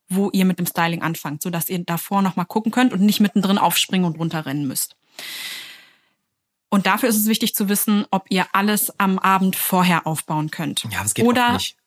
wo 0.10 0.30
ihr 0.32 0.46
mit 0.46 0.60
dem 0.60 0.66
Styling 0.66 1.02
anfangt, 1.02 1.42
sodass 1.42 1.70
ihr 1.70 1.80
davor 1.80 2.22
nochmal 2.22 2.46
gucken 2.46 2.72
könnt 2.72 2.94
und 2.94 3.02
nicht 3.02 3.20
mittendrin 3.20 3.58
aufspringen 3.58 4.06
und 4.06 4.18
runterrennen 4.18 4.68
müsst. 4.68 4.96
Und 6.74 6.88
dafür 6.88 7.08
ist 7.08 7.18
es 7.18 7.28
wichtig 7.28 7.54
zu 7.54 7.70
wissen, 7.70 8.08
ob 8.10 8.26
ihr 8.30 8.48
alles 8.52 9.00
am 9.00 9.20
Abend 9.20 9.56
vorher 9.56 10.08
aufbauen 10.08 10.50
könnt. 10.50 10.84
Ja, 10.92 11.04
es 11.06 11.14
geht 11.14 11.24
Oder 11.24 11.54
nicht. 11.54 11.78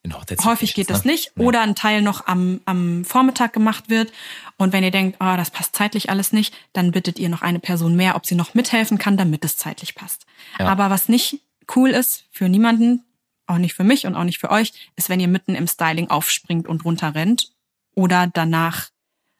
Häufig 0.45 0.73
geht 0.75 0.89
das 0.89 1.03
ne? 1.03 1.11
nicht. 1.11 1.33
Oder 1.37 1.59
ein 1.59 1.75
Teil 1.75 2.01
noch 2.01 2.25
am, 2.25 2.61
am 2.63 3.03
Vormittag 3.03 3.51
gemacht 3.51 3.89
wird. 3.89 4.13
Und 4.55 4.71
wenn 4.71 4.85
ihr 4.85 4.91
denkt, 4.91 5.17
oh, 5.19 5.35
das 5.35 5.51
passt 5.51 5.75
zeitlich 5.75 6.09
alles 6.09 6.31
nicht, 6.31 6.55
dann 6.71 6.93
bittet 6.93 7.19
ihr 7.19 7.27
noch 7.27 7.41
eine 7.41 7.59
Person 7.59 7.97
mehr, 7.97 8.15
ob 8.15 8.25
sie 8.25 8.35
noch 8.35 8.53
mithelfen 8.53 8.97
kann, 8.97 9.17
damit 9.17 9.43
es 9.43 9.57
zeitlich 9.57 9.93
passt. 9.93 10.25
Ja. 10.57 10.67
Aber 10.67 10.89
was 10.89 11.09
nicht 11.09 11.41
cool 11.75 11.89
ist 11.89 12.23
für 12.31 12.47
niemanden, 12.47 13.03
auch 13.47 13.57
nicht 13.57 13.73
für 13.73 13.83
mich 13.83 14.05
und 14.05 14.15
auch 14.15 14.23
nicht 14.23 14.39
für 14.39 14.51
euch, 14.51 14.73
ist, 14.95 15.09
wenn 15.09 15.19
ihr 15.19 15.27
mitten 15.27 15.55
im 15.55 15.67
Styling 15.67 16.09
aufspringt 16.09 16.67
und 16.67 16.85
runterrennt 16.85 17.51
oder 17.95 18.27
danach 18.31 18.89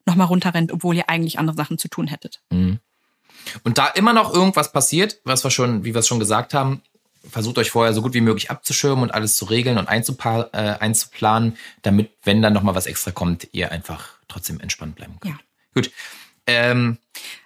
nochmal 0.06 0.28
runterrennt, 0.28 0.72
obwohl 0.72 0.96
ihr 0.96 1.10
eigentlich 1.10 1.38
andere 1.40 1.56
Sachen 1.58 1.78
zu 1.78 1.90
tun 1.90 2.08
hättet. 2.08 2.42
Und 3.64 3.78
da 3.78 3.88
immer 3.88 4.14
noch 4.14 4.34
irgendwas 4.34 4.72
passiert, 4.72 5.20
was 5.24 5.44
wir 5.44 5.52
schon, 5.52 5.84
wie 5.84 5.94
wir 5.94 6.00
es 6.00 6.08
schon 6.08 6.20
gesagt 6.20 6.54
haben, 6.54 6.82
versucht 7.30 7.58
euch 7.58 7.72
vorher 7.72 7.94
so 7.94 8.02
gut 8.02 8.14
wie 8.14 8.22
möglich 8.22 8.50
abzuschirmen 8.50 9.04
und 9.04 9.14
alles 9.14 9.36
zu 9.36 9.46
regeln 9.46 9.78
und 9.78 9.90
einzupa 9.90 10.50
äh, 10.54 10.80
einzuplanen, 10.80 11.58
damit, 11.82 12.12
wenn 12.24 12.42
dann 12.42 12.54
nochmal 12.54 12.76
was 12.76 12.86
extra 12.86 13.12
kommt, 13.12 13.50
ihr 13.52 13.72
einfach 13.72 14.12
trotzdem 14.30 14.60
entspannt 14.62 14.96
bleiben 14.96 15.18
könnt. 15.20 15.34
Ja. 15.36 15.40
Gut. 15.74 15.92
Ähm, 16.46 16.98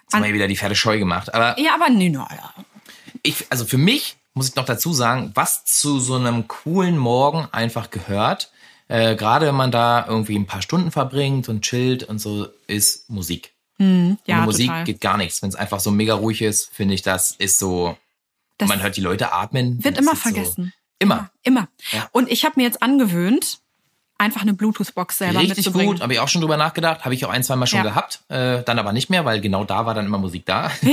jetzt 0.03 0.13
haben 0.13 0.21
An- 0.21 0.27
wir 0.27 0.35
wieder 0.35 0.47
die 0.47 0.57
Pferde 0.57 0.75
scheu 0.75 0.99
gemacht. 0.99 1.33
Aber 1.33 1.59
Ja, 1.59 1.73
aber 1.73 1.89
nee, 1.89 2.09
no, 2.09 2.27
ja. 2.29 2.53
ich, 3.23 3.47
also 3.49 3.65
für 3.65 3.79
mich 3.79 4.17
muss 4.33 4.49
ich 4.49 4.55
noch 4.55 4.65
dazu 4.65 4.93
sagen, 4.93 5.31
was 5.35 5.65
zu 5.65 5.99
so 5.99 6.15
einem 6.15 6.47
coolen 6.47 6.97
Morgen 6.97 7.47
einfach 7.51 7.89
gehört, 7.89 8.51
äh, 8.87 9.15
gerade 9.15 9.45
wenn 9.47 9.55
man 9.55 9.71
da 9.71 10.05
irgendwie 10.07 10.35
ein 10.37 10.47
paar 10.47 10.61
Stunden 10.61 10.91
verbringt 10.91 11.49
und 11.49 11.61
chillt 11.61 12.03
und 12.03 12.19
so, 12.19 12.47
ist 12.67 13.09
Musik. 13.09 13.53
ja 13.79 13.85
Ohne 13.85 14.17
Musik 14.45 14.67
total. 14.67 14.83
geht 14.83 15.01
gar 15.01 15.17
nichts. 15.17 15.41
Wenn 15.41 15.49
es 15.49 15.55
einfach 15.55 15.79
so 15.79 15.91
mega 15.91 16.13
ruhig 16.13 16.41
ist, 16.41 16.69
finde 16.73 16.93
ich, 16.93 17.01
das 17.01 17.31
ist 17.31 17.57
so, 17.57 17.97
Das 18.57 18.69
man 18.69 18.81
hört 18.81 18.95
die 18.97 19.01
Leute 19.01 19.31
atmen. 19.33 19.83
wird 19.83 19.97
immer 19.97 20.11
ist 20.13 20.23
so- 20.23 20.29
vergessen. 20.29 20.73
Immer. 20.99 21.31
Immer. 21.41 21.67
Ja. 21.91 22.07
Und 22.11 22.29
ich 22.31 22.45
habe 22.45 22.59
mir 22.59 22.63
jetzt 22.63 22.83
angewöhnt, 22.83 23.60
einfach 24.21 24.41
eine 24.43 24.53
Bluetooth-Box 24.53 25.17
selber 25.17 25.39
Richtig 25.39 25.57
mitzubringen. 25.57 25.93
gut, 25.95 26.01
habe 26.01 26.13
ich 26.13 26.19
auch 26.19 26.27
schon 26.29 26.41
drüber 26.41 26.55
nachgedacht, 26.57 27.03
habe 27.03 27.13
ich 27.13 27.25
auch 27.25 27.29
ein, 27.29 27.43
zwei 27.43 27.55
Mal 27.55 27.65
schon 27.67 27.79
Ja. 27.79 27.83
gehabt, 27.83 28.21
äh, 28.29 28.63
dann 28.63 28.79
aber 28.79 28.93
nicht 28.93 29.09
mehr, 29.09 29.25
weil 29.25 29.41
genau 29.41 29.63
da 29.65 29.85
war 29.85 29.93
dann 29.93 30.05
immer 30.05 30.17
Musik 30.19 30.45
da. 30.45 30.71
dann 30.81 30.91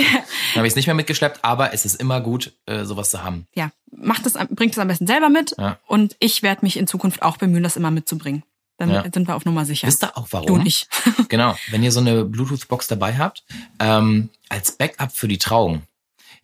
habe 0.57 0.67
ich 0.67 0.73
es 0.73 0.77
nicht 0.77 0.87
mehr 0.87 0.95
mitgeschleppt, 0.95 1.41
aber 1.45 1.73
es 1.75 1.85
ist 1.85 2.01
immer 2.01 2.21
gut, 2.21 2.53
äh, 2.67 2.85
sowas 2.85 3.11
zu 3.11 3.23
haben. 3.23 3.47
Ja, 3.55 3.71
macht 3.97 4.25
am- 4.37 4.49
bringt 4.49 4.73
es 4.73 4.79
am 4.79 4.89
besten 4.89 5.07
selber 5.07 5.29
mit. 5.29 5.55
Ja. 5.59 5.79
Und 5.87 6.17
ich 6.19 6.43
werde 6.43 6.61
mich 6.65 6.77
in 6.77 6.87
Zukunft 6.87 7.23
auch 7.23 7.37
bemühen, 7.37 7.63
das 7.63 7.77
immer 7.77 7.91
mitzubringen. 7.91 8.43
Dann 8.79 8.91
Ja. 8.91 9.03
sind 9.13 9.27
wir 9.29 9.35
auf 9.35 9.45
Nummer 9.45 9.65
sicher. 9.65 9.87
Wisst 9.89 10.05
ihr 10.05 10.17
auch 10.17 10.29
warum? 10.31 10.47
Du 10.47 10.55
und 10.55 10.67
ich. 10.67 10.87
genau, 11.29 11.57
wenn 11.71 11.83
ihr 11.83 11.91
so 11.93 12.01
eine 12.01 12.25
Bluetooth-Box 12.25 12.87
dabei 12.89 13.17
habt, 13.19 13.43
ähm, 13.81 14.31
als 14.49 14.73
Backup 14.73 15.11
für 15.13 15.27
die 15.29 15.39
Trauung. 15.39 15.83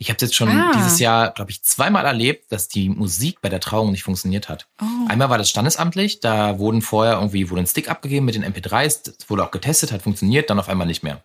Ich 0.04 0.10
habe 0.10 0.18
jetzt 0.20 0.34
schon 0.34 0.50
Ah. 0.50 0.72
dieses 0.76 0.98
Jahr, 1.00 1.30
glaube 1.30 1.50
ich, 1.50 1.62
zweimal 1.62 2.04
erlebt, 2.04 2.52
dass 2.52 2.68
die 2.68 2.90
Musik 2.90 3.40
bei 3.40 3.48
der 3.48 3.58
Trauung 3.60 3.90
nicht 3.90 4.02
funktioniert 4.02 4.50
hat. 4.50 4.68
Oh. 4.82 4.84
Einmal 5.08 5.30
war 5.30 5.38
das 5.38 5.48
standesamtlich, 5.48 6.20
da 6.20 6.58
wurden 6.58 6.82
vorher 6.82 7.14
irgendwie 7.14 7.48
wurde 7.48 7.62
ein 7.62 7.66
Stick 7.66 7.90
abgegeben 7.90 8.26
mit 8.26 8.34
den 8.34 8.44
MP3s, 8.44 9.00
das 9.04 9.30
wurde 9.30 9.42
auch 9.44 9.50
getestet, 9.50 9.92
hat 9.92 10.02
funktioniert, 10.02 10.50
dann 10.50 10.58
auf 10.58 10.68
einmal 10.68 10.86
nicht 10.86 11.02
mehr. 11.02 11.24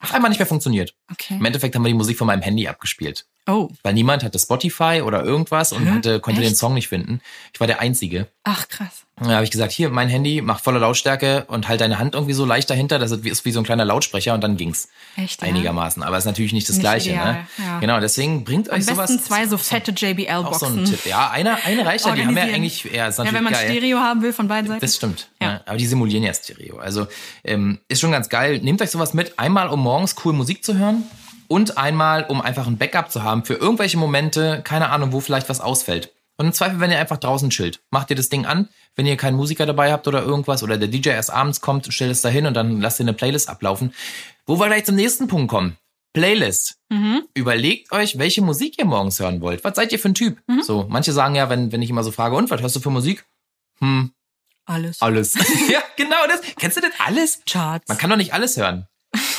Auf 0.00 0.12
einmal 0.12 0.28
nicht 0.28 0.38
mehr 0.38 0.46
funktioniert. 0.46 0.94
Okay. 1.10 1.36
Im 1.38 1.44
Endeffekt 1.46 1.74
haben 1.74 1.82
wir 1.82 1.88
die 1.88 1.94
Musik 1.94 2.18
von 2.18 2.26
meinem 2.26 2.42
Handy 2.42 2.68
abgespielt. 2.68 3.24
Oh, 3.50 3.70
Weil 3.82 3.94
niemand 3.94 4.22
hatte 4.22 4.38
Spotify 4.38 5.02
oder 5.04 5.24
irgendwas 5.24 5.72
und 5.72 5.90
hatte, 5.90 6.20
konnte 6.20 6.40
den 6.40 6.50
Echt? 6.50 6.58
Song 6.58 6.74
nicht 6.74 6.88
finden. 6.88 7.20
Ich 7.52 7.60
war 7.60 7.66
der 7.66 7.80
Einzige. 7.80 8.26
ach 8.44 8.68
krass. 8.68 9.04
Da 9.22 9.32
habe 9.32 9.44
ich 9.44 9.50
gesagt, 9.50 9.70
hier, 9.72 9.90
mein 9.90 10.08
Handy, 10.08 10.40
mach 10.40 10.60
volle 10.60 10.78
Lautstärke 10.78 11.44
und 11.48 11.68
halt 11.68 11.82
deine 11.82 11.98
Hand 11.98 12.14
irgendwie 12.14 12.32
so 12.32 12.46
leicht 12.46 12.70
dahinter, 12.70 12.98
das 12.98 13.10
ist 13.10 13.44
wie 13.44 13.52
so 13.52 13.60
ein 13.60 13.64
kleiner 13.64 13.84
Lautsprecher 13.84 14.32
und 14.32 14.40
dann 14.42 14.56
ging's. 14.56 14.88
Echt, 15.14 15.42
ja? 15.42 15.48
Einigermaßen. 15.48 16.02
Aber 16.02 16.16
ist 16.16 16.24
natürlich 16.24 16.54
nicht 16.54 16.66
das 16.66 16.76
Nicht 16.76 16.84
Gleiche. 16.84 17.10
ideal, 17.10 17.32
ne? 17.34 17.46
ja. 17.58 17.80
Genau, 17.80 18.00
deswegen 18.00 18.44
bringt 18.44 18.70
Am 18.70 18.78
euch 18.78 18.86
besten 18.86 18.96
sowas. 18.96 19.24
zwei 19.24 19.46
so 19.46 19.58
fette 19.58 19.92
Auch 19.92 19.98
so 19.98 20.06
ein 20.06 20.16
JBL-Boxen. 20.16 20.84
Tipp. 20.86 21.04
Ja, 21.04 21.28
eine, 21.28 21.62
eine 21.64 21.84
reicht 21.84 22.06
ja. 22.06 22.14
Die 22.14 22.24
haben 22.24 22.34
ja 22.34 22.44
eigentlich, 22.44 22.84
ja, 22.84 23.08
ist 23.08 23.18
Ja, 23.18 23.30
wenn 23.30 23.44
man 23.44 23.52
geil. 23.52 23.68
Stereo 23.70 23.98
haben 23.98 24.22
will 24.22 24.32
von 24.32 24.48
beiden 24.48 24.68
Seiten. 24.68 24.80
Das 24.80 24.96
stimmt. 24.96 25.28
Ja. 25.42 25.50
Ja. 25.52 25.60
Aber 25.66 25.76
die 25.76 25.86
simulieren 25.86 26.22
ja 26.24 26.32
Stereo. 26.32 26.78
Also 26.78 27.06
ähm, 27.44 27.78
ist 27.88 28.00
schon 28.00 28.12
ganz 28.12 28.30
geil. 28.30 28.60
Nehmt 28.62 28.80
euch 28.80 28.90
sowas 28.90 29.12
mit, 29.12 29.38
einmal 29.38 29.68
um 29.68 29.80
morgens 29.80 30.16
cool 30.24 30.32
Musik 30.32 30.64
zu 30.64 30.78
hören 30.78 31.04
und 31.50 31.78
einmal 31.78 32.24
um 32.28 32.40
einfach 32.40 32.68
ein 32.68 32.78
Backup 32.78 33.10
zu 33.10 33.24
haben 33.24 33.44
für 33.44 33.54
irgendwelche 33.54 33.98
Momente, 33.98 34.62
keine 34.62 34.90
Ahnung, 34.90 35.12
wo 35.12 35.18
vielleicht 35.18 35.48
was 35.48 35.60
ausfällt. 35.60 36.12
Und 36.36 36.46
im 36.46 36.52
Zweifel, 36.52 36.78
wenn 36.78 36.92
ihr 36.92 36.98
einfach 36.98 37.18
draußen 37.18 37.50
chillt, 37.50 37.80
macht 37.90 38.08
ihr 38.10 38.16
das 38.16 38.28
Ding 38.28 38.46
an, 38.46 38.68
wenn 38.94 39.04
ihr 39.04 39.16
keinen 39.16 39.36
Musiker 39.36 39.66
dabei 39.66 39.92
habt 39.92 40.06
oder 40.06 40.22
irgendwas 40.22 40.62
oder 40.62 40.78
der 40.78 40.88
DJ 40.88 41.08
erst 41.10 41.30
abends 41.32 41.60
kommt, 41.60 41.92
stellt 41.92 42.12
es 42.12 42.22
da 42.22 42.28
hin 42.28 42.46
und 42.46 42.54
dann 42.54 42.80
lasst 42.80 43.00
ihr 43.00 43.04
eine 43.04 43.14
Playlist 43.14 43.48
ablaufen. 43.48 43.92
Wo 44.46 44.58
wir 44.60 44.68
gleich 44.68 44.84
zum 44.84 44.94
nächsten 44.94 45.26
Punkt 45.26 45.50
kommen. 45.50 45.76
Playlist. 46.12 46.76
Mhm. 46.88 47.24
Überlegt 47.34 47.90
euch, 47.92 48.16
welche 48.18 48.42
Musik 48.42 48.78
ihr 48.78 48.84
morgens 48.84 49.18
hören 49.18 49.40
wollt. 49.40 49.64
Was 49.64 49.74
seid 49.74 49.92
ihr 49.92 49.98
für 49.98 50.08
ein 50.08 50.14
Typ? 50.14 50.38
Mhm. 50.46 50.62
So, 50.62 50.86
manche 50.88 51.12
sagen 51.12 51.34
ja, 51.34 51.50
wenn, 51.50 51.72
wenn 51.72 51.82
ich 51.82 51.90
immer 51.90 52.04
so 52.04 52.12
frage, 52.12 52.36
und 52.36 52.48
was 52.48 52.60
hörst 52.62 52.76
du 52.76 52.80
für 52.80 52.90
Musik? 52.90 53.26
Hm, 53.80 54.12
Alles. 54.66 55.02
alles. 55.02 55.34
ja, 55.68 55.82
genau 55.96 56.26
das. 56.28 56.40
Kennst 56.56 56.76
du 56.76 56.80
das 56.80 56.92
alles? 57.04 57.42
Charts. 57.44 57.88
Man 57.88 57.98
kann 57.98 58.08
doch 58.08 58.16
nicht 58.16 58.32
alles 58.34 58.56
hören. 58.56 58.86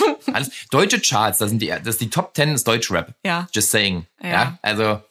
Alles. 0.34 0.50
Deutsche 0.70 1.00
Charts, 1.00 1.40
das 1.40 1.50
sind 1.50 1.62
die, 1.62 1.68
das 1.68 1.88
ist 1.88 2.02
die 2.02 2.10
Top 2.10 2.36
10 2.36 2.50
ist 2.56 2.68
Deutschrap. 2.68 3.14
Ja. 3.24 3.48
Just 3.54 3.72
saying. 3.72 4.06
Ja. 4.22 4.30
Ja. 4.30 4.60
Also, 4.62 5.02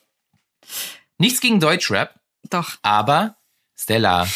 nichts 1.19 1.41
gegen 1.41 1.61
Deutschrap, 1.61 2.15
Doch. 2.49 2.79
aber 2.83 3.37
Stella, 3.77 4.27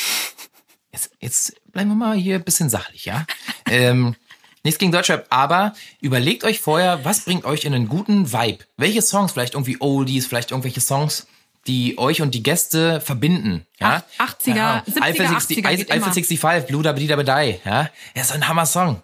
jetzt, 0.93 1.11
jetzt 1.21 1.73
bleiben 1.73 1.91
wir 1.91 1.97
mal 1.97 2.17
hier 2.17 2.37
ein 2.37 2.45
bisschen 2.45 2.71
sachlich, 2.71 3.05
ja? 3.05 3.27
ähm, 3.69 4.17
nichts 4.63 4.79
gegen 4.79 4.93
Deutschrap, 4.93 5.27
aber 5.31 5.75
überlegt 6.01 6.45
euch 6.45 6.61
vorher, 6.61 7.05
was 7.05 7.25
bringt 7.25 7.45
euch 7.45 7.65
in 7.65 7.75
einen 7.75 7.89
guten 7.89 8.33
Vibe? 8.33 8.65
Welche 8.77 9.03
Songs, 9.03 9.33
vielleicht 9.33 9.55
irgendwie 9.55 9.77
Oldies, 9.81 10.27
vielleicht 10.27 10.51
irgendwelche 10.51 10.81
Songs, 10.81 11.27
die 11.67 11.99
euch 11.99 12.21
und 12.23 12.35
die 12.35 12.43
Gäste 12.43 13.01
verbinden, 13.01 13.67
ja? 13.81 14.03
Ach, 14.19 14.35
80er, 14.35 14.55
Ja. 14.55 14.85
70er, 14.87 15.03
Eiffel 15.03 15.27
80er 15.27 15.55
geht 15.55 15.67
Eiffel 15.67 15.97
immer. 15.97 16.13
65, 16.13 16.67
Blue 16.67 16.83
Dabba 16.83 16.99
Die, 17.23 17.59
ja? 17.65 17.91
Er 18.15 18.23
ist 18.23 18.33
ein 18.33 18.47
Hammer-Song. 18.49 19.03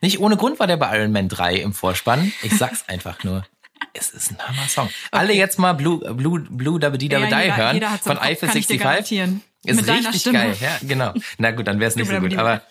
Nicht 0.00 0.18
ohne 0.20 0.36
Grund 0.36 0.58
war 0.58 0.66
der 0.66 0.76
bei 0.76 0.96
Iron 0.98 1.12
Man 1.12 1.28
3 1.28 1.56
im 1.56 1.72
Vorspann. 1.72 2.32
Ich 2.42 2.56
sag's 2.56 2.84
einfach 2.88 3.22
nur. 3.24 3.44
Es 3.92 4.10
ist 4.10 4.30
ein 4.30 4.38
Hammer-Song. 4.38 4.88
Alle 5.10 5.32
jetzt 5.32 5.58
mal 5.58 5.72
Blue, 5.72 5.98
Blue, 6.14 6.40
Blue 6.48 6.78
Dabba 6.78 6.96
Dabba 6.96 7.28
Ja, 7.28 7.42
Die 7.44 7.56
hören 7.56 7.74
jeder 7.74 7.88
von 7.98 8.16
Kopf, 8.16 8.24
Eiffel 8.24 8.48
kann 8.48 8.58
ich 8.58 8.66
dir 8.66 8.78
65. 8.78 8.80
garantieren. 8.80 9.42
Ist 9.64 9.76
Mit 9.76 9.88
richtig 9.88 10.20
Stimme. 10.20 10.38
geil, 10.38 10.56
ja, 10.60 10.78
genau. 10.82 11.12
Na 11.38 11.50
gut, 11.50 11.66
dann 11.66 11.80
wäre 11.80 11.90
es 11.90 11.96
nicht 11.96 12.08
so 12.10 12.18
gut, 12.18 12.36
aber 12.36 12.62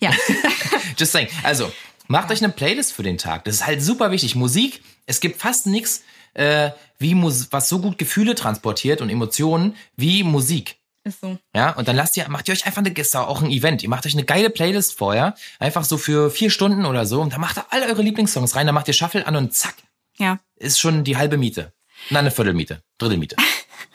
Ja. 0.00 0.10
just 0.98 1.12
saying. 1.12 1.28
Also, 1.42 1.70
macht 2.08 2.30
euch 2.32 2.42
eine 2.42 2.52
Playlist 2.52 2.92
für 2.92 3.02
den 3.04 3.18
Tag. 3.18 3.44
Das 3.44 3.56
ist 3.56 3.66
halt 3.66 3.82
super 3.82 4.10
wichtig. 4.10 4.34
Musik, 4.34 4.82
es 5.06 5.20
gibt 5.20 5.40
fast 5.40 5.66
nichts, 5.66 6.02
äh, 6.34 6.70
wie 6.98 7.14
Mus 7.14 7.48
was 7.52 7.68
so 7.68 7.78
gut 7.78 7.98
Gefühle 7.98 8.34
transportiert 8.34 9.00
und 9.00 9.10
Emotionen 9.10 9.76
wie 9.96 10.24
Musik. 10.24 10.76
Ist 11.04 11.20
so. 11.20 11.38
Ja, 11.54 11.70
und 11.72 11.86
dann 11.86 11.96
lasst 11.96 12.16
ihr, 12.16 12.26
macht 12.30 12.48
ihr 12.48 12.52
euch 12.54 12.64
einfach 12.66 12.78
eine, 12.82 12.90
ist 12.90 13.14
auch 13.14 13.42
ein 13.42 13.50
Event. 13.50 13.82
Ihr 13.82 13.90
macht 13.90 14.06
euch 14.06 14.14
eine 14.14 14.24
geile 14.24 14.48
Playlist 14.50 14.96
vorher, 14.96 15.34
einfach 15.58 15.84
so 15.84 15.98
für 15.98 16.30
vier 16.30 16.48
Stunden 16.50 16.86
oder 16.86 17.04
so, 17.06 17.20
und 17.20 17.32
dann 17.34 17.40
macht 17.42 17.58
ihr 17.58 17.66
all 17.70 17.82
eure 17.82 18.00
Lieblingssongs 18.02 18.56
rein, 18.56 18.64
dann 18.66 18.74
macht 18.74 18.88
ihr 18.88 18.94
Shuffle 18.94 19.26
an 19.26 19.36
und 19.36 19.52
zack, 19.52 19.74
Ja. 20.16 20.38
ist 20.56 20.80
schon 20.80 21.04
die 21.04 21.16
halbe 21.18 21.36
Miete. 21.36 21.72
Na, 22.10 22.18
eine 22.20 22.30
Viertelmiete, 22.30 22.82
Drittelmiete, 22.98 23.36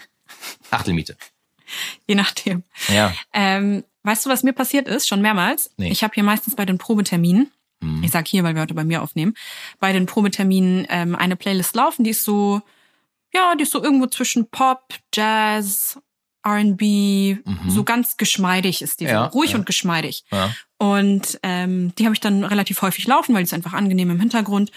Achtelmiete. 0.71 1.17
Je 2.07 2.15
nachdem. 2.15 2.63
Ja. 2.87 3.13
Ähm, 3.33 3.83
weißt 4.03 4.25
du, 4.25 4.29
was 4.29 4.43
mir 4.43 4.53
passiert 4.53 4.87
ist, 4.87 5.07
schon 5.07 5.21
mehrmals? 5.21 5.71
Nee. 5.77 5.91
Ich 5.91 6.03
habe 6.03 6.13
hier 6.15 6.23
meistens 6.23 6.55
bei 6.55 6.65
den 6.65 6.77
Probeterminen, 6.77 7.51
ich 8.01 8.11
sag 8.11 8.27
hier, 8.27 8.43
weil 8.43 8.55
wir 8.55 8.61
heute 8.63 8.73
bei 8.73 8.83
mir 8.83 9.01
aufnehmen, 9.01 9.35
bei 9.79 9.93
den 9.93 10.05
Probeterminen 10.05 10.85
ähm, 10.89 11.15
eine 11.15 11.37
Playlist 11.37 11.75
laufen, 11.75 12.03
die 12.03 12.09
ist 12.09 12.25
so, 12.25 12.61
ja, 13.33 13.55
die 13.55 13.63
ist 13.63 13.71
so 13.71 13.81
irgendwo 13.81 14.05
zwischen 14.07 14.49
Pop, 14.49 14.83
Jazz, 15.13 15.97
R&B, 16.43 17.37
so 17.67 17.83
ganz 17.83 18.17
geschmeidig 18.17 18.81
ist 18.81 18.99
die, 18.99 19.05
Ja, 19.05 19.25
so 19.31 19.37
ruhig 19.37 19.51
ja. 19.51 19.57
und 19.57 19.65
geschmeidig. 19.65 20.23
Ja. 20.31 20.49
Und 20.77 21.39
ähm, 21.43 21.93
die 21.97 22.05
habe 22.05 22.13
ich 22.13 22.21
dann 22.21 22.43
relativ 22.43 22.81
häufig 22.81 23.05
laufen, 23.07 23.33
weil 23.35 23.41
die 23.43 23.47
ist 23.47 23.53
einfach 23.53 23.73
angenehm 23.73 24.09
im 24.11 24.19
Hintergrund. 24.19 24.71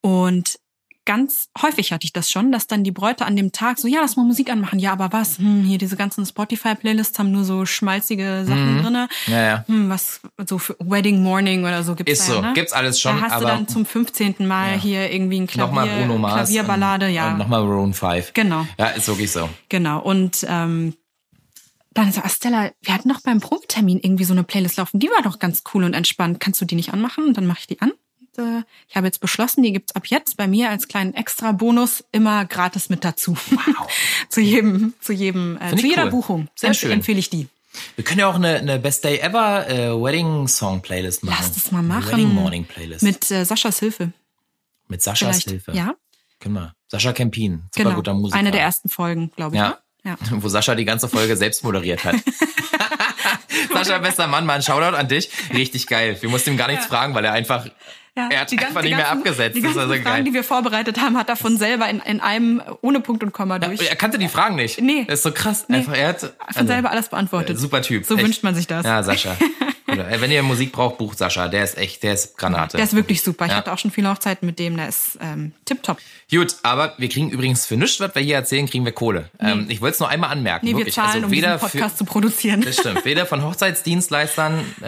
Und 0.00 0.58
ganz 1.04 1.48
häufig 1.62 1.90
hatte 1.92 2.04
ich 2.04 2.12
das 2.12 2.30
schon, 2.30 2.52
dass 2.52 2.66
dann 2.66 2.84
die 2.84 2.90
Bräute 2.92 3.24
an 3.24 3.34
dem 3.34 3.50
Tag 3.50 3.78
so, 3.78 3.88
ja, 3.88 4.00
lass 4.02 4.16
mal 4.16 4.24
Musik 4.24 4.50
anmachen. 4.52 4.78
Ja, 4.78 4.92
aber 4.92 5.10
was? 5.10 5.38
Hm, 5.38 5.64
hier 5.64 5.78
diese 5.78 5.96
ganzen 5.96 6.26
Spotify-Playlists 6.26 7.18
haben 7.18 7.32
nur 7.32 7.44
so 7.44 7.64
schmalzige 7.64 8.44
Sachen 8.46 8.82
drinne. 8.82 9.08
Ja, 9.26 9.42
ja. 9.42 9.64
Hm, 9.66 9.88
was 9.88 10.20
so 10.46 10.58
für 10.58 10.76
Wedding 10.80 11.22
Morning 11.22 11.62
oder 11.64 11.82
so 11.82 11.94
gibt's 11.94 12.12
Ist 12.12 12.28
da, 12.28 12.34
so, 12.34 12.40
ne? 12.42 12.52
gibt's 12.54 12.74
alles 12.74 13.00
schon, 13.00 13.16
Da 13.16 13.22
hast 13.22 13.32
aber 13.32 13.40
du 13.46 13.50
dann 13.52 13.68
zum 13.68 13.86
15. 13.86 14.46
Mal 14.46 14.72
Ja. 14.74 14.78
hier 14.78 15.10
irgendwie 15.10 15.40
ein 15.40 15.46
Klavier, 15.46 15.66
nochmal 15.66 15.88
Bruno 15.88 16.18
Mars. 16.18 16.34
Klavierballade, 16.50 17.06
und, 17.06 17.12
ja. 17.14 17.32
Und 17.32 17.38
nochmal 17.38 17.64
Maroon 17.64 17.94
5. 17.94 18.34
Genau. 18.34 18.66
Ja, 18.78 18.88
ist 18.88 19.08
wirklich 19.08 19.32
so. 19.32 19.48
Genau. 19.70 20.00
Und 20.00 20.46
ähm, 20.46 20.94
dann 21.98 22.12
so, 22.12 22.20
ah, 22.22 22.28
Stella, 22.28 22.70
wir 22.80 22.94
hatten 22.94 23.08
noch 23.08 23.20
beim 23.20 23.40
Probetermin 23.40 23.98
irgendwie 24.00 24.24
so 24.24 24.32
eine 24.32 24.44
Playlist 24.44 24.76
laufen. 24.76 25.00
Die 25.00 25.08
war 25.08 25.22
doch 25.22 25.38
ganz 25.38 25.62
cool 25.74 25.84
und 25.84 25.94
entspannt. 25.94 26.40
Kannst 26.40 26.60
du 26.60 26.64
die 26.64 26.74
nicht 26.74 26.92
anmachen? 26.92 27.24
Und 27.24 27.36
dann 27.36 27.46
mache 27.46 27.60
ich 27.60 27.66
die 27.66 27.80
an. 27.80 27.92
Und, 28.20 28.44
äh, 28.44 28.62
ich 28.88 28.96
habe 28.96 29.06
jetzt 29.06 29.20
beschlossen, 29.20 29.62
die 29.62 29.72
gibt's 29.72 29.94
ab 29.94 30.06
jetzt 30.06 30.36
bei 30.36 30.46
mir 30.46 30.70
als 30.70 30.88
kleinen 30.88 31.14
Extra-Bonus 31.14 32.04
immer 32.12 32.44
gratis 32.44 32.88
mit 32.88 33.04
dazu. 33.04 33.36
Wow. 33.50 33.88
zu 34.28 34.40
jedem, 34.40 34.94
zu 35.00 35.12
jedem, 35.12 35.58
äh, 35.60 35.76
zu 35.76 35.86
jeder 35.86 36.04
cool. 36.04 36.10
Buchung. 36.10 36.48
Sehr 36.54 36.70
Empf- 36.70 36.78
schön. 36.78 36.90
Empfehle 36.92 37.18
ich 37.18 37.30
die. 37.30 37.48
Wir 37.96 38.04
können 38.04 38.20
ja 38.20 38.28
auch 38.28 38.34
eine, 38.34 38.56
eine 38.56 38.78
Best 38.78 39.04
Day 39.04 39.18
Ever 39.18 39.68
äh, 39.68 39.90
Wedding 39.90 40.48
Song 40.48 40.80
Playlist 40.80 41.22
machen. 41.22 41.36
Lass 41.40 41.52
das 41.52 41.70
mal 41.70 41.82
machen. 41.82 42.12
Wedding 42.12 42.34
Morning 42.34 42.64
Playlist. 42.64 43.02
Mit 43.02 43.30
äh, 43.30 43.44
Saschas 43.44 43.78
Hilfe. 43.78 44.12
Mit 44.88 45.02
Saschas 45.02 45.42
Vielleicht. 45.42 45.50
Hilfe. 45.50 45.72
Ja, 45.72 45.94
Können 46.40 46.54
wir. 46.54 46.74
Sascha 46.88 47.12
Kempin. 47.12 47.64
Super 47.74 47.90
genau. 47.90 47.96
guter 47.96 48.14
Musiker. 48.14 48.38
Eine 48.38 48.50
der 48.50 48.62
ersten 48.62 48.88
Folgen, 48.88 49.30
glaube 49.36 49.54
ich. 49.54 49.60
Ja. 49.60 49.78
Ja. 50.08 50.16
Wo 50.30 50.48
Sascha 50.48 50.74
die 50.74 50.84
ganze 50.86 51.08
Folge 51.08 51.36
selbst 51.36 51.62
moderiert 51.64 52.04
hat. 52.04 52.16
Sascha, 53.72 53.98
bester 53.98 54.26
Mann, 54.26 54.46
mal 54.46 54.54
ein 54.54 54.62
Shoutout 54.62 54.96
an 54.96 55.08
dich. 55.08 55.30
Richtig 55.52 55.86
geil. 55.86 56.16
Wir 56.20 56.28
mussten 56.30 56.50
ihm 56.50 56.56
gar 56.56 56.68
nichts 56.68 56.86
fragen, 56.86 57.14
weil 57.14 57.24
er 57.24 57.32
einfach, 57.32 57.66
Ja, 58.16 58.28
er 58.30 58.40
hat 58.40 58.50
die 58.50 58.56
ganzen- 58.56 58.68
einfach 58.70 58.82
nicht 58.82 58.96
mehr 58.96 59.10
abgesetzt. 59.10 59.56
Die 59.56 59.60
ganzen 59.60 59.76
war 59.78 59.84
so 59.86 59.92
Fragen, 59.92 60.04
geil. 60.04 60.24
die 60.24 60.32
wir 60.32 60.44
vorbereitet 60.44 60.98
haben, 61.00 61.16
hat 61.18 61.28
er 61.28 61.36
von 61.36 61.56
selber 61.58 61.88
in, 61.88 62.00
in 62.00 62.20
einem 62.20 62.62
ohne 62.80 63.00
Punkt 63.00 63.22
und 63.22 63.32
Komma 63.32 63.58
durch. 63.58 63.80
Er 63.88 63.96
kannte 63.96 64.18
die 64.18 64.28
Fragen 64.28 64.56
nicht. 64.56 64.80
Nee. 64.80 65.04
Das 65.06 65.18
ist 65.20 65.22
so 65.24 65.32
krass. 65.32 65.66
Einfach, 65.68 65.94
er 65.96 66.08
hat, 66.08 66.20
Von 66.20 66.30
also, 66.46 66.66
selber 66.66 66.90
alles 66.90 67.08
beantwortet. 67.08 67.58
super 67.58 67.82
Typ. 67.82 68.04
So 68.06 68.14
Echt. 68.16 68.24
wünscht 68.24 68.42
man 68.42 68.54
sich 68.54 68.66
das. 68.66 68.84
Ja, 68.86 69.02
Sascha. 69.02 69.36
Oder, 69.90 70.10
äh, 70.10 70.20
Wenn 70.20 70.30
ihr 70.30 70.42
Musik 70.42 70.72
braucht, 70.72 70.98
bucht 70.98 71.18
Sascha. 71.18 71.48
Der 71.48 71.64
ist 71.64 71.78
echt, 71.78 72.02
der 72.02 72.14
ist 72.14 72.36
Granate. 72.36 72.76
Der 72.76 72.84
ist 72.84 72.94
wirklich 72.94 73.22
super. 73.22 73.46
Ich 73.46 73.52
Ja. 73.52 73.58
hatte 73.58 73.72
auch 73.72 73.78
schon 73.78 73.90
viele 73.90 74.10
Hochzeiten 74.10 74.46
mit 74.46 74.58
dem. 74.58 74.76
Der 74.76 74.88
ist 74.88 75.18
ähm, 75.20 75.52
tipptopp. 75.64 75.98
Gut, 76.30 76.56
aber 76.62 76.92
wir 76.98 77.08
kriegen 77.08 77.30
übrigens 77.30 77.64
für 77.64 77.76
nichts, 77.76 77.98
was 78.00 78.14
wir 78.14 78.20
hier 78.22 78.34
erzählen, 78.36 78.66
kriegen 78.66 78.84
wir 78.84 78.92
Kohle. 78.92 79.30
Ähm, 79.40 79.66
ich 79.70 79.80
wollte 79.80 79.94
es 79.94 80.00
nur 80.00 80.08
einmal 80.10 80.30
anmerken. 80.30 80.66
Nee, 80.66 80.72
wir 80.72 80.78
wirklich. 80.78 80.94
zahlen, 80.94 81.24
also 81.24 81.26
um 81.26 81.32
diesen 81.32 81.58
Podcast 81.58 81.92
für, 81.92 81.96
zu 81.96 82.04
produzieren. 82.04 82.60
Das 82.60 82.76
stimmt. 82.76 83.04
Weder 83.06 83.24
von 83.24 83.42
Hochzeitsdienstleistern, 83.44 84.60
äh, 84.82 84.86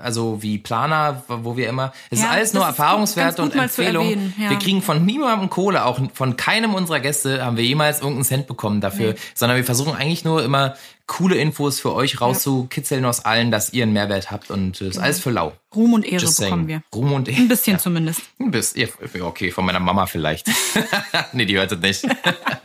also 0.00 0.42
wie 0.42 0.58
Planer, 0.58 1.22
wo 1.28 1.56
wir 1.56 1.68
immer. 1.68 1.92
Es 2.10 2.18
Ja, 2.20 2.26
ist 2.26 2.30
alles 2.32 2.52
nur 2.54 2.64
Erfahrungswerte 2.66 3.42
und 3.42 3.54
Empfehlungen. 3.54 4.34
ja. 4.38 4.50
Wir 4.50 4.58
kriegen 4.58 4.82
von 4.82 5.04
niemandem 5.04 5.48
Kohle, 5.50 5.84
auch 5.84 5.98
von 6.12 6.36
keinem 6.36 6.74
unserer 6.74 7.00
Gäste 7.00 7.44
haben 7.44 7.56
wir 7.56 7.64
jemals 7.64 7.98
irgendeinen 8.00 8.24
Cent 8.24 8.46
bekommen 8.46 8.80
dafür, 8.80 9.14
sondern 9.34 9.56
wir 9.56 9.64
versuchen 9.64 9.94
eigentlich 9.94 10.24
nur 10.24 10.42
immer 10.44 10.74
coole 11.06 11.36
Infos 11.36 11.80
für 11.80 11.92
euch 11.94 12.20
rauszukitzeln 12.20 13.04
aus 13.04 13.24
allen, 13.24 13.50
dass 13.50 13.72
ihr 13.72 13.82
einen 13.82 13.92
Mehrwert 13.92 14.30
habt 14.30 14.50
und 14.50 14.80
das 14.80 14.88
ist 14.88 14.98
alles 14.98 15.20
für 15.20 15.30
lau. 15.30 15.52
Ruhm 15.74 15.92
und 15.94 16.04
Ehre 16.04 16.22
Just 16.22 16.40
bekommen 16.40 16.66
saying. 16.66 16.82
wir. 16.92 16.98
Ruhm 16.98 17.12
und 17.12 17.28
Ein 17.28 17.48
bisschen 17.48 17.78
zumindest. 17.78 18.22
ein 18.40 18.50
bisschen. 18.50 18.88
Ja, 19.14 19.24
okay, 19.24 19.50
von 19.50 19.64
meiner 19.66 19.80
Mama 19.80 20.06
vielleicht. 20.06 20.46
nee, 21.32 21.44
die 21.44 21.56
hört 21.56 21.72
es 21.72 21.78
nicht. 21.78 22.14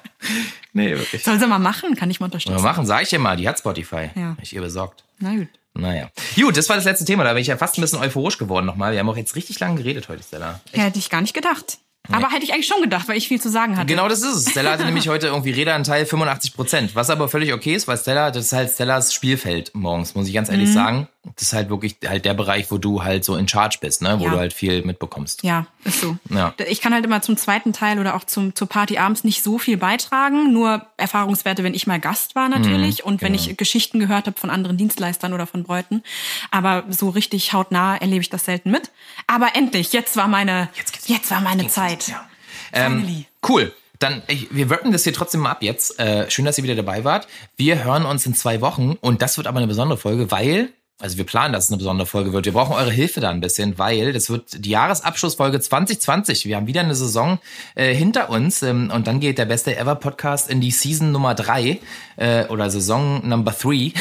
nee, 0.74 0.92
wirklich. 0.92 1.24
Soll 1.24 1.40
sie 1.40 1.48
mal 1.48 1.60
machen? 1.60 1.96
Kann 1.96 2.10
ich 2.10 2.20
mal 2.20 2.26
Mal 2.26 2.34
unterstützen. 2.36 2.62
machen, 2.64 2.86
sag 2.86 3.04
ich 3.04 3.12
ihr 3.14 3.20
mal, 3.20 3.36
die 3.38 3.48
hat 3.48 3.60
Spotify. 3.60 4.10
Ja. 4.16 4.38
Ich 4.42 4.54
ihr 4.54 4.62
besorgt. 4.62 5.04
Na 5.20 5.36
gut. 5.36 5.48
Naja. 5.74 6.10
Gut, 6.36 6.58
das 6.58 6.68
war 6.70 6.76
das 6.76 6.86
letzte 6.86 7.06
Thema. 7.06 7.24
Da 7.24 7.34
bin 7.34 7.42
ich 7.42 7.48
ja 7.48 7.58
fast 7.58 7.78
ein 7.78 7.82
bisschen 7.82 8.00
euphorisch 8.00 8.38
geworden 8.38 8.66
nochmal. 8.66 8.92
Wir 8.94 9.00
haben 9.00 9.10
auch 9.10 9.18
jetzt 9.18 9.36
richtig 9.36 9.60
lange 9.60 9.76
geredet 9.78 10.10
heute, 10.10 10.24
Stella. 10.24 10.60
Ja, 10.74 10.84
hätte 10.84 11.00
ich 11.00 11.10
gar 11.10 11.22
nicht 11.22 11.34
gedacht. 11.34 11.78
Aber 12.12 12.30
hätte 12.32 12.44
ich 12.44 12.54
eigentlich 12.54 12.68
schon 12.68 12.82
gedacht, 12.82 13.08
weil 13.08 13.18
ich 13.18 13.28
viel 13.28 13.40
zu 13.42 13.50
sagen 13.50 13.78
hatte. 13.78 13.86
Genau 13.88 14.08
das 14.08 14.22
ist 14.22 14.36
es. 14.36 14.50
Stella 14.52 14.72
hatte 14.72 14.86
nämlich 14.86 15.08
heute 15.10 15.28
irgendwie 15.28 15.52
Redeanteil 15.52 16.06
85 16.06 16.54
Prozent, 16.54 16.96
was 16.96 17.10
aber 17.10 17.30
völlig 17.30 17.54
okay 17.54 17.74
ist, 17.76 17.88
weil 17.88 17.98
Stella, 17.98 18.32
das 18.32 18.46
ist 18.46 18.54
halt 18.54 18.72
Stellas 18.72 19.14
Spielfeld 19.14 19.72
morgens, 19.76 20.16
muss 20.16 20.28
ich 20.28 20.34
ganz 20.34 20.48
Mhm. 20.50 20.56
ehrlich 20.56 20.74
sagen. 20.74 21.08
Das 21.36 21.48
ist 21.48 21.54
halt 21.54 21.70
wirklich 21.70 21.98
halt 22.06 22.24
der 22.24 22.34
Bereich, 22.34 22.72
wo 22.72 22.78
du 22.78 23.04
halt 23.04 23.26
so 23.26 23.36
in 23.36 23.48
Charge 23.48 23.80
bist, 23.82 24.02
ne, 24.02 24.20
wo 24.20 24.26
Ja. 24.26 24.32
du 24.32 24.38
halt 24.38 24.54
viel 24.54 24.84
mitbekommst. 24.84 25.44
Ja, 25.44 25.68
ist 25.84 26.00
so. 26.00 26.18
Ja. 26.30 26.54
Ich 26.70 26.80
kann 26.80 26.94
halt 26.94 27.04
immer 27.04 27.22
zum 27.22 27.36
zweiten 27.36 27.74
Teil 27.74 28.00
oder 28.00 28.16
auch 28.16 28.24
zum, 28.24 28.56
zur 28.56 28.70
Party 28.70 28.98
abends 28.98 29.26
nicht 29.26 29.44
so 29.44 29.60
viel 29.60 29.76
beitragen. 29.76 30.54
Nur 30.54 30.86
Erfahrungswerte, 30.96 31.64
wenn 31.64 31.74
ich 31.74 31.88
mal 31.88 32.00
Gast 32.00 32.36
war 32.36 32.48
natürlich 32.48 33.04
und 33.04 33.22
wenn 33.22 33.34
genau. 33.34 33.50
ich 33.50 33.58
Geschichten 33.58 34.00
gehört 34.00 34.28
habe 34.28 34.40
von 34.40 34.50
anderen 34.50 34.78
Dienstleistern 34.78 35.34
oder 35.34 35.46
von 35.46 35.64
Bräuten. 35.64 36.04
Aber 36.52 36.86
so 36.90 37.10
richtig 37.10 37.52
hautnah 37.52 37.98
erlebe 37.98 38.22
ich 38.22 38.30
das 38.30 38.46
selten 38.46 38.72
mit. 38.72 38.90
Aber 39.28 39.56
endlich, 39.56 39.92
jetzt 39.92 40.16
war 40.16 40.30
meine, 40.30 40.70
jetzt, 41.06 41.32
war 41.32 41.42
meine 41.42 41.68
Zeit. 41.68 42.08
Ja. 42.08 42.26
Ähm, 42.72 43.26
cool. 43.48 43.74
Dann, 44.00 44.22
ich, 44.28 44.48
wir 44.56 44.70
wirken 44.70 44.94
das 44.94 45.04
hier 45.04 45.12
trotzdem 45.14 45.42
mal 45.42 45.52
ab 45.52 45.62
jetzt. 45.62 46.00
Äh, 46.00 46.32
schön, 46.32 46.46
dass 46.46 46.58
ihr 46.58 46.64
wieder 46.64 46.76
dabei 46.76 47.04
wart. 47.04 47.28
Wir 47.58 47.84
hören 47.84 48.06
uns 48.06 48.26
in 48.26 48.34
zwei 48.34 48.62
Wochen 48.62 48.94
und 49.02 49.22
das 49.22 49.36
wird 49.36 49.46
aber 49.48 49.58
eine 49.58 49.68
besondere 49.68 49.98
Folge, 49.98 50.32
weil, 50.32 50.70
also 51.00 51.18
wir 51.18 51.26
planen, 51.26 51.54
dass 51.54 51.66
es 51.66 51.70
eine 51.72 51.78
besondere 51.78 52.06
Folge 52.06 52.34
wird. 52.34 52.46
Wir 52.46 52.52
brauchen 52.54 52.74
eure 52.76 52.92
Hilfe 52.92 53.22
da 53.22 53.30
ein 53.30 53.40
bisschen, 53.40 53.78
weil 53.78 54.12
das 54.14 54.30
wird 54.30 54.66
die 54.66 54.70
Jahresabschlussfolge 54.72 55.60
2020. 55.60 56.46
Wir 56.46 56.58
haben 56.58 56.68
wieder 56.68 56.82
eine 56.82 56.94
Saison 56.96 57.40
äh, 57.76 57.94
hinter 57.96 58.30
uns 58.30 58.62
ähm, 58.64 58.92
und 58.94 59.08
dann 59.08 59.20
geht 59.20 59.38
der 59.38 59.46
Beste 59.46 59.78
Ever 59.78 59.96
Podcast 59.96 60.50
in 60.50 60.60
die 60.62 60.72
Season 60.72 61.12
Nummer 61.12 61.36
drei 61.36 61.80
äh, 62.18 62.46
oder 62.48 62.70
Saison 62.70 63.28
Number 63.28 63.58
three. 63.58 63.92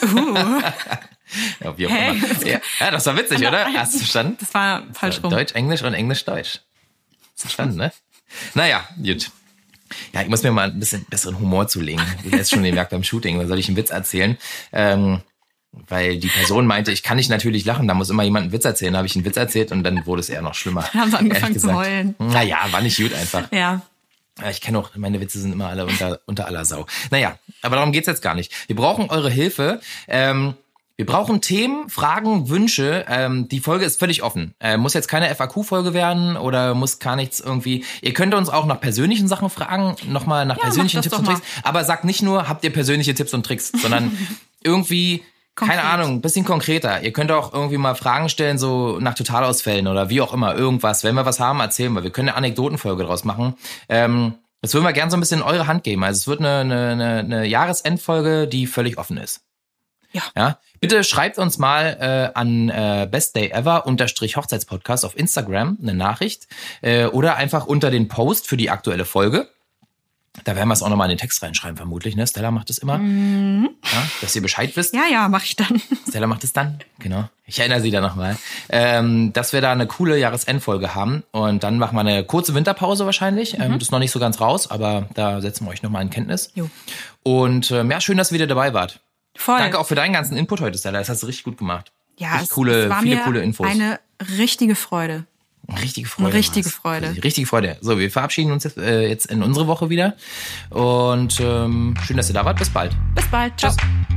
ja, 1.60 1.76
wie 1.76 1.86
auch 1.86 1.90
Hey. 1.90 2.10
immer. 2.16 2.46
Ja, 2.46 2.60
ja, 2.80 2.90
das 2.90 3.06
war 3.06 3.16
witzig, 3.16 3.46
oder? 3.46 3.66
Hast 3.74 3.94
du 3.94 3.98
verstanden? 3.98 4.36
Das 4.40 4.54
war 4.54 4.82
falsch 4.92 5.22
rum. 5.22 5.30
Deutsch, 5.30 5.54
Englisch 5.54 5.82
und 5.82 5.94
Englisch, 5.94 6.24
Deutsch. 6.24 6.60
Ist 7.34 7.40
verstanden, 7.42 7.76
ne? 7.76 7.92
Naja, 8.54 8.84
gut. 8.96 9.30
Ja, 10.12 10.22
ich 10.22 10.28
muss 10.28 10.42
mir 10.42 10.50
mal 10.50 10.70
ein 10.70 10.80
bisschen 10.80 11.06
besseren 11.08 11.38
Humor 11.38 11.68
zulegen. 11.68 12.02
Du 12.24 12.36
hast 12.36 12.50
schon 12.50 12.62
gemerkt 12.64 12.90
beim 12.90 13.04
Shooting, 13.04 13.38
da 13.38 13.46
soll 13.46 13.58
ich 13.60 13.68
einen 13.68 13.76
Witz 13.76 13.90
erzählen. 13.90 14.36
Ähm, 14.72 15.20
weil 15.88 16.18
die 16.18 16.28
Person 16.28 16.66
meinte, 16.66 16.92
ich 16.92 17.02
kann 17.02 17.16
nicht 17.16 17.30
natürlich 17.30 17.64
lachen, 17.64 17.86
da 17.86 17.94
muss 17.94 18.10
immer 18.10 18.22
jemand 18.22 18.44
einen 18.44 18.52
Witz 18.52 18.64
erzählen. 18.64 18.92
Da 18.92 18.98
habe 18.98 19.06
ich 19.06 19.14
einen 19.14 19.24
Witz 19.24 19.36
erzählt 19.36 19.72
und 19.72 19.82
dann 19.84 20.06
wurde 20.06 20.20
es 20.20 20.28
eher 20.28 20.42
noch 20.42 20.54
schlimmer. 20.54 20.84
Dann 20.92 21.02
haben 21.02 21.10
sie 21.10 21.18
angefangen 21.18 21.54
zu 21.54 21.68
gesagt. 21.68 21.78
heulen. 21.78 22.14
Naja, 22.18 22.58
war 22.70 22.80
nicht 22.80 22.96
gut 22.96 23.14
einfach. 23.14 23.50
Ja. 23.52 23.82
Ich 24.50 24.60
kenne 24.60 24.78
auch, 24.78 24.90
meine 24.96 25.20
Witze 25.20 25.40
sind 25.40 25.52
immer 25.52 25.68
alle 25.68 25.86
unter, 25.86 26.20
unter 26.26 26.46
aller 26.46 26.64
Sau. 26.64 26.86
Naja, 27.10 27.38
aber 27.62 27.76
darum 27.76 27.92
geht's 27.92 28.06
jetzt 28.06 28.20
gar 28.20 28.34
nicht. 28.34 28.52
Wir 28.66 28.76
brauchen 28.76 29.08
eure 29.08 29.30
Hilfe. 29.30 29.80
Ähm, 30.08 30.54
wir 30.96 31.04
brauchen 31.04 31.42
Themen, 31.42 31.90
Fragen, 31.90 32.48
Wünsche. 32.48 33.04
Ähm, 33.08 33.48
die 33.48 33.60
Folge 33.60 33.84
ist 33.84 33.98
völlig 33.98 34.22
offen. 34.22 34.54
Äh, 34.60 34.78
muss 34.78 34.94
jetzt 34.94 35.08
keine 35.08 35.34
FAQ-Folge 35.34 35.92
werden 35.92 36.38
oder 36.38 36.74
muss 36.74 36.98
gar 36.98 37.16
nichts 37.16 37.38
irgendwie. 37.38 37.84
Ihr 38.00 38.14
könnt 38.14 38.34
uns 38.34 38.48
auch 38.48 38.64
nach 38.64 38.80
persönlichen 38.80 39.28
Sachen 39.28 39.50
fragen, 39.50 39.96
nochmal 40.08 40.46
nach 40.46 40.56
Ja, 40.56 40.64
persönlichen 40.64 41.02
Tipps 41.02 41.16
und 41.16 41.26
Tricks. 41.26 41.42
Aber 41.62 41.84
sagt 41.84 42.04
nicht 42.04 42.22
nur, 42.22 42.48
habt 42.48 42.64
ihr 42.64 42.72
persönliche 42.72 43.14
Tipps 43.14 43.34
und 43.34 43.44
Tricks, 43.44 43.72
sondern 43.72 44.16
irgendwie, 44.64 45.22
keine 45.56 45.80
Konkret. 45.80 45.92
Ahnung, 45.92 46.10
ein 46.16 46.20
bisschen 46.20 46.44
konkreter. 46.44 47.02
Ihr 47.02 47.12
könnt 47.12 47.32
auch 47.32 47.52
irgendwie 47.52 47.78
mal 47.78 47.94
Fragen 47.94 48.28
stellen, 48.28 48.58
so 48.58 48.98
nach 49.00 49.14
Totalausfällen 49.14 49.88
oder 49.88 50.10
wie 50.10 50.20
auch 50.20 50.34
immer, 50.34 50.54
irgendwas. 50.54 51.02
Wenn 51.02 51.14
wir 51.14 51.24
was 51.24 51.40
haben, 51.40 51.60
erzählen 51.60 51.92
wir. 51.94 52.02
Wir 52.02 52.10
können 52.10 52.28
eine 52.28 52.36
Anekdotenfolge 52.36 53.04
draus 53.04 53.24
machen. 53.24 53.54
Ähm, 53.88 54.34
das 54.60 54.74
würden 54.74 54.84
wir 54.84 54.92
gerne 54.92 55.10
so 55.10 55.16
ein 55.16 55.20
bisschen 55.20 55.40
in 55.40 55.46
eure 55.46 55.66
Hand 55.66 55.82
geben. 55.82 56.04
Also 56.04 56.18
es 56.18 56.26
wird 56.26 56.40
eine, 56.40 56.60
eine, 56.60 57.20
eine, 57.20 57.46
Jahresendfolge, 57.46 58.48
die 58.48 58.66
völlig 58.66 58.98
offen 58.98 59.16
ist. 59.16 59.42
Ja. 60.12 60.22
Ja, 60.36 60.58
bitte 60.80 61.04
schreibt 61.04 61.38
uns 61.38 61.58
mal 61.58 61.96
äh, 62.00 62.38
an 62.38 62.68
äh, 62.68 63.08
bestdayever 63.10 63.86
unterstrich 63.86 64.36
Hochzeitspodcast 64.36 65.04
auf 65.04 65.16
Instagram 65.16 65.78
eine 65.80 65.94
Nachricht 65.94 66.48
äh, 66.80 67.06
oder 67.06 67.36
einfach 67.36 67.66
unter 67.66 67.90
den 67.90 68.08
Post 68.08 68.46
für 68.46 68.56
die 68.56 68.70
aktuelle 68.70 69.04
Folge. 69.04 69.48
Da 70.44 70.54
werden 70.54 70.68
wir 70.68 70.74
es 70.74 70.82
auch 70.82 70.88
nochmal 70.88 71.10
in 71.10 71.16
den 71.16 71.20
Text 71.20 71.42
reinschreiben, 71.42 71.76
vermutlich, 71.76 72.16
ne? 72.16 72.26
Stella 72.26 72.50
macht 72.50 72.70
es 72.70 72.78
immer. 72.78 73.00
Ja, 73.00 74.02
dass 74.20 74.34
ihr 74.36 74.42
Bescheid 74.42 74.76
wisst. 74.76 74.94
Ja, 74.94 75.04
ja, 75.10 75.28
mache 75.28 75.44
ich 75.44 75.56
dann. 75.56 75.80
Stella 76.08 76.26
macht 76.26 76.44
es 76.44 76.52
dann, 76.52 76.78
genau. 76.98 77.28
Ich 77.46 77.58
erinnere 77.58 77.80
sie 77.80 77.90
da 77.90 78.00
nochmal. 78.00 78.36
Ähm, 78.68 79.32
dass 79.32 79.52
wir 79.52 79.60
da 79.60 79.72
eine 79.72 79.86
coole 79.86 80.18
Jahresendfolge 80.18 80.94
haben. 80.94 81.22
Und 81.30 81.62
dann 81.62 81.78
machen 81.78 81.94
wir 81.96 82.00
eine 82.00 82.24
kurze 82.24 82.54
Winterpause 82.54 83.06
wahrscheinlich. 83.06 83.54
Ähm, 83.58 83.74
das 83.74 83.82
ist 83.82 83.92
noch 83.92 83.98
nicht 83.98 84.10
so 84.10 84.18
ganz 84.18 84.40
raus, 84.40 84.70
aber 84.70 85.08
da 85.14 85.40
setzen 85.40 85.64
wir 85.64 85.70
euch 85.70 85.82
nochmal 85.82 86.02
in 86.02 86.10
Kenntnis. 86.10 86.50
Jo. 86.54 86.68
Und 87.22 87.70
ähm, 87.70 87.90
ja, 87.90 88.00
schön, 88.00 88.16
dass 88.16 88.30
ihr 88.30 88.34
wieder 88.34 88.46
dabei 88.46 88.74
wart. 88.74 89.00
Voll. 89.36 89.58
Danke 89.58 89.78
auch 89.78 89.86
für 89.86 89.94
deinen 89.94 90.12
ganzen 90.12 90.36
Input 90.36 90.60
heute, 90.60 90.78
Stella. 90.78 90.98
Das 90.98 91.08
hast 91.08 91.22
du 91.22 91.26
richtig 91.26 91.44
gut 91.44 91.58
gemacht. 91.58 91.92
Ja, 92.18 92.32
richtig 92.32 92.48
es, 92.48 92.54
coole, 92.54 92.84
es 92.84 92.90
war 92.90 93.02
viele 93.02 93.16
mir 93.16 93.22
coole 93.22 93.42
Infos. 93.42 93.66
eine 93.66 94.00
richtige 94.38 94.74
Freude. 94.74 95.26
Richtige 95.68 96.08
Freude. 96.08 96.28
Eine 96.28 96.38
richtige. 96.38 96.68
Freude. 96.68 97.24
Richtige 97.24 97.46
Freude. 97.46 97.76
So, 97.80 97.98
wir 97.98 98.10
verabschieden 98.10 98.52
uns 98.52 98.64
jetzt, 98.64 98.78
äh, 98.78 99.08
jetzt 99.08 99.26
in 99.26 99.42
unsere 99.42 99.66
Woche 99.66 99.90
wieder. 99.90 100.14
Und 100.70 101.40
ähm, 101.40 101.94
schön, 102.04 102.16
dass 102.16 102.28
ihr 102.28 102.34
da 102.34 102.44
wart. 102.44 102.58
Bis 102.58 102.70
bald. 102.70 102.96
Bis 103.14 103.26
bald. 103.26 103.58
Ciao. 103.58 103.72
Tschüss. 103.72 104.16